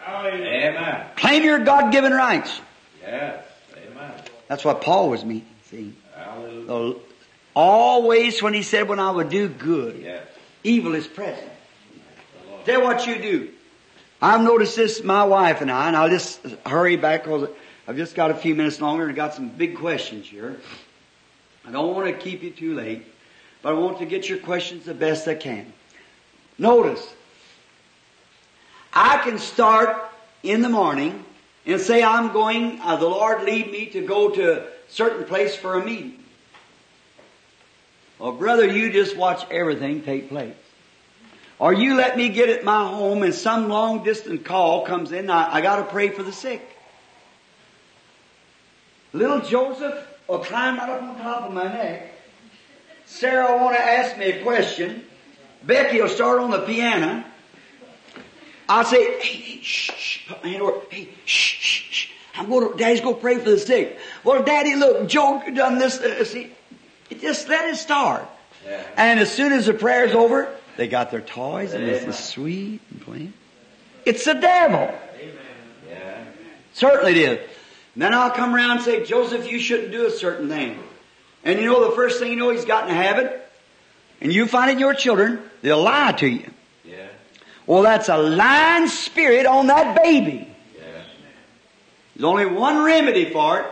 Amen. 0.05 1.05
Claim 1.15 1.43
your 1.43 1.59
God-given 1.59 2.11
rights. 2.11 2.61
Yes. 3.01 3.45
Amen. 3.75 4.11
That's 4.47 4.65
what 4.65 4.81
Paul 4.81 5.09
was 5.09 5.23
meaning, 5.23 5.45
see. 5.69 5.93
Hallelujah. 6.15 6.99
Always 7.55 8.41
when 8.41 8.53
he 8.53 8.63
said 8.63 8.89
when 8.89 8.99
I 8.99 9.11
would 9.11 9.29
do 9.29 9.47
good, 9.47 10.01
Yes. 10.01 10.27
Evil 10.63 10.95
is 10.95 11.07
present. 11.07 11.49
Tell 12.65 12.81
what 12.83 13.05
you 13.05 13.21
do. 13.21 13.49
I've 14.21 14.41
noticed 14.41 14.77
this, 14.77 15.03
my 15.03 15.25
wife 15.25 15.59
and 15.59 15.69
I, 15.69 15.87
and 15.87 15.97
I'll 15.97 16.09
just 16.09 16.39
hurry 16.65 16.95
back 16.95 17.25
because 17.25 17.49
I've 17.87 17.97
just 17.97 18.15
got 18.15 18.31
a 18.31 18.35
few 18.35 18.55
minutes 18.55 18.79
longer 18.79 19.07
and 19.07 19.15
got 19.15 19.33
some 19.33 19.49
big 19.49 19.77
questions 19.77 20.25
here. 20.27 20.57
I 21.65 21.71
don't 21.71 21.93
want 21.93 22.07
to 22.07 22.13
keep 22.13 22.41
you 22.41 22.51
too 22.51 22.73
late, 22.73 23.05
but 23.61 23.73
I 23.73 23.77
want 23.77 23.99
to 23.99 24.05
get 24.05 24.29
your 24.29 24.37
questions 24.37 24.85
the 24.85 24.93
best 24.93 25.27
I 25.27 25.35
can. 25.35 25.73
Notice, 26.57 27.13
I 28.93 29.17
can 29.17 29.39
start 29.39 29.97
in 30.41 30.61
the 30.61 30.69
morning 30.69 31.25
and 31.65 31.81
say 31.81 32.03
I'm 32.03 32.31
going, 32.31 32.79
uh, 32.81 32.95
the 32.95 33.07
Lord 33.07 33.43
lead 33.43 33.71
me 33.71 33.87
to 33.87 34.05
go 34.05 34.29
to 34.29 34.61
a 34.61 34.67
certain 34.87 35.25
place 35.25 35.55
for 35.55 35.79
a 35.79 35.85
meeting. 35.85 36.22
Well, 38.23 38.31
brother, 38.31 38.65
you 38.65 38.89
just 38.89 39.17
watch 39.17 39.45
everything 39.51 40.01
take 40.01 40.29
place. 40.29 40.55
Or 41.59 41.73
you 41.73 41.95
let 41.95 42.15
me 42.15 42.29
get 42.29 42.47
at 42.47 42.63
my 42.63 42.87
home 42.87 43.21
and 43.21 43.33
some 43.33 43.67
long 43.67 44.05
distance 44.05 44.47
call 44.47 44.85
comes 44.85 45.11
in, 45.11 45.29
I, 45.29 45.55
I 45.55 45.59
gotta 45.59 45.83
pray 45.83 46.07
for 46.07 46.23
the 46.23 46.31
sick. 46.31 46.65
Little 49.11 49.41
Joseph 49.41 50.07
will 50.29 50.39
climb 50.39 50.77
right 50.77 50.89
up 50.89 51.03
on 51.03 51.17
top 51.17 51.41
of 51.41 51.53
my 51.53 51.65
neck. 51.65 52.13
Sarah 53.05 53.51
will 53.51 53.59
want 53.59 53.75
to 53.75 53.83
ask 53.83 54.17
me 54.17 54.27
a 54.27 54.41
question. 54.41 55.03
Becky 55.63 55.99
will 55.99 56.07
start 56.07 56.39
on 56.39 56.49
the 56.49 56.61
piano. 56.61 57.25
I'll 58.69 58.85
say, 58.85 59.19
hey, 59.19 59.35
hey, 59.35 59.61
shh, 59.61 59.91
shh, 59.97 60.27
put 60.29 60.41
my 60.41 60.49
hand 60.51 60.61
over, 60.61 60.79
hey, 60.89 61.09
shh, 61.25 61.57
shh, 61.59 61.91
shh. 61.91 62.07
I'm 62.35 62.47
going 62.47 62.71
to, 62.71 62.77
Daddy's 62.77 63.01
going 63.01 63.15
to 63.15 63.21
pray 63.21 63.37
for 63.39 63.49
the 63.49 63.59
sick. 63.59 63.99
Well, 64.23 64.43
Daddy, 64.43 64.75
look, 64.75 65.09
Joe 65.09 65.43
done 65.53 65.77
this, 65.77 65.99
uh, 65.99 66.23
see, 66.23 66.53
just 67.13 67.47
let 67.49 67.69
it 67.69 67.77
start. 67.77 68.27
Yeah. 68.65 68.83
And 68.97 69.19
as 69.19 69.31
soon 69.31 69.51
as 69.51 69.65
the 69.65 69.73
prayer's 69.73 70.13
over, 70.13 70.53
they 70.77 70.87
got 70.87 71.11
their 71.11 71.21
toys 71.21 71.73
and 71.73 71.87
this 71.87 72.03
is 72.03 72.17
sweet 72.17 72.81
and 72.89 73.01
playing. 73.01 73.33
It's 74.05 74.25
the 74.25 74.33
devil. 74.33 74.79
Amen. 74.79 75.33
Yeah. 75.89 76.23
Certainly 76.73 77.11
it 77.11 77.17
is. 77.17 77.49
And 77.95 78.01
then 78.01 78.13
I'll 78.13 78.31
come 78.31 78.55
around 78.55 78.77
and 78.77 78.81
say, 78.81 79.05
Joseph, 79.05 79.49
you 79.49 79.59
shouldn't 79.59 79.91
do 79.91 80.05
a 80.05 80.11
certain 80.11 80.49
thing. 80.49 80.79
And 81.43 81.59
you 81.59 81.65
know 81.65 81.89
the 81.89 81.95
first 81.95 82.19
thing 82.19 82.31
you 82.31 82.37
know, 82.37 82.49
he's 82.49 82.65
got 82.65 82.89
in 82.89 82.95
a 82.95 82.97
habit. 82.97 83.39
And 84.21 84.33
you 84.33 84.47
find 84.47 84.69
it 84.69 84.73
in 84.73 84.79
your 84.79 84.93
children, 84.93 85.41
they'll 85.61 85.81
lie 85.81 86.13
to 86.13 86.27
you. 86.27 86.49
Yeah. 86.85 87.07
Well, 87.67 87.83
that's 87.83 88.09
a 88.09 88.17
lying 88.17 88.87
spirit 88.87 89.45
on 89.45 89.67
that 89.67 90.01
baby. 90.01 90.47
Yeah. 90.75 90.83
There's 92.15 92.23
only 92.23 92.45
one 92.45 92.83
remedy 92.83 93.31
for 93.31 93.59
it. 93.59 93.65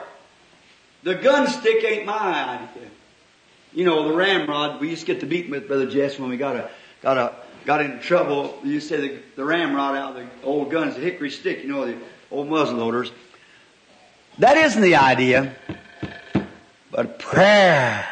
The 1.04 1.16
gun 1.16 1.48
stick 1.48 1.84
ain't 1.84 2.06
my 2.06 2.60
idea. 2.60 2.90
You 3.74 3.86
know, 3.86 4.08
the 4.08 4.14
ramrod, 4.14 4.82
we 4.82 4.90
used 4.90 5.02
to 5.02 5.08
get 5.08 5.22
to 5.22 5.26
beating 5.26 5.52
with 5.52 5.68
Brother 5.68 5.90
Jess 5.90 6.20
when 6.20 6.30
we 6.30 6.38
got 6.38 6.56
a, 6.56 6.70
got 7.02 7.18
a, 7.18 7.34
got 7.66 7.82
into 7.82 8.00
trouble. 8.00 8.60
We 8.64 8.72
used 8.72 8.90
to 8.90 8.96
say 8.98 9.08
the, 9.08 9.20
the 9.38 9.46
ramrod 9.46 9.96
out 9.96 10.18
of 10.18 10.24
the 10.24 10.28
old 10.46 10.72
guns, 10.72 10.96
the 10.96 11.02
hickory 11.02 11.32
stick, 11.32 11.64
you 11.64 11.70
know, 11.70 11.86
the 11.86 11.98
old 12.30 12.50
muzzle 12.50 12.78
loaders. 12.78 13.12
That 14.40 14.58
isn't 14.58 14.82
the 14.82 14.96
idea. 14.96 15.56
But 16.90 17.20
prayer 17.20 18.08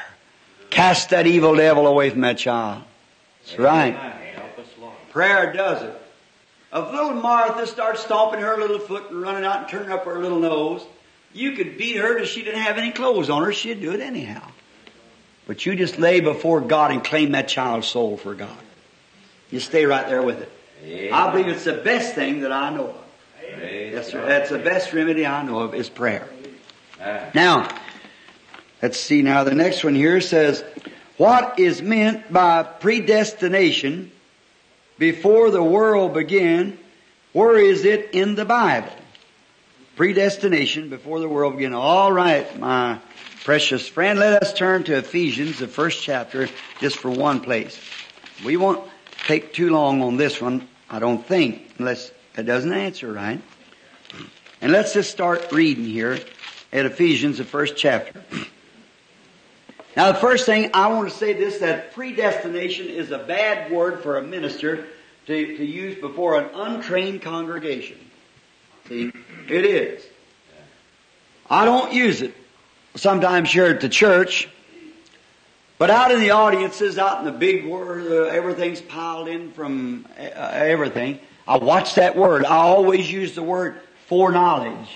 cast 0.69 1.09
that 1.09 1.27
evil 1.27 1.55
devil 1.55 1.87
away 1.87 2.09
from 2.09 2.21
that 2.21 2.37
child. 2.37 2.83
That's 3.45 3.59
right. 3.59 3.95
Amen. 3.95 4.35
Help 4.35 4.59
us, 4.59 4.67
Lord. 4.79 4.95
Prayer 5.11 5.51
does 5.51 5.83
it. 5.83 6.01
If 6.71 6.91
little 6.91 7.13
Martha 7.13 7.65
starts 7.67 8.03
stomping 8.03 8.41
her 8.41 8.57
little 8.57 8.79
foot 8.79 9.09
and 9.09 9.21
running 9.21 9.43
out 9.43 9.61
and 9.61 9.67
turning 9.67 9.91
up 9.91 10.05
her 10.05 10.19
little 10.19 10.39
nose, 10.39 10.85
you 11.33 11.53
could 11.53 11.77
beat 11.77 11.97
her 11.97 12.17
till 12.17 12.25
she 12.25 12.43
didn't 12.43 12.61
have 12.61 12.77
any 12.77 12.91
clothes 12.91 13.29
on 13.29 13.43
her. 13.43 13.51
She'd 13.51 13.81
do 13.81 13.91
it 13.91 13.99
anyhow. 13.99 14.47
But 15.49 15.65
you 15.65 15.75
just 15.75 15.97
lay 15.97 16.19
before 16.19 16.61
God 16.61 16.91
and 16.91 17.03
claim 17.03 17.31
that 17.31 17.47
child's 17.47 17.87
soul 17.87 18.17
for 18.17 18.35
God. 18.35 18.55
You 19.49 19.59
stay 19.59 19.83
right 19.87 20.07
there 20.07 20.21
with 20.21 20.41
it. 20.43 20.51
Amen. 20.83 21.11
I 21.11 21.31
believe 21.31 21.47
it's 21.47 21.63
the 21.63 21.73
best 21.73 22.13
thing 22.13 22.41
that 22.41 22.51
I 22.51 22.69
know 22.69 22.89
of. 22.89 22.95
Praise 23.57 23.93
Yes, 23.95 24.11
sir. 24.11 24.23
That's 24.27 24.51
the 24.51 24.59
best 24.59 24.93
remedy 24.93 25.25
I 25.25 25.41
know 25.41 25.61
of 25.61 25.73
is 25.73 25.89
prayer. 25.89 26.27
Amen. 27.01 27.31
Now, 27.33 27.67
let's 28.83 28.99
see 28.99 29.23
now. 29.23 29.43
The 29.43 29.55
next 29.55 29.83
one 29.83 29.95
here 29.95 30.21
says, 30.21 30.63
what 31.17 31.57
is 31.57 31.81
meant 31.81 32.31
by 32.31 32.61
predestination 32.61 34.11
before 34.99 35.49
the 35.49 35.63
world 35.63 36.13
began? 36.13 36.77
Where 37.33 37.57
is 37.57 37.85
it 37.85 38.11
in 38.11 38.35
the 38.35 38.45
Bible? 38.45 38.93
Predestination 39.95 40.89
before 40.89 41.19
the 41.19 41.27
world 41.27 41.57
began. 41.57 41.73
All 41.73 42.11
right, 42.11 42.59
my 42.59 42.99
precious 43.43 43.87
friend, 43.87 44.19
let 44.19 44.41
us 44.41 44.53
turn 44.53 44.83
to 44.85 44.97
Ephesians, 44.97 45.59
the 45.59 45.67
first 45.67 46.03
chapter, 46.03 46.49
just 46.79 46.97
for 46.97 47.09
one 47.09 47.39
place. 47.39 47.79
We 48.45 48.57
won't 48.57 48.87
take 49.25 49.53
too 49.53 49.69
long 49.69 50.01
on 50.01 50.17
this 50.17 50.41
one, 50.41 50.67
I 50.89 50.99
don't 50.99 51.25
think, 51.25 51.73
unless 51.77 52.11
it 52.37 52.43
doesn't 52.43 52.71
answer 52.71 53.11
right. 53.11 53.41
And 54.61 54.71
let's 54.71 54.93
just 54.93 55.09
start 55.09 55.51
reading 55.51 55.85
here 55.85 56.19
at 56.73 56.85
Ephesians, 56.85 57.37
the 57.37 57.45
first 57.45 57.77
chapter. 57.77 58.21
Now, 59.95 60.11
the 60.11 60.19
first 60.19 60.45
thing 60.45 60.71
I 60.73 60.87
want 60.87 61.09
to 61.09 61.15
say 61.15 61.33
this 61.33 61.59
that 61.59 61.93
predestination 61.93 62.87
is 62.87 63.11
a 63.11 63.19
bad 63.19 63.71
word 63.71 64.03
for 64.03 64.17
a 64.17 64.21
minister 64.21 64.85
to, 65.27 65.57
to 65.57 65.65
use 65.65 65.99
before 65.99 66.39
an 66.39 66.49
untrained 66.53 67.21
congregation. 67.21 67.97
See, 68.87 69.11
it 69.47 69.65
is. 69.65 70.03
I 71.49 71.65
don't 71.65 71.93
use 71.93 72.21
it 72.21 72.35
sometimes 72.95 73.51
here 73.51 73.65
at 73.65 73.81
the 73.81 73.89
church, 73.89 74.47
but 75.77 75.89
out 75.89 76.11
in 76.11 76.19
the 76.19 76.31
audiences, 76.31 76.97
out 76.97 77.19
in 77.19 77.25
the 77.25 77.31
big 77.31 77.65
world, 77.65 78.11
uh, 78.11 78.23
everything's 78.25 78.81
piled 78.81 79.27
in 79.27 79.51
from 79.53 80.05
uh, 80.17 80.21
everything. 80.21 81.19
I 81.47 81.57
watch 81.57 81.95
that 81.95 82.15
word. 82.15 82.45
I 82.45 82.57
always 82.57 83.09
use 83.09 83.33
the 83.33 83.43
word 83.43 83.79
foreknowledge. 84.07 84.89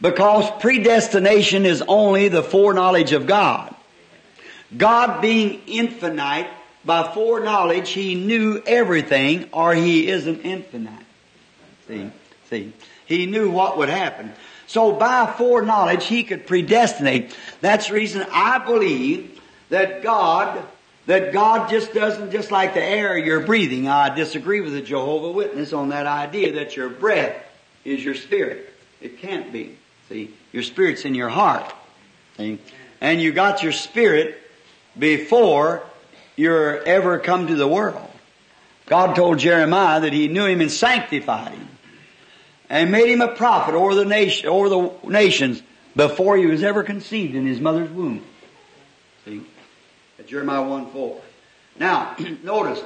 Because 0.00 0.50
predestination 0.60 1.66
is 1.66 1.82
only 1.82 2.28
the 2.28 2.42
foreknowledge 2.42 3.12
of 3.12 3.26
God. 3.26 3.74
God 4.76 5.20
being 5.20 5.62
infinite, 5.66 6.48
by 6.84 7.12
foreknowledge, 7.14 7.90
He 7.90 8.14
knew 8.14 8.62
everything, 8.66 9.48
or 9.52 9.74
He 9.74 10.08
isn't 10.08 10.40
infinite. 10.40 11.04
See? 11.86 12.10
See? 12.50 12.72
He 13.06 13.26
knew 13.26 13.50
what 13.50 13.78
would 13.78 13.88
happen. 13.88 14.32
So 14.66 14.92
by 14.92 15.32
foreknowledge, 15.36 16.06
He 16.06 16.24
could 16.24 16.46
predestinate. 16.46 17.36
That's 17.60 17.88
the 17.88 17.94
reason 17.94 18.26
I 18.32 18.58
believe 18.58 19.40
that 19.68 20.02
God, 20.02 20.64
that 21.06 21.32
God 21.32 21.70
just 21.70 21.92
doesn't 21.92 22.30
just 22.30 22.50
like 22.50 22.74
the 22.74 22.82
air 22.82 23.18
you're 23.18 23.40
breathing. 23.40 23.88
I 23.88 24.14
disagree 24.14 24.60
with 24.60 24.72
the 24.72 24.82
Jehovah 24.82 25.32
Witness 25.32 25.72
on 25.72 25.90
that 25.90 26.06
idea 26.06 26.54
that 26.54 26.76
your 26.76 26.88
breath 26.88 27.34
is 27.84 28.04
your 28.04 28.14
spirit. 28.14 28.72
It 29.00 29.18
can't 29.18 29.52
be. 29.52 29.76
See, 30.08 30.34
your 30.52 30.62
spirit's 30.62 31.04
in 31.04 31.14
your 31.14 31.28
heart. 31.28 31.72
See? 32.36 32.58
And 33.00 33.20
you 33.20 33.32
got 33.32 33.62
your 33.62 33.72
spirit 33.72 34.40
before 34.98 35.82
you're 36.36 36.82
ever 36.84 37.18
come 37.18 37.46
to 37.46 37.54
the 37.54 37.68
world. 37.68 38.10
God 38.86 39.14
told 39.14 39.38
Jeremiah 39.38 40.00
that 40.00 40.12
He 40.12 40.28
knew 40.28 40.46
him 40.46 40.60
and 40.60 40.70
sanctified 40.70 41.52
him 41.52 41.73
and 42.68 42.90
made 42.90 43.08
him 43.08 43.20
a 43.20 43.34
prophet 43.34 43.74
over 43.74 43.94
the 43.94 44.04
nation, 44.04 44.48
over 44.48 44.68
the 44.68 44.90
nations 45.04 45.62
before 45.94 46.36
he 46.36 46.46
was 46.46 46.62
ever 46.62 46.82
conceived 46.82 47.34
in 47.34 47.46
his 47.46 47.60
mother's 47.60 47.90
womb. 47.90 48.24
See? 49.24 49.42
At 50.18 50.26
Jeremiah 50.26 50.66
1 50.66 50.90
4. 50.90 51.20
Now, 51.78 52.16
notice. 52.42 52.82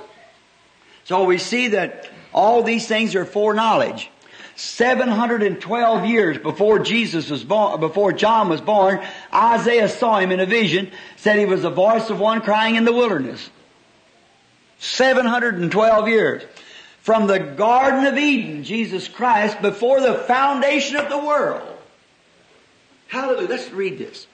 So 1.05 1.25
we 1.25 1.39
see 1.39 1.69
that 1.69 2.11
all 2.33 2.63
these 2.63 2.87
things 2.87 3.15
are 3.15 3.25
foreknowledge. 3.25 4.11
712 4.57 6.05
years 6.07 6.37
before 6.37 6.81
Jesus 6.81 7.31
was 7.31 7.45
born, 7.45 7.79
before 7.79 8.13
John 8.13 8.49
was 8.49 8.61
born, 8.61 9.01
Isaiah 9.33 9.89
saw 9.89 10.19
him 10.19 10.33
in 10.33 10.41
a 10.41 10.47
vision, 10.47 10.91
said 11.17 11.39
he 11.39 11.45
was 11.45 11.63
the 11.63 11.71
voice 11.71 12.11
of 12.11 12.19
one 12.19 12.41
crying 12.41 12.75
in 12.75 12.85
the 12.85 12.93
wilderness. 12.93 13.49
712 14.81 16.09
years. 16.09 16.43
From 17.09 17.27
the 17.27 17.39
Garden 17.39 18.05
of 18.05 18.19
Eden, 18.19 18.65
Jesus 18.65 19.09
Christ, 19.09 19.63
before 19.63 20.03
the 20.03 20.13
foundation 20.13 20.97
of 20.97 21.09
the 21.09 21.17
world. 21.17 21.67
Hallelujah. 23.07 23.49
Let's 23.49 23.71
read 23.71 23.97
this. 23.97 24.27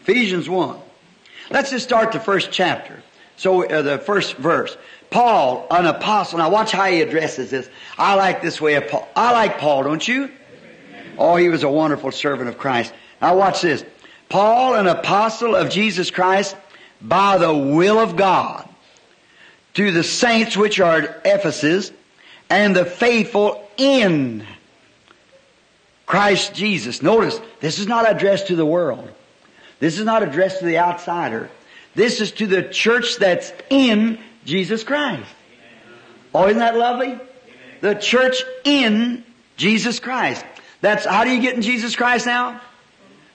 Ephesians 0.00 0.48
1. 0.48 0.78
Let's 1.50 1.72
just 1.72 1.84
start 1.84 2.12
the 2.12 2.18
first 2.18 2.50
chapter. 2.50 3.02
So, 3.36 3.68
uh, 3.68 3.82
the 3.82 3.98
first 3.98 4.36
verse. 4.36 4.78
Paul, 5.10 5.66
an 5.70 5.84
apostle. 5.84 6.38
Now 6.38 6.48
watch 6.48 6.72
how 6.72 6.86
he 6.86 7.02
addresses 7.02 7.50
this. 7.50 7.68
I 7.98 8.14
like 8.14 8.40
this 8.40 8.62
way 8.62 8.76
of 8.76 8.88
Paul. 8.88 9.06
I 9.14 9.32
like 9.32 9.58
Paul, 9.58 9.82
don't 9.82 10.08
you? 10.08 10.30
Oh, 11.18 11.36
he 11.36 11.50
was 11.50 11.64
a 11.64 11.68
wonderful 11.68 12.12
servant 12.12 12.48
of 12.48 12.56
Christ. 12.56 12.94
Now 13.20 13.36
watch 13.36 13.60
this. 13.60 13.84
Paul, 14.30 14.74
an 14.74 14.86
apostle 14.86 15.54
of 15.54 15.68
Jesus 15.68 16.10
Christ, 16.10 16.56
by 16.98 17.36
the 17.36 17.52
will 17.54 17.98
of 17.98 18.16
God, 18.16 18.66
to 19.74 19.92
the 19.92 20.02
saints 20.02 20.56
which 20.56 20.80
are 20.80 21.00
at 21.00 21.20
Ephesus, 21.26 21.92
and 22.48 22.74
the 22.74 22.84
faithful 22.84 23.68
in 23.76 24.46
Christ 26.06 26.54
Jesus. 26.54 27.02
Notice, 27.02 27.40
this 27.60 27.78
is 27.78 27.86
not 27.86 28.10
addressed 28.10 28.48
to 28.48 28.56
the 28.56 28.66
world. 28.66 29.10
This 29.80 29.98
is 29.98 30.04
not 30.04 30.22
addressed 30.22 30.60
to 30.60 30.64
the 30.64 30.78
outsider. 30.78 31.50
This 31.94 32.20
is 32.20 32.32
to 32.32 32.46
the 32.46 32.62
church 32.62 33.16
that's 33.16 33.52
in 33.70 34.18
Jesus 34.44 34.84
Christ. 34.84 35.28
Oh, 36.34 36.46
isn't 36.46 36.58
that 36.58 36.76
lovely? 36.76 37.18
The 37.80 37.94
church 37.94 38.42
in 38.64 39.24
Jesus 39.56 39.98
Christ. 39.98 40.44
That's, 40.80 41.04
how 41.04 41.24
do 41.24 41.30
you 41.30 41.40
get 41.40 41.54
in 41.54 41.62
Jesus 41.62 41.96
Christ 41.96 42.26
now? 42.26 42.60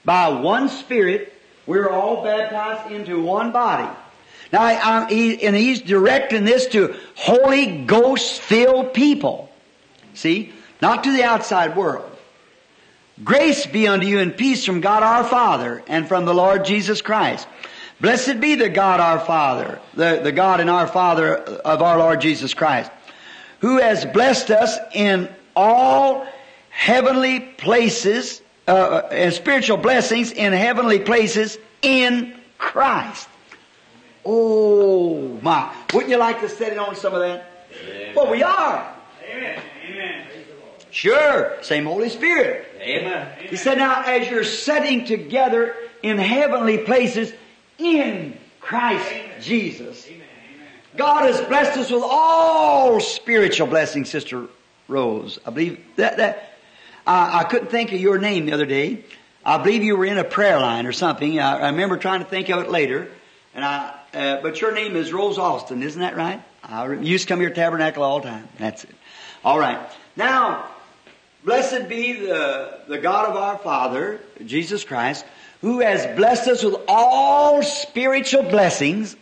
By 0.06 0.30
one 0.30 0.70
Spirit, 0.70 1.34
we're 1.66 1.90
all 1.90 2.24
baptized 2.24 2.92
into 2.92 3.22
one 3.22 3.52
body. 3.52 3.90
Now, 4.52 4.62
I, 4.62 5.08
he, 5.10 5.44
and 5.44 5.56
he's 5.56 5.82
directing 5.82 6.44
this 6.44 6.68
to 6.68 6.96
Holy 7.16 7.84
Ghost 7.84 8.42
filled 8.42 8.94
people. 8.94 9.50
See? 10.14 10.52
Not 10.82 11.04
to 11.06 11.12
the 11.12 11.24
outside 11.24 11.76
world. 11.76 12.10
Grace 13.24 13.66
be 13.66 13.88
unto 13.88 14.08
you 14.08 14.20
and 14.20 14.36
peace 14.36 14.66
from 14.66 14.82
God 14.82 15.04
our 15.04 15.24
Father 15.24 15.84
and 15.88 16.08
from 16.08 16.26
the 16.26 16.34
Lord 16.34 16.66
Jesus 16.66 17.02
Christ. 17.02 17.48
Blessed 18.00 18.40
be 18.40 18.56
the 18.56 18.70
God 18.70 19.00
our 19.00 19.20
Father, 19.20 19.80
the, 19.94 20.22
the 20.24 20.32
God 20.32 20.60
and 20.60 20.70
our 20.70 20.88
Father 20.88 21.36
of 21.38 21.84
our 21.84 22.00
Lord 22.00 22.20
Jesus 22.20 22.56
Christ, 22.56 22.90
who 23.60 23.78
has 23.78 24.06
blessed 24.06 24.50
us 24.50 24.76
in 24.94 25.30
all 25.56 26.26
heavenly 26.72 27.40
places, 27.40 28.42
uh, 28.68 29.04
and 29.12 29.32
spiritual 29.34 29.78
blessings 29.78 30.32
in 30.32 30.52
heavenly 30.52 31.00
places 31.00 31.60
in 31.84 32.34
Christ. 32.58 33.28
Oh 34.26 35.40
my. 35.42 35.74
Wouldn't 35.94 36.12
you 36.12 36.18
like 36.18 36.42
to 36.42 36.50
set 36.50 36.72
it 36.72 36.78
on 36.78 36.96
some 36.96 37.14
of 37.14 37.22
that? 37.22 37.68
Well, 38.16 38.30
we 38.30 38.44
are. 38.44 38.96
Amen. 39.30 39.62
Amen. 39.90 40.28
Sure. 40.92 41.58
Same 41.62 41.86
Holy 41.86 42.10
Spirit. 42.10 42.68
Amen. 42.80 43.28
He 43.50 43.56
said, 43.56 43.78
now 43.78 44.04
as 44.04 44.30
you're 44.30 44.44
setting 44.44 45.06
together 45.06 45.76
in 46.04 46.18
heavenly 46.18 46.80
places 46.80 47.34
in 47.78 48.38
Christ 48.60 49.10
Jesus, 49.40 50.08
God 50.96 51.26
has 51.26 51.40
blessed 51.48 51.78
us 51.78 51.92
with 51.92 52.04
all 52.04 53.00
spiritual 53.00 53.68
blessings, 53.68 54.10
Sister 54.10 54.48
Rose. 54.88 55.40
I 55.46 55.52
believe 55.52 55.80
that, 55.96 56.18
that, 56.18 56.54
uh, 57.08 57.30
I 57.34 57.44
couldn't 57.46 57.70
think 57.70 57.94
of 57.94 58.00
your 58.00 58.18
name 58.18 58.46
the 58.46 58.52
other 58.52 58.66
day. 58.66 59.06
I 59.44 59.58
believe 59.58 59.84
you 59.84 59.96
were 59.96 60.06
in 60.06 60.18
a 60.18 60.24
prayer 60.24 60.60
line 60.60 60.86
or 60.86 60.92
something. 60.92 61.40
I, 61.40 61.60
I 61.60 61.70
remember 61.70 61.98
trying 61.98 62.20
to 62.20 62.26
think 62.26 62.50
of 62.50 62.60
it 62.60 62.70
later. 62.70 63.10
And 63.56 63.64
I, 63.64 63.98
uh, 64.14 64.42
but 64.42 64.60
your 64.62 64.74
name 64.74 64.96
is 64.96 65.14
Rose 65.14 65.38
Austin, 65.38 65.84
isn't 65.84 66.02
that 66.02 66.16
right? 66.16 66.42
I 66.64 66.86
re- 66.86 66.98
you 66.98 67.12
used 67.12 67.28
to 67.28 67.28
come 67.28 67.40
here 67.40 67.50
to 67.50 67.56
Tabernacle 67.56 68.04
all 68.04 68.20
the 68.20 68.30
time. 68.30 68.48
That's 68.58 68.84
it. 68.84 68.96
All 69.44 69.58
right. 69.58 69.80
Now, 70.16 70.68
blessed 71.44 71.90
be 71.90 72.14
the, 72.14 72.80
the 72.88 72.98
God 72.98 73.30
of 73.30 73.36
our 73.36 73.58
Father, 73.58 74.20
Jesus 74.46 74.84
Christ, 74.84 75.26
who 75.62 75.80
has 75.80 76.06
blessed 76.18 76.48
us 76.48 76.64
with 76.64 76.76
all 76.88 77.64
spiritual 77.64 78.44
blessings, 78.44 79.16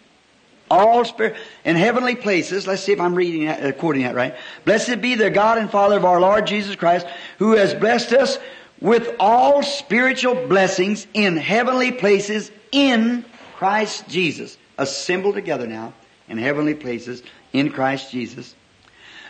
all 0.71 1.05
spirit 1.05 1.35
in 1.65 1.75
heavenly 1.75 2.15
places. 2.15 2.67
Let's 2.67 2.83
see 2.83 2.91
if 2.91 2.99
I'm 2.99 3.15
reading 3.15 3.45
that, 3.45 3.63
uh, 3.63 3.71
quoting 3.71 4.03
that 4.03 4.15
right. 4.15 4.35
Blessed 4.65 5.01
be 5.01 5.15
the 5.15 5.29
God 5.29 5.57
and 5.57 5.69
Father 5.69 5.97
of 5.97 6.05
our 6.05 6.19
Lord 6.19 6.47
Jesus 6.47 6.75
Christ, 6.75 7.07
who 7.37 7.53
has 7.53 7.73
blessed 7.73 8.13
us 8.13 8.37
with 8.81 9.15
all 9.19 9.61
spiritual 9.63 10.47
blessings 10.47 11.05
in 11.13 11.37
heavenly 11.37 11.91
places 11.91 12.51
in 12.71 13.25
Christ 13.55 14.07
Jesus. 14.07 14.57
Assembled 14.79 15.35
together 15.35 15.67
now 15.67 15.93
in 16.29 16.37
heavenly 16.37 16.73
places 16.73 17.21
in 17.53 17.69
Christ 17.71 18.11
Jesus. 18.11 18.55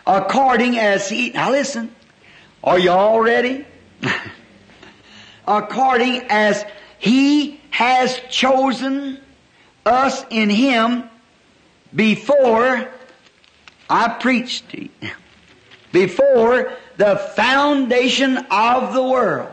According 0.05 0.77
as 0.77 1.09
he, 1.09 1.31
now 1.31 1.51
listen, 1.51 1.93
are 2.63 2.79
you 2.79 2.91
all 2.91 3.19
ready? 3.19 3.65
According 5.47 6.21
as 6.29 6.63
he 6.99 7.59
has 7.71 8.19
chosen 8.29 9.19
us 9.85 10.23
in 10.29 10.49
him 10.49 11.09
before 11.95 12.87
I 13.89 14.07
preached 14.09 14.69
to 14.69 14.83
you. 14.83 14.89
Before 15.91 16.71
the 16.97 17.15
foundation 17.35 18.37
of 18.51 18.93
the 18.93 19.01
world. 19.01 19.49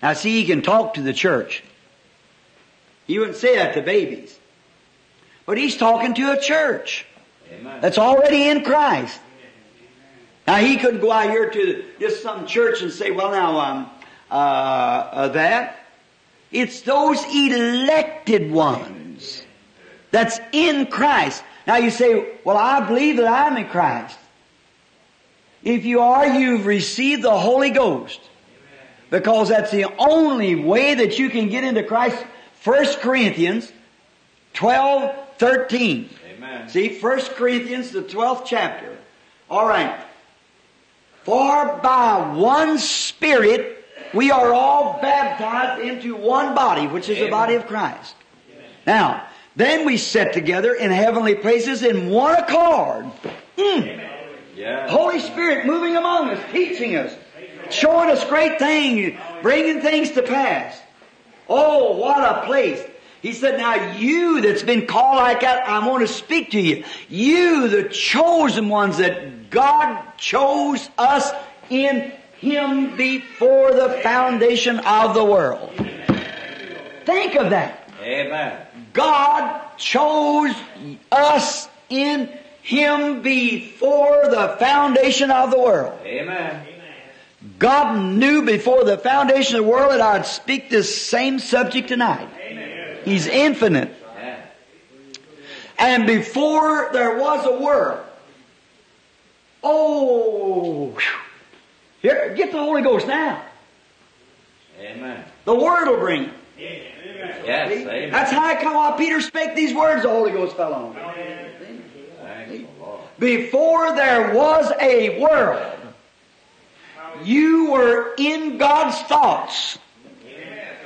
Now 0.00 0.12
see, 0.12 0.40
he 0.40 0.46
can 0.46 0.62
talk 0.62 0.94
to 0.94 1.02
the 1.02 1.12
church. 1.12 1.64
He 3.06 3.18
wouldn't 3.18 3.36
say 3.36 3.56
that 3.56 3.74
to 3.74 3.82
babies. 3.82 4.36
But 5.46 5.58
he's 5.58 5.76
talking 5.76 6.14
to 6.14 6.32
a 6.32 6.40
church 6.40 7.06
Amen. 7.52 7.80
that's 7.80 7.98
already 7.98 8.48
in 8.48 8.64
Christ. 8.64 9.20
Now 10.46 10.56
he 10.56 10.76
couldn't 10.76 11.00
go 11.00 11.10
out 11.10 11.30
here 11.30 11.50
to 11.50 11.84
just 11.98 12.22
some 12.22 12.46
church 12.46 12.82
and 12.82 12.92
say, 12.92 13.10
well 13.10 13.30
now, 13.30 13.58
um, 13.58 13.90
uh, 14.30 14.34
uh, 14.34 15.28
that. 15.28 15.80
It's 16.52 16.82
those 16.82 17.22
elected 17.24 18.50
ones 18.50 19.44
that's 20.10 20.38
in 20.52 20.86
Christ. 20.86 21.42
Now 21.66 21.76
you 21.76 21.90
say, 21.90 22.34
well 22.44 22.56
I 22.56 22.86
believe 22.86 23.16
that 23.16 23.26
I'm 23.26 23.56
in 23.56 23.68
Christ. 23.68 24.18
If 25.62 25.84
you 25.84 26.00
are, 26.00 26.26
you've 26.26 26.66
received 26.66 27.22
the 27.22 27.36
Holy 27.36 27.70
Ghost. 27.70 28.20
Because 29.10 29.48
that's 29.48 29.70
the 29.70 29.86
only 29.98 30.54
way 30.54 30.94
that 30.94 31.18
you 31.18 31.30
can 31.30 31.48
get 31.48 31.64
into 31.64 31.82
Christ. 31.82 32.24
1 32.66 32.84
Corinthians 32.96 33.72
12, 34.54 35.14
13. 35.38 36.10
Amen. 36.34 36.68
See, 36.68 36.98
1 36.98 37.20
Corinthians, 37.36 37.92
the 37.92 38.02
12th 38.02 38.44
chapter. 38.44 38.96
Alright. 39.48 40.00
For 41.22 41.78
by 41.80 42.34
one 42.34 42.78
Spirit 42.78 43.84
we 44.12 44.32
are 44.32 44.52
all 44.52 44.98
baptized 45.00 45.80
into 45.80 46.16
one 46.16 46.56
body, 46.56 46.88
which 46.88 47.08
is 47.08 47.18
the 47.18 47.30
body 47.30 47.54
of 47.54 47.68
Christ. 47.68 48.16
Now, 48.84 49.28
then 49.54 49.86
we 49.86 49.96
sit 49.96 50.32
together 50.32 50.74
in 50.74 50.90
heavenly 50.90 51.36
places 51.36 51.84
in 51.84 52.10
one 52.10 52.34
accord. 52.34 53.06
Mm. 53.56 54.08
Yeah. 54.56 54.88
Holy 54.88 55.20
Spirit 55.20 55.66
moving 55.66 55.96
among 55.96 56.30
us, 56.30 56.40
teaching 56.50 56.96
us, 56.96 57.14
showing 57.70 58.10
us 58.10 58.24
great 58.24 58.58
things, 58.58 59.16
bringing 59.40 59.80
things 59.82 60.10
to 60.12 60.22
pass. 60.22 60.80
Oh, 61.48 61.96
what 61.96 62.22
a 62.22 62.46
place. 62.46 62.82
He 63.22 63.32
said, 63.32 63.58
now 63.58 63.96
you 63.96 64.40
that's 64.40 64.62
been 64.62 64.86
called 64.86 65.16
like 65.16 65.40
that, 65.40 65.68
I 65.68 65.86
want 65.86 66.06
to 66.06 66.12
speak 66.12 66.50
to 66.52 66.60
you. 66.60 66.84
You, 67.08 67.68
the 67.68 67.88
chosen 67.88 68.68
ones 68.68 68.98
that 68.98 69.50
God 69.50 70.02
chose 70.16 70.88
us 70.98 71.32
in 71.70 72.12
Him 72.38 72.96
before 72.96 73.72
the 73.72 74.00
foundation 74.02 74.78
of 74.80 75.14
the 75.14 75.24
world. 75.24 75.72
Think 77.04 77.36
of 77.36 77.50
that. 77.50 77.90
Amen. 78.00 78.66
God 78.92 79.76
chose 79.76 80.54
us 81.10 81.68
in 81.88 82.28
Him 82.62 83.22
before 83.22 84.28
the 84.28 84.56
foundation 84.58 85.30
of 85.30 85.50
the 85.50 85.58
world. 85.58 85.98
Amen. 86.04 86.75
God 87.58 87.98
knew 88.14 88.42
before 88.42 88.84
the 88.84 88.98
foundation 88.98 89.56
of 89.56 89.64
the 89.64 89.70
world 89.70 89.92
that 89.92 90.00
I'd 90.00 90.26
speak 90.26 90.68
this 90.68 91.02
same 91.02 91.38
subject 91.38 91.88
tonight. 91.88 92.28
He's 93.04 93.26
infinite. 93.26 93.94
Yeah. 94.18 94.40
And 95.78 96.06
before 96.06 96.90
there 96.92 97.18
was 97.18 97.46
a 97.46 97.62
world, 97.62 98.00
oh, 99.62 100.88
whew. 100.88 101.00
here, 102.02 102.34
get 102.36 102.52
the 102.52 102.58
Holy 102.58 102.82
Ghost 102.82 103.06
now. 103.06 103.42
Amen. 104.80 105.24
The 105.44 105.54
Word 105.54 105.88
will 105.88 105.98
bring 105.98 106.24
it. 106.58 106.92
Yes. 107.44 107.70
Amen. 107.70 108.10
That's 108.10 108.32
how 108.32 108.44
I 108.44 108.56
come 108.56 108.74
while 108.74 108.98
Peter 108.98 109.20
spake 109.20 109.54
these 109.54 109.72
words, 109.74 110.02
the 110.02 110.08
Holy 110.08 110.32
Ghost 110.32 110.56
fell 110.56 110.74
on 110.74 110.94
him. 110.94 111.50
Thank 112.20 112.50
the 112.50 112.66
Lord. 112.80 113.00
Before 113.18 113.94
there 113.94 114.34
was 114.34 114.72
a 114.80 115.20
world, 115.20 115.72
you 117.24 117.70
were 117.70 118.14
in 118.18 118.58
God's 118.58 119.00
thoughts 119.02 119.78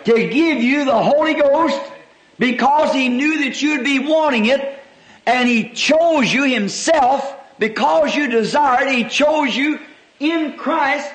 to 0.05 0.29
give 0.29 0.63
you 0.63 0.85
the 0.85 1.03
Holy 1.03 1.35
Ghost 1.35 1.81
because 2.39 2.93
He 2.93 3.09
knew 3.09 3.45
that 3.45 3.61
you'd 3.61 3.85
be 3.85 3.99
wanting 3.99 4.47
it 4.47 4.79
and 5.27 5.49
He 5.49 5.71
chose 5.71 6.33
you 6.33 6.45
Himself 6.45 7.37
because 7.59 8.15
you 8.15 8.29
desired. 8.29 8.89
He 8.91 9.05
chose 9.05 9.55
you 9.55 9.79
in 10.19 10.57
Christ 10.57 11.13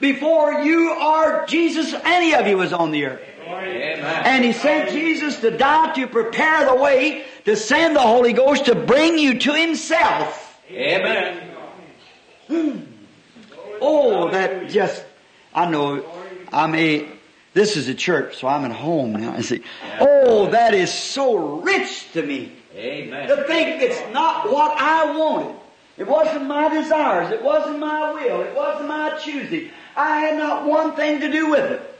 before 0.00 0.62
you 0.62 0.94
or 0.94 1.44
Jesus, 1.46 1.92
any 2.04 2.34
of 2.34 2.46
you 2.46 2.56
was 2.56 2.72
on 2.72 2.90
the 2.90 3.04
earth. 3.04 3.20
Amen. 3.46 4.22
And 4.24 4.44
He 4.44 4.52
sent 4.52 4.90
Jesus 4.90 5.40
to 5.40 5.50
die 5.50 5.92
to 5.94 6.06
prepare 6.06 6.66
the 6.66 6.76
way 6.76 7.24
to 7.44 7.56
send 7.56 7.96
the 7.96 8.00
Holy 8.00 8.32
Ghost 8.32 8.66
to 8.66 8.74
bring 8.74 9.18
you 9.18 9.38
to 9.40 9.52
Himself. 9.52 10.58
Amen. 10.70 11.50
Hmm. 12.46 12.78
Oh, 13.80 14.30
that 14.30 14.68
just, 14.68 15.04
I 15.54 15.70
know, 15.70 16.04
I 16.52 16.66
may, 16.66 17.08
this 17.54 17.76
is 17.76 17.88
a 17.88 17.94
church, 17.94 18.36
so 18.38 18.48
I'm 18.48 18.64
at 18.64 18.72
home 18.72 19.12
now. 19.12 19.32
I 19.32 19.40
see. 19.40 19.62
Oh, 20.00 20.50
that 20.50 20.74
is 20.74 20.92
so 20.92 21.60
rich 21.60 22.12
to 22.12 22.22
me. 22.22 22.52
Amen. 22.74 23.28
To 23.28 23.44
think 23.44 23.82
it's 23.82 24.00
not 24.12 24.50
what 24.50 24.80
I 24.80 25.16
wanted. 25.16 25.56
It 25.96 26.06
wasn't 26.06 26.46
my 26.46 26.68
desires. 26.68 27.30
It 27.32 27.42
wasn't 27.42 27.78
my 27.78 28.12
will. 28.12 28.40
It 28.40 28.54
wasn't 28.54 28.88
my 28.88 29.18
choosing. 29.18 29.70
I 29.96 30.20
had 30.20 30.38
not 30.38 30.66
one 30.66 30.94
thing 30.96 31.20
to 31.20 31.30
do 31.30 31.50
with 31.50 31.64
it. 31.64 31.94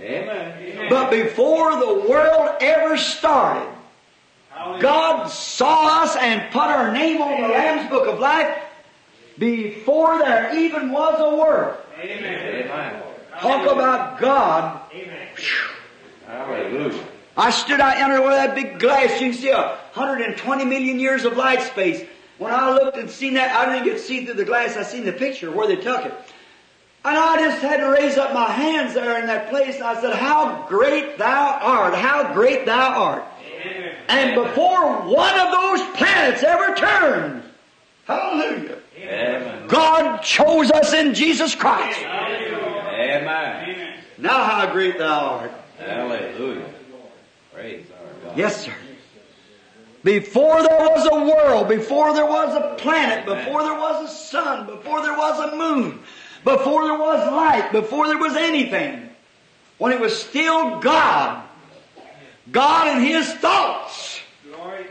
Amen. 0.00 0.88
But 0.90 1.10
before 1.10 1.76
the 1.76 2.06
world 2.08 2.56
ever 2.60 2.96
started, 2.96 3.70
God 4.80 5.28
saw 5.28 6.02
us 6.02 6.16
and 6.16 6.50
put 6.52 6.62
our 6.62 6.92
name 6.92 7.20
on 7.22 7.42
the 7.42 7.48
Lamb's 7.48 7.88
Book 7.90 8.06
of 8.06 8.20
Life 8.20 8.56
before 9.38 10.18
there 10.18 10.56
even 10.56 10.90
was 10.90 11.20
a 11.20 11.36
word. 11.36 11.76
Amen. 12.00 13.02
Talk 13.40 13.70
about 13.70 14.20
God. 14.20 14.80
Hallelujah. 16.26 17.04
I 17.36 17.50
stood 17.50 17.80
out 17.80 17.96
under 17.96 18.22
one 18.22 18.32
of 18.32 18.38
that 18.38 18.54
big 18.54 18.78
glass. 18.78 19.20
You 19.20 19.30
can 19.30 19.38
see 19.38 19.50
a 19.50 19.76
120 19.94 20.64
million 20.64 21.00
years 21.00 21.24
of 21.24 21.36
light 21.36 21.62
space. 21.62 22.06
When 22.38 22.52
I 22.52 22.72
looked 22.72 22.96
and 22.96 23.10
seen 23.10 23.34
that, 23.34 23.54
I 23.54 23.72
didn't 23.72 23.84
get 23.84 23.94
to 23.94 23.98
see 23.98 24.24
through 24.24 24.34
the 24.34 24.44
glass. 24.44 24.76
I 24.76 24.82
seen 24.82 25.04
the 25.04 25.12
picture 25.12 25.50
where 25.50 25.66
they 25.66 25.76
took 25.76 26.04
it. 26.06 26.12
And 27.04 27.18
I 27.18 27.36
just 27.36 27.60
had 27.60 27.78
to 27.78 27.88
raise 27.88 28.16
up 28.16 28.32
my 28.32 28.50
hands 28.50 28.94
there 28.94 29.20
in 29.20 29.26
that 29.26 29.50
place. 29.50 29.76
And 29.76 29.84
I 29.84 30.00
said, 30.00 30.14
How 30.14 30.66
great 30.68 31.18
thou 31.18 31.58
art! 31.60 31.94
How 31.94 32.32
great 32.32 32.66
thou 32.66 33.02
art! 33.02 33.24
And 34.08 34.34
before 34.34 35.02
one 35.02 35.38
of 35.38 35.52
those 35.52 35.80
planets 35.96 36.42
ever 36.42 36.74
turned, 36.74 37.42
hallelujah, 38.06 38.78
Amen. 38.98 39.66
God 39.68 40.18
chose 40.18 40.70
us 40.70 40.92
in 40.92 41.14
Jesus 41.14 41.54
Christ. 41.54 41.98
Amen. 42.00 43.94
Now 44.18 44.44
how 44.44 44.72
great 44.72 44.98
thou 44.98 45.38
art. 45.38 45.52
Hallelujah. 45.78 46.66
Praise 47.52 47.86
our 47.90 48.28
God. 48.28 48.38
Yes, 48.38 48.64
sir. 48.64 48.74
Before 50.02 50.62
there 50.62 50.78
was 50.78 51.08
a 51.10 51.24
world, 51.24 51.68
before 51.68 52.12
there 52.12 52.26
was 52.26 52.54
a 52.54 52.74
planet, 52.76 53.24
before 53.24 53.62
there 53.62 53.74
was 53.74 54.10
a 54.10 54.14
sun, 54.14 54.66
before 54.66 55.02
there 55.02 55.16
was 55.16 55.52
a 55.52 55.56
moon, 55.56 55.98
before 56.44 56.84
there 56.84 56.98
was 56.98 57.26
light, 57.32 57.72
before 57.72 58.06
there 58.06 58.18
was 58.18 58.36
anything, 58.36 59.08
when 59.78 59.92
it 59.92 60.00
was 60.00 60.16
still 60.16 60.78
God, 60.80 61.42
God 62.52 62.88
and 62.88 63.02
His 63.02 63.32
thoughts, 63.34 64.20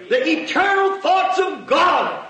the 0.10 0.28
eternal 0.28 1.00
thoughts 1.00 1.38
of 1.40 1.68
God, 1.68 2.28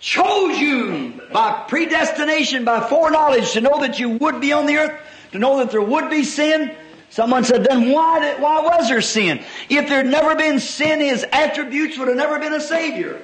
chose 0.00 0.58
you 0.58 1.20
by 1.32 1.64
predestination, 1.68 2.64
by 2.64 2.80
foreknowledge 2.88 3.52
to 3.52 3.60
know 3.60 3.80
that 3.80 3.98
you 3.98 4.10
would 4.10 4.40
be 4.40 4.52
on 4.52 4.66
the 4.66 4.76
earth, 4.78 5.00
to 5.32 5.38
know 5.38 5.58
that 5.58 5.70
there 5.70 5.82
would 5.82 6.10
be 6.10 6.24
sin. 6.24 6.74
Someone 7.10 7.44
said, 7.44 7.64
then 7.64 7.90
why 7.90 8.20
did, 8.20 8.40
why 8.40 8.60
was 8.60 8.88
there 8.88 9.00
sin? 9.00 9.42
If 9.68 9.88
there 9.88 9.98
had 9.98 10.06
never 10.06 10.36
been 10.36 10.60
sin, 10.60 11.00
His 11.00 11.24
attributes 11.32 11.98
would 11.98 12.08
have 12.08 12.16
never 12.16 12.38
been 12.38 12.52
a 12.52 12.60
Savior. 12.60 13.20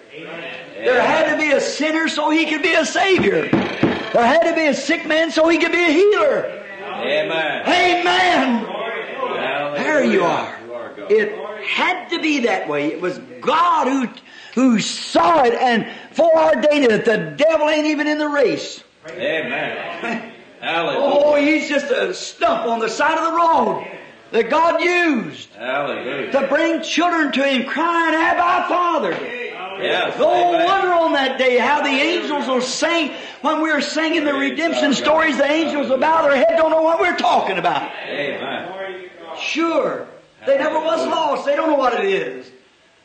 There 0.74 1.00
had 1.00 1.30
to 1.30 1.38
be 1.40 1.52
a 1.52 1.60
sinner 1.60 2.08
so 2.08 2.30
He 2.30 2.46
could 2.46 2.62
be 2.62 2.74
a 2.74 2.84
Savior. 2.84 3.48
There 3.48 4.26
had 4.26 4.42
to 4.42 4.54
be 4.54 4.66
a 4.66 4.74
sick 4.74 5.06
man 5.06 5.30
so 5.30 5.48
He 5.48 5.58
could 5.58 5.72
be 5.72 5.84
a 5.84 5.92
healer. 5.92 6.64
Amen. 6.82 7.62
Amen. 7.62 8.64
Hallelujah. 8.64 9.74
There 9.76 10.04
you 10.04 10.24
are. 10.24 10.58
You 10.66 10.74
are 10.74 10.94
God. 10.94 11.12
It 11.12 11.64
had 11.64 12.08
to 12.08 12.20
be 12.20 12.40
that 12.40 12.68
way. 12.68 12.88
It 12.88 13.00
was 13.00 13.18
God 13.40 13.86
who, 13.86 14.08
who 14.56 14.80
saw 14.80 15.44
it 15.44 15.54
and 15.54 15.86
foreordained 16.12 16.86
it. 16.90 17.04
The 17.04 17.34
devil 17.36 17.68
ain't 17.68 17.86
even 17.86 18.08
in 18.08 18.18
the 18.18 18.28
race. 18.28 18.82
Amen. 19.08 20.32
Oh, 20.68 21.36
he's 21.36 21.68
just 21.68 21.92
a 21.92 22.12
stump 22.12 22.66
on 22.66 22.80
the 22.80 22.88
side 22.88 23.16
of 23.18 23.30
the 23.30 23.36
road. 23.36 23.86
that 24.32 24.50
God 24.50 24.80
used 24.80 25.50
Hallelujah. 25.54 26.32
to 26.32 26.48
bring 26.48 26.82
children 26.82 27.30
to 27.32 27.46
Him 27.46 27.66
crying, 27.68 28.14
Abba, 28.14 28.66
Father. 28.68 29.10
Yes. 29.12 30.18
No 30.18 30.32
Amen. 30.32 30.64
wonder 30.64 30.92
on 30.92 31.12
that 31.12 31.38
day 31.38 31.58
how 31.58 31.82
the 31.82 31.88
angels 31.90 32.48
will 32.48 32.62
sing 32.62 33.12
when 33.42 33.60
we 33.60 33.70
are 33.70 33.82
singing 33.82 34.24
the 34.24 34.34
redemption 34.34 34.92
stories. 34.94 35.36
The 35.36 35.44
angels 35.48 35.88
will 35.88 35.98
bow 35.98 36.22
their 36.22 36.36
head, 36.36 36.56
don't 36.56 36.70
know 36.70 36.82
what 36.82 36.98
we're 36.98 37.16
talking 37.18 37.58
about. 37.58 37.92
Amen. 38.08 39.08
Sure, 39.38 40.08
they 40.46 40.56
never 40.58 40.80
was 40.80 41.06
lost. 41.06 41.44
They 41.44 41.54
don't 41.54 41.68
know 41.70 41.76
what 41.76 41.92
it 41.92 42.06
is. 42.06 42.50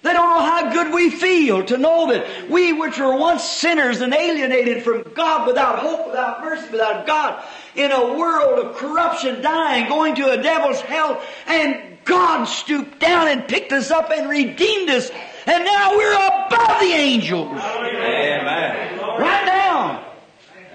They 0.03 0.14
don't 0.14 0.30
know 0.32 0.41
how 0.41 0.73
good 0.73 0.94
we 0.94 1.11
feel 1.11 1.64
to 1.65 1.78
know 1.78 2.11
that 2.11 2.49
we, 2.49 2.73
which 2.73 2.98
were 2.98 3.15
once 3.15 3.44
sinners 3.44 4.02
and 4.02 4.14
alienated 4.14 4.84
from 4.84 5.03
God, 5.14 5.45
without 5.45 5.78
hope, 5.78 6.07
without 6.07 6.41
mercy, 6.41 6.72
without 6.72 7.06
God, 7.06 7.44
in 7.76 7.91
a 7.91 8.18
world 8.18 8.65
of 8.65 8.76
corruption, 8.78 9.44
dying, 9.44 9.88
going 9.88 10.15
to 10.15 10.32
a 10.32 10.41
devil's 10.41 10.82
hell, 10.82 11.22
and 11.45 11.99
God 12.03 12.45
stooped 12.45 12.99
down 12.99 13.28
and 13.28 13.48
picked 13.48 13.72
us 13.73 13.91
up 13.91 14.10
and 14.10 14.28
redeemed 14.28 14.90
us, 14.90 15.11
and 15.45 15.64
now 15.64 15.95
we're 15.95 16.15
above 16.15 16.80
the 16.80 16.94
angels. 16.94 17.52
Amen. 17.52 18.98
Right 18.99 19.45
now. 19.45 20.07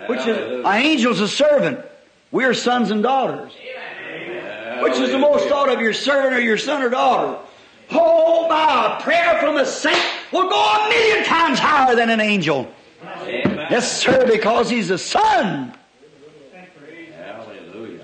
Which 0.06 0.20
is, 0.20 0.60
an 0.60 0.66
angel's 0.66 1.18
a 1.18 1.26
servant. 1.26 1.80
We're 2.30 2.54
sons 2.54 2.92
and 2.92 3.02
daughters. 3.02 3.52
Which 4.82 4.98
is 4.98 5.10
the 5.10 5.18
most 5.18 5.48
thought 5.48 5.68
of 5.68 5.80
your 5.80 5.94
servant 5.94 6.34
or 6.34 6.40
your 6.40 6.58
son 6.58 6.82
or 6.82 6.90
daughter? 6.90 7.40
Oh, 7.90 8.48
my, 8.48 8.98
a 8.98 9.02
prayer 9.02 9.38
from 9.40 9.56
a 9.56 9.66
saint 9.66 10.02
will 10.32 10.48
go 10.48 10.56
a 10.56 10.88
million 10.88 11.24
times 11.24 11.58
higher 11.58 11.94
than 11.94 12.10
an 12.10 12.20
angel. 12.20 12.70
Amen. 13.02 13.66
Yes, 13.70 14.00
sir, 14.00 14.26
because 14.26 14.68
he's 14.70 14.90
a 14.90 14.98
son. 14.98 15.72
Hallelujah. 17.16 18.00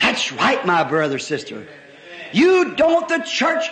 That's 0.00 0.32
right, 0.32 0.64
my 0.66 0.84
brother, 0.84 1.18
sister. 1.18 1.66
You 2.32 2.74
don't, 2.74 3.08
the 3.08 3.18
church, 3.18 3.64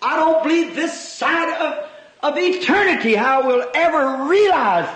I 0.00 0.16
don't 0.16 0.42
believe 0.42 0.74
this 0.74 0.98
side 0.98 1.60
of, 1.60 1.90
of 2.22 2.38
eternity, 2.38 3.14
how 3.14 3.46
we'll 3.46 3.68
ever 3.74 4.24
realize 4.24 4.88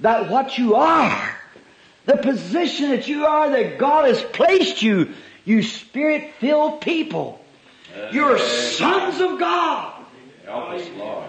that 0.00 0.30
what 0.30 0.58
you 0.58 0.74
are, 0.74 1.36
the 2.06 2.16
position 2.16 2.90
that 2.90 3.08
you 3.08 3.26
are, 3.26 3.50
that 3.50 3.78
God 3.78 4.06
has 4.06 4.22
placed 4.22 4.82
you, 4.82 5.12
you 5.44 5.62
spirit 5.62 6.32
filled 6.38 6.80
people. 6.80 7.40
You're 8.12 8.38
sons 8.38 9.20
of 9.20 9.38
God. 9.38 10.04
Help 10.44 10.70
us, 10.70 10.88
Lord. 10.96 11.28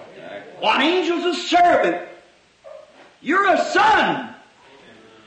An 0.61 0.81
angel's 0.81 1.37
a 1.37 1.39
servant. 1.39 2.07
You're 3.21 3.53
a 3.53 3.57
son. 3.65 4.33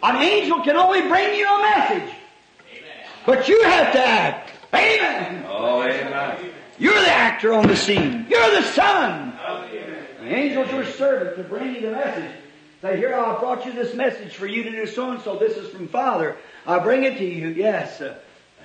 An 0.02 0.16
angel 0.16 0.62
can 0.62 0.76
only 0.76 1.02
bring 1.02 1.38
you 1.38 1.46
a 1.46 1.60
message. 1.60 2.14
But 3.24 3.48
you 3.48 3.62
have 3.64 3.92
to 3.92 4.06
act. 4.06 4.52
Amen. 4.72 5.44
Oh, 5.48 5.82
amen. 5.82 6.52
You're 6.78 6.92
the 6.92 7.10
actor 7.10 7.52
on 7.52 7.66
the 7.66 7.76
scene. 7.76 8.26
You're 8.28 8.50
the 8.50 8.62
son. 8.62 9.32
The 10.20 10.26
angel's 10.26 10.70
your 10.70 10.84
servant 10.84 11.36
to 11.36 11.44
bring 11.44 11.74
you 11.74 11.80
the 11.82 11.92
message. 11.92 12.30
Say, 12.82 12.96
here 12.98 13.14
I 13.14 13.38
brought 13.38 13.64
you 13.64 13.72
this 13.72 13.94
message 13.94 14.34
for 14.34 14.46
you 14.46 14.62
to 14.64 14.70
do 14.70 14.86
so 14.86 15.10
and 15.10 15.20
so. 15.22 15.36
This 15.38 15.56
is 15.56 15.70
from 15.70 15.88
Father. 15.88 16.36
I 16.66 16.78
bring 16.78 17.04
it 17.04 17.16
to 17.18 17.24
you. 17.24 17.48
Yes. 17.48 18.02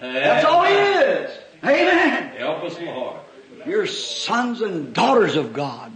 That's 0.01 0.45
all 0.45 0.63
he 0.63 0.73
is. 0.73 1.31
Amen. 1.63 2.35
Help 2.37 2.63
us, 2.63 2.79
Lord. 2.79 3.17
You're 3.65 3.87
sons 3.87 4.61
and 4.61 4.93
daughters 4.93 5.35
of 5.35 5.53
God. 5.53 5.91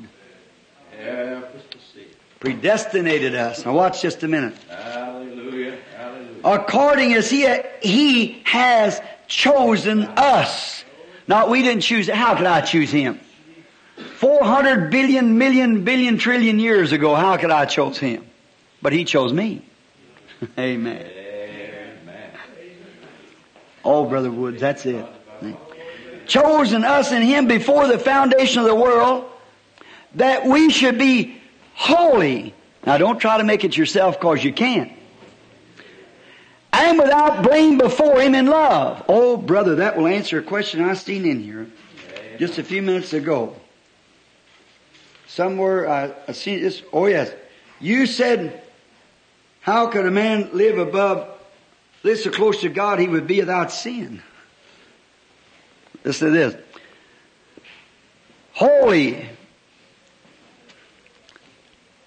Help 0.99 1.43
us 1.55 1.61
to 1.71 1.77
see. 1.93 2.05
Predestinated 2.39 3.33
us. 3.35 3.65
Now 3.65 3.73
watch 3.73 4.01
just 4.01 4.23
a 4.23 4.27
minute. 4.27 4.55
Hallelujah. 4.69 5.77
Hallelujah. 5.97 6.41
according 6.43 7.13
as 7.13 7.29
he, 7.29 7.47
he 7.81 8.41
has 8.45 9.01
chosen 9.27 10.03
us. 10.03 10.83
Now, 11.27 11.49
we 11.49 11.63
didn't 11.63 11.81
choose, 11.81 12.07
how 12.07 12.35
could 12.35 12.45
I 12.45 12.61
choose 12.61 12.91
him? 12.91 13.19
400 14.17 14.91
billion, 14.91 15.37
million, 15.37 15.83
billion, 15.83 16.17
trillion 16.17 16.59
years 16.59 16.91
ago, 16.91 17.15
how 17.15 17.37
could 17.37 17.49
I 17.49 17.65
chose 17.65 17.97
him? 17.97 18.25
But 18.81 18.93
he 18.93 19.05
chose 19.05 19.33
me. 19.33 19.63
Amen. 20.59 20.97
Amen. 20.97 22.31
Oh, 23.83 24.05
Brother 24.05 24.29
Woods, 24.29 24.61
that's 24.61 24.85
it. 24.85 25.05
Chosen 26.27 26.84
us 26.84 27.11
in 27.11 27.22
him 27.22 27.47
before 27.47 27.88
the 27.88 27.99
foundation 27.99 28.61
of 28.61 28.68
the 28.68 28.76
world 28.76 29.30
that 30.15 30.45
we 30.45 30.69
should 30.69 30.97
be 30.97 31.41
holy. 31.73 32.53
Now, 32.85 32.97
don't 32.97 33.19
try 33.19 33.38
to 33.38 33.43
make 33.43 33.64
it 33.64 33.76
yourself 33.76 34.19
because 34.19 34.43
you 34.43 34.53
can't. 34.53 34.91
And 36.72 36.99
without 36.99 37.43
blame 37.43 37.77
before 37.77 38.22
him 38.22 38.35
in 38.35 38.47
love. 38.47 39.03
Oh, 39.07 39.38
brother, 39.38 39.76
that 39.76 39.97
will 39.97 40.07
answer 40.07 40.39
a 40.39 40.43
question 40.43 40.84
I 40.84 40.93
seen 40.93 41.26
in 41.26 41.41
here 41.41 41.68
just 42.38 42.57
a 42.57 42.64
few 42.64 42.81
minutes 42.81 43.14
ago. 43.14 43.56
Somewhere 45.27 45.89
I, 45.89 46.14
I 46.27 46.31
seen 46.34 46.61
this. 46.61 46.81
Oh, 46.91 47.07
yes. 47.07 47.31
You 47.80 48.06
said, 48.06 48.61
how 49.61 49.88
could 49.88 50.06
a 50.06 50.11
man 50.11 50.49
live 50.53 50.77
above, 50.77 51.27
live 52.03 52.19
so 52.19 52.30
close 52.30 52.61
to 52.61 52.69
God 52.69 52.99
he 52.99 53.07
would 53.07 53.27
be 53.27 53.39
without 53.39 53.72
sin? 53.72 54.22
Listen 56.06 56.27
to 56.27 56.34
this. 56.34 56.56
Holy. 58.53 59.27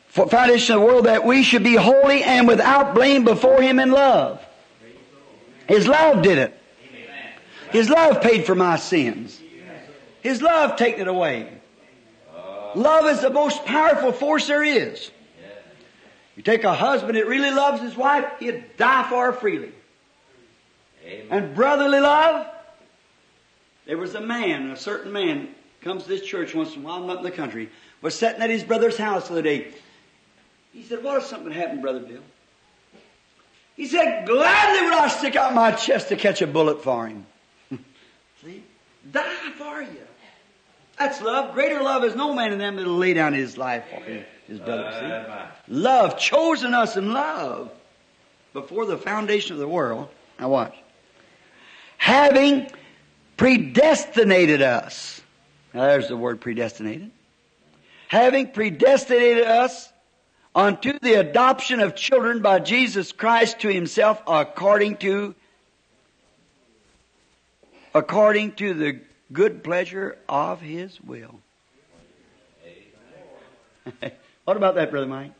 For 0.09 0.29
foundation 0.29 0.77
of 0.77 0.81
the 0.81 0.87
world 0.87 1.07
that 1.07 1.27
we 1.27 1.43
should 1.43 1.65
be 1.65 1.75
holy 1.75 2.23
and 2.23 2.47
without 2.49 2.95
blame 2.95 3.25
before 3.25 3.61
him 3.61 3.79
in 3.79 3.91
love. 3.91 4.43
His 5.67 5.87
love 5.87 6.23
did 6.23 6.39
it. 6.39 6.55
His 7.71 7.91
love 7.91 8.23
paid 8.23 8.47
for 8.47 8.55
my 8.55 8.77
sins. 8.77 9.39
His 10.23 10.41
love 10.41 10.77
taken 10.77 11.03
it 11.03 11.09
away. 11.09 11.53
Love 12.75 13.07
is 13.07 13.21
the 13.21 13.31
most 13.31 13.65
powerful 13.65 14.13
force 14.13 14.47
there 14.47 14.63
is. 14.63 15.11
You 16.37 16.43
take 16.43 16.63
a 16.65 16.73
husband 16.73 17.17
that 17.17 17.27
really 17.27 17.51
loves 17.51 17.83
his 17.83 17.97
wife, 17.97 18.25
he'd 18.39 18.77
die 18.77 19.09
for 19.09 19.27
her 19.27 19.33
freely. 19.33 19.73
Amen. 21.05 21.27
And 21.31 21.55
brotherly 21.55 21.99
love, 22.01 22.47
there 23.89 23.97
was 23.97 24.15
a 24.15 24.21
man, 24.21 24.71
a 24.71 24.77
certain 24.77 25.11
man, 25.11 25.49
comes 25.81 26.03
to 26.03 26.11
this 26.11 26.21
church 26.21 26.55
once 26.55 26.77
in 26.77 26.83
a 26.83 26.85
while, 26.85 27.03
I'm 27.03 27.11
up 27.11 27.19
in 27.19 27.25
the 27.25 27.31
country, 27.31 27.71
was 28.03 28.15
sitting 28.15 28.43
at 28.43 28.51
his 28.51 28.63
brother's 28.63 28.99
house 28.99 29.27
the 29.27 29.33
other 29.33 29.43
day. 29.43 29.73
He 30.75 30.83
said, 30.85 31.03
What 31.03 31.17
if 31.17 31.25
something 31.25 31.51
happened, 31.51 31.81
Brother 31.81 32.01
Bill? 32.01 32.21
He 33.77 33.87
said, 33.87 34.27
Gladly 34.29 34.85
would 34.85 34.93
I 34.93 35.09
stick 35.09 35.37
out 35.37 35.55
my 35.55 35.73
chest 35.73 36.09
to 36.11 36.17
catch 36.17 36.43
a 36.43 36.47
bullet 36.47 36.85
for 36.85 37.09
him. 37.09 37.27
See? 38.43 38.63
Die 39.11 39.51
for 39.57 39.81
you. 39.81 40.07
That's 40.99 41.23
love. 41.23 41.55
Greater 41.55 41.83
love 41.83 42.05
is 42.05 42.15
no 42.15 42.35
man 42.35 42.53
in 42.53 42.59
them 42.59 42.77
that'll 42.77 42.93
lay 42.93 43.15
down 43.15 43.33
his 43.33 43.57
life 43.57 43.85
for 43.89 44.03
his, 44.03 44.25
his 44.47 44.59
brother. 44.59 45.55
See? 45.67 45.73
Love, 45.73 46.19
chosen 46.19 46.75
us 46.75 46.99
in 46.99 47.13
love 47.15 47.71
before 48.53 48.85
the 48.85 48.99
foundation 48.99 49.55
of 49.55 49.61
the 49.61 49.69
world. 49.69 50.09
Now 50.39 50.51
watch. 50.51 50.75
Having 51.97 52.71
predestinated 53.39 54.61
us. 54.61 55.23
Now 55.73 55.87
there's 55.87 56.09
the 56.09 56.17
word 56.17 56.43
predestinated. 56.43 57.11
Having 58.09 58.49
predestinated 58.49 59.45
us 59.45 59.91
unto 60.55 60.99
the 60.99 61.15
adoption 61.15 61.81
of 61.81 61.95
children 61.95 62.43
by 62.43 62.59
Jesus 62.59 63.13
Christ 63.13 63.61
to 63.61 63.73
himself 63.73 64.21
according 64.27 64.97
to 64.99 65.35
according 67.95 68.53
to 68.53 68.75
the 68.75 69.01
good 69.33 69.65
pleasure 69.65 70.19
of 70.29 70.61
his 70.61 71.01
will. 71.01 71.41
what 74.45 74.57
about 74.57 74.75
that, 74.75 74.91
Brother 74.91 75.07
Mike? 75.07 75.33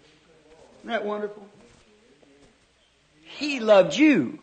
Isn't 0.81 0.91
that 0.91 1.05
wonderful? 1.05 1.47
He 3.23 3.61
loved 3.61 3.97
you. 3.97 4.39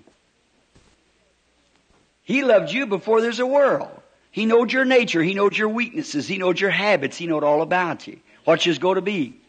He 2.26 2.44
loved 2.44 2.72
you 2.72 2.88
before 2.88 3.22
there's 3.22 3.40
a 3.40 3.46
world. 3.46 3.90
He 4.32 4.46
knows 4.46 4.74
your 4.74 4.84
nature. 4.84 5.24
He 5.24 5.34
knows 5.34 5.58
your 5.58 5.70
weaknesses. 5.70 6.28
He 6.28 6.38
knows 6.38 6.60
your 6.60 6.72
habits. 6.72 7.16
He 7.16 7.28
knows 7.28 7.44
all 7.44 7.62
about 7.62 8.06
you. 8.06 8.20
What 8.44 8.66
you's 8.66 8.80
going 8.80 8.96
to 8.96 9.02
be. 9.02 9.40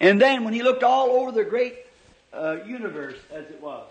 And 0.00 0.20
then 0.20 0.42
when 0.42 0.52
he 0.52 0.62
looked 0.62 0.82
all 0.82 1.10
over 1.10 1.30
the 1.30 1.44
great 1.44 1.76
uh, 2.32 2.56
universe 2.66 3.16
as 3.30 3.44
it 3.44 3.62
was, 3.62 3.86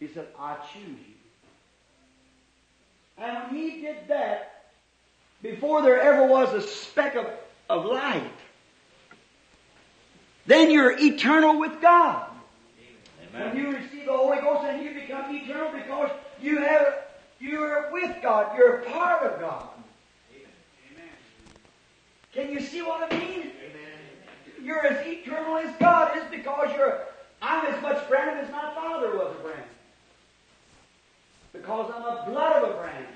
he 0.00 0.08
said, 0.08 0.28
I 0.38 0.56
choose 0.72 0.82
you. 0.84 1.14
And 3.18 3.50
when 3.50 3.60
he 3.60 3.80
did 3.82 3.96
that, 4.08 4.70
before 5.42 5.82
there 5.82 6.00
ever 6.00 6.26
was 6.26 6.54
a 6.54 6.62
speck 6.62 7.16
of, 7.16 7.26
of 7.68 7.84
light, 7.84 8.22
then 10.46 10.70
you're 10.70 10.96
eternal 10.98 11.58
with 11.58 11.80
God. 11.82 12.30
When 13.32 13.56
you 13.56 13.72
receive 13.72 14.06
the 14.06 14.12
Holy 14.12 14.38
Ghost, 14.38 14.64
and 14.64 14.82
you 14.82 14.94
become 14.94 15.34
eternal 15.34 15.70
because 15.72 16.10
you 16.40 16.58
have 16.58 17.05
you 17.40 17.60
are 17.60 17.90
with 17.92 18.22
God. 18.22 18.56
You're 18.56 18.76
a 18.80 18.90
part 18.90 19.22
of 19.22 19.40
God. 19.40 19.68
Can 22.32 22.50
you 22.50 22.60
see 22.60 22.82
what 22.82 23.12
I 23.12 23.18
mean? 23.18 23.50
You're 24.62 24.86
as 24.86 25.06
eternal 25.06 25.56
as 25.58 25.74
God 25.78 26.16
is 26.16 26.24
because 26.30 26.70
you're. 26.76 27.00
I'm 27.40 27.66
as 27.66 27.80
much 27.82 28.08
Branham 28.08 28.44
as 28.44 28.50
my 28.50 28.74
father 28.74 29.16
was 29.16 29.34
a 29.38 29.42
Branham. 29.42 29.64
because 31.52 31.92
I'm 31.94 32.02
a 32.02 32.30
blood 32.30 32.62
of 32.62 32.70
Abraham. 32.70 33.06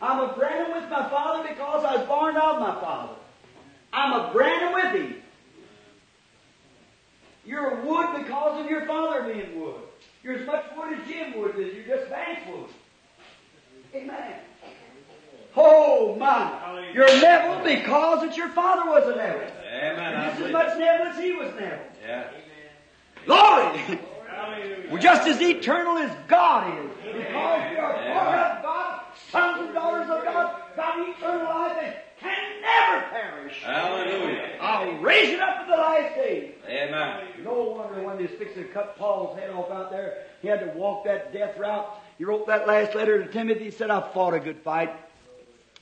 I'm 0.00 0.20
a 0.20 0.32
Branham 0.32 0.80
with 0.80 0.90
my 0.90 1.08
father 1.08 1.48
because 1.48 1.84
I 1.84 1.96
was 1.96 2.06
born 2.06 2.36
of 2.36 2.60
my 2.60 2.80
father. 2.80 3.14
I'm 3.92 4.12
a 4.12 4.32
Branham 4.32 4.72
with 4.74 4.94
him. 4.94 5.22
You're 7.44 7.80
a 7.80 7.86
wood 7.86 8.22
because 8.22 8.64
of 8.64 8.70
your 8.70 8.84
father 8.86 9.32
being 9.32 9.60
wood. 9.60 9.87
You're 10.22 10.38
as 10.38 10.46
much 10.46 10.64
wood 10.76 10.98
as 10.98 11.08
Jim 11.08 11.36
wood 11.38 11.58
is. 11.58 11.74
You're 11.74 11.96
just 11.96 12.10
Banks 12.10 12.42
wood. 12.50 12.68
Amen. 13.94 14.34
Oh 15.56 16.14
my! 16.16 16.90
You're 16.92 17.06
Neville 17.06 17.64
because 17.64 18.20
that 18.20 18.36
your 18.36 18.48
father 18.50 18.88
was 18.90 19.08
a 19.08 19.16
Neville. 19.16 19.50
Amen. 19.72 20.12
You're 20.12 20.30
just 20.30 20.42
as 20.42 20.52
much. 20.52 20.78
Neville 20.78 21.06
as 21.06 21.18
he 21.18 21.32
was 21.32 21.54
Neville. 21.54 21.78
Yeah. 22.06 22.30
Glory! 23.24 23.98
Well, 24.90 25.02
just 25.02 25.26
as 25.26 25.40
eternal 25.40 25.98
as 25.98 26.10
God 26.28 26.78
is. 26.78 26.90
Because 27.02 27.70
we 27.70 27.76
are 27.76 27.92
born 27.92 28.38
of 28.38 28.62
God, 28.62 29.02
sons 29.30 29.60
and 29.60 29.74
daughters 29.74 30.10
of 30.10 30.24
God, 30.24 30.62
got 30.76 31.08
eternal 31.08 31.44
life 31.44 31.78
and 31.82 31.94
can 32.20 32.60
never 32.62 33.06
perish. 33.08 33.62
Hallelujah. 33.62 34.58
I'll 34.60 34.92
raise 34.98 35.34
it 35.34 35.40
up 35.40 35.64
to 35.64 35.70
the 35.70 35.76
last 35.76 36.14
day. 36.14 36.54
Amen. 36.68 37.20
No 37.44 37.62
wonder 37.62 38.02
when 38.02 38.16
they 38.16 38.24
was 38.24 38.32
fixing 38.32 38.64
to 38.64 38.68
cut 38.70 38.96
Paul's 38.98 39.38
head 39.38 39.50
off 39.50 39.70
out 39.70 39.90
there, 39.90 40.24
he 40.42 40.48
had 40.48 40.60
to 40.60 40.78
walk 40.78 41.04
that 41.04 41.32
death 41.32 41.58
route. 41.58 41.88
He 42.16 42.24
wrote 42.24 42.46
that 42.48 42.66
last 42.66 42.94
letter 42.94 43.22
to 43.22 43.30
Timothy. 43.30 43.64
He 43.64 43.70
said, 43.70 43.90
I 43.90 44.00
fought 44.12 44.34
a 44.34 44.40
good 44.40 44.58
fight. 44.58 44.94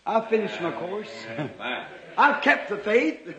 I 0.05 0.21
finished 0.21 0.61
my 0.61 0.73
course. 0.73 1.11
I've 2.19 2.43
kept 2.43 2.69
the 2.69 2.77
faith. 2.79 3.35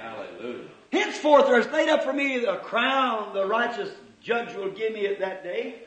Hallelujah. 0.00 0.64
Henceforth 0.92 1.46
there 1.46 1.58
is 1.58 1.66
laid 1.68 1.88
up 1.88 2.02
for 2.02 2.12
me 2.12 2.38
the 2.40 2.56
crown 2.56 3.32
the 3.34 3.46
righteous 3.46 3.90
judge 4.22 4.54
will 4.54 4.70
give 4.70 4.92
me 4.92 5.06
at 5.06 5.18
that 5.20 5.42
day. 5.42 5.82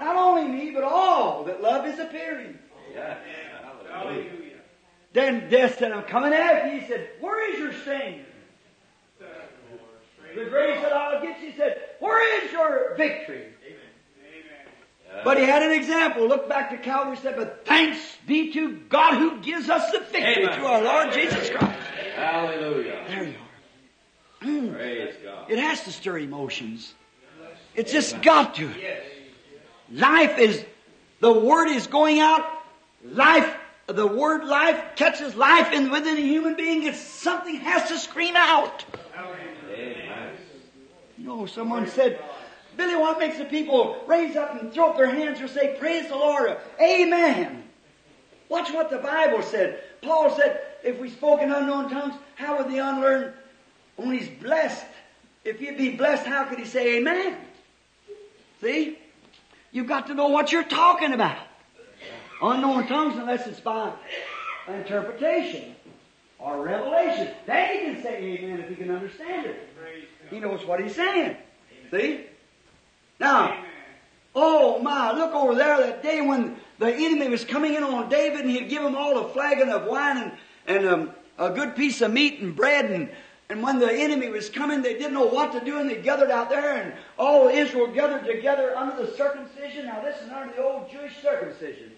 Not 0.00 0.16
only 0.16 0.48
me, 0.48 0.70
but 0.70 0.84
all 0.84 1.44
that 1.44 1.60
love 1.60 1.86
is 1.86 1.98
appearing. 1.98 2.58
Yeah. 2.94 3.16
Hallelujah. 3.90 4.30
Then 5.12 5.48
death 5.50 5.78
said, 5.78 5.92
I'm 5.92 6.04
coming 6.04 6.32
after 6.32 6.72
you. 6.72 6.80
He 6.80 6.86
said, 6.86 7.08
Where 7.20 7.52
is 7.52 7.58
your 7.58 7.72
sting? 7.72 8.24
The 10.34 10.44
grace 10.44 10.80
that 10.82 10.92
I'll 10.92 11.22
get 11.22 11.40
you 11.40 11.50
he 11.50 11.56
said, 11.56 11.80
Where 12.00 12.44
is 12.44 12.52
your 12.52 12.94
victory? 12.96 13.46
But 15.24 15.38
he 15.38 15.44
had 15.44 15.62
an 15.62 15.72
example. 15.72 16.28
Look 16.28 16.48
back 16.48 16.70
to 16.70 16.76
Calvary 16.76 17.16
said, 17.16 17.36
But 17.36 17.64
thanks 17.66 17.98
be 18.26 18.52
to 18.52 18.76
God 18.88 19.14
who 19.14 19.40
gives 19.40 19.68
us 19.68 19.90
the 19.90 20.00
victory 20.00 20.44
Amen. 20.44 20.58
through 20.58 20.66
our 20.66 20.82
Lord 20.82 21.12
Jesus 21.12 21.50
Christ. 21.50 21.80
Hallelujah. 22.14 23.04
There 23.08 23.24
you 23.24 23.34
are. 23.34 24.74
Praise 24.74 25.14
God. 25.24 25.50
It 25.50 25.58
has 25.58 25.82
to 25.84 25.92
stir 25.92 26.18
emotions. 26.18 26.94
It's 27.74 27.90
just 27.90 28.20
got 28.22 28.54
to. 28.56 28.70
Life 29.90 30.38
is, 30.38 30.64
the 31.20 31.32
word 31.32 31.68
is 31.68 31.86
going 31.86 32.20
out. 32.20 32.44
Life, 33.04 33.54
the 33.86 34.06
word 34.06 34.44
life 34.44 34.96
catches 34.96 35.34
life 35.34 35.72
in 35.72 35.90
within 35.90 36.16
a 36.16 36.20
human 36.20 36.56
being. 36.56 36.82
It's 36.82 37.00
something 37.00 37.56
has 37.56 37.88
to 37.88 37.98
scream 37.98 38.36
out. 38.36 38.84
Amen. 39.16 40.32
You 41.16 41.26
know, 41.26 41.46
someone 41.46 41.88
said, 41.88 42.20
Billy, 42.76 42.96
what 42.96 43.18
makes 43.18 43.38
the 43.38 43.44
people 43.44 44.02
raise 44.06 44.36
up 44.36 44.60
and 44.60 44.72
throw 44.72 44.90
up 44.90 44.96
their 44.96 45.10
hands 45.10 45.40
or 45.40 45.48
say, 45.48 45.76
Praise 45.78 46.08
the 46.08 46.16
Lord, 46.16 46.56
Amen? 46.80 47.64
Watch 48.48 48.72
what 48.72 48.90
the 48.90 48.98
Bible 48.98 49.42
said. 49.42 49.82
Paul 50.00 50.34
said, 50.34 50.60
if 50.82 50.98
we 50.98 51.10
spoke 51.10 51.42
in 51.42 51.52
unknown 51.52 51.90
tongues, 51.90 52.14
how 52.36 52.58
would 52.58 52.72
the 52.72 52.78
unlearned, 52.78 53.32
when 53.96 54.12
he's 54.12 54.28
blessed, 54.28 54.84
if 55.44 55.58
he'd 55.58 55.76
be 55.76 55.96
blessed, 55.96 56.24
how 56.24 56.44
could 56.44 56.58
he 56.58 56.64
say 56.64 56.98
amen? 56.98 57.36
See? 58.60 58.98
You've 59.70 59.86
got 59.86 60.06
to 60.06 60.14
know 60.14 60.28
what 60.28 60.50
you're 60.52 60.64
talking 60.64 61.12
about. 61.12 61.46
Unknown 62.40 62.86
tongues, 62.86 63.18
unless 63.18 63.46
it's 63.46 63.60
by 63.60 63.92
interpretation 64.68 65.74
or 66.38 66.62
revelation. 66.62 67.34
Then 67.46 67.72
he 67.72 67.94
can 67.94 68.02
say 68.02 68.16
amen 68.16 68.60
if 68.60 68.68
he 68.68 68.76
can 68.76 68.90
understand 68.90 69.46
it. 69.46 69.68
He 70.30 70.40
knows 70.40 70.64
what 70.64 70.80
he's 70.80 70.94
saying. 70.94 71.36
See? 71.90 72.26
Now, 73.18 73.64
oh 74.34 74.80
my, 74.80 75.12
look 75.12 75.34
over 75.34 75.54
there 75.54 75.78
that 75.78 76.02
day 76.02 76.20
when 76.20 76.56
the 76.78 76.92
enemy 76.94 77.28
was 77.28 77.44
coming 77.44 77.74
in 77.74 77.82
on 77.82 78.08
David 78.08 78.42
and 78.42 78.50
he'd 78.50 78.68
give 78.68 78.82
him 78.82 78.94
all 78.94 79.18
a 79.18 79.28
flagon 79.30 79.68
of 79.70 79.86
wine 79.86 80.18
and, 80.18 80.32
and 80.66 80.88
um, 80.88 81.10
a 81.38 81.50
good 81.50 81.74
piece 81.74 82.00
of 82.02 82.12
meat 82.12 82.40
and 82.40 82.54
bread 82.54 82.90
and 82.90 83.10
and 83.50 83.62
when 83.62 83.78
the 83.78 83.90
enemy 83.90 84.28
was 84.28 84.50
coming, 84.50 84.82
they 84.82 84.94
didn't 84.94 85.14
know 85.14 85.26
what 85.26 85.52
to 85.52 85.64
do, 85.64 85.78
and 85.78 85.88
they 85.88 85.96
gathered 85.96 86.30
out 86.30 86.50
there, 86.50 86.82
and 86.82 86.92
all 87.18 87.48
Israel 87.48 87.86
gathered 87.86 88.26
together 88.26 88.76
under 88.76 89.04
the 89.04 89.16
circumcision. 89.16 89.86
Now, 89.86 90.02
this 90.02 90.20
is 90.20 90.30
under 90.30 90.54
the 90.54 90.62
old 90.62 90.90
Jewish 90.90 91.16
circumcision. 91.22 91.92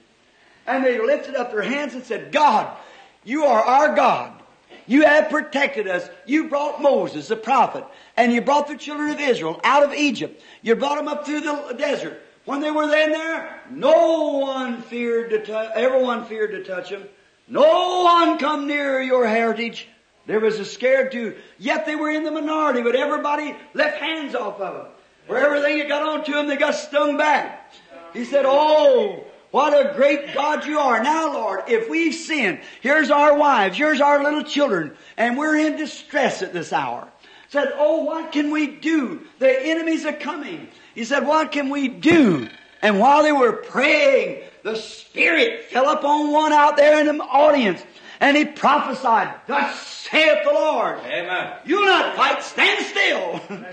And 0.66 0.84
they 0.84 1.04
lifted 1.04 1.34
up 1.34 1.50
their 1.50 1.62
hands 1.62 1.94
and 1.94 2.04
said, 2.04 2.30
God, 2.30 2.76
you 3.24 3.44
are 3.44 3.62
our 3.62 3.96
God. 3.96 4.40
You 4.86 5.04
have 5.04 5.28
protected 5.28 5.88
us. 5.88 6.08
You 6.24 6.48
brought 6.48 6.80
Moses, 6.80 7.28
the 7.28 7.36
prophet, 7.36 7.84
and 8.16 8.32
you 8.32 8.40
brought 8.40 8.68
the 8.68 8.76
children 8.76 9.10
of 9.10 9.20
Israel 9.20 9.60
out 9.64 9.82
of 9.82 9.92
Egypt. 9.92 10.42
You 10.62 10.76
brought 10.76 10.96
them 10.96 11.08
up 11.08 11.26
through 11.26 11.40
the 11.40 11.74
desert. 11.76 12.20
When 12.44 12.60
they 12.60 12.70
were 12.70 12.86
then 12.86 13.10
there, 13.10 13.60
no 13.70 14.38
one 14.38 14.82
feared 14.82 15.30
to 15.30 15.44
touch, 15.44 15.70
everyone 15.74 16.24
feared 16.26 16.52
to 16.52 16.64
touch 16.64 16.90
them. 16.90 17.04
No 17.48 18.02
one 18.04 18.38
come 18.38 18.66
near 18.66 19.02
your 19.02 19.26
heritage. 19.26 19.88
There 20.30 20.38
was 20.38 20.60
a 20.60 20.64
scared 20.64 21.10
to, 21.10 21.34
yet 21.58 21.86
they 21.86 21.96
were 21.96 22.08
in 22.08 22.22
the 22.22 22.30
minority, 22.30 22.82
but 22.82 22.94
everybody 22.94 23.52
left 23.74 23.98
hands 23.98 24.36
off 24.36 24.60
of 24.60 24.74
them. 24.74 24.86
Wherever 25.26 25.60
they 25.60 25.84
got 25.88 26.04
onto 26.04 26.34
them, 26.34 26.46
they 26.46 26.56
got 26.56 26.76
stung 26.76 27.16
back. 27.16 27.72
He 28.12 28.24
said, 28.24 28.44
Oh, 28.46 29.24
what 29.50 29.72
a 29.74 29.92
great 29.92 30.32
God 30.32 30.64
you 30.66 30.78
are. 30.78 31.02
Now, 31.02 31.32
Lord, 31.32 31.62
if 31.66 31.90
we 31.90 32.12
sin, 32.12 32.60
here's 32.80 33.10
our 33.10 33.36
wives, 33.36 33.76
here's 33.76 34.00
our 34.00 34.22
little 34.22 34.44
children, 34.44 34.96
and 35.16 35.36
we're 35.36 35.56
in 35.56 35.76
distress 35.76 36.42
at 36.42 36.52
this 36.52 36.72
hour. 36.72 37.08
Said, 37.48 37.72
Oh, 37.74 38.04
what 38.04 38.30
can 38.30 38.52
we 38.52 38.68
do? 38.68 39.26
The 39.40 39.50
enemies 39.50 40.06
are 40.06 40.12
coming. 40.12 40.68
He 40.94 41.02
said, 41.02 41.26
What 41.26 41.50
can 41.50 41.70
we 41.70 41.88
do? 41.88 42.48
And 42.82 43.00
while 43.00 43.24
they 43.24 43.32
were 43.32 43.52
praying, 43.52 44.44
the 44.62 44.76
Spirit 44.76 45.64
fell 45.64 45.90
upon 45.90 46.30
one 46.30 46.52
out 46.52 46.76
there 46.76 47.00
in 47.00 47.18
the 47.18 47.24
audience, 47.24 47.82
and 48.20 48.36
he 48.36 48.44
prophesied, 48.44 49.34
Thus 49.46 49.86
saith 49.86 50.44
the 50.44 50.52
Lord. 50.52 50.98
Amen. 51.00 51.54
You'll 51.64 51.86
not 51.86 52.16
fight, 52.16 52.42
stand 52.42 52.84
still. 52.86 53.40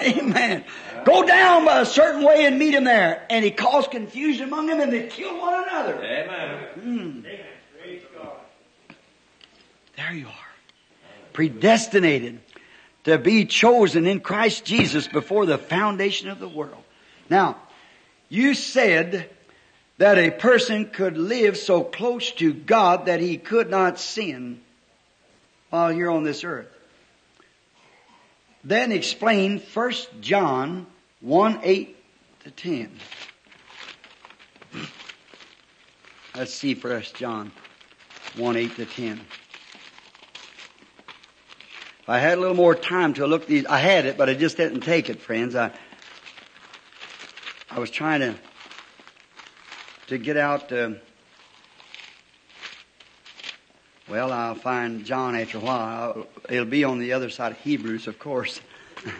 Amen. 0.00 0.64
Go 1.04 1.26
down 1.26 1.64
by 1.64 1.80
a 1.80 1.86
certain 1.86 2.24
way 2.24 2.46
and 2.46 2.58
meet 2.58 2.74
him 2.74 2.84
there. 2.84 3.26
And 3.28 3.44
he 3.44 3.50
caused 3.50 3.90
confusion 3.90 4.48
among 4.48 4.66
them 4.66 4.80
and 4.80 4.92
they 4.92 5.06
killed 5.06 5.38
one 5.40 5.62
another. 5.62 6.02
Amen. 6.02 6.64
Hmm. 6.80 7.20
There 9.96 10.12
you 10.12 10.26
are. 10.26 10.32
Predestinated 11.32 12.40
to 13.04 13.18
be 13.18 13.44
chosen 13.44 14.06
in 14.06 14.20
Christ 14.20 14.64
Jesus 14.64 15.06
before 15.06 15.46
the 15.46 15.58
foundation 15.58 16.28
of 16.28 16.38
the 16.38 16.48
world. 16.48 16.82
Now, 17.30 17.56
you 18.28 18.54
said 18.54 19.30
that 19.98 20.18
a 20.18 20.30
person 20.30 20.86
could 20.90 21.16
live 21.16 21.56
so 21.56 21.82
close 21.82 22.32
to 22.32 22.52
God 22.52 23.06
that 23.06 23.20
he 23.20 23.38
could 23.38 23.70
not 23.70 23.98
sin 23.98 24.60
while 25.70 25.90
here 25.90 26.10
on 26.10 26.24
this 26.24 26.44
earth. 26.44 26.68
Then 28.62 28.92
explain 28.92 29.60
1 29.60 29.92
John 30.20 30.86
1 31.20 31.60
8 31.62 31.96
to 32.44 32.50
10. 32.50 32.90
Let's 36.34 36.52
see 36.52 36.74
1 36.74 37.02
John 37.14 37.52
1 38.36 38.56
8 38.56 38.76
to 38.76 38.84
10. 38.84 39.20
If 42.00 42.10
I 42.10 42.18
had 42.18 42.38
a 42.38 42.40
little 42.40 42.56
more 42.56 42.74
time 42.74 43.14
to 43.14 43.26
look 43.26 43.46
these, 43.46 43.66
I 43.66 43.78
had 43.78 44.06
it, 44.06 44.16
but 44.16 44.28
I 44.28 44.34
just 44.34 44.56
didn't 44.56 44.82
take 44.82 45.10
it, 45.10 45.20
friends. 45.20 45.56
I, 45.56 45.72
I 47.70 47.80
was 47.80 47.90
trying 47.90 48.20
to, 48.20 48.36
to 50.06 50.18
get 50.18 50.36
out, 50.36 50.70
uh, 50.70 50.90
well, 54.08 54.32
I'll 54.32 54.54
find 54.54 55.04
John 55.04 55.34
after 55.34 55.58
a 55.58 55.60
while. 55.60 56.26
It'll 56.48 56.64
be 56.64 56.84
on 56.84 57.00
the 57.00 57.12
other 57.12 57.28
side 57.28 57.52
of 57.52 57.58
Hebrews, 57.58 58.06
of 58.06 58.18
course. 58.18 58.60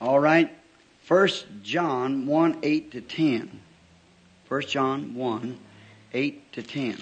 All 0.00 0.18
right. 0.18 0.50
First 1.02 1.46
John 1.62 2.26
1, 2.26 2.60
8 2.62 2.92
to 2.92 3.00
10. 3.02 3.60
First 4.46 4.70
John 4.70 5.14
1, 5.14 5.58
8 6.14 6.52
to 6.54 6.62
10. 6.62 6.98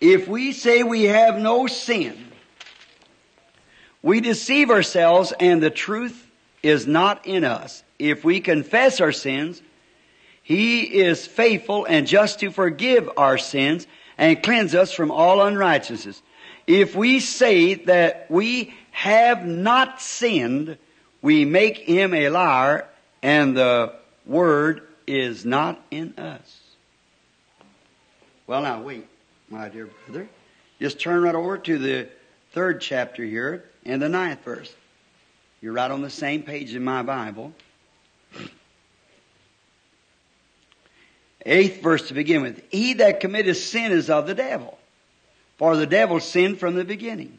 If 0.00 0.26
we 0.26 0.52
say 0.52 0.82
we 0.82 1.04
have 1.04 1.38
no 1.38 1.68
sin, 1.68 2.32
we 4.02 4.20
deceive 4.20 4.70
ourselves 4.70 5.32
and 5.38 5.62
the 5.62 5.70
truth 5.70 6.28
is 6.62 6.88
not 6.88 7.24
in 7.26 7.44
us. 7.44 7.83
If 7.98 8.24
we 8.24 8.40
confess 8.40 9.00
our 9.00 9.12
sins, 9.12 9.62
He 10.42 10.82
is 10.82 11.26
faithful 11.26 11.84
and 11.84 12.06
just 12.06 12.40
to 12.40 12.50
forgive 12.50 13.10
our 13.16 13.38
sins 13.38 13.86
and 14.18 14.42
cleanse 14.42 14.74
us 14.74 14.92
from 14.92 15.10
all 15.10 15.42
unrighteousness. 15.42 16.22
If 16.66 16.94
we 16.94 17.20
say 17.20 17.74
that 17.74 18.26
we 18.30 18.74
have 18.90 19.44
not 19.44 20.00
sinned, 20.00 20.78
we 21.20 21.44
make 21.44 21.78
him 21.78 22.14
a 22.14 22.28
liar, 22.28 22.86
and 23.22 23.56
the 23.56 23.94
word 24.26 24.86
is 25.06 25.44
not 25.44 25.82
in 25.90 26.18
us. 26.18 26.60
Well, 28.46 28.62
now 28.62 28.82
wait, 28.82 29.06
my 29.48 29.68
dear 29.68 29.88
brother. 30.06 30.28
Just 30.80 31.00
turn 31.00 31.22
right 31.22 31.34
over 31.34 31.58
to 31.58 31.78
the 31.78 32.08
third 32.52 32.80
chapter 32.80 33.24
here 33.24 33.64
and 33.84 34.00
the 34.00 34.08
ninth 34.08 34.44
verse. 34.44 34.72
You're 35.60 35.72
right 35.72 35.90
on 35.90 36.02
the 36.02 36.10
same 36.10 36.42
page 36.42 36.74
in 36.74 36.84
my 36.84 37.02
Bible. 37.02 37.52
Eighth 41.46 41.82
verse 41.82 42.08
to 42.08 42.14
begin 42.14 42.42
with. 42.42 42.62
He 42.70 42.94
that 42.94 43.20
committeth 43.20 43.58
sin 43.58 43.92
is 43.92 44.08
of 44.08 44.26
the 44.26 44.34
devil. 44.34 44.78
For 45.58 45.76
the 45.76 45.86
devil 45.86 46.20
sinned 46.20 46.58
from 46.58 46.74
the 46.74 46.84
beginning. 46.84 47.38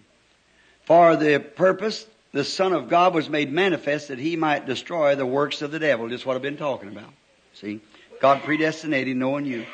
For 0.85 1.15
the 1.15 1.39
purpose 1.39 2.05
the 2.31 2.43
Son 2.43 2.73
of 2.73 2.89
God 2.89 3.13
was 3.13 3.29
made 3.29 3.51
manifest 3.51 4.09
that 4.09 4.19
he 4.19 4.35
might 4.35 4.65
destroy 4.65 5.15
the 5.15 5.25
works 5.25 5.61
of 5.61 5.71
the 5.71 5.79
devil. 5.79 6.09
Just 6.09 6.25
what 6.25 6.35
I've 6.35 6.41
been 6.41 6.57
talking 6.57 6.89
about. 6.89 7.11
See? 7.53 7.81
God 8.21 8.43
predestinated 8.43 9.17
knowing 9.17 9.45
you. 9.45 9.65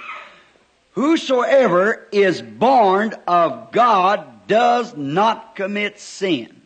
Whosoever 0.93 2.07
is 2.11 2.41
born 2.41 3.13
of 3.27 3.71
God 3.71 4.47
does 4.47 4.95
not 4.95 5.55
commit 5.55 5.99
sin. 5.99 6.60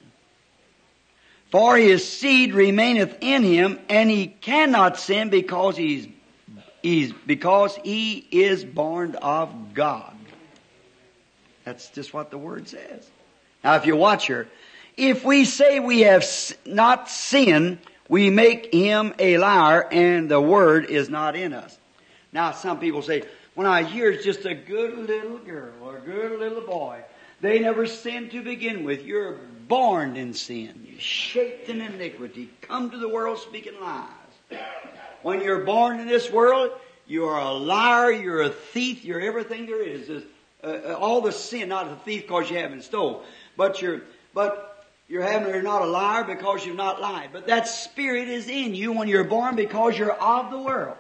For 1.51 1.77
his 1.77 2.07
seed 2.07 2.53
remaineth 2.53 3.17
in 3.21 3.43
him, 3.43 3.79
and 3.87 4.09
he 4.09 4.27
cannot 4.27 4.97
sin 4.99 5.29
because 5.29 5.77
he's, 5.77 6.07
he's 6.81 7.13
because 7.25 7.77
he 7.83 8.27
is 8.31 8.65
born 8.65 9.15
of 9.15 9.73
God. 9.73 10.15
That's 11.63 11.89
just 11.89 12.13
what 12.13 12.29
the 12.29 12.37
word 12.37 12.67
says. 12.67 13.09
Now, 13.63 13.75
if 13.75 13.85
you 13.85 13.95
watch 13.95 14.27
here, 14.27 14.47
if 14.97 15.23
we 15.25 15.45
say 15.45 15.79
we 15.79 16.01
have 16.01 16.25
not 16.65 17.09
sinned, 17.09 17.79
we 18.07 18.29
make 18.29 18.73
him 18.73 19.13
a 19.17 19.37
liar, 19.37 19.87
and 19.91 20.29
the 20.29 20.41
word 20.41 20.85
is 20.85 21.09
not 21.09 21.35
in 21.35 21.53
us. 21.53 21.77
Now, 22.31 22.51
some 22.51 22.79
people 22.79 23.01
say, 23.01 23.23
when 23.55 23.65
I 23.65 23.83
hear 23.83 24.11
it's 24.11 24.23
just 24.23 24.45
a 24.45 24.53
good 24.53 24.97
little 24.97 25.37
girl 25.37 25.73
or 25.81 25.97
a 25.97 26.01
good 26.01 26.39
little 26.39 26.61
boy, 26.61 27.01
they 27.41 27.59
never 27.59 27.85
sinned 27.85 28.31
to 28.31 28.43
begin 28.43 28.83
with. 28.83 29.05
You're 29.05 29.39
born 29.67 30.15
in 30.15 30.33
sin. 30.33 30.85
You're 30.89 30.99
shaped 30.99 31.69
in 31.69 31.81
iniquity. 31.81 32.49
Come 32.61 32.91
to 32.91 32.97
the 32.97 33.09
world 33.09 33.39
speaking 33.39 33.73
lies. 33.81 34.09
When 35.21 35.41
you're 35.41 35.63
born 35.63 35.99
in 35.99 36.07
this 36.07 36.31
world, 36.31 36.71
you 37.07 37.25
are 37.25 37.39
a 37.39 37.51
liar, 37.51 38.11
you're 38.11 38.43
a 38.43 38.49
thief, 38.49 39.03
you're 39.03 39.21
everything 39.21 39.65
there 39.65 39.83
is. 39.83 40.09
Uh, 40.09 40.21
uh, 40.63 40.93
all 40.93 41.21
the 41.21 41.31
sin, 41.31 41.69
not 41.69 41.91
a 41.91 41.95
thief 41.97 42.23
because 42.23 42.49
you 42.49 42.57
haven't 42.57 42.83
stole, 42.83 43.23
but 43.55 43.81
you're, 43.81 44.01
but 44.33 44.85
you're 45.07 45.21
having, 45.21 45.49
you're 45.49 45.61
not 45.61 45.83
a 45.83 45.87
liar 45.87 46.23
because 46.23 46.65
you've 46.65 46.75
not 46.75 47.01
lied. 47.01 47.29
But 47.31 47.47
that 47.47 47.67
spirit 47.67 48.27
is 48.27 48.47
in 48.47 48.73
you 48.73 48.93
when 48.93 49.07
you're 49.07 49.23
born 49.23 49.55
because 49.55 49.97
you're 49.97 50.11
of 50.11 50.51
the 50.51 50.59
world. 50.59 50.97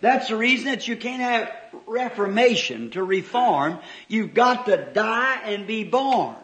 That's 0.00 0.28
the 0.28 0.36
reason 0.36 0.66
that 0.66 0.86
you 0.86 0.96
can't 0.96 1.22
have 1.22 1.52
reformation 1.86 2.90
to 2.90 3.02
reform. 3.02 3.78
You've 4.06 4.34
got 4.34 4.66
to 4.66 4.76
die 4.76 5.40
and 5.44 5.66
be 5.66 5.84
born. 5.84 6.36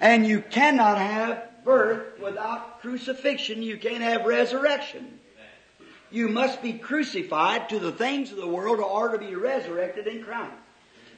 And 0.00 0.26
you 0.26 0.40
cannot 0.40 0.98
have 0.98 1.64
birth 1.64 2.20
without 2.20 2.80
crucifixion. 2.80 3.62
You 3.62 3.76
can't 3.78 4.02
have 4.02 4.24
resurrection. 4.24 5.18
You 6.10 6.28
must 6.28 6.62
be 6.62 6.74
crucified 6.74 7.68
to 7.70 7.78
the 7.78 7.92
things 7.92 8.30
of 8.30 8.38
the 8.38 8.46
world 8.46 8.78
in 8.78 8.84
order 8.84 9.18
to 9.18 9.26
be 9.26 9.34
resurrected 9.34 10.06
in 10.06 10.22
Christ. 10.22 10.52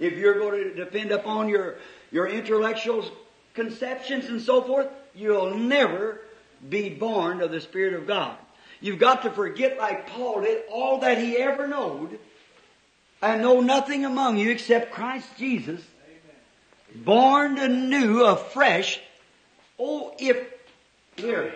If 0.00 0.14
you're 0.14 0.38
going 0.38 0.62
to 0.62 0.74
depend 0.74 1.10
upon 1.10 1.48
your, 1.48 1.76
your 2.10 2.26
intellectual 2.26 3.05
conceptions 3.55 4.26
and 4.26 4.40
so 4.40 4.62
forth, 4.62 4.88
you'll 5.14 5.56
never 5.56 6.20
be 6.68 6.88
born 6.88 7.40
of 7.42 7.50
the 7.50 7.60
Spirit 7.60 7.94
of 7.94 8.06
God. 8.06 8.36
You've 8.80 8.98
got 8.98 9.22
to 9.22 9.30
forget, 9.30 9.76
like 9.76 10.06
Paul 10.09 10.42
did, 10.42 10.62
all 10.70 10.98
that 11.00 11.18
he 11.18 11.36
ever 11.36 11.66
knowed, 11.66 12.18
and 13.20 13.42
know 13.42 13.60
nothing 13.60 14.05
among 14.05 14.38
you 14.38 14.50
except 14.50 14.92
Christ 14.92 15.28
Jesus, 15.36 15.80
born 16.94 17.59
anew, 17.59 18.24
afresh. 18.24 19.01
Oh, 19.78 20.15
if, 20.19 20.36
here, 21.16 21.55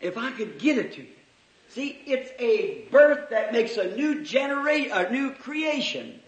if 0.00 0.18
I 0.18 0.32
could 0.32 0.58
get 0.58 0.78
it 0.78 0.92
to 0.94 1.02
you. 1.02 1.08
See, 1.70 1.98
it's 2.06 2.30
a 2.38 2.86
birth 2.90 3.30
that 3.30 3.52
makes 3.52 3.78
a 3.78 3.96
new 3.96 4.22
generation, 4.24 4.92
a 4.92 5.10
new 5.10 5.30
creation. 5.32 6.20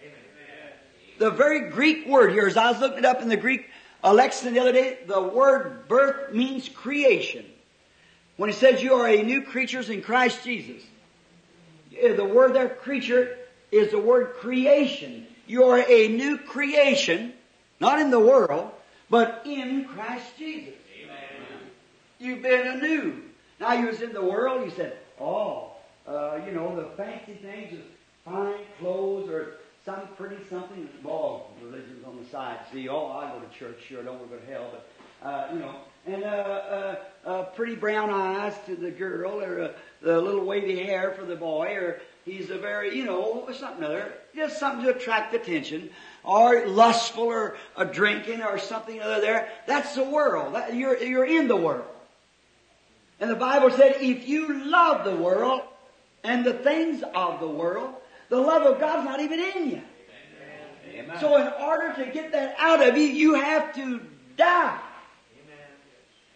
The 1.19 1.29
very 1.29 1.69
Greek 1.69 2.07
word 2.07 2.31
here, 2.31 2.47
as 2.47 2.57
I 2.57 2.71
was 2.71 2.79
looking 2.79 2.99
it 2.99 3.05
up 3.05 3.21
in 3.21 3.29
the 3.29 3.37
Greek 3.37 3.69
lexicon 4.03 4.53
the 4.53 4.59
other 4.59 4.71
day, 4.71 4.97
the 5.07 5.21
word 5.21 5.87
birth 5.87 6.33
means 6.33 6.67
creation. 6.67 7.45
When 8.37 8.49
it 8.49 8.55
says 8.55 8.81
you 8.81 8.95
are 8.95 9.07
a 9.07 9.21
new 9.21 9.43
creature 9.43 9.79
in 9.91 10.01
Christ 10.01 10.43
Jesus, 10.43 10.83
eh, 11.97 12.13
the 12.13 12.25
word 12.25 12.53
there, 12.53 12.67
creature, 12.67 13.37
is 13.71 13.91
the 13.91 13.99
word 13.99 14.33
creation. 14.33 15.27
You 15.47 15.65
are 15.65 15.79
a 15.79 16.07
new 16.07 16.37
creation, 16.37 17.33
not 17.79 17.99
in 17.99 18.09
the 18.09 18.19
world, 18.19 18.71
but 19.09 19.43
in 19.45 19.85
Christ 19.85 20.37
Jesus. 20.37 20.73
Amen. 21.03 21.17
You've 22.19 22.41
been 22.41 22.67
anew. 22.67 23.21
Now 23.59 23.73
you 23.73 23.87
was 23.87 24.01
in 24.01 24.13
the 24.13 24.23
world, 24.23 24.65
you 24.65 24.71
said, 24.75 24.97
oh, 25.19 25.71
uh, 26.07 26.39
you 26.45 26.51
know, 26.51 26.75
the 26.75 26.89
fancy 26.97 27.33
things 27.35 27.73
is 27.73 27.85
fine 28.23 28.55
clothes 28.79 29.29
or 29.29 29.57
some 29.85 30.07
pretty 30.17 30.37
something. 30.49 30.89
Well, 31.03 31.51
religion's 31.61 32.03
on 32.05 32.17
the 32.21 32.29
side. 32.29 32.59
See, 32.73 32.89
oh, 32.89 33.11
I 33.11 33.31
go 33.31 33.39
to 33.39 33.57
church, 33.57 33.77
sure, 33.87 34.01
I 34.01 34.05
don't 34.05 34.17
want 34.17 34.31
to 34.31 34.37
go 34.37 34.41
to 34.43 34.51
hell, 34.51 34.71
but 34.71 35.27
uh, 35.27 35.47
you 35.53 35.59
know, 35.59 35.75
and 36.07 36.23
uh, 36.23 36.27
uh, 36.27 36.95
uh, 37.25 37.43
pretty 37.43 37.75
brown 37.75 38.09
eyes 38.09 38.53
to 38.65 38.75
the 38.75 38.91
girl, 38.91 39.41
or 39.41 39.61
uh, 39.61 39.71
the 40.01 40.19
little 40.21 40.45
wavy 40.45 40.83
hair 40.83 41.15
for 41.17 41.25
the 41.25 41.35
boy, 41.35 41.73
or 41.73 42.01
he's 42.25 42.49
a 42.49 42.57
very, 42.57 42.97
you 42.97 43.05
know, 43.05 43.47
something 43.53 43.83
other, 43.83 44.13
just 44.35 44.59
something 44.59 44.85
to 44.85 44.95
attract 44.95 45.33
attention, 45.33 45.89
or 46.23 46.67
lustful, 46.67 47.23
or 47.23 47.55
a 47.77 47.85
drinking, 47.85 48.41
or 48.41 48.57
something 48.57 49.01
other 49.01 49.21
there. 49.21 49.49
That's 49.67 49.95
the 49.95 50.03
world. 50.03 50.55
That, 50.55 50.75
you're, 50.75 51.01
you're 51.01 51.25
in 51.25 51.47
the 51.47 51.55
world. 51.55 51.85
And 53.19 53.29
the 53.29 53.35
Bible 53.35 53.71
said, 53.71 53.97
if 54.01 54.27
you 54.27 54.65
love 54.65 55.05
the 55.05 55.15
world 55.15 55.61
and 56.23 56.43
the 56.43 56.53
things 56.53 57.01
of 57.13 57.39
the 57.39 57.47
world, 57.47 57.93
the 58.29 58.37
love 58.37 58.63
of 58.63 58.79
God's 58.79 59.05
not 59.05 59.21
even 59.21 59.39
in 59.39 59.69
you. 59.69 59.81
Amen. 60.93 61.17
So 61.19 61.37
in 61.37 61.47
order 61.61 61.93
to 62.03 62.11
get 62.11 62.31
that 62.33 62.55
out 62.57 62.85
of 62.85 62.97
you, 62.97 63.03
you 63.03 63.35
have 63.35 63.73
to 63.75 64.01
die 64.35 64.79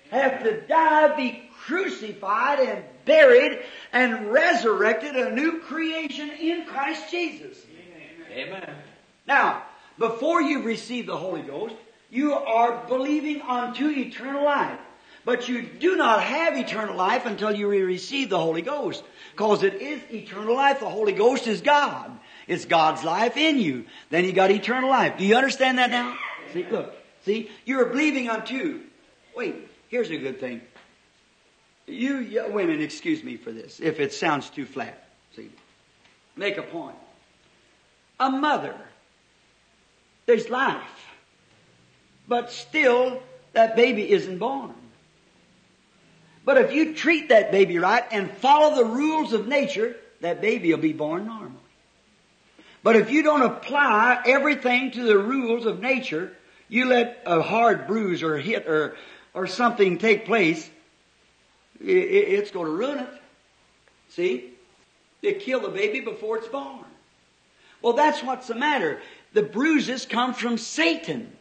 have 0.09 0.43
to 0.43 0.61
die, 0.61 1.15
be 1.15 1.49
crucified 1.65 2.59
and 2.59 2.83
buried 3.10 3.60
and 3.91 4.31
resurrected 4.31 5.15
a 5.15 5.31
new 5.31 5.60
creation 5.61 6.30
in 6.30 6.65
Christ 6.65 7.10
Jesus. 7.10 7.57
Amen. 8.31 8.76
Now, 9.27 9.64
before 9.98 10.44
you 10.44 10.61
receive 10.61 11.07
the 11.07 11.18
Holy 11.18 11.41
Ghost, 11.41 11.73
you 12.11 12.34
are 12.34 12.86
believing 12.88 13.41
unto 13.41 13.90
eternal 13.90 14.45
life. 14.45 14.80
But 15.26 15.49
you 15.49 15.64
do 15.64 15.95
not 15.95 16.23
have 16.23 16.56
eternal 16.56 16.95
life 16.95 17.26
until 17.26 17.52
you 17.52 17.68
receive 17.68 18.30
the 18.30 18.40
Holy 18.40 18.61
Ghost. 18.61 19.03
Because 19.31 19.64
it 19.64 19.76
is 19.76 20.02
eternal 20.11 20.56
life. 20.56 20.80
The 20.80 20.90
Holy 20.90 21.11
Ghost 21.11 21.48
is 21.48 21.61
God. 21.61 22.18
It's 22.48 22.65
God's 22.65 23.03
life 23.03 23.38
in 23.38 23.57
you. 23.57 23.86
Then 24.11 24.23
you 24.23 24.34
got 24.34 24.52
eternal 24.52 24.90
life. 24.90 25.18
Do 25.18 25.26
you 25.26 25.36
understand 25.36 25.80
that 25.80 25.90
now? 25.90 26.15
See, 26.53 26.65
look. 26.69 26.94
See, 27.26 27.49
you're 27.65 27.88
believing 27.88 28.30
unto. 28.30 28.81
Wait, 29.36 29.56
Here's 29.90 30.11
a 30.11 30.18
good 30.18 30.40
thing. 30.40 30.61
You 31.89 32.45
women, 32.49 32.81
excuse 32.81 33.23
me 33.23 33.37
for 33.37 33.51
this, 33.51 33.79
if 33.79 33.99
it 33.99 34.13
sounds 34.13 34.49
too 34.49 34.65
flat. 34.65 35.09
See, 35.35 35.49
make 36.35 36.57
a 36.57 36.63
point. 36.63 36.95
A 38.19 38.29
mother, 38.29 38.75
there's 40.25 40.49
life, 40.49 41.07
but 42.27 42.51
still 42.51 43.21
that 43.53 43.75
baby 43.75 44.11
isn't 44.11 44.37
born. 44.37 44.75
But 46.45 46.57
if 46.57 46.73
you 46.73 46.93
treat 46.95 47.29
that 47.29 47.51
baby 47.51 47.77
right 47.79 48.03
and 48.11 48.31
follow 48.31 48.75
the 48.75 48.89
rules 48.89 49.33
of 49.33 49.47
nature, 49.47 49.95
that 50.21 50.41
baby 50.41 50.71
will 50.71 50.81
be 50.81 50.93
born 50.93 51.25
normally. 51.25 51.55
But 52.83 52.95
if 52.95 53.11
you 53.11 53.23
don't 53.23 53.41
apply 53.41 54.21
everything 54.25 54.91
to 54.91 55.03
the 55.03 55.17
rules 55.17 55.65
of 55.65 55.79
nature, 55.79 56.33
you 56.67 56.85
let 56.85 57.23
a 57.25 57.41
hard 57.41 57.87
bruise 57.87 58.23
or 58.23 58.37
hit 58.37 58.67
or 58.67 58.95
or 59.33 59.47
something 59.47 59.97
take 59.97 60.25
place, 60.25 60.69
it's 61.81 62.51
going 62.51 62.65
to 62.65 62.72
ruin 62.72 62.99
it. 62.99 63.10
See? 64.10 64.51
They 65.22 65.34
kill 65.34 65.60
the 65.61 65.69
baby 65.69 65.99
before 65.99 66.38
it's 66.38 66.47
born. 66.47 66.85
Well, 67.81 67.93
that's 67.93 68.23
what's 68.23 68.47
the 68.47 68.56
matter. 68.56 68.99
The 69.34 69.43
bruises 69.43 70.06
come 70.06 70.34
from 70.34 70.57
Satan. 70.57 71.31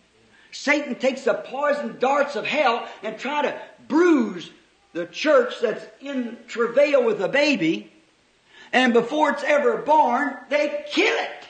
Satan 0.51 0.95
takes 0.95 1.25
the 1.25 1.35
poison 1.35 1.97
darts 1.99 2.37
of 2.37 2.47
hell 2.47 2.89
and 3.03 3.19
try 3.19 3.43
to 3.43 3.61
bruise 3.87 4.51
the 4.93 5.07
church 5.07 5.55
that's 5.61 5.85
in 6.01 6.37
travail 6.47 7.05
with 7.05 7.21
a 7.21 7.29
baby, 7.29 7.93
and 8.73 8.93
before 8.93 9.31
it's 9.31 9.43
ever 9.45 9.77
born, 9.79 10.37
they 10.49 10.85
kill 10.91 11.15
it. 11.15 11.49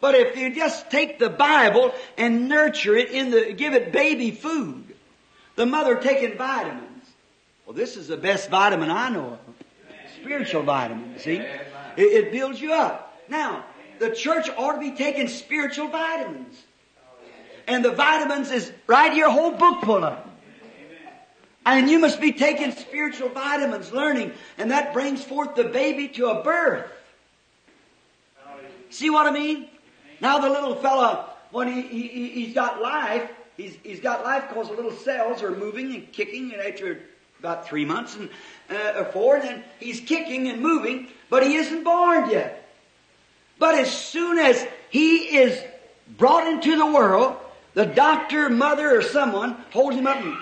But 0.00 0.14
if 0.14 0.36
you 0.36 0.54
just 0.54 0.90
take 0.90 1.18
the 1.18 1.30
Bible 1.30 1.94
and 2.18 2.48
nurture 2.48 2.94
it 2.94 3.10
in 3.10 3.30
the, 3.30 3.52
give 3.52 3.74
it 3.74 3.92
baby 3.92 4.30
food, 4.30 4.85
The 5.56 5.66
mother 5.66 5.96
taking 5.96 6.36
vitamins. 6.36 7.04
Well, 7.64 7.74
this 7.74 7.96
is 7.96 8.06
the 8.08 8.16
best 8.16 8.48
vitamin 8.48 8.90
I 8.90 9.08
know 9.08 9.24
of. 9.24 9.38
Spiritual 10.20 10.62
vitamin, 10.62 11.18
see? 11.18 11.36
It, 11.36 12.02
it 12.02 12.32
builds 12.32 12.60
you 12.60 12.72
up. 12.72 13.20
Now, 13.28 13.64
the 13.98 14.10
church 14.10 14.48
ought 14.56 14.74
to 14.74 14.80
be 14.80 14.92
taking 14.92 15.28
spiritual 15.28 15.88
vitamins. 15.88 16.62
And 17.66 17.84
the 17.84 17.90
vitamins 17.90 18.50
is 18.50 18.70
right 18.86 19.12
here, 19.12 19.28
whole 19.28 19.52
book 19.52 19.82
full 19.82 20.04
of. 20.04 20.18
And 21.64 21.90
you 21.90 21.98
must 21.98 22.20
be 22.20 22.32
taking 22.32 22.70
spiritual 22.70 23.28
vitamins, 23.28 23.90
learning, 23.90 24.32
and 24.56 24.70
that 24.70 24.92
brings 24.92 25.24
forth 25.24 25.56
the 25.56 25.64
baby 25.64 26.06
to 26.08 26.28
a 26.28 26.44
birth. 26.44 26.92
See 28.90 29.10
what 29.10 29.26
I 29.26 29.32
mean? 29.32 29.68
Now 30.20 30.38
the 30.38 30.48
little 30.48 30.76
fella, 30.76 31.30
when 31.50 31.72
he, 31.72 31.82
he, 31.82 32.28
he's 32.28 32.54
got 32.54 32.80
life, 32.80 33.28
he's, 33.56 33.76
he's 33.82 34.00
got 34.00 34.24
life 34.24 34.44
because 34.48 34.68
the 34.68 34.74
little 34.74 34.92
cells 34.92 35.42
are 35.42 35.50
moving 35.50 35.94
and 35.94 36.12
kicking, 36.12 36.52
and 36.52 36.62
after 36.62 37.00
about 37.38 37.68
three 37.68 37.84
months 37.84 38.16
and 38.16 38.28
uh, 38.70 39.00
or 39.00 39.04
four, 39.06 39.36
and 39.36 39.44
then 39.44 39.64
he's 39.78 40.00
kicking 40.00 40.48
and 40.48 40.60
moving, 40.60 41.08
but 41.30 41.42
he 41.42 41.56
isn't 41.56 41.84
born 41.84 42.30
yet. 42.30 42.68
But 43.58 43.74
as 43.76 43.90
soon 43.92 44.38
as 44.38 44.66
he 44.90 45.38
is 45.38 45.62
brought 46.18 46.46
into 46.46 46.76
the 46.76 46.86
world, 46.86 47.36
the 47.74 47.86
doctor, 47.86 48.48
mother, 48.48 48.98
or 48.98 49.02
someone 49.02 49.52
holds 49.70 49.96
him 49.96 50.06
up 50.06 50.16
and 50.16 50.36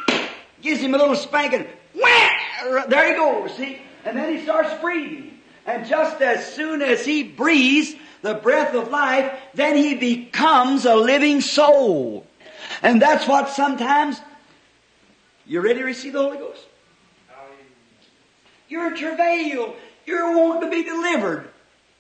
gives 0.63 0.81
him 0.81 0.95
a 0.95 0.99
little 0.99 1.17
spanking. 1.17 1.67
There 2.89 3.09
he 3.09 3.15
goes, 3.15 3.57
see? 3.57 3.79
And 4.05 4.17
then 4.17 4.37
he 4.37 4.43
starts 4.43 4.81
breathing. 4.81 5.39
And 5.67 5.87
just 5.87 6.21
as 6.21 6.55
soon 6.55 6.83
as 6.83 7.05
he 7.05 7.23
breathes 7.23 7.95
the 8.23 8.35
breath 8.35 8.75
of 8.75 8.91
life, 8.91 9.33
then 9.55 9.77
he 9.77 9.95
becomes 9.95 10.85
a 10.85 10.95
living 10.95 11.41
soul. 11.41 12.27
And 12.85 13.01
that's 13.01 13.27
what 13.27 13.49
sometimes 13.49 14.21
you 15.47 15.63
ready 15.63 15.79
to 15.79 15.87
receive 15.87 16.13
the 16.13 16.23
Holy 16.23 16.37
Ghost? 16.37 16.61
You're 18.69 18.89
in 18.89 18.97
travail. 18.97 19.75
You're 20.05 20.37
wanting 20.37 20.71
to 20.71 20.77
be 20.77 20.85
delivered. 20.85 21.49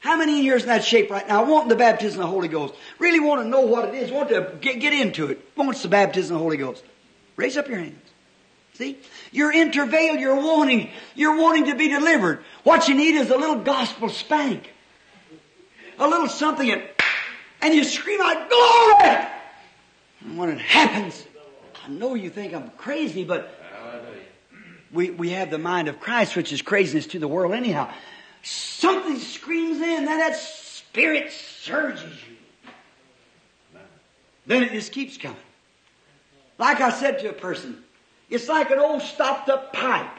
How 0.00 0.18
many 0.18 0.36
in 0.36 0.42
here 0.42 0.56
is 0.56 0.64
in 0.64 0.68
that 0.68 0.84
shape 0.84 1.10
right 1.10 1.26
now? 1.26 1.50
Wanting 1.50 1.70
the 1.70 1.76
baptism 1.76 2.20
of 2.20 2.26
the 2.26 2.30
Holy 2.30 2.48
Ghost. 2.48 2.74
Really 2.98 3.18
want 3.18 3.40
to 3.42 3.48
know 3.48 3.62
what 3.62 3.88
it 3.88 3.94
is. 3.94 4.12
Want 4.12 4.28
to 4.28 4.52
get, 4.60 4.78
get 4.78 4.92
into 4.92 5.28
it. 5.28 5.48
Wants 5.56 5.82
the 5.82 5.88
baptism 5.88 6.36
of 6.36 6.40
the 6.40 6.42
Holy 6.42 6.58
Ghost. 6.58 6.84
Raise 7.36 7.56
up 7.56 7.66
your 7.66 7.78
hands. 7.78 7.96
See? 8.74 8.98
You're 9.32 9.52
in 9.52 9.72
travail. 9.72 10.16
You're 10.16 10.36
wanting, 10.36 10.90
you're 11.14 11.40
wanting 11.40 11.64
to 11.66 11.76
be 11.76 11.88
delivered. 11.88 12.44
What 12.62 12.88
you 12.88 12.94
need 12.94 13.14
is 13.14 13.30
a 13.30 13.38
little 13.38 13.60
gospel 13.60 14.10
spank. 14.10 14.70
A 15.98 16.06
little 16.06 16.28
something 16.28 16.70
and, 16.70 16.82
and 17.62 17.72
you 17.72 17.84
scream 17.84 18.20
out, 18.20 18.50
glory! 18.50 19.28
And 20.24 20.38
when 20.38 20.48
it 20.48 20.58
happens, 20.58 21.26
I 21.84 21.88
know 21.88 22.14
you 22.14 22.30
think 22.30 22.54
I'm 22.54 22.70
crazy, 22.70 23.24
but 23.24 23.54
we, 24.92 25.10
we 25.10 25.30
have 25.30 25.50
the 25.50 25.58
mind 25.58 25.88
of 25.88 26.00
Christ, 26.00 26.36
which 26.36 26.52
is 26.52 26.62
craziness 26.62 27.06
to 27.08 27.18
the 27.18 27.28
world 27.28 27.52
anyhow. 27.52 27.92
Something 28.42 29.18
screams 29.18 29.80
in, 29.80 30.04
then 30.04 30.18
that 30.18 30.36
spirit 30.36 31.32
surges 31.32 32.02
you. 32.12 33.80
Then 34.46 34.62
it 34.62 34.72
just 34.72 34.92
keeps 34.92 35.16
coming. 35.16 35.36
Like 36.58 36.80
I 36.80 36.90
said 36.90 37.18
to 37.20 37.30
a 37.30 37.32
person, 37.32 37.82
it's 38.30 38.48
like 38.48 38.70
an 38.70 38.78
old 38.78 39.02
stopped 39.02 39.48
up 39.48 39.72
pipe, 39.72 40.18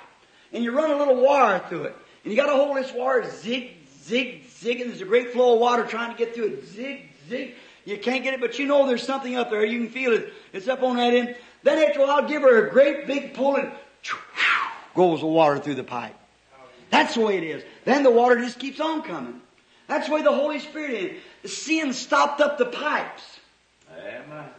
and 0.51 0.63
you 0.63 0.71
run 0.71 0.91
a 0.91 0.97
little 0.97 1.23
wire 1.23 1.59
through 1.69 1.83
it, 1.83 1.95
and 2.23 2.33
you 2.33 2.37
got 2.37 2.47
to 2.47 2.55
hold 2.55 2.77
this 2.77 2.91
wire 2.91 3.29
zig, 3.29 3.71
zig, 4.01 4.43
zig, 4.49 4.81
and 4.81 4.89
there's 4.89 5.01
a 5.01 5.05
great 5.05 5.31
flow 5.31 5.53
of 5.53 5.59
water 5.59 5.85
trying 5.85 6.11
to 6.11 6.17
get 6.17 6.35
through 6.35 6.45
it, 6.45 6.65
zig, 6.65 7.09
zig. 7.29 7.55
You 7.85 7.97
can't 7.97 8.23
get 8.23 8.33
it, 8.33 8.41
but 8.41 8.57
you 8.57 8.65
know 8.65 8.87
there's 8.87 9.03
something 9.03 9.35
up 9.35 9.51
there. 9.51 9.63
You 9.63 9.79
can 9.79 9.89
feel 9.89 10.11
it. 10.13 10.33
It's 10.51 10.67
up 10.67 10.81
on 10.81 10.97
that 10.97 11.13
end. 11.13 11.35
Then 11.63 11.87
after 11.87 11.99
a 11.99 12.03
while, 12.03 12.21
I'll 12.21 12.27
give 12.27 12.41
her 12.41 12.67
a 12.67 12.71
great 12.71 13.07
big 13.07 13.33
pull, 13.33 13.55
and 13.55 13.71
goes 14.95 15.19
the 15.19 15.27
water 15.27 15.59
through 15.59 15.75
the 15.75 15.83
pipe. 15.83 16.15
That's 16.89 17.15
the 17.15 17.21
way 17.21 17.37
it 17.37 17.43
is. 17.43 17.63
Then 17.83 18.03
the 18.03 18.11
water 18.11 18.37
just 18.37 18.59
keeps 18.59 18.79
on 18.79 19.03
coming. 19.03 19.41
That's 19.87 20.07
the 20.07 20.15
way 20.15 20.21
the 20.21 20.33
Holy 20.33 20.59
Spirit 20.59 20.91
is. 20.91 21.21
The 21.43 21.49
sin 21.49 21.93
stopped 21.93 22.41
up 22.41 22.57
the 22.57 22.65
pipes. 22.65 23.39
Amen. 23.91 24.49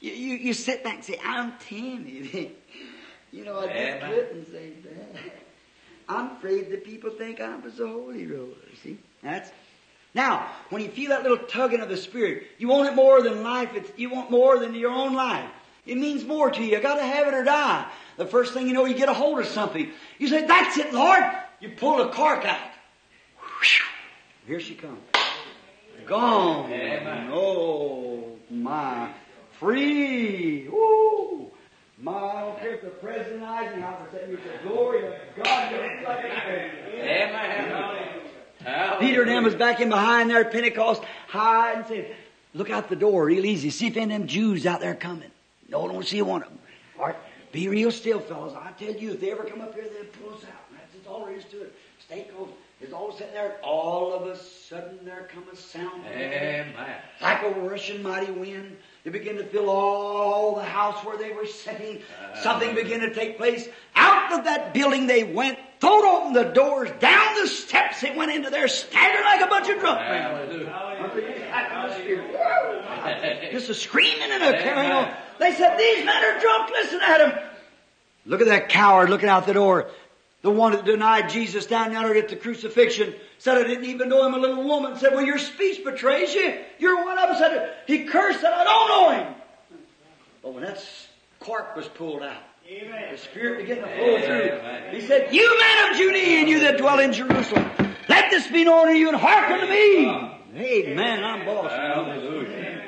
You, 0.00 0.12
you, 0.12 0.34
you 0.36 0.52
sit 0.52 0.82
back 0.82 0.96
and 0.96 1.04
say, 1.04 1.18
I'm 1.24 1.54
timid. 1.60 2.52
you 3.32 3.44
know, 3.44 3.60
I 3.60 3.66
just 3.66 3.76
Amen. 3.76 4.10
couldn't 4.10 4.50
say 4.50 4.72
that. 4.84 5.32
I'm 6.08 6.32
afraid 6.32 6.70
that 6.70 6.84
people 6.84 7.10
think 7.10 7.40
I'm 7.40 7.62
a 7.64 7.70
holy 7.70 8.26
roller. 8.26 8.54
See? 8.82 8.98
That's 9.22 9.50
now, 10.14 10.50
when 10.70 10.82
you 10.82 10.88
feel 10.88 11.10
that 11.10 11.22
little 11.22 11.38
tugging 11.38 11.80
of 11.80 11.88
the 11.88 11.96
Spirit, 11.96 12.44
you 12.58 12.68
want 12.68 12.88
it 12.88 12.94
more 12.94 13.22
than 13.22 13.42
life. 13.42 13.70
It's, 13.74 13.90
you 13.96 14.10
want 14.10 14.30
more 14.30 14.58
than 14.58 14.74
your 14.74 14.90
own 14.90 15.14
life. 15.14 15.48
It 15.86 15.96
means 15.96 16.24
more 16.24 16.50
to 16.50 16.62
you. 16.62 16.76
You 16.76 16.80
gotta 16.80 17.04
have 17.04 17.28
it 17.28 17.34
or 17.34 17.44
die. 17.44 17.86
The 18.16 18.26
first 18.26 18.52
thing 18.52 18.66
you 18.66 18.74
know, 18.74 18.84
you 18.84 18.94
get 18.94 19.08
a 19.08 19.14
hold 19.14 19.38
of 19.38 19.46
something. 19.46 19.90
You 20.18 20.28
say, 20.28 20.46
that's 20.46 20.76
it, 20.78 20.92
Lord. 20.92 21.22
You 21.60 21.70
pull 21.70 21.98
the 21.98 22.08
cork 22.08 22.44
out. 22.44 22.70
Here 24.46 24.60
she 24.60 24.74
comes. 24.74 24.98
Gone. 26.06 26.66
Amen. 26.72 27.30
Oh, 27.32 28.36
my. 28.50 29.12
Free. 29.52 30.66
Woo. 30.68 31.50
My, 31.98 32.12
I 32.12 32.40
don't 32.40 32.58
care 32.58 32.74
if 32.74 32.80
the 32.80 32.88
president 32.88 33.42
Eisenhower 33.42 34.08
said, 34.10 34.30
the 34.30 34.68
glory 34.68 35.06
of 35.06 35.14
God. 35.36 35.70
you're 35.70 36.02
like 36.02 36.24
Amen. 38.62 38.98
Peter 39.00 39.22
and 39.22 39.30
them 39.30 39.44
was 39.44 39.54
back 39.54 39.80
in 39.80 39.88
behind 39.88 40.30
there 40.30 40.44
at 40.44 40.52
Pentecost, 40.52 41.02
high 41.28 41.72
and 41.72 41.86
said, 41.86 42.14
look 42.54 42.70
out 42.70 42.88
the 42.88 42.96
door 42.96 43.24
real 43.24 43.44
easy. 43.44 43.70
See 43.70 43.86
if 43.86 43.96
any 43.96 44.14
of 44.14 44.20
them 44.20 44.28
Jews 44.28 44.66
out 44.66 44.80
there 44.80 44.94
coming. 44.94 45.30
No, 45.68 45.86
don't 45.88 46.06
see 46.06 46.20
one 46.22 46.42
of 46.42 46.48
them. 46.48 46.58
All 46.98 47.06
right, 47.06 47.16
be 47.52 47.68
real 47.68 47.90
still, 47.90 48.20
fellas. 48.20 48.54
I 48.54 48.72
tell 48.72 48.92
you, 48.92 49.12
if 49.12 49.20
they 49.20 49.30
ever 49.30 49.44
come 49.44 49.60
up 49.60 49.74
here, 49.74 49.84
they'll 49.84 50.04
pull 50.22 50.36
us 50.36 50.44
out. 50.44 50.50
That's 50.92 51.06
all 51.06 51.24
there 51.24 51.36
is 51.36 51.44
to 51.46 51.62
it. 51.62 51.74
Stay 52.00 52.26
close. 52.34 52.48
It's 52.80 52.92
all 52.92 53.12
sitting 53.12 53.32
there. 53.34 53.56
All 53.62 54.12
of 54.12 54.26
a 54.26 54.36
sudden, 54.70 54.98
there 55.04 55.28
come 55.34 55.42
a 55.52 55.56
sound. 55.56 56.04
Amen. 56.06 56.72
like 57.20 57.42
a 57.42 57.50
rushing 57.62 58.04
mighty 58.04 58.30
wind. 58.30 58.76
It 59.04 59.10
began 59.10 59.34
to 59.38 59.44
fill 59.44 59.68
all 59.68 60.54
the 60.54 60.62
house 60.62 61.04
where 61.04 61.18
they 61.18 61.32
were 61.32 61.46
sitting. 61.46 62.00
Something 62.40 62.76
began 62.76 63.00
to 63.00 63.12
take 63.12 63.36
place. 63.36 63.68
Out 63.96 64.32
of 64.32 64.44
that 64.44 64.72
building 64.72 65.08
they 65.08 65.24
went, 65.24 65.58
throwed 65.80 66.04
open 66.04 66.34
the 66.34 66.44
doors, 66.44 66.88
down 67.00 67.34
the 67.42 67.48
steps 67.48 68.00
they 68.00 68.14
went 68.14 68.30
into 68.30 68.48
there, 68.48 68.68
staggered 68.68 69.24
like 69.24 69.40
a 69.40 69.48
bunch 69.48 69.68
of 69.70 69.80
drunk 69.80 69.98
men. 70.02 70.70
Just 73.50 73.70
a 73.70 73.74
screaming 73.74 74.30
and 74.30 74.54
a 74.54 74.62
carrying 74.62 74.92
on. 74.92 75.12
They 75.40 75.52
said, 75.52 75.78
these 75.78 76.04
men 76.04 76.22
are 76.22 76.38
drunk, 76.38 76.70
listen 76.70 77.00
at 77.02 77.18
them. 77.18 77.32
Look 78.24 78.40
at 78.40 78.46
that 78.46 78.68
coward 78.68 79.10
looking 79.10 79.28
out 79.28 79.46
the 79.46 79.54
door. 79.54 79.90
The 80.42 80.50
one 80.50 80.72
that 80.72 80.86
denied 80.86 81.28
Jesus 81.28 81.66
down 81.66 81.92
yonder 81.92 82.16
at 82.16 82.28
the 82.28 82.36
crucifixion 82.36 83.14
said, 83.38 83.58
I 83.58 83.64
didn't 83.66 83.84
even 83.84 84.08
know 84.08 84.26
him. 84.26 84.32
A 84.32 84.38
little 84.38 84.64
woman 84.64 84.96
said, 84.98 85.12
well, 85.12 85.24
your 85.24 85.38
speech 85.38 85.84
betrays 85.84 86.32
you. 86.32 86.58
You're 86.78 87.04
one 87.04 87.18
of 87.18 87.28
them. 87.28 87.38
Said, 87.38 87.76
he 87.86 88.04
cursed 88.04 88.40
that 88.40 88.54
I 88.54 88.64
don't 88.64 88.88
know 88.88 89.10
him. 89.10 89.34
But 90.42 90.54
when 90.54 90.64
that 90.64 90.82
cork 91.40 91.76
was 91.76 91.88
pulled 91.88 92.22
out, 92.22 92.42
the 92.66 93.18
Spirit 93.18 93.66
began 93.66 93.78
to 93.78 93.96
flow 93.96 94.20
through. 94.22 94.98
He 94.98 95.06
said, 95.06 95.34
you 95.34 95.58
men 95.58 95.90
of 95.90 95.96
Judea 95.98 96.38
and 96.38 96.48
you 96.48 96.60
that 96.60 96.78
dwell 96.78 97.00
in 97.00 97.12
Jerusalem, 97.12 97.70
let 98.08 98.30
this 98.30 98.46
be 98.46 98.64
known 98.64 98.86
to 98.86 98.94
you 98.94 99.08
and 99.08 99.16
hearken 99.18 99.60
to 99.60 99.66
me. 99.66 100.08
Amen. 100.56 101.22
I'm 101.22 101.44
boss. 101.44 101.70
Hallelujah. 101.70 102.82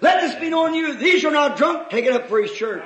Let 0.00 0.20
this 0.20 0.34
be 0.40 0.50
known 0.50 0.72
to 0.72 0.76
you. 0.76 0.94
These 0.94 1.24
are 1.24 1.30
not 1.30 1.56
drunk. 1.56 1.90
Take 1.90 2.06
it 2.06 2.12
up 2.12 2.28
for 2.28 2.40
his 2.42 2.52
church. 2.52 2.84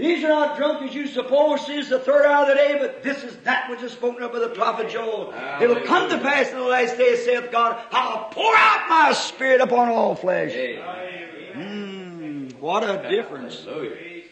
These 0.00 0.24
are 0.24 0.28
not 0.28 0.56
drunk 0.56 0.80
as 0.88 0.94
you 0.94 1.06
suppose. 1.06 1.66
This 1.66 1.84
is 1.84 1.90
the 1.90 1.98
third 1.98 2.24
hour 2.24 2.44
of 2.44 2.48
the 2.48 2.54
day, 2.54 2.78
but 2.80 3.02
this 3.02 3.22
is 3.22 3.36
that 3.38 3.68
which 3.68 3.82
is 3.82 3.92
spoken 3.92 4.22
of 4.22 4.32
by 4.32 4.38
the 4.38 4.48
prophet 4.48 4.88
Joel. 4.88 5.34
It'll 5.60 5.82
come 5.82 6.08
to 6.08 6.16
pass 6.18 6.50
in 6.50 6.56
the 6.56 6.64
last 6.64 6.96
days, 6.96 7.22
saith 7.22 7.52
God, 7.52 7.78
I'll 7.92 8.30
pour 8.30 8.56
out 8.56 8.88
my 8.88 9.12
spirit 9.12 9.60
upon 9.60 9.90
all 9.90 10.14
flesh. 10.14 10.52
Mm, 11.52 12.58
what 12.60 12.82
a 12.82 13.10
difference. 13.10 13.62
Hallelujah. 13.62 14.22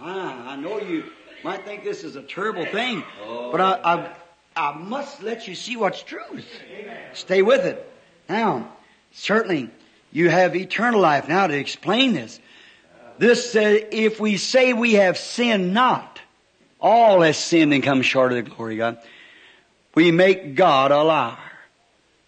Ah, 0.00 0.50
I 0.50 0.56
know 0.56 0.80
you 0.80 1.04
might 1.44 1.64
think 1.64 1.84
this 1.84 2.02
is 2.02 2.16
a 2.16 2.22
terrible 2.22 2.66
thing, 2.66 3.04
but 3.52 3.60
I, 3.60 3.78
I, 3.84 4.10
I 4.56 4.76
must 4.76 5.22
let 5.22 5.46
you 5.46 5.54
see 5.54 5.76
what's 5.76 6.02
truth. 6.02 6.44
Stay 7.12 7.42
with 7.42 7.64
it. 7.64 7.88
Now, 8.28 8.72
certainly, 9.12 9.70
you 10.10 10.30
have 10.30 10.56
eternal 10.56 11.00
life. 11.00 11.28
Now, 11.28 11.46
to 11.46 11.56
explain 11.56 12.14
this, 12.14 12.40
this 13.18 13.50
says, 13.50 13.82
if 13.90 14.20
we 14.20 14.36
say 14.36 14.72
we 14.72 14.94
have 14.94 15.18
sinned 15.18 15.74
not, 15.74 16.20
all 16.80 17.22
has 17.22 17.36
sinned 17.36 17.72
and 17.74 17.82
come 17.82 18.02
short 18.02 18.32
of 18.32 18.44
the 18.44 18.50
glory 18.50 18.74
of 18.74 18.78
God, 18.78 19.04
we 19.94 20.12
make 20.12 20.54
God 20.54 20.92
a 20.92 21.02
liar. 21.02 21.36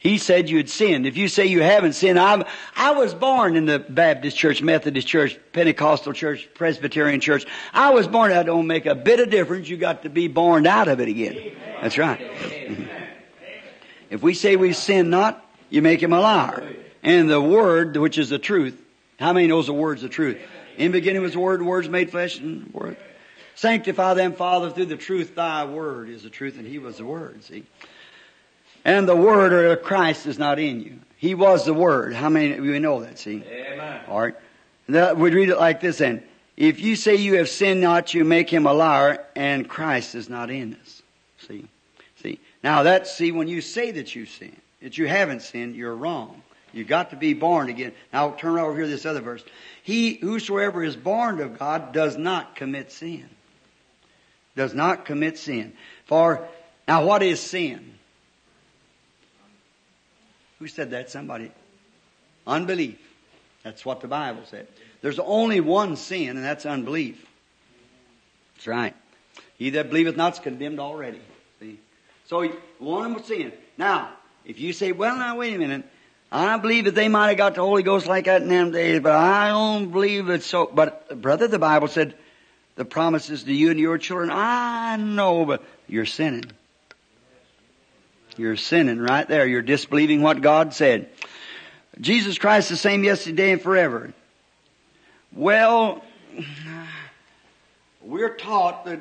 He 0.01 0.17
said 0.17 0.49
you 0.49 0.57
had 0.57 0.71
sinned. 0.71 1.07
If 1.07 1.19
you 1.19 1.29
say 1.29 1.45
you 1.45 1.61
haven't 1.61 1.93
sinned, 1.93 2.19
I'm, 2.19 2.45
I 2.75 2.93
was 2.93 3.13
born 3.13 3.55
in 3.55 3.67
the 3.67 3.79
Baptist 3.79 4.35
church, 4.35 4.63
Methodist 4.63 5.07
church, 5.07 5.39
Pentecostal 5.53 6.15
church, 6.15 6.49
Presbyterian 6.55 7.21
church. 7.21 7.45
I 7.75 7.91
was 7.91 8.09
born. 8.09 8.31
That 8.31 8.47
don't 8.47 8.67
make 8.67 8.87
a 8.87 8.95
bit 8.95 9.21
of 9.21 9.29
difference. 9.29 9.69
You 9.69 9.77
got 9.77 10.05
to 10.05 10.09
be 10.09 10.27
born 10.27 10.67
out 10.67 10.89
of 10.89 11.01
it 11.01 11.09
again. 11.09 11.53
That's 11.83 11.99
right. 11.99 12.19
If 14.09 14.23
we 14.23 14.33
say 14.33 14.57
we 14.57 14.73
sin 14.73 15.11
not, 15.11 15.47
you 15.69 15.83
make 15.83 16.03
him 16.03 16.15
a 16.15 16.21
liar. 16.21 16.77
And 17.03 17.29
the 17.29 17.41
word, 17.41 17.95
which 17.99 18.17
is 18.17 18.31
the 18.31 18.39
truth, 18.39 18.81
how 19.19 19.35
many 19.35 19.49
knows 19.49 19.67
the 19.67 19.75
word's 19.75 20.01
the 20.01 20.09
truth? 20.09 20.39
In 20.81 20.93
the 20.93 20.99
beginning 20.99 21.21
was 21.21 21.35
the 21.35 21.41
Word, 21.41 21.61
and 21.61 21.69
words 21.69 21.91
made 21.91 22.11
flesh, 22.11 22.39
and 22.39 22.73
Word. 22.73 22.97
Sanctify 23.55 24.15
them, 24.15 24.33
Father, 24.33 24.71
through 24.71 24.87
the 24.87 24.97
truth. 24.97 25.35
Thy 25.35 25.67
Word 25.67 26.09
is 26.09 26.23
the 26.23 26.31
truth, 26.31 26.57
and 26.57 26.67
He 26.67 26.79
was 26.79 26.97
the 26.97 27.05
Word, 27.05 27.45
see. 27.45 27.65
And 28.83 29.07
the 29.07 29.15
Word 29.15 29.53
or 29.53 29.77
Christ 29.77 30.27
is 30.27 30.39
not 30.39 30.59
in 30.59 30.81
you. 30.81 30.99
He 31.19 31.35
was 31.35 31.67
the 31.67 31.75
Word. 31.75 32.15
How 32.15 32.31
many 32.31 32.55
of 32.55 32.65
you 32.65 32.81
know 32.81 33.03
that, 33.03 33.19
see? 33.19 33.45
Amen. 33.47 34.01
All 34.09 34.23
right. 34.23 34.35
That, 34.89 35.19
we'd 35.19 35.35
read 35.35 35.51
it 35.51 35.59
like 35.59 35.83
this 35.83 35.99
then. 35.99 36.23
If 36.57 36.81
you 36.81 36.97
say 36.97 37.17
you 37.17 37.35
have 37.37 37.51
sinned 37.51 37.83
not, 37.83 38.15
you 38.15 38.25
make 38.25 38.49
him 38.49 38.65
a 38.65 38.73
liar, 38.73 39.23
and 39.37 39.69
Christ 39.69 40.15
is 40.15 40.31
not 40.31 40.49
in 40.49 40.79
us. 40.81 41.03
See? 41.47 41.67
See? 42.23 42.41
Now 42.65 42.85
that's, 42.85 43.13
see, 43.15 43.33
when 43.33 43.49
you 43.49 43.61
say 43.61 43.91
that 43.91 44.15
you 44.15 44.25
sin, 44.25 44.57
that 44.81 44.97
you 44.97 45.07
haven't 45.07 45.43
sinned, 45.43 45.77
you're 45.77 45.95
wrong. 45.95 46.43
You 46.73 46.85
got 46.85 47.11
to 47.11 47.17
be 47.17 47.35
born 47.35 47.69
again. 47.69 47.93
Now 48.13 48.31
turn 48.31 48.59
over 48.59 48.75
here 48.75 48.85
to 48.85 48.91
this 48.91 49.07
other 49.07 49.21
verse. 49.21 49.43
He, 49.83 50.15
whosoever 50.15 50.85
is 50.85 50.97
born 50.97 51.41
of 51.41 51.59
God 51.59 51.93
does 51.93 52.17
not 52.17 52.57
commit 52.57 52.93
sin. 52.93 53.29
Does 54.57 54.75
not 54.75 55.05
commit 55.05 55.39
sin. 55.39 55.73
For, 56.07 56.47
now 56.87 57.05
what 57.05 57.23
is 57.23 57.41
sin? 57.41 57.95
Who 60.59 60.69
said 60.69 60.91
that? 60.91 61.11
Somebody. 61.11 61.51
Unbelief. 62.47 62.99
That's 63.63 63.85
what 63.85 64.01
the 64.01 64.09
Bible 64.09 64.43
said. 64.45 64.69
There's 65.03 65.19
only 65.19 65.61
one 65.61 65.97
sin, 65.97 66.37
and 66.37 66.45
that's 66.45 66.67
unbelief. 66.67 67.25
That's 68.55 68.67
right. 68.67 68.95
He 69.57 69.71
that 69.71 69.89
believeth 69.89 70.17
not 70.17 70.35
is 70.35 70.39
condemned 70.39 70.81
already. 70.81 71.21
See? 71.59 71.79
So 72.27 72.47
one 72.79 73.07
of 73.07 73.15
them 73.15 73.25
sin. 73.25 73.53
Now, 73.79 74.11
if 74.45 74.59
you 74.59 74.73
say, 74.73 74.93
well, 74.93 75.17
now 75.17 75.37
wait 75.37 75.55
a 75.55 75.59
minute. 75.59 75.85
I 76.33 76.57
believe 76.59 76.85
that 76.85 76.95
they 76.95 77.09
might 77.09 77.29
have 77.29 77.37
got 77.37 77.55
the 77.57 77.63
Holy 77.63 77.83
Ghost 77.83 78.07
like 78.07 78.27
that 78.27 78.43
in 78.43 78.49
them 78.49 78.71
days, 78.71 79.01
but 79.01 79.13
I 79.13 79.49
don't 79.49 79.91
believe 79.91 80.29
it's 80.29 80.47
so. 80.47 80.71
But 80.73 81.21
brother, 81.21 81.49
the 81.49 81.59
Bible 81.59 81.89
said 81.89 82.15
the 82.77 82.85
promises 82.85 83.43
to 83.45 83.53
you 83.53 83.71
and 83.71 83.81
your 83.81 83.99
children. 83.99 84.31
I 84.31 84.97
know, 84.97 85.45
but 85.45 85.65
you're 85.89 86.07
sinning. 86.07 86.45
You're 88.37 88.57
sinning 88.57 89.01
right 89.01 89.27
there. 89.27 89.45
You're 89.47 89.61
disbelieving 89.61 90.23
what 90.23 90.41
God 90.41 90.73
said. 90.73 91.09
Jesus 92.01 92.39
Christ 92.39 92.69
the 92.69 92.77
same 92.77 93.03
yesterday 93.03 93.51
and 93.53 93.61
forever. 93.61 94.15
Well, 95.33 96.03
we're 98.01 98.35
taught 98.37 98.85
that, 98.87 99.01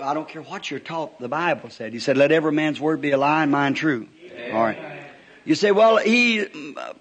I 0.00 0.12
don't 0.12 0.28
care 0.28 0.42
what 0.42 0.70
you're 0.70 0.80
taught, 0.80 1.20
the 1.20 1.28
Bible 1.28 1.70
said. 1.70 1.92
He 1.92 2.00
said, 2.00 2.16
let 2.16 2.32
every 2.32 2.52
man's 2.52 2.80
word 2.80 3.00
be 3.00 3.12
a 3.12 3.16
lie 3.16 3.44
and 3.44 3.52
mine 3.52 3.74
true. 3.74 4.08
All 4.52 4.60
right. 4.60 5.03
You 5.44 5.54
say, 5.54 5.72
well, 5.72 5.98
he, 5.98 6.46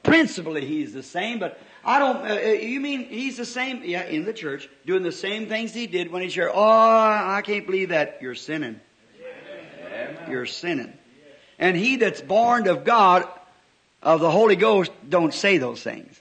principally 0.04 0.66
he's 0.66 0.94
the 0.94 1.04
same, 1.04 1.40
but 1.40 1.60
I 1.86 2.00
don't, 2.00 2.30
uh, 2.30 2.34
you 2.36 2.80
mean 2.80 3.06
he's 3.06 3.38
the 3.38 3.46
same, 3.46 3.84
yeah, 3.84 4.04
in 4.04 4.26
the 4.26 4.34
church, 4.34 4.70
doing 4.86 5.04
the 5.04 5.12
same 5.12 5.48
things 5.48 5.74
he 5.74 5.88
did 5.88 6.12
when 6.12 6.22
he's 6.22 6.34
here. 6.34 6.52
Oh, 6.54 6.62
I 6.62 7.42
can't 7.46 7.66
believe 7.66 7.90
that. 7.90 8.20
You're 8.22 8.36
sinning. 8.36 8.80
You're 10.30 10.46
sinning. 10.46 10.94
And 11.60 11.78
he 11.78 11.98
that's 11.98 12.22
born 12.22 12.68
of 12.68 12.84
God, 12.84 13.28
of 14.02 14.20
the 14.20 14.32
Holy 14.32 14.58
Ghost, 14.58 14.92
don't 15.08 15.34
say 15.34 15.58
those 15.58 15.82
things. 15.82 16.20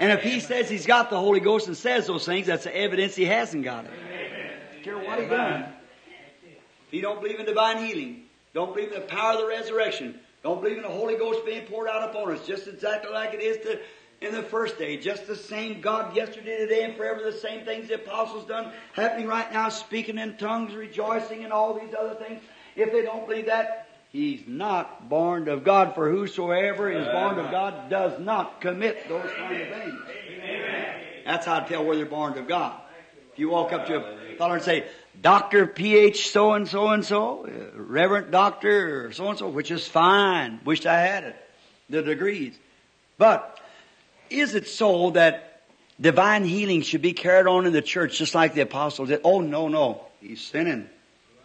And 0.00 0.10
if 0.10 0.22
he 0.22 0.40
says 0.40 0.68
he's 0.68 0.86
got 0.86 1.10
the 1.10 1.18
Holy 1.18 1.38
Ghost 1.38 1.68
and 1.68 1.76
says 1.76 2.08
those 2.08 2.24
things, 2.24 2.48
that's 2.48 2.64
the 2.64 2.76
evidence 2.76 3.14
he 3.14 3.26
hasn't 3.26 3.62
got 3.62 3.84
it. 3.84 3.90
Care 4.82 4.98
what 4.98 5.20
he 5.20 5.26
done. 5.26 5.66
If 6.88 6.92
you 6.92 7.00
don't 7.00 7.20
believe 7.22 7.38
in 7.38 7.46
divine 7.46 7.84
healing, 7.84 8.22
don't 8.52 8.74
believe 8.74 8.92
in 8.92 9.00
the 9.00 9.06
power 9.06 9.34
of 9.34 9.38
the 9.38 9.46
resurrection, 9.46 10.18
don't 10.44 10.60
believe 10.62 10.76
in 10.76 10.82
the 10.82 10.90
Holy 10.90 11.16
Ghost 11.16 11.44
being 11.46 11.66
poured 11.66 11.88
out 11.88 12.10
upon 12.10 12.30
us, 12.30 12.46
just 12.46 12.68
exactly 12.68 13.10
like 13.10 13.32
it 13.32 13.40
is 13.40 13.56
to, 13.64 13.80
in 14.20 14.34
the 14.34 14.42
first 14.42 14.78
day. 14.78 14.98
Just 14.98 15.26
the 15.26 15.34
same 15.34 15.80
God 15.80 16.14
yesterday, 16.14 16.58
today, 16.58 16.84
and 16.84 16.94
forever. 16.94 17.22
The 17.22 17.32
same 17.32 17.64
things 17.64 17.88
the 17.88 17.94
apostles 17.94 18.46
done, 18.46 18.70
happening 18.92 19.26
right 19.26 19.50
now, 19.50 19.70
speaking 19.70 20.18
in 20.18 20.36
tongues, 20.36 20.74
rejoicing, 20.74 21.44
and 21.44 21.52
all 21.52 21.72
these 21.72 21.94
other 21.98 22.14
things. 22.14 22.42
If 22.76 22.92
they 22.92 23.00
don't 23.00 23.26
believe 23.26 23.46
that, 23.46 23.88
he's 24.10 24.42
not 24.46 25.08
born 25.08 25.48
of 25.48 25.64
God. 25.64 25.94
For 25.94 26.10
whosoever 26.10 26.92
is 26.92 27.06
born 27.06 27.38
of 27.38 27.50
God 27.50 27.88
does 27.88 28.20
not 28.20 28.60
commit 28.60 29.08
those 29.08 29.30
kind 29.38 29.62
of 29.62 29.68
things. 29.68 29.94
That's 31.24 31.46
how 31.46 31.60
to 31.60 31.66
tell 31.66 31.86
whether 31.86 32.00
you're 32.00 32.08
born 32.08 32.36
of 32.36 32.46
God. 32.46 32.78
If 33.32 33.38
you 33.38 33.48
walk 33.48 33.72
up 33.72 33.86
to 33.86 33.96
a 33.96 34.36
fellow 34.36 34.52
and 34.52 34.62
say, 34.62 34.84
Doctor 35.20 35.66
PH 35.66 36.30
so 36.30 36.52
and 36.52 36.68
so 36.68 36.88
and 36.88 37.04
so, 37.04 37.48
Reverend 37.74 38.30
Doctor 38.30 39.12
so 39.12 39.28
and 39.28 39.38
so, 39.38 39.48
which 39.48 39.70
is 39.70 39.86
fine. 39.86 40.60
Wished 40.64 40.86
I 40.86 41.00
had 41.00 41.24
it. 41.24 41.36
The 41.88 42.02
degrees. 42.02 42.58
But 43.18 43.60
is 44.30 44.54
it 44.54 44.68
so 44.68 45.10
that 45.10 45.62
divine 46.00 46.44
healing 46.44 46.82
should 46.82 47.02
be 47.02 47.12
carried 47.12 47.46
on 47.46 47.66
in 47.66 47.72
the 47.72 47.82
church 47.82 48.18
just 48.18 48.34
like 48.34 48.54
the 48.54 48.62
apostles 48.62 49.08
did? 49.08 49.20
Oh 49.24 49.40
no, 49.40 49.68
no. 49.68 50.06
He's 50.20 50.40
sinning. 50.40 50.88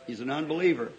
He's 0.07 0.19
an 0.21 0.31
unbeliever. 0.31 0.91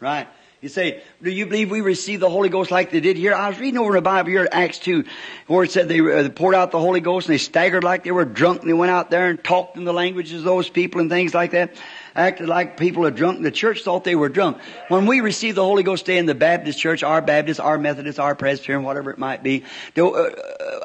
Right. 0.00 0.26
You 0.62 0.68
say, 0.68 1.02
do 1.20 1.28
you 1.28 1.46
believe 1.46 1.72
we 1.72 1.80
received 1.80 2.22
the 2.22 2.30
Holy 2.30 2.48
Ghost 2.48 2.70
like 2.70 2.92
they 2.92 3.00
did 3.00 3.16
here? 3.16 3.34
I 3.34 3.48
was 3.48 3.58
reading 3.58 3.80
over 3.80 3.90
in 3.90 3.94
the 3.96 4.02
Bible 4.02 4.30
here 4.30 4.48
Acts 4.52 4.78
2, 4.78 5.02
where 5.48 5.64
it 5.64 5.72
said 5.72 5.88
they 5.88 5.98
uh, 5.98 6.28
poured 6.28 6.54
out 6.54 6.70
the 6.70 6.78
Holy 6.78 7.00
Ghost 7.00 7.26
and 7.26 7.34
they 7.34 7.38
staggered 7.38 7.82
like 7.82 8.04
they 8.04 8.12
were 8.12 8.24
drunk 8.24 8.60
and 8.60 8.70
they 8.70 8.74
went 8.74 8.92
out 8.92 9.10
there 9.10 9.28
and 9.28 9.42
talked 9.42 9.76
in 9.76 9.82
the 9.82 9.92
languages 9.92 10.34
of 10.38 10.44
those 10.44 10.68
people 10.68 11.00
and 11.00 11.10
things 11.10 11.34
like 11.34 11.50
that. 11.50 11.74
Acted 12.14 12.46
like 12.46 12.76
people 12.76 13.04
are 13.04 13.10
drunk. 13.10 13.42
The 13.42 13.50
church 13.50 13.82
thought 13.82 14.04
they 14.04 14.14
were 14.14 14.28
drunk. 14.28 14.58
When 14.86 15.06
we 15.06 15.20
received 15.20 15.56
the 15.56 15.64
Holy 15.64 15.82
Ghost 15.82 16.06
day 16.06 16.18
in 16.18 16.26
the 16.26 16.34
Baptist 16.34 16.78
church, 16.78 17.02
our 17.02 17.20
Baptist, 17.20 17.58
our 17.58 17.76
Methodist, 17.76 18.20
our 18.20 18.36
Presbyterian, 18.36 18.84
whatever 18.84 19.10
it 19.10 19.18
might 19.18 19.42
be, 19.42 19.64
uh, 19.98 20.30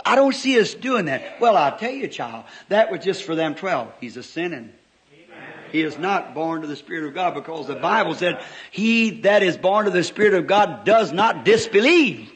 I 0.03 0.15
don't 0.15 0.33
see 0.33 0.59
us 0.59 0.73
doing 0.73 1.05
that. 1.05 1.39
Well, 1.39 1.55
I'll 1.55 1.77
tell 1.77 1.91
you, 1.91 2.07
child, 2.07 2.45
that 2.69 2.91
was 2.91 3.03
just 3.03 3.21
for 3.21 3.35
them 3.35 3.53
twelve. 3.53 3.93
He's 3.99 4.17
a 4.17 4.23
sinning. 4.23 4.73
He 5.71 5.81
is 5.81 5.97
not 5.97 6.33
born 6.33 6.61
to 6.61 6.67
the 6.67 6.75
Spirit 6.75 7.07
of 7.07 7.13
God 7.13 7.33
because 7.33 7.67
the 7.67 7.75
Bible 7.75 8.15
said, 8.15 8.41
He 8.71 9.21
that 9.21 9.43
is 9.43 9.57
born 9.57 9.85
to 9.85 9.91
the 9.91 10.03
Spirit 10.03 10.33
of 10.33 10.47
God 10.47 10.85
does 10.85 11.11
not 11.11 11.45
disbelieve. 11.45 12.31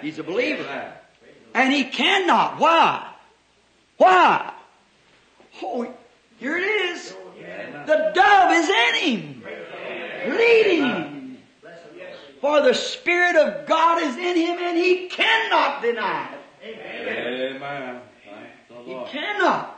He's 0.00 0.18
a 0.18 0.22
believer. 0.22 0.92
And 1.54 1.72
he 1.72 1.84
cannot. 1.84 2.58
Why? 2.58 3.06
Why? 3.96 4.52
Oh, 5.62 5.92
here 6.38 6.56
it 6.56 6.62
is. 6.62 7.14
The 7.86 8.12
dove 8.14 8.52
is 8.52 8.68
in 8.68 8.94
him. 8.94 9.42
Leading 10.36 10.84
him. 10.84 11.38
For 12.40 12.62
the 12.62 12.74
Spirit 12.74 13.36
of 13.36 13.66
God 13.66 14.02
is 14.02 14.16
in 14.16 14.36
him 14.36 14.58
and 14.60 14.76
he 14.76 15.08
cannot 15.08 15.82
deny 15.82 16.30
it. 16.32 16.38
Amen. 16.64 18.00
He 18.84 18.94
cannot. 19.10 19.77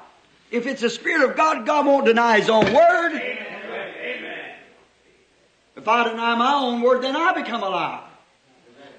If 0.51 0.67
it's 0.67 0.81
the 0.81 0.91
Spirit 0.91 1.31
of 1.31 1.37
God, 1.37 1.65
God 1.65 1.87
won't 1.87 2.07
deny 2.07 2.41
His 2.41 2.49
own 2.51 2.65
word. 2.65 3.13
Amen. 3.13 3.47
If 5.77 5.89
I 5.89 6.09
deny 6.11 6.35
my 6.35 6.55
own 6.55 6.83
word, 6.83 7.03
then 7.03 7.17
I 7.17 7.33
become 7.33 7.63
a 7.63 7.69
liar. 7.69 8.03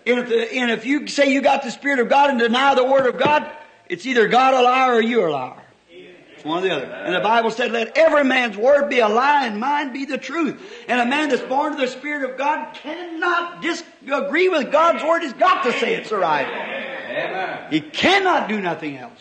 And 0.08 0.20
if, 0.20 0.30
the, 0.30 0.54
and 0.54 0.72
if 0.72 0.86
you 0.86 1.08
say 1.08 1.32
you 1.32 1.42
got 1.42 1.62
the 1.62 1.70
Spirit 1.70 2.00
of 2.00 2.10
God 2.10 2.32
and 2.32 2.40
deny 2.40 2.74
the 2.74 2.84
Word 2.84 3.06
of 3.06 3.20
God, 3.20 3.52
it's 3.88 4.06
either 4.06 4.28
God 4.28 4.56
a 4.56 4.62
liar 4.64 4.96
or 4.96 5.02
you 5.02 5.24
a 5.24 5.30
liar. 5.30 5.62
It's 5.90 6.44
one 6.44 6.64
or 6.64 6.68
the 6.68 6.76
other. 6.76 6.86
And 6.86 7.14
the 7.14 7.20
Bible 7.20 7.52
said, 7.52 7.72
let 7.72 7.96
every 7.96 8.24
man's 8.24 8.58
word 8.58 8.90
be 8.90 8.98
a 8.98 9.08
lie 9.08 9.46
and 9.46 9.60
mine 9.60 9.94
be 9.94 10.06
the 10.06 10.18
truth. 10.18 10.60
And 10.88 11.00
a 11.00 11.06
man 11.06 11.30
that's 11.30 11.44
born 11.44 11.74
of 11.74 11.80
the 11.80 11.88
Spirit 11.88 12.28
of 12.32 12.36
God 12.36 12.74
cannot 12.74 13.62
disagree 13.62 14.50
with 14.50 14.72
God's 14.72 15.04
word. 15.04 15.22
He's 15.22 15.34
got 15.34 15.64
to 15.66 15.74
say 15.74 15.94
it's 15.94 16.12
right. 16.12 16.48
Amen. 16.48 17.68
He 17.70 17.80
cannot 17.80 18.50
do 18.50 18.60
nothing 18.60 18.98
else. 18.98 19.20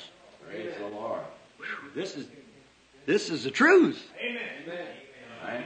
Praise 2.00 2.14
the 2.14 2.20
Lord. 2.20 2.30
This 3.06 3.28
is, 3.28 3.30
this 3.30 3.30
is 3.30 3.44
the 3.44 3.50
truth. 3.50 4.10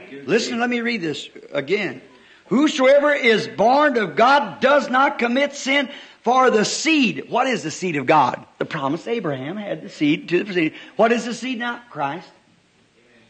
You. 0.09 0.23
Listen, 0.25 0.59
let 0.59 0.69
me 0.69 0.81
read 0.81 1.01
this 1.01 1.29
again. 1.51 2.01
Whosoever 2.47 3.13
is 3.13 3.47
born 3.47 3.97
of 3.97 4.15
God 4.15 4.59
does 4.59 4.89
not 4.89 5.19
commit 5.19 5.53
sin 5.53 5.89
for 6.21 6.49
the 6.49 6.65
seed. 6.65 7.25
What 7.29 7.47
is 7.47 7.63
the 7.63 7.71
seed 7.71 7.95
of 7.95 8.05
God? 8.05 8.45
The 8.57 8.65
promise 8.65 9.07
Abraham 9.07 9.57
had 9.57 9.81
the 9.81 9.89
seed 9.89 10.29
to 10.29 10.43
the 10.43 10.53
seed. 10.53 10.73
What 10.95 11.11
is 11.11 11.25
the 11.25 11.33
seed 11.33 11.59
now? 11.59 11.81
Christ. 11.89 12.29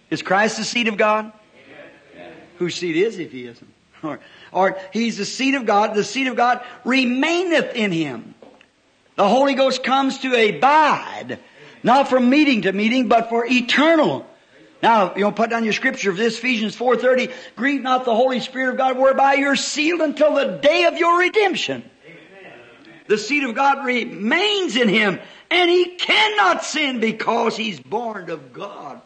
Is 0.09 0.21
Christ 0.21 0.57
the 0.57 0.63
seed 0.63 0.87
of 0.87 0.97
God? 0.97 1.31
Whose 2.57 2.75
seed 2.75 2.95
is 2.95 3.19
if 3.19 3.31
he 3.31 3.45
isn't? 3.47 3.73
Or, 4.03 4.19
or 4.51 4.77
he's 4.93 5.17
the 5.17 5.25
seed 5.25 5.55
of 5.55 5.65
God. 5.65 5.95
The 5.95 6.03
seed 6.03 6.27
of 6.27 6.35
God 6.35 6.63
remaineth 6.83 7.73
in 7.75 7.91
him. 7.91 8.35
The 9.15 9.27
Holy 9.27 9.55
Ghost 9.55 9.83
comes 9.83 10.19
to 10.19 10.33
abide, 10.35 11.39
not 11.85 12.09
from 12.09 12.29
meeting 12.31 12.63
to 12.63 12.73
meeting, 12.73 13.07
but 13.07 13.29
for 13.29 13.45
eternal. 13.45 14.25
Now, 14.81 15.15
you'll 15.15 15.31
put 15.31 15.51
down 15.51 15.63
your 15.63 15.73
scripture 15.73 16.11
for 16.11 16.17
this, 16.17 16.37
Ephesians 16.39 16.75
4.30, 16.75 17.31
grieve 17.55 17.81
not 17.81 18.05
the 18.05 18.15
Holy 18.15 18.39
Spirit 18.39 18.71
of 18.71 18.77
God, 18.77 18.97
whereby 18.97 19.35
you're 19.35 19.55
sealed 19.55 20.01
until 20.01 20.33
the 20.33 20.57
day 20.61 20.85
of 20.85 20.97
your 20.97 21.19
redemption. 21.19 21.89
The 23.07 23.19
seed 23.19 23.43
of 23.43 23.53
God 23.53 23.85
remains 23.85 24.75
in 24.75 24.89
him, 24.89 25.19
and 25.51 25.69
he 25.69 25.95
cannot 25.95 26.63
sin 26.63 26.99
because 26.99 27.55
he's 27.55 27.79
born 27.79 28.31
of 28.31 28.51
God. 28.51 28.99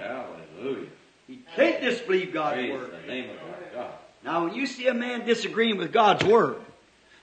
Hallelujah. 0.00 0.86
He 1.28 1.40
can't 1.54 1.80
disbelieve 1.80 2.32
God's 2.32 2.54
Praise 2.56 2.72
word. 2.72 2.90
the 3.00 3.06
name 3.06 3.30
of 3.30 3.36
God. 3.72 3.90
Now, 4.24 4.44
when 4.44 4.54
you 4.54 4.66
see 4.66 4.88
a 4.88 4.94
man 4.94 5.24
disagreeing 5.24 5.76
with 5.76 5.92
God's 5.92 6.24
word, 6.24 6.56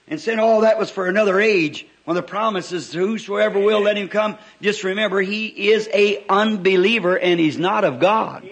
and 0.08 0.20
said 0.20 0.38
oh, 0.38 0.62
that 0.62 0.78
was 0.78 0.90
for 0.90 1.06
another 1.06 1.40
age. 1.40 1.86
When 2.04 2.14
the 2.16 2.22
promise 2.22 2.70
is 2.72 2.90
to 2.90 2.98
whosoever 2.98 3.58
will 3.58 3.80
let 3.80 3.96
him 3.96 4.08
come, 4.08 4.36
just 4.60 4.84
remember 4.84 5.22
he 5.22 5.70
is 5.70 5.88
a 5.92 6.24
unbeliever 6.28 7.18
and 7.18 7.40
he's 7.40 7.58
not 7.58 7.84
of 7.84 7.98
God. 7.98 8.46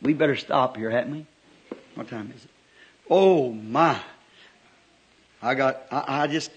We 0.00 0.14
better 0.14 0.36
stop 0.36 0.76
here, 0.76 0.90
hadn't 0.90 1.12
we? 1.12 1.26
What 1.94 2.08
time 2.08 2.32
is 2.34 2.44
it? 2.44 2.50
Oh 3.08 3.52
my. 3.52 4.00
I 5.42 5.54
got, 5.54 5.82
I, 5.90 6.22
I 6.22 6.26
just, 6.28 6.50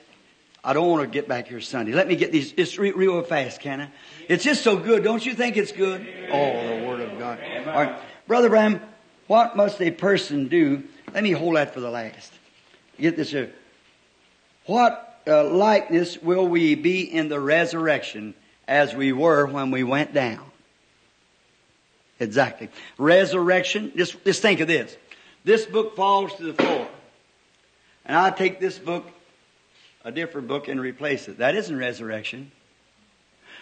I 0.63 0.73
don't 0.73 0.88
want 0.88 1.03
to 1.03 1.07
get 1.07 1.27
back 1.27 1.47
here 1.47 1.59
Sunday. 1.61 1.93
Let 1.93 2.07
me 2.07 2.15
get 2.15 2.31
these, 2.31 2.53
it's 2.55 2.77
real, 2.77 2.95
real 2.95 3.23
fast, 3.23 3.59
can 3.59 3.81
I? 3.81 3.89
It's 4.30 4.43
just 4.43 4.63
so 4.63 4.77
good. 4.77 5.03
Don't 5.03 5.25
you 5.25 5.34
think 5.34 5.57
it's 5.57 5.71
good? 5.71 6.07
Oh, 6.31 6.80
the 6.80 6.85
Word 6.85 7.01
of 7.01 7.17
God. 7.17 7.39
All 7.67 7.73
right. 7.73 7.99
Brother 8.27 8.49
Branham, 8.49 8.81
what 9.27 9.57
must 9.57 9.81
a 9.81 9.91
person 9.91 10.47
do? 10.47 10.84
Let 11.13 11.23
me 11.23 11.31
hold 11.31 11.55
that 11.55 11.73
for 11.73 11.80
the 11.80 11.89
last. 11.89 12.32
Get 12.99 13.15
this 13.15 13.31
here. 13.31 13.53
What 14.65 15.21
uh, 15.27 15.43
likeness 15.45 16.21
will 16.21 16.47
we 16.47 16.75
be 16.75 17.01
in 17.01 17.29
the 17.29 17.39
resurrection 17.39 18.33
as 18.67 18.93
we 18.93 19.11
were 19.11 19.45
when 19.45 19.71
we 19.71 19.83
went 19.83 20.13
down? 20.13 20.43
Exactly. 22.19 22.69
Resurrection, 22.97 23.91
just, 23.95 24.23
just 24.23 24.41
think 24.41 24.59
of 24.59 24.67
this. 24.67 24.95
This 25.43 25.65
book 25.65 25.95
falls 25.95 26.33
to 26.35 26.43
the 26.43 26.53
floor. 26.53 26.87
And 28.05 28.15
I 28.15 28.29
take 28.29 28.59
this 28.59 28.77
book, 28.77 29.05
a 30.05 30.11
different 30.11 30.47
book, 30.47 30.67
and 30.67 30.79
replace 30.79 31.27
it. 31.27 31.39
That 31.39 31.55
isn't 31.55 31.75
resurrection. 31.75 32.51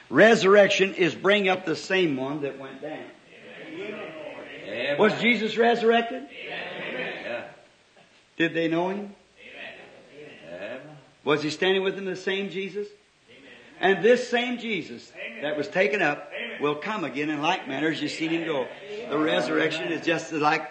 Resurrection 0.10 0.94
is 0.94 1.16
bring 1.16 1.48
up 1.48 1.66
the 1.66 1.76
same 1.76 2.18
one 2.18 2.42
that 2.42 2.60
went 2.60 2.82
down. 2.82 3.06
Amen. 3.68 4.98
Was 5.00 5.20
Jesus 5.22 5.58
resurrected? 5.58 6.28
Yeah. 6.46 7.46
Did 8.38 8.54
they 8.54 8.68
know 8.68 8.90
him? 8.90 9.16
Amen. 11.24 11.36
Was 11.36 11.44
he 11.44 11.50
standing 11.50 11.84
with 11.84 11.96
them 11.96 12.06
the 12.06 12.16
same 12.16 12.50
Jesus? 12.50 12.88
And 13.80 14.04
this 14.04 14.30
same 14.30 14.60
Jesus 14.60 15.12
that 15.42 15.58
was 15.58 15.68
taken 15.68 16.04
up 16.04 16.32
will 16.60 16.76
come 16.76 17.04
again 17.04 17.32
in 17.32 17.42
like 17.42 17.68
manner 17.68 17.90
as 17.90 18.00
you've 18.00 18.12
seen 18.12 18.30
him 18.30 18.46
go. 18.46 18.68
The 19.10 19.18
resurrection 19.18 19.92
is 19.92 20.06
just 20.06 20.32
like 20.32 20.70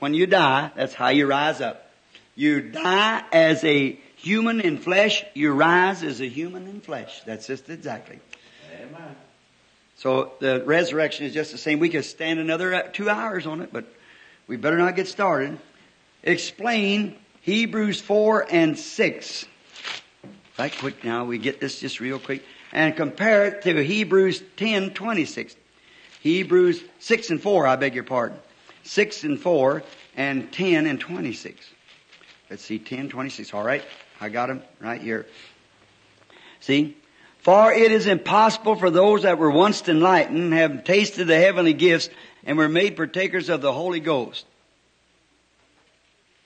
when 0.00 0.14
you 0.14 0.26
die, 0.26 0.72
that's 0.74 0.92
how 0.92 1.08
you 1.08 1.26
rise 1.26 1.60
up. 1.60 1.90
You 2.34 2.60
die 2.60 3.22
as 3.32 3.62
a 3.62 3.92
human 4.16 4.60
in 4.60 4.78
flesh, 4.78 5.24
you 5.34 5.52
rise 5.52 6.02
as 6.02 6.20
a 6.20 6.26
human 6.26 6.66
in 6.66 6.80
flesh. 6.80 7.22
That's 7.24 7.46
just 7.46 7.68
exactly. 7.68 8.18
Amen. 8.74 9.14
So 9.96 10.32
the 10.40 10.64
resurrection 10.64 11.26
is 11.26 11.34
just 11.34 11.52
the 11.52 11.58
same. 11.58 11.78
We 11.78 11.88
could 11.88 12.04
stand 12.04 12.40
another 12.40 12.88
two 12.92 13.08
hours 13.08 13.46
on 13.46 13.60
it, 13.60 13.72
but 13.72 13.84
we 14.48 14.56
better 14.56 14.78
not 14.78 14.96
get 14.96 15.06
started. 15.06 15.58
Explain 16.22 17.16
Hebrews 17.42 18.00
4 18.00 18.46
and 18.50 18.78
6. 18.78 19.46
Right 20.60 20.76
quick 20.78 21.04
now, 21.04 21.24
we 21.24 21.38
get 21.38 21.58
this 21.58 21.80
just 21.80 22.00
real 22.00 22.18
quick. 22.18 22.44
And 22.70 22.94
compare 22.94 23.46
it 23.46 23.62
to 23.62 23.82
Hebrews 23.82 24.42
10, 24.58 24.90
26. 24.90 25.56
Hebrews 26.20 26.84
6 26.98 27.30
and 27.30 27.40
4, 27.40 27.66
I 27.66 27.76
beg 27.76 27.94
your 27.94 28.04
pardon. 28.04 28.36
6 28.82 29.24
and 29.24 29.40
4 29.40 29.82
and 30.18 30.52
10 30.52 30.84
and 30.84 31.00
26. 31.00 31.66
Let's 32.50 32.62
see, 32.62 32.78
10, 32.78 33.08
26. 33.08 33.54
All 33.54 33.64
right. 33.64 33.82
I 34.20 34.28
got 34.28 34.48
them 34.48 34.62
right 34.80 35.00
here. 35.00 35.24
See? 36.60 36.94
For 37.38 37.72
it 37.72 37.90
is 37.90 38.06
impossible 38.06 38.76
for 38.76 38.90
those 38.90 39.22
that 39.22 39.38
were 39.38 39.50
once 39.50 39.88
enlightened, 39.88 40.52
have 40.52 40.84
tasted 40.84 41.24
the 41.24 41.38
heavenly 41.38 41.72
gifts, 41.72 42.10
and 42.44 42.58
were 42.58 42.68
made 42.68 42.98
partakers 42.98 43.48
of 43.48 43.62
the 43.62 43.72
Holy 43.72 44.00
Ghost. 44.00 44.44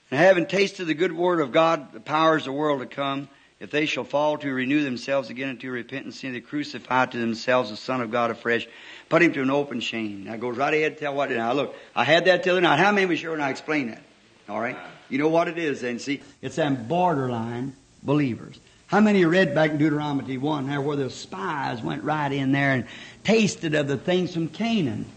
And 0.09 0.17
having 0.17 0.45
tasted 0.45 0.85
the 0.85 0.93
good 0.93 1.11
word 1.11 1.41
of 1.41 1.51
God, 1.51 1.91
the 1.91 1.99
powers 1.99 2.43
of 2.43 2.45
the 2.45 2.51
world 2.53 2.79
to 2.79 2.85
come, 2.85 3.27
if 3.65 3.71
they 3.71 3.87
shall 3.87 4.03
fall 4.03 4.37
to 4.37 4.53
renew 4.53 4.83
themselves 4.83 5.31
again 5.31 5.49
unto 5.49 5.71
repentance, 5.71 6.19
seeing 6.19 6.33
they 6.33 6.39
crucify 6.39 7.07
to 7.07 7.17
themselves 7.17 7.71
the 7.71 7.75
Son 7.75 7.99
of 7.99 8.11
God 8.11 8.29
afresh, 8.29 8.67
put 9.09 9.23
him 9.23 9.33
to 9.33 9.41
an 9.41 9.49
open 9.49 9.79
shame. 9.79 10.25
Now 10.25 10.35
goes 10.35 10.55
right 10.55 10.71
ahead 10.71 10.93
to 10.93 10.99
tell 10.99 11.15
what. 11.15 11.31
Now 11.31 11.51
look, 11.53 11.75
I 11.95 12.03
had 12.03 12.25
that 12.25 12.47
other 12.47 12.61
night. 12.61 12.77
How 12.77 12.91
many 12.91 13.07
was 13.07 13.17
sure 13.17 13.31
when 13.31 13.41
I 13.41 13.49
explained 13.49 13.89
that? 13.89 14.03
All 14.47 14.59
right, 14.59 14.77
you 15.09 15.17
know 15.17 15.29
what 15.29 15.47
it 15.47 15.57
is. 15.57 15.81
Then 15.81 15.97
see, 15.97 16.21
it's 16.43 16.57
them 16.57 16.85
borderline 16.87 17.75
believers. 18.03 18.59
How 18.85 18.99
many 18.99 19.25
read 19.25 19.55
back 19.55 19.71
in 19.71 19.77
Deuteronomy 19.79 20.37
one 20.37 20.67
there 20.67 20.79
where 20.79 20.95
the 20.95 21.09
spies 21.09 21.81
went 21.81 22.03
right 22.03 22.31
in 22.31 22.51
there 22.51 22.71
and 22.71 22.85
tasted 23.23 23.73
of 23.73 23.87
the 23.87 23.97
things 23.97 24.31
from 24.31 24.47
Canaan, 24.47 25.07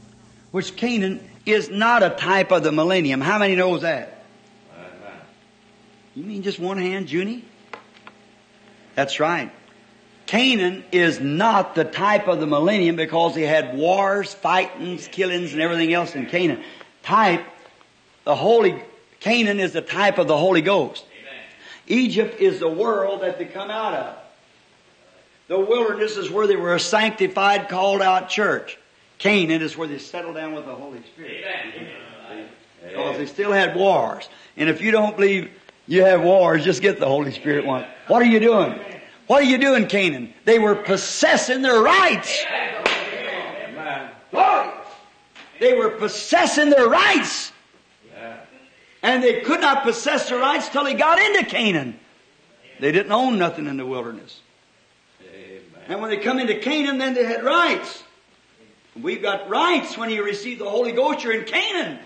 which 0.53 0.75
Canaan 0.75 1.20
is 1.45 1.69
not 1.69 2.03
a 2.03 2.09
type 2.09 2.51
of 2.51 2.62
the 2.62 2.73
millennium. 2.73 3.20
How 3.20 3.39
many 3.39 3.57
knows 3.57 3.83
that? 3.83 4.25
You 6.15 6.25
mean 6.25 6.43
just 6.43 6.59
one 6.59 6.79
hand, 6.79 7.12
Junie? 7.12 7.45
That's 8.99 9.20
right. 9.20 9.53
Canaan 10.27 10.83
is 10.91 11.20
not 11.20 11.77
the 11.77 11.85
type 11.85 12.27
of 12.27 12.41
the 12.41 12.49
millennium 12.49 12.97
because 12.97 13.37
he 13.37 13.43
had 13.43 13.79
wars, 13.79 14.35
fightings, 14.35 15.07
killings, 15.07 15.53
and 15.53 15.62
everything 15.62 15.95
else 15.95 16.16
in 16.16 16.27
Canaan. 16.27 16.65
Type, 17.05 17.45
the 18.25 18.35
Holy, 18.35 18.83
Canaan 19.20 19.61
is 19.61 19.73
the 19.73 19.83
type 19.83 20.19
of 20.19 20.27
the 20.27 20.37
Holy 20.37 20.62
Ghost. 20.62 21.05
Egypt 21.87 22.41
is 22.41 22.59
the 22.59 22.69
world 22.69 23.23
that 23.23 23.39
they 23.39 23.45
come 23.45 23.70
out 23.70 23.95
of. 23.95 24.16
The 25.47 25.61
wilderness 25.61 26.16
is 26.16 26.29
where 26.29 26.49
they 26.49 26.57
were 26.57 26.75
a 26.75 26.81
sanctified, 26.81 27.69
called 27.69 28.03
out 28.03 28.29
church. 28.29 28.79
Canaan 29.19 29.62
is 29.62 29.77
where 29.77 29.87
they 29.87 29.99
settled 29.99 30.35
down 30.35 30.55
with 30.55 30.66
the 30.66 30.75
Holy 30.75 31.05
Spirit. 31.05 31.45
Because 32.85 33.16
they 33.16 33.27
still 33.27 33.53
had 33.53 33.77
wars. 33.77 34.29
And 34.57 34.69
if 34.69 34.81
you 34.81 34.91
don't 34.91 35.15
believe 35.15 35.53
you 35.89 36.05
have 36.05 36.23
wars, 36.23 36.65
just 36.65 36.82
get 36.82 37.01
the 37.01 37.06
Holy 37.06 37.32
Spirit 37.32 37.66
one. 37.66 37.85
What 38.06 38.23
are 38.23 38.27
you 38.27 38.39
doing? 38.39 38.78
What 39.27 39.43
are 39.43 39.47
you 39.47 39.59
doing, 39.59 39.89
Canaan? 39.89 40.32
They 40.44 40.59
were 40.59 40.77
possessing 40.77 41.62
their 41.62 41.81
rights. 41.81 42.44
They 45.60 45.74
were 45.74 45.90
possessing 45.90 46.70
their 46.70 46.89
rights. 46.89 47.52
And 49.02 49.23
they 49.23 49.40
could 49.40 49.60
not 49.60 49.82
possess 49.82 50.28
their 50.28 50.39
rights 50.39 50.69
till 50.69 50.85
they 50.85 50.94
got 50.94 51.19
into 51.19 51.44
Canaan. 51.44 51.98
They 52.81 52.93
didn't 52.93 53.12
own 53.12 53.39
nothing 53.39 53.66
in 53.66 53.77
the 53.77 53.86
wilderness. 53.86 54.40
And 55.89 56.01
when 56.01 56.10
they 56.10 56.19
come 56.19 56.39
into 56.39 56.56
Canaan, 56.56 56.98
then 56.98 57.15
they 57.15 57.24
had 57.24 57.43
rights. 57.44 58.05
We've 59.01 59.23
got 59.23 59.48
rights 59.48 59.97
when 59.97 60.10
you 60.10 60.23
receive 60.23 60.59
the 60.59 60.69
Holy 60.69 60.93
Ghost, 60.93 61.24
you're 61.24 61.32
in 61.32 61.44
Canaan. 61.44 61.98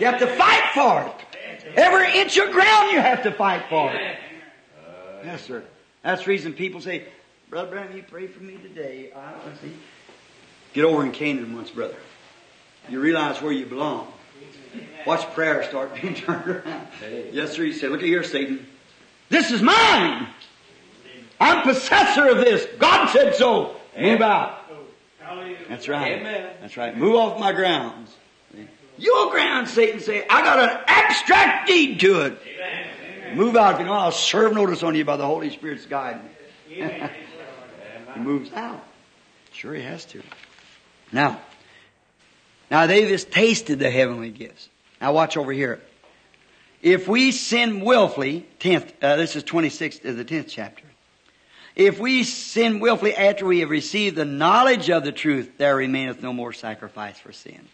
You 0.00 0.06
have 0.06 0.18
to 0.18 0.26
fight 0.26 0.64
for 0.74 1.02
it. 1.02 1.33
Every 1.76 2.18
inch 2.20 2.36
of 2.36 2.52
ground 2.52 2.92
you 2.92 3.00
have 3.00 3.22
to 3.22 3.32
fight 3.32 3.64
for 3.68 3.92
it. 3.92 4.18
Yes, 5.24 5.42
sir. 5.44 5.64
That's 6.02 6.24
the 6.24 6.30
reason 6.30 6.52
people 6.52 6.80
say, 6.80 7.06
Brother 7.48 7.70
Branham, 7.70 7.96
you 7.96 8.02
pray 8.02 8.26
for 8.26 8.42
me 8.42 8.56
today. 8.56 9.10
I 9.14 9.32
want 9.32 9.54
to 9.54 9.62
see. 9.62 9.74
Get 10.74 10.84
over 10.84 11.04
in 11.04 11.12
Canaan 11.12 11.54
once, 11.54 11.70
brother. 11.70 11.96
You 12.88 13.00
realize 13.00 13.40
where 13.40 13.52
you 13.52 13.64
belong. 13.64 14.12
Watch 15.06 15.22
prayer 15.34 15.62
start 15.64 15.94
being 16.00 16.14
turned 16.14 16.46
around. 16.46 16.88
Yes, 17.32 17.52
sir. 17.52 17.64
You 17.64 17.72
say, 17.72 17.88
look 17.88 18.00
at 18.00 18.06
here, 18.06 18.22
Satan. 18.22 18.66
This 19.28 19.50
is 19.50 19.62
mine. 19.62 20.26
I'm 21.40 21.62
possessor 21.62 22.28
of 22.28 22.38
this. 22.38 22.66
God 22.78 23.08
said 23.10 23.34
so. 23.34 23.76
Move 23.98 24.20
out. 24.20 24.60
That's 25.68 25.88
right. 25.88 26.20
Amen. 26.20 26.50
That's 26.60 26.76
right. 26.76 26.96
Move 26.96 27.14
off 27.16 27.40
my 27.40 27.52
grounds. 27.52 28.14
Your 28.96 29.30
ground, 29.30 29.68
Satan 29.68 30.00
say, 30.00 30.26
I 30.28 30.42
got 30.42 30.58
an 30.58 30.84
abstract 30.86 31.68
deed 31.68 32.00
to 32.00 32.22
it. 32.22 32.38
Move 33.34 33.56
out. 33.56 33.74
If 33.74 33.80
you 33.80 33.86
know, 33.86 33.92
I'll 33.92 34.12
serve 34.12 34.54
notice 34.54 34.82
on 34.82 34.94
you 34.94 35.04
by 35.04 35.16
the 35.16 35.26
Holy 35.26 35.50
Spirit's 35.50 35.86
guidance. 35.86 36.30
he 36.68 38.20
moves 38.20 38.52
out. 38.52 38.84
Sure 39.52 39.74
he 39.74 39.82
has 39.82 40.04
to. 40.06 40.22
Now, 41.12 41.40
now 42.70 42.86
they 42.86 43.08
just 43.08 43.30
tasted 43.30 43.78
the 43.78 43.90
heavenly 43.90 44.30
gifts. 44.30 44.68
Now 45.00 45.12
watch 45.12 45.36
over 45.36 45.52
here. 45.52 45.80
If 46.82 47.08
we 47.08 47.32
sin 47.32 47.80
willfully, 47.80 48.46
10th, 48.60 48.92
uh, 49.02 49.16
this 49.16 49.36
is 49.36 49.44
26th 49.44 50.04
of 50.04 50.16
the 50.16 50.24
10th 50.24 50.48
chapter. 50.48 50.84
If 51.74 51.98
we 51.98 52.22
sin 52.22 52.78
willfully 52.78 53.16
after 53.16 53.46
we 53.46 53.60
have 53.60 53.70
received 53.70 54.16
the 54.16 54.24
knowledge 54.24 54.90
of 54.90 55.02
the 55.02 55.10
truth, 55.10 55.58
there 55.58 55.74
remaineth 55.74 56.22
no 56.22 56.32
more 56.32 56.52
sacrifice 56.52 57.18
for 57.18 57.32
sin. 57.32 57.68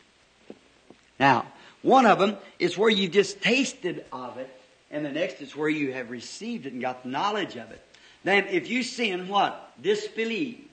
Now, 1.20 1.46
one 1.82 2.06
of 2.06 2.18
them 2.18 2.38
is 2.58 2.76
where 2.76 2.90
you 2.90 3.06
just 3.06 3.42
tasted 3.42 4.04
of 4.10 4.38
it, 4.38 4.50
and 4.90 5.04
the 5.04 5.12
next 5.12 5.42
is 5.42 5.54
where 5.54 5.68
you 5.68 5.92
have 5.92 6.10
received 6.10 6.66
it 6.66 6.72
and 6.72 6.80
got 6.80 7.02
the 7.02 7.10
knowledge 7.10 7.56
of 7.56 7.70
it. 7.70 7.80
Then 8.24 8.46
if 8.48 8.68
you 8.68 8.82
sin 8.82 9.28
what? 9.28 9.72
Disbelieve. 9.80 10.64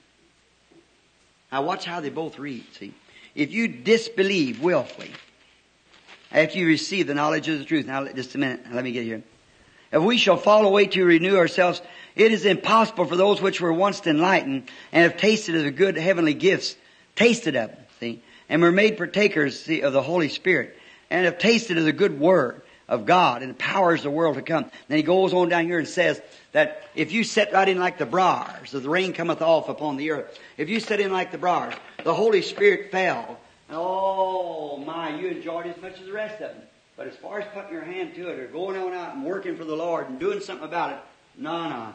Now 1.52 1.64
watch 1.64 1.86
how 1.86 1.99
they 1.99 2.10
both 2.10 2.40
read, 2.40 2.64
see. 2.74 2.94
If 3.36 3.52
you 3.52 3.68
disbelieve 3.68 4.61
willfully, 4.61 5.11
after 6.32 6.57
you 6.57 6.65
receive 6.65 7.07
the 7.07 7.14
knowledge 7.14 7.48
of 7.48 7.60
the 7.60 7.65
truth, 7.65 7.86
now 7.86 8.06
just 8.06 8.36
a 8.36 8.38
minute, 8.38 8.61
let 8.72 8.84
me 8.84 8.91
get 8.91 9.03
here. 9.03 9.24
If 9.91 10.02
we 10.02 10.18
shall 10.18 10.38
fall 10.38 10.65
away 10.65 10.88
to 10.88 11.06
renew 11.06 11.38
ourselves, 11.38 11.82
it 12.15 12.32
is 12.32 12.45
impossible 12.45 13.06
for 13.06 13.15
those 13.15 13.41
which 13.41 13.61
were 13.61 13.72
once 13.72 14.06
enlightened 14.06 14.69
and 14.91 15.03
have 15.03 15.19
tasted 15.19 15.56
of 15.56 15.64
the 15.64 15.72
good 15.72 15.98
heavenly 15.98 16.34
gifts, 16.34 16.76
tasted 17.15 17.56
of 17.56 17.69
them, 17.69 17.80
see, 17.99 18.22
and 18.49 18.61
were 18.61 18.72
made 18.72 18.98
partakers 18.98 19.64
see, 19.64 19.82
of 19.82 19.94
the 19.94 20.02
Holy 20.02 20.30
Spirit, 20.30 20.78
and 21.10 21.26
have 21.26 21.38
tasted 21.38 21.78
of 21.78 21.86
the 21.86 21.91
good 21.91 22.19
word, 22.19 22.61
of 22.88 23.06
God 23.06 23.44
and 23.44 23.57
powers 23.57 24.03
the 24.03 24.10
world 24.10 24.36
to 24.36 24.41
come. 24.41 24.65
Then 24.88 24.98
he 24.98 25.03
goes 25.03 25.34
on 25.34 25.49
down 25.49 25.65
here 25.65 25.80
and 25.80 25.88
says 25.88 26.22
that 26.53 26.84
if 26.95 27.11
you 27.11 27.24
set 27.24 27.52
right 27.52 27.68
in 27.68 27.80
like 27.80 27.98
the 27.98 28.06
briars, 28.06 28.74
as 28.74 28.84
the 28.84 28.90
rain 28.90 29.14
cometh 29.14 29.41
off 29.41 29.69
upon 29.69 29.98
the 29.98 30.11
earth, 30.11 30.40
if 30.57 30.69
you 30.69 30.80
set 30.80 30.99
in 30.99 31.11
like 31.11 31.32
the 31.32 31.38
briars, 31.38 31.74
the 32.03 32.14
Holy 32.14 32.41
Spirit 32.41 32.91
fell. 32.91 33.40
Oh 33.69 34.78
my, 34.78 35.19
you 35.19 35.28
enjoyed 35.28 35.65
it 35.65 35.76
as 35.76 35.82
much 35.82 35.99
as 35.99 36.06
the 36.06 36.14
rest 36.14 36.36
of 36.36 36.56
them. 36.56 36.64
But 36.95 37.07
as 37.07 37.15
far 37.15 37.41
as 37.41 37.48
putting 37.53 37.74
your 37.74 37.84
hand 37.84 38.15
to 38.15 38.30
it 38.30 38.40
or 38.40 38.48
going 38.48 38.82
on 38.82 38.94
out 38.94 39.15
and 39.15 39.24
working 39.24 39.56
for 39.56 39.65
the 39.65 39.76
Lord 39.76 40.10
and 40.10 40.19
doing 40.19 40.40
something 40.40 40.68
about 40.68 40.94
it, 40.94 40.99
no, 41.38 41.69
no. 41.69 41.94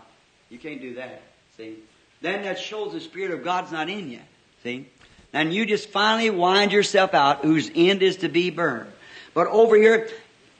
You 0.48 0.58
can't 0.58 0.80
do 0.80 0.94
that. 0.94 1.22
See? 1.56 1.78
Then 2.20 2.42
that 2.44 2.58
shows 2.58 2.92
the 2.92 3.00
Spirit 3.00 3.32
of 3.32 3.42
God's 3.42 3.72
not 3.72 3.88
in 3.88 4.10
you. 4.10 4.20
See? 4.62 4.86
And 5.32 5.52
you 5.52 5.64
just 5.64 5.88
finally 5.88 6.30
wind 6.30 6.72
yourself 6.72 7.14
out 7.14 7.44
whose 7.44 7.70
end 7.74 8.02
is 8.02 8.18
to 8.18 8.28
be 8.28 8.50
burned. 8.50 8.92
But 9.34 9.46
over 9.46 9.76
here, 9.76 10.08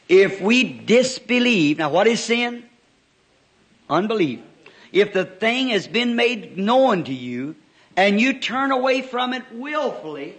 if 0.08 0.40
we 0.40 0.64
disbelieve, 0.64 1.78
now 1.78 1.90
what 1.90 2.06
is 2.06 2.22
sin? 2.22 2.64
Unbelief. 3.90 4.40
If 4.92 5.12
the 5.12 5.24
thing 5.24 5.68
has 5.68 5.86
been 5.86 6.16
made 6.16 6.56
known 6.56 7.04
to 7.04 7.12
you 7.12 7.54
and 7.96 8.20
you 8.20 8.38
turn 8.38 8.70
away 8.70 9.02
from 9.02 9.32
it 9.32 9.42
willfully 9.52 10.36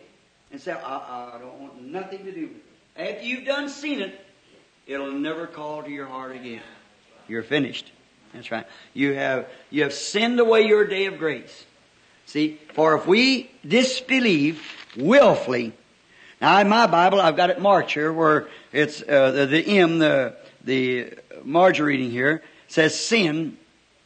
and 0.51 0.59
say, 0.59 0.71
I, 0.71 1.35
I 1.35 1.37
don't 1.39 1.59
want 1.59 1.83
nothing 1.83 2.25
to 2.25 2.31
do 2.31 2.41
with 2.41 2.57
it. 2.57 3.15
After 3.15 3.25
you've 3.25 3.45
done 3.45 3.69
seen 3.69 4.01
it, 4.01 4.19
it'll 4.85 5.11
never 5.11 5.47
call 5.47 5.83
to 5.83 5.89
your 5.89 6.05
heart 6.05 6.35
again. 6.35 6.61
You're 7.27 7.43
finished. 7.43 7.91
That's 8.33 8.51
right. 8.51 8.65
You 8.93 9.13
have, 9.13 9.47
you 9.69 9.83
have 9.83 9.93
sinned 9.93 10.39
away 10.39 10.63
your 10.63 10.85
day 10.85 11.05
of 11.05 11.17
grace. 11.17 11.65
See, 12.25 12.59
for 12.73 12.95
if 12.95 13.05
we 13.05 13.51
disbelieve 13.67 14.61
willfully, 14.97 15.73
now 16.41 16.59
in 16.59 16.69
my 16.69 16.87
Bible 16.87 17.21
I've 17.21 17.35
got 17.35 17.49
it 17.49 17.61
marked 17.61 17.91
here 17.91 18.11
where 18.11 18.47
it's 18.71 19.01
uh, 19.01 19.31
the, 19.31 19.45
the 19.45 19.79
M, 19.79 19.99
the 19.99 20.35
the 20.63 21.13
margin 21.43 21.85
reading 21.85 22.11
here 22.11 22.41
says 22.67 22.99
sin, 22.99 23.57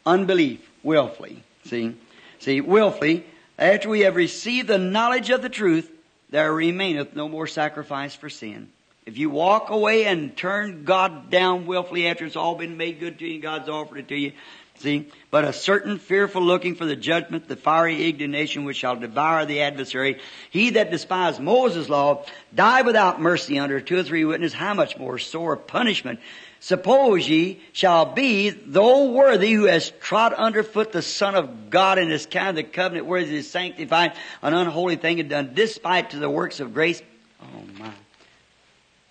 unbelief, 0.05 0.67
willfully. 0.83 1.43
See, 1.65 1.95
see, 2.39 2.61
willfully. 2.61 3.25
After 3.59 3.89
we 3.89 4.01
have 4.01 4.15
received 4.15 4.67
the 4.67 4.77
knowledge 4.77 5.29
of 5.29 5.41
the 5.41 5.49
truth, 5.49 5.89
there 6.29 6.53
remaineth 6.53 7.15
no 7.15 7.29
more 7.29 7.47
sacrifice 7.47 8.13
for 8.13 8.29
sin. 8.29 8.69
If 9.05 9.17
you 9.17 9.29
walk 9.29 9.69
away 9.69 10.05
and 10.05 10.35
turn 10.35 10.83
God 10.83 11.29
down 11.29 11.65
willfully 11.65 12.07
after 12.07 12.25
it's 12.25 12.35
all 12.35 12.55
been 12.55 12.75
made 12.75 12.99
good 12.99 13.19
to 13.19 13.27
you, 13.27 13.39
God's 13.39 13.69
offered 13.69 13.99
it 13.99 14.07
to 14.09 14.17
you, 14.17 14.33
see, 14.79 15.09
but 15.31 15.43
a 15.43 15.53
certain 15.53 15.99
fearful 15.99 16.41
looking 16.41 16.75
for 16.75 16.85
the 16.85 16.95
judgment, 16.95 17.47
the 17.47 17.55
fiery 17.55 18.09
indignation 18.09 18.63
which 18.63 18.77
shall 18.77 18.95
devour 18.95 19.45
the 19.45 19.61
adversary, 19.61 20.19
he 20.49 20.71
that 20.71 20.91
despised 20.91 21.39
Moses' 21.39 21.89
law, 21.89 22.25
died 22.53 22.85
without 22.85 23.21
mercy 23.21 23.59
under 23.59 23.81
two 23.81 23.99
or 23.99 24.03
three 24.03 24.25
witnesses, 24.25 24.53
how 24.53 24.73
much 24.73 24.97
more 24.97 25.17
sore 25.19 25.57
punishment 25.57 26.19
Suppose 26.59 27.29
ye 27.29 27.59
shall 27.71 28.05
be, 28.05 28.49
though 28.49 29.11
worthy, 29.11 29.53
who 29.53 29.65
has 29.65 29.91
trod 30.01 30.33
underfoot 30.33 30.91
the 30.91 31.03
Son 31.03 31.35
of 31.35 31.69
God 31.69 31.99
and 31.99 32.11
has 32.11 32.25
counted 32.25 32.55
the 32.55 32.63
covenant 32.63 33.05
worthy 33.05 33.31
to 33.31 33.43
sanctify 33.43 34.09
an 34.41 34.53
unholy 34.53 34.95
thing 34.95 35.19
and 35.19 35.29
done 35.29 35.51
despite 35.53 36.11
to 36.11 36.19
the 36.19 36.29
works 36.29 36.59
of 36.59 36.73
grace. 36.73 37.01
Oh 37.41 37.79
my. 37.79 37.91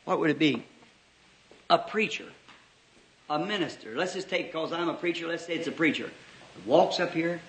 What 0.04 0.18
would 0.18 0.30
it 0.30 0.38
be? 0.38 0.64
A 1.70 1.78
preacher. 1.78 2.26
A 3.28 3.38
minister. 3.38 3.96
Let's 3.96 4.14
just 4.14 4.28
take, 4.28 4.52
because 4.52 4.72
I'm 4.72 4.88
a 4.88 4.94
preacher, 4.94 5.26
let's 5.26 5.46
say 5.46 5.54
it's 5.54 5.66
a 5.66 5.72
preacher. 5.72 6.10
Walks 6.64 7.00
up 7.00 7.12
here 7.12 7.40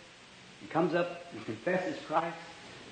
and 0.61 0.69
comes 0.69 0.95
up 0.95 1.25
and 1.33 1.45
confesses 1.45 1.97
Christ. 2.07 2.35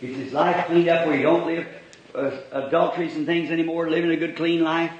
Gets 0.02 0.18
his 0.18 0.34
life 0.34 0.68
cleaned 0.68 0.90
up 0.90 1.08
where 1.08 1.18
he 1.18 1.24
don't 1.24 1.46
live 1.46 1.68
uh, 2.14 2.32
adulteries 2.52 3.16
and 3.16 3.26
things 3.26 3.50
anymore, 3.50 3.90
living 3.90 4.12
a 4.12 4.18
good 4.18 4.36
clean 4.36 4.64
life 4.64 4.92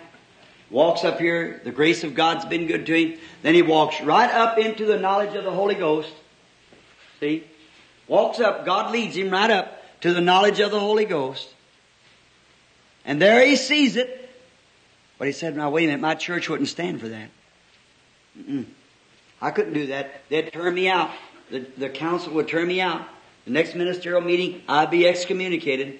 walks 0.70 1.04
up 1.04 1.20
here, 1.20 1.62
the 1.64 1.72
grace 1.72 2.04
of 2.04 2.16
God's 2.16 2.46
been 2.46 2.68
good 2.68 2.86
to 2.86 2.96
him. 2.96 3.20
Then 3.42 3.56
he 3.56 3.62
walks 3.62 4.02
right 4.02 4.30
up 4.30 4.58
into 4.58 4.86
the 4.86 4.98
knowledge 4.98 5.36
of 5.36 5.44
the 5.44 5.52
Holy 5.52 5.76
Ghost. 5.76 6.12
See? 7.20 7.44
Walks 8.08 8.40
up, 8.40 8.66
God 8.66 8.92
leads 8.92 9.16
him 9.16 9.30
right 9.30 9.50
up 9.50 9.82
to 10.02 10.14
the 10.14 10.22
knowledge 10.22 10.60
of 10.60 10.72
the 10.72 10.80
Holy 10.80 11.06
Ghost. 11.06 11.50
And 13.06 13.22
there 13.22 13.46
he 13.46 13.56
sees 13.56 13.96
it. 13.96 14.22
But 15.18 15.28
he 15.28 15.32
said, 15.32 15.56
now 15.56 15.70
wait 15.70 15.86
a 15.86 15.88
minute, 15.88 16.02
my 16.02 16.16
church 16.16 16.50
wouldn't 16.50 16.70
stand 16.70 17.00
for 17.00 17.08
that. 17.08 17.30
Mm-mm. 18.38 18.66
I 19.42 19.52
couldn't 19.52 19.74
do 19.74 19.88
that. 19.88 20.22
They'd 20.30 20.52
turn 20.52 20.74
me 20.74 20.88
out. 20.88 21.12
The, 21.52 21.66
the 21.78 21.90
council 21.90 22.34
would 22.34 22.48
turn 22.48 22.68
me 22.68 22.82
out. 22.82 23.08
The 23.46 23.52
next 23.52 23.76
ministerial 23.76 24.22
meeting, 24.22 24.64
I'd 24.68 24.90
be 24.90 25.08
excommunicated 25.08 26.00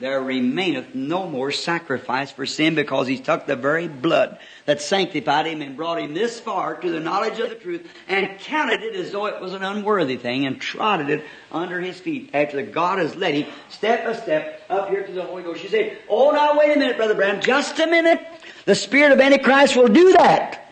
there 0.00 0.20
remaineth 0.20 0.94
no 0.94 1.28
more 1.28 1.50
sacrifice 1.50 2.30
for 2.30 2.44
sin 2.44 2.74
because 2.74 3.06
he's 3.06 3.20
took 3.20 3.46
the 3.46 3.56
very 3.56 3.88
blood 3.88 4.38
that 4.66 4.82
sanctified 4.82 5.46
him 5.46 5.62
and 5.62 5.76
brought 5.76 6.00
him 6.00 6.12
this 6.12 6.38
far 6.38 6.76
to 6.76 6.90
the 6.90 7.00
knowledge 7.00 7.38
of 7.38 7.48
the 7.48 7.54
truth 7.54 7.86
and 8.08 8.38
counted 8.40 8.82
it 8.82 8.94
as 8.94 9.12
though 9.12 9.26
it 9.26 9.40
was 9.40 9.54
an 9.54 9.62
unworthy 9.62 10.16
thing 10.16 10.46
and 10.46 10.60
trotted 10.60 11.08
it 11.08 11.24
under 11.50 11.80
his 11.80 11.98
feet 11.98 12.30
after 12.34 12.60
God 12.62 12.98
has 12.98 13.16
led 13.16 13.34
him 13.34 13.52
step 13.70 14.04
by 14.04 14.14
step 14.14 14.62
up 14.68 14.90
here 14.90 15.06
to 15.06 15.12
the 15.12 15.22
Holy 15.22 15.42
Ghost. 15.42 15.62
You 15.62 15.70
say, 15.70 15.98
oh 16.08 16.30
now 16.30 16.58
wait 16.58 16.76
a 16.76 16.78
minute, 16.78 16.96
Brother 16.96 17.14
Branham, 17.14 17.40
just 17.40 17.78
a 17.78 17.86
minute. 17.86 18.20
The 18.66 18.74
spirit 18.74 19.12
of 19.12 19.20
Antichrist 19.20 19.76
will 19.76 19.88
do 19.88 20.12
that. 20.12 20.62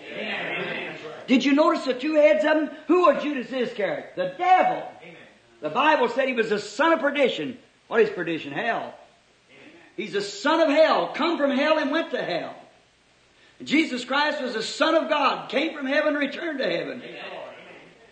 Did 1.26 1.44
you 1.44 1.52
notice 1.52 1.84
the 1.84 1.94
two 1.94 2.14
heads 2.14 2.44
of 2.44 2.56
them? 2.56 2.70
Who 2.88 3.06
was 3.06 3.22
Judas 3.22 3.51
Iscariot? 3.51 4.12
The 4.16 4.34
devil. 4.38 4.82
The 5.60 5.70
Bible 5.70 6.09
said 6.09 6.28
he 6.28 6.34
was 6.34 6.51
the 6.51 6.59
son 6.59 6.92
of 6.92 7.01
perdition. 7.01 7.59
What 7.88 8.01
is 8.01 8.10
perdition? 8.10 8.52
Hell. 8.52 8.94
He's 9.96 10.12
the 10.12 10.22
son 10.22 10.60
of 10.60 10.68
hell, 10.68 11.09
come 11.14 11.38
from 11.38 11.52
hell 11.52 11.78
and 11.78 11.90
went 11.90 12.10
to 12.10 12.22
hell. 12.22 12.55
Jesus 13.62 14.05
Christ 14.05 14.42
was 14.42 14.55
the 14.55 14.62
son 14.62 14.94
of 14.94 15.09
God, 15.09 15.48
came 15.48 15.74
from 15.74 15.86
heaven, 15.86 16.14
returned 16.14 16.59
to 16.59 16.68
heaven. 16.68 17.01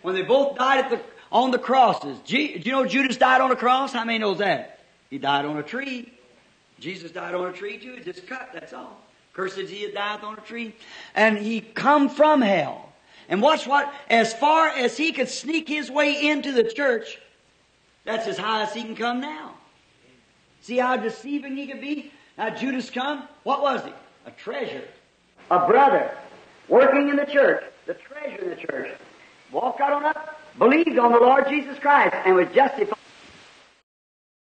When 0.01 0.15
they 0.15 0.21
both 0.21 0.57
died 0.57 0.89
the, 0.89 1.01
on 1.31 1.51
the 1.51 1.59
crosses. 1.59 2.17
do 2.25 2.37
you 2.37 2.71
know 2.71 2.85
Judas 2.85 3.17
died 3.17 3.41
on 3.41 3.51
a 3.51 3.55
cross? 3.55 3.91
How 3.93 4.05
many 4.05 4.19
knows 4.19 4.37
that? 4.37 4.79
He 5.09 5.17
died 5.17 5.45
on 5.45 5.57
a 5.57 5.63
tree. 5.63 6.11
Jesus 6.79 7.11
died 7.11 7.35
on 7.35 7.49
a 7.49 7.53
tree 7.53 7.77
too. 7.77 7.95
It's 7.97 8.05
Just 8.05 8.27
cut, 8.27 8.49
that's 8.53 8.73
all. 8.73 8.99
Cursed 9.33 9.57
is 9.57 9.69
he 9.69 9.85
that 9.85 9.95
died 9.95 10.23
on 10.23 10.37
a 10.37 10.41
tree. 10.41 10.75
And 11.15 11.37
he 11.37 11.59
come 11.61 12.09
from 12.09 12.41
hell. 12.41 12.92
And 13.29 13.41
watch 13.41 13.65
what, 13.65 13.93
as 14.09 14.33
far 14.33 14.69
as 14.69 14.97
he 14.97 15.11
could 15.11 15.29
sneak 15.29 15.67
his 15.67 15.89
way 15.89 16.29
into 16.29 16.51
the 16.51 16.63
church, 16.63 17.19
that's 18.05 18.27
as 18.27 18.37
high 18.37 18.63
as 18.63 18.73
he 18.73 18.83
can 18.83 18.95
come 18.95 19.21
now. 19.21 19.55
See 20.61 20.77
how 20.77 20.97
deceiving 20.97 21.55
he 21.55 21.67
could 21.67 21.81
be? 21.81 22.11
Now 22.37 22.49
Judas 22.49 22.89
come, 22.89 23.27
what 23.43 23.61
was 23.61 23.83
he? 23.83 23.91
A 24.25 24.31
treasure. 24.31 24.87
A 25.51 25.67
brother. 25.67 26.15
Working 26.67 27.09
in 27.09 27.15
the 27.15 27.25
church. 27.25 27.63
The 27.85 27.95
treasure 27.95 28.41
in 28.41 28.49
the 28.49 28.55
church. 28.55 28.91
Walked 29.51 29.81
out 29.81 29.93
on 29.93 30.05
up, 30.05 30.39
believed 30.57 30.97
on 30.97 31.11
the 31.11 31.19
Lord 31.19 31.47
Jesus 31.47 31.77
Christ, 31.79 32.15
and 32.25 32.35
was 32.35 32.47
justified 32.53 32.97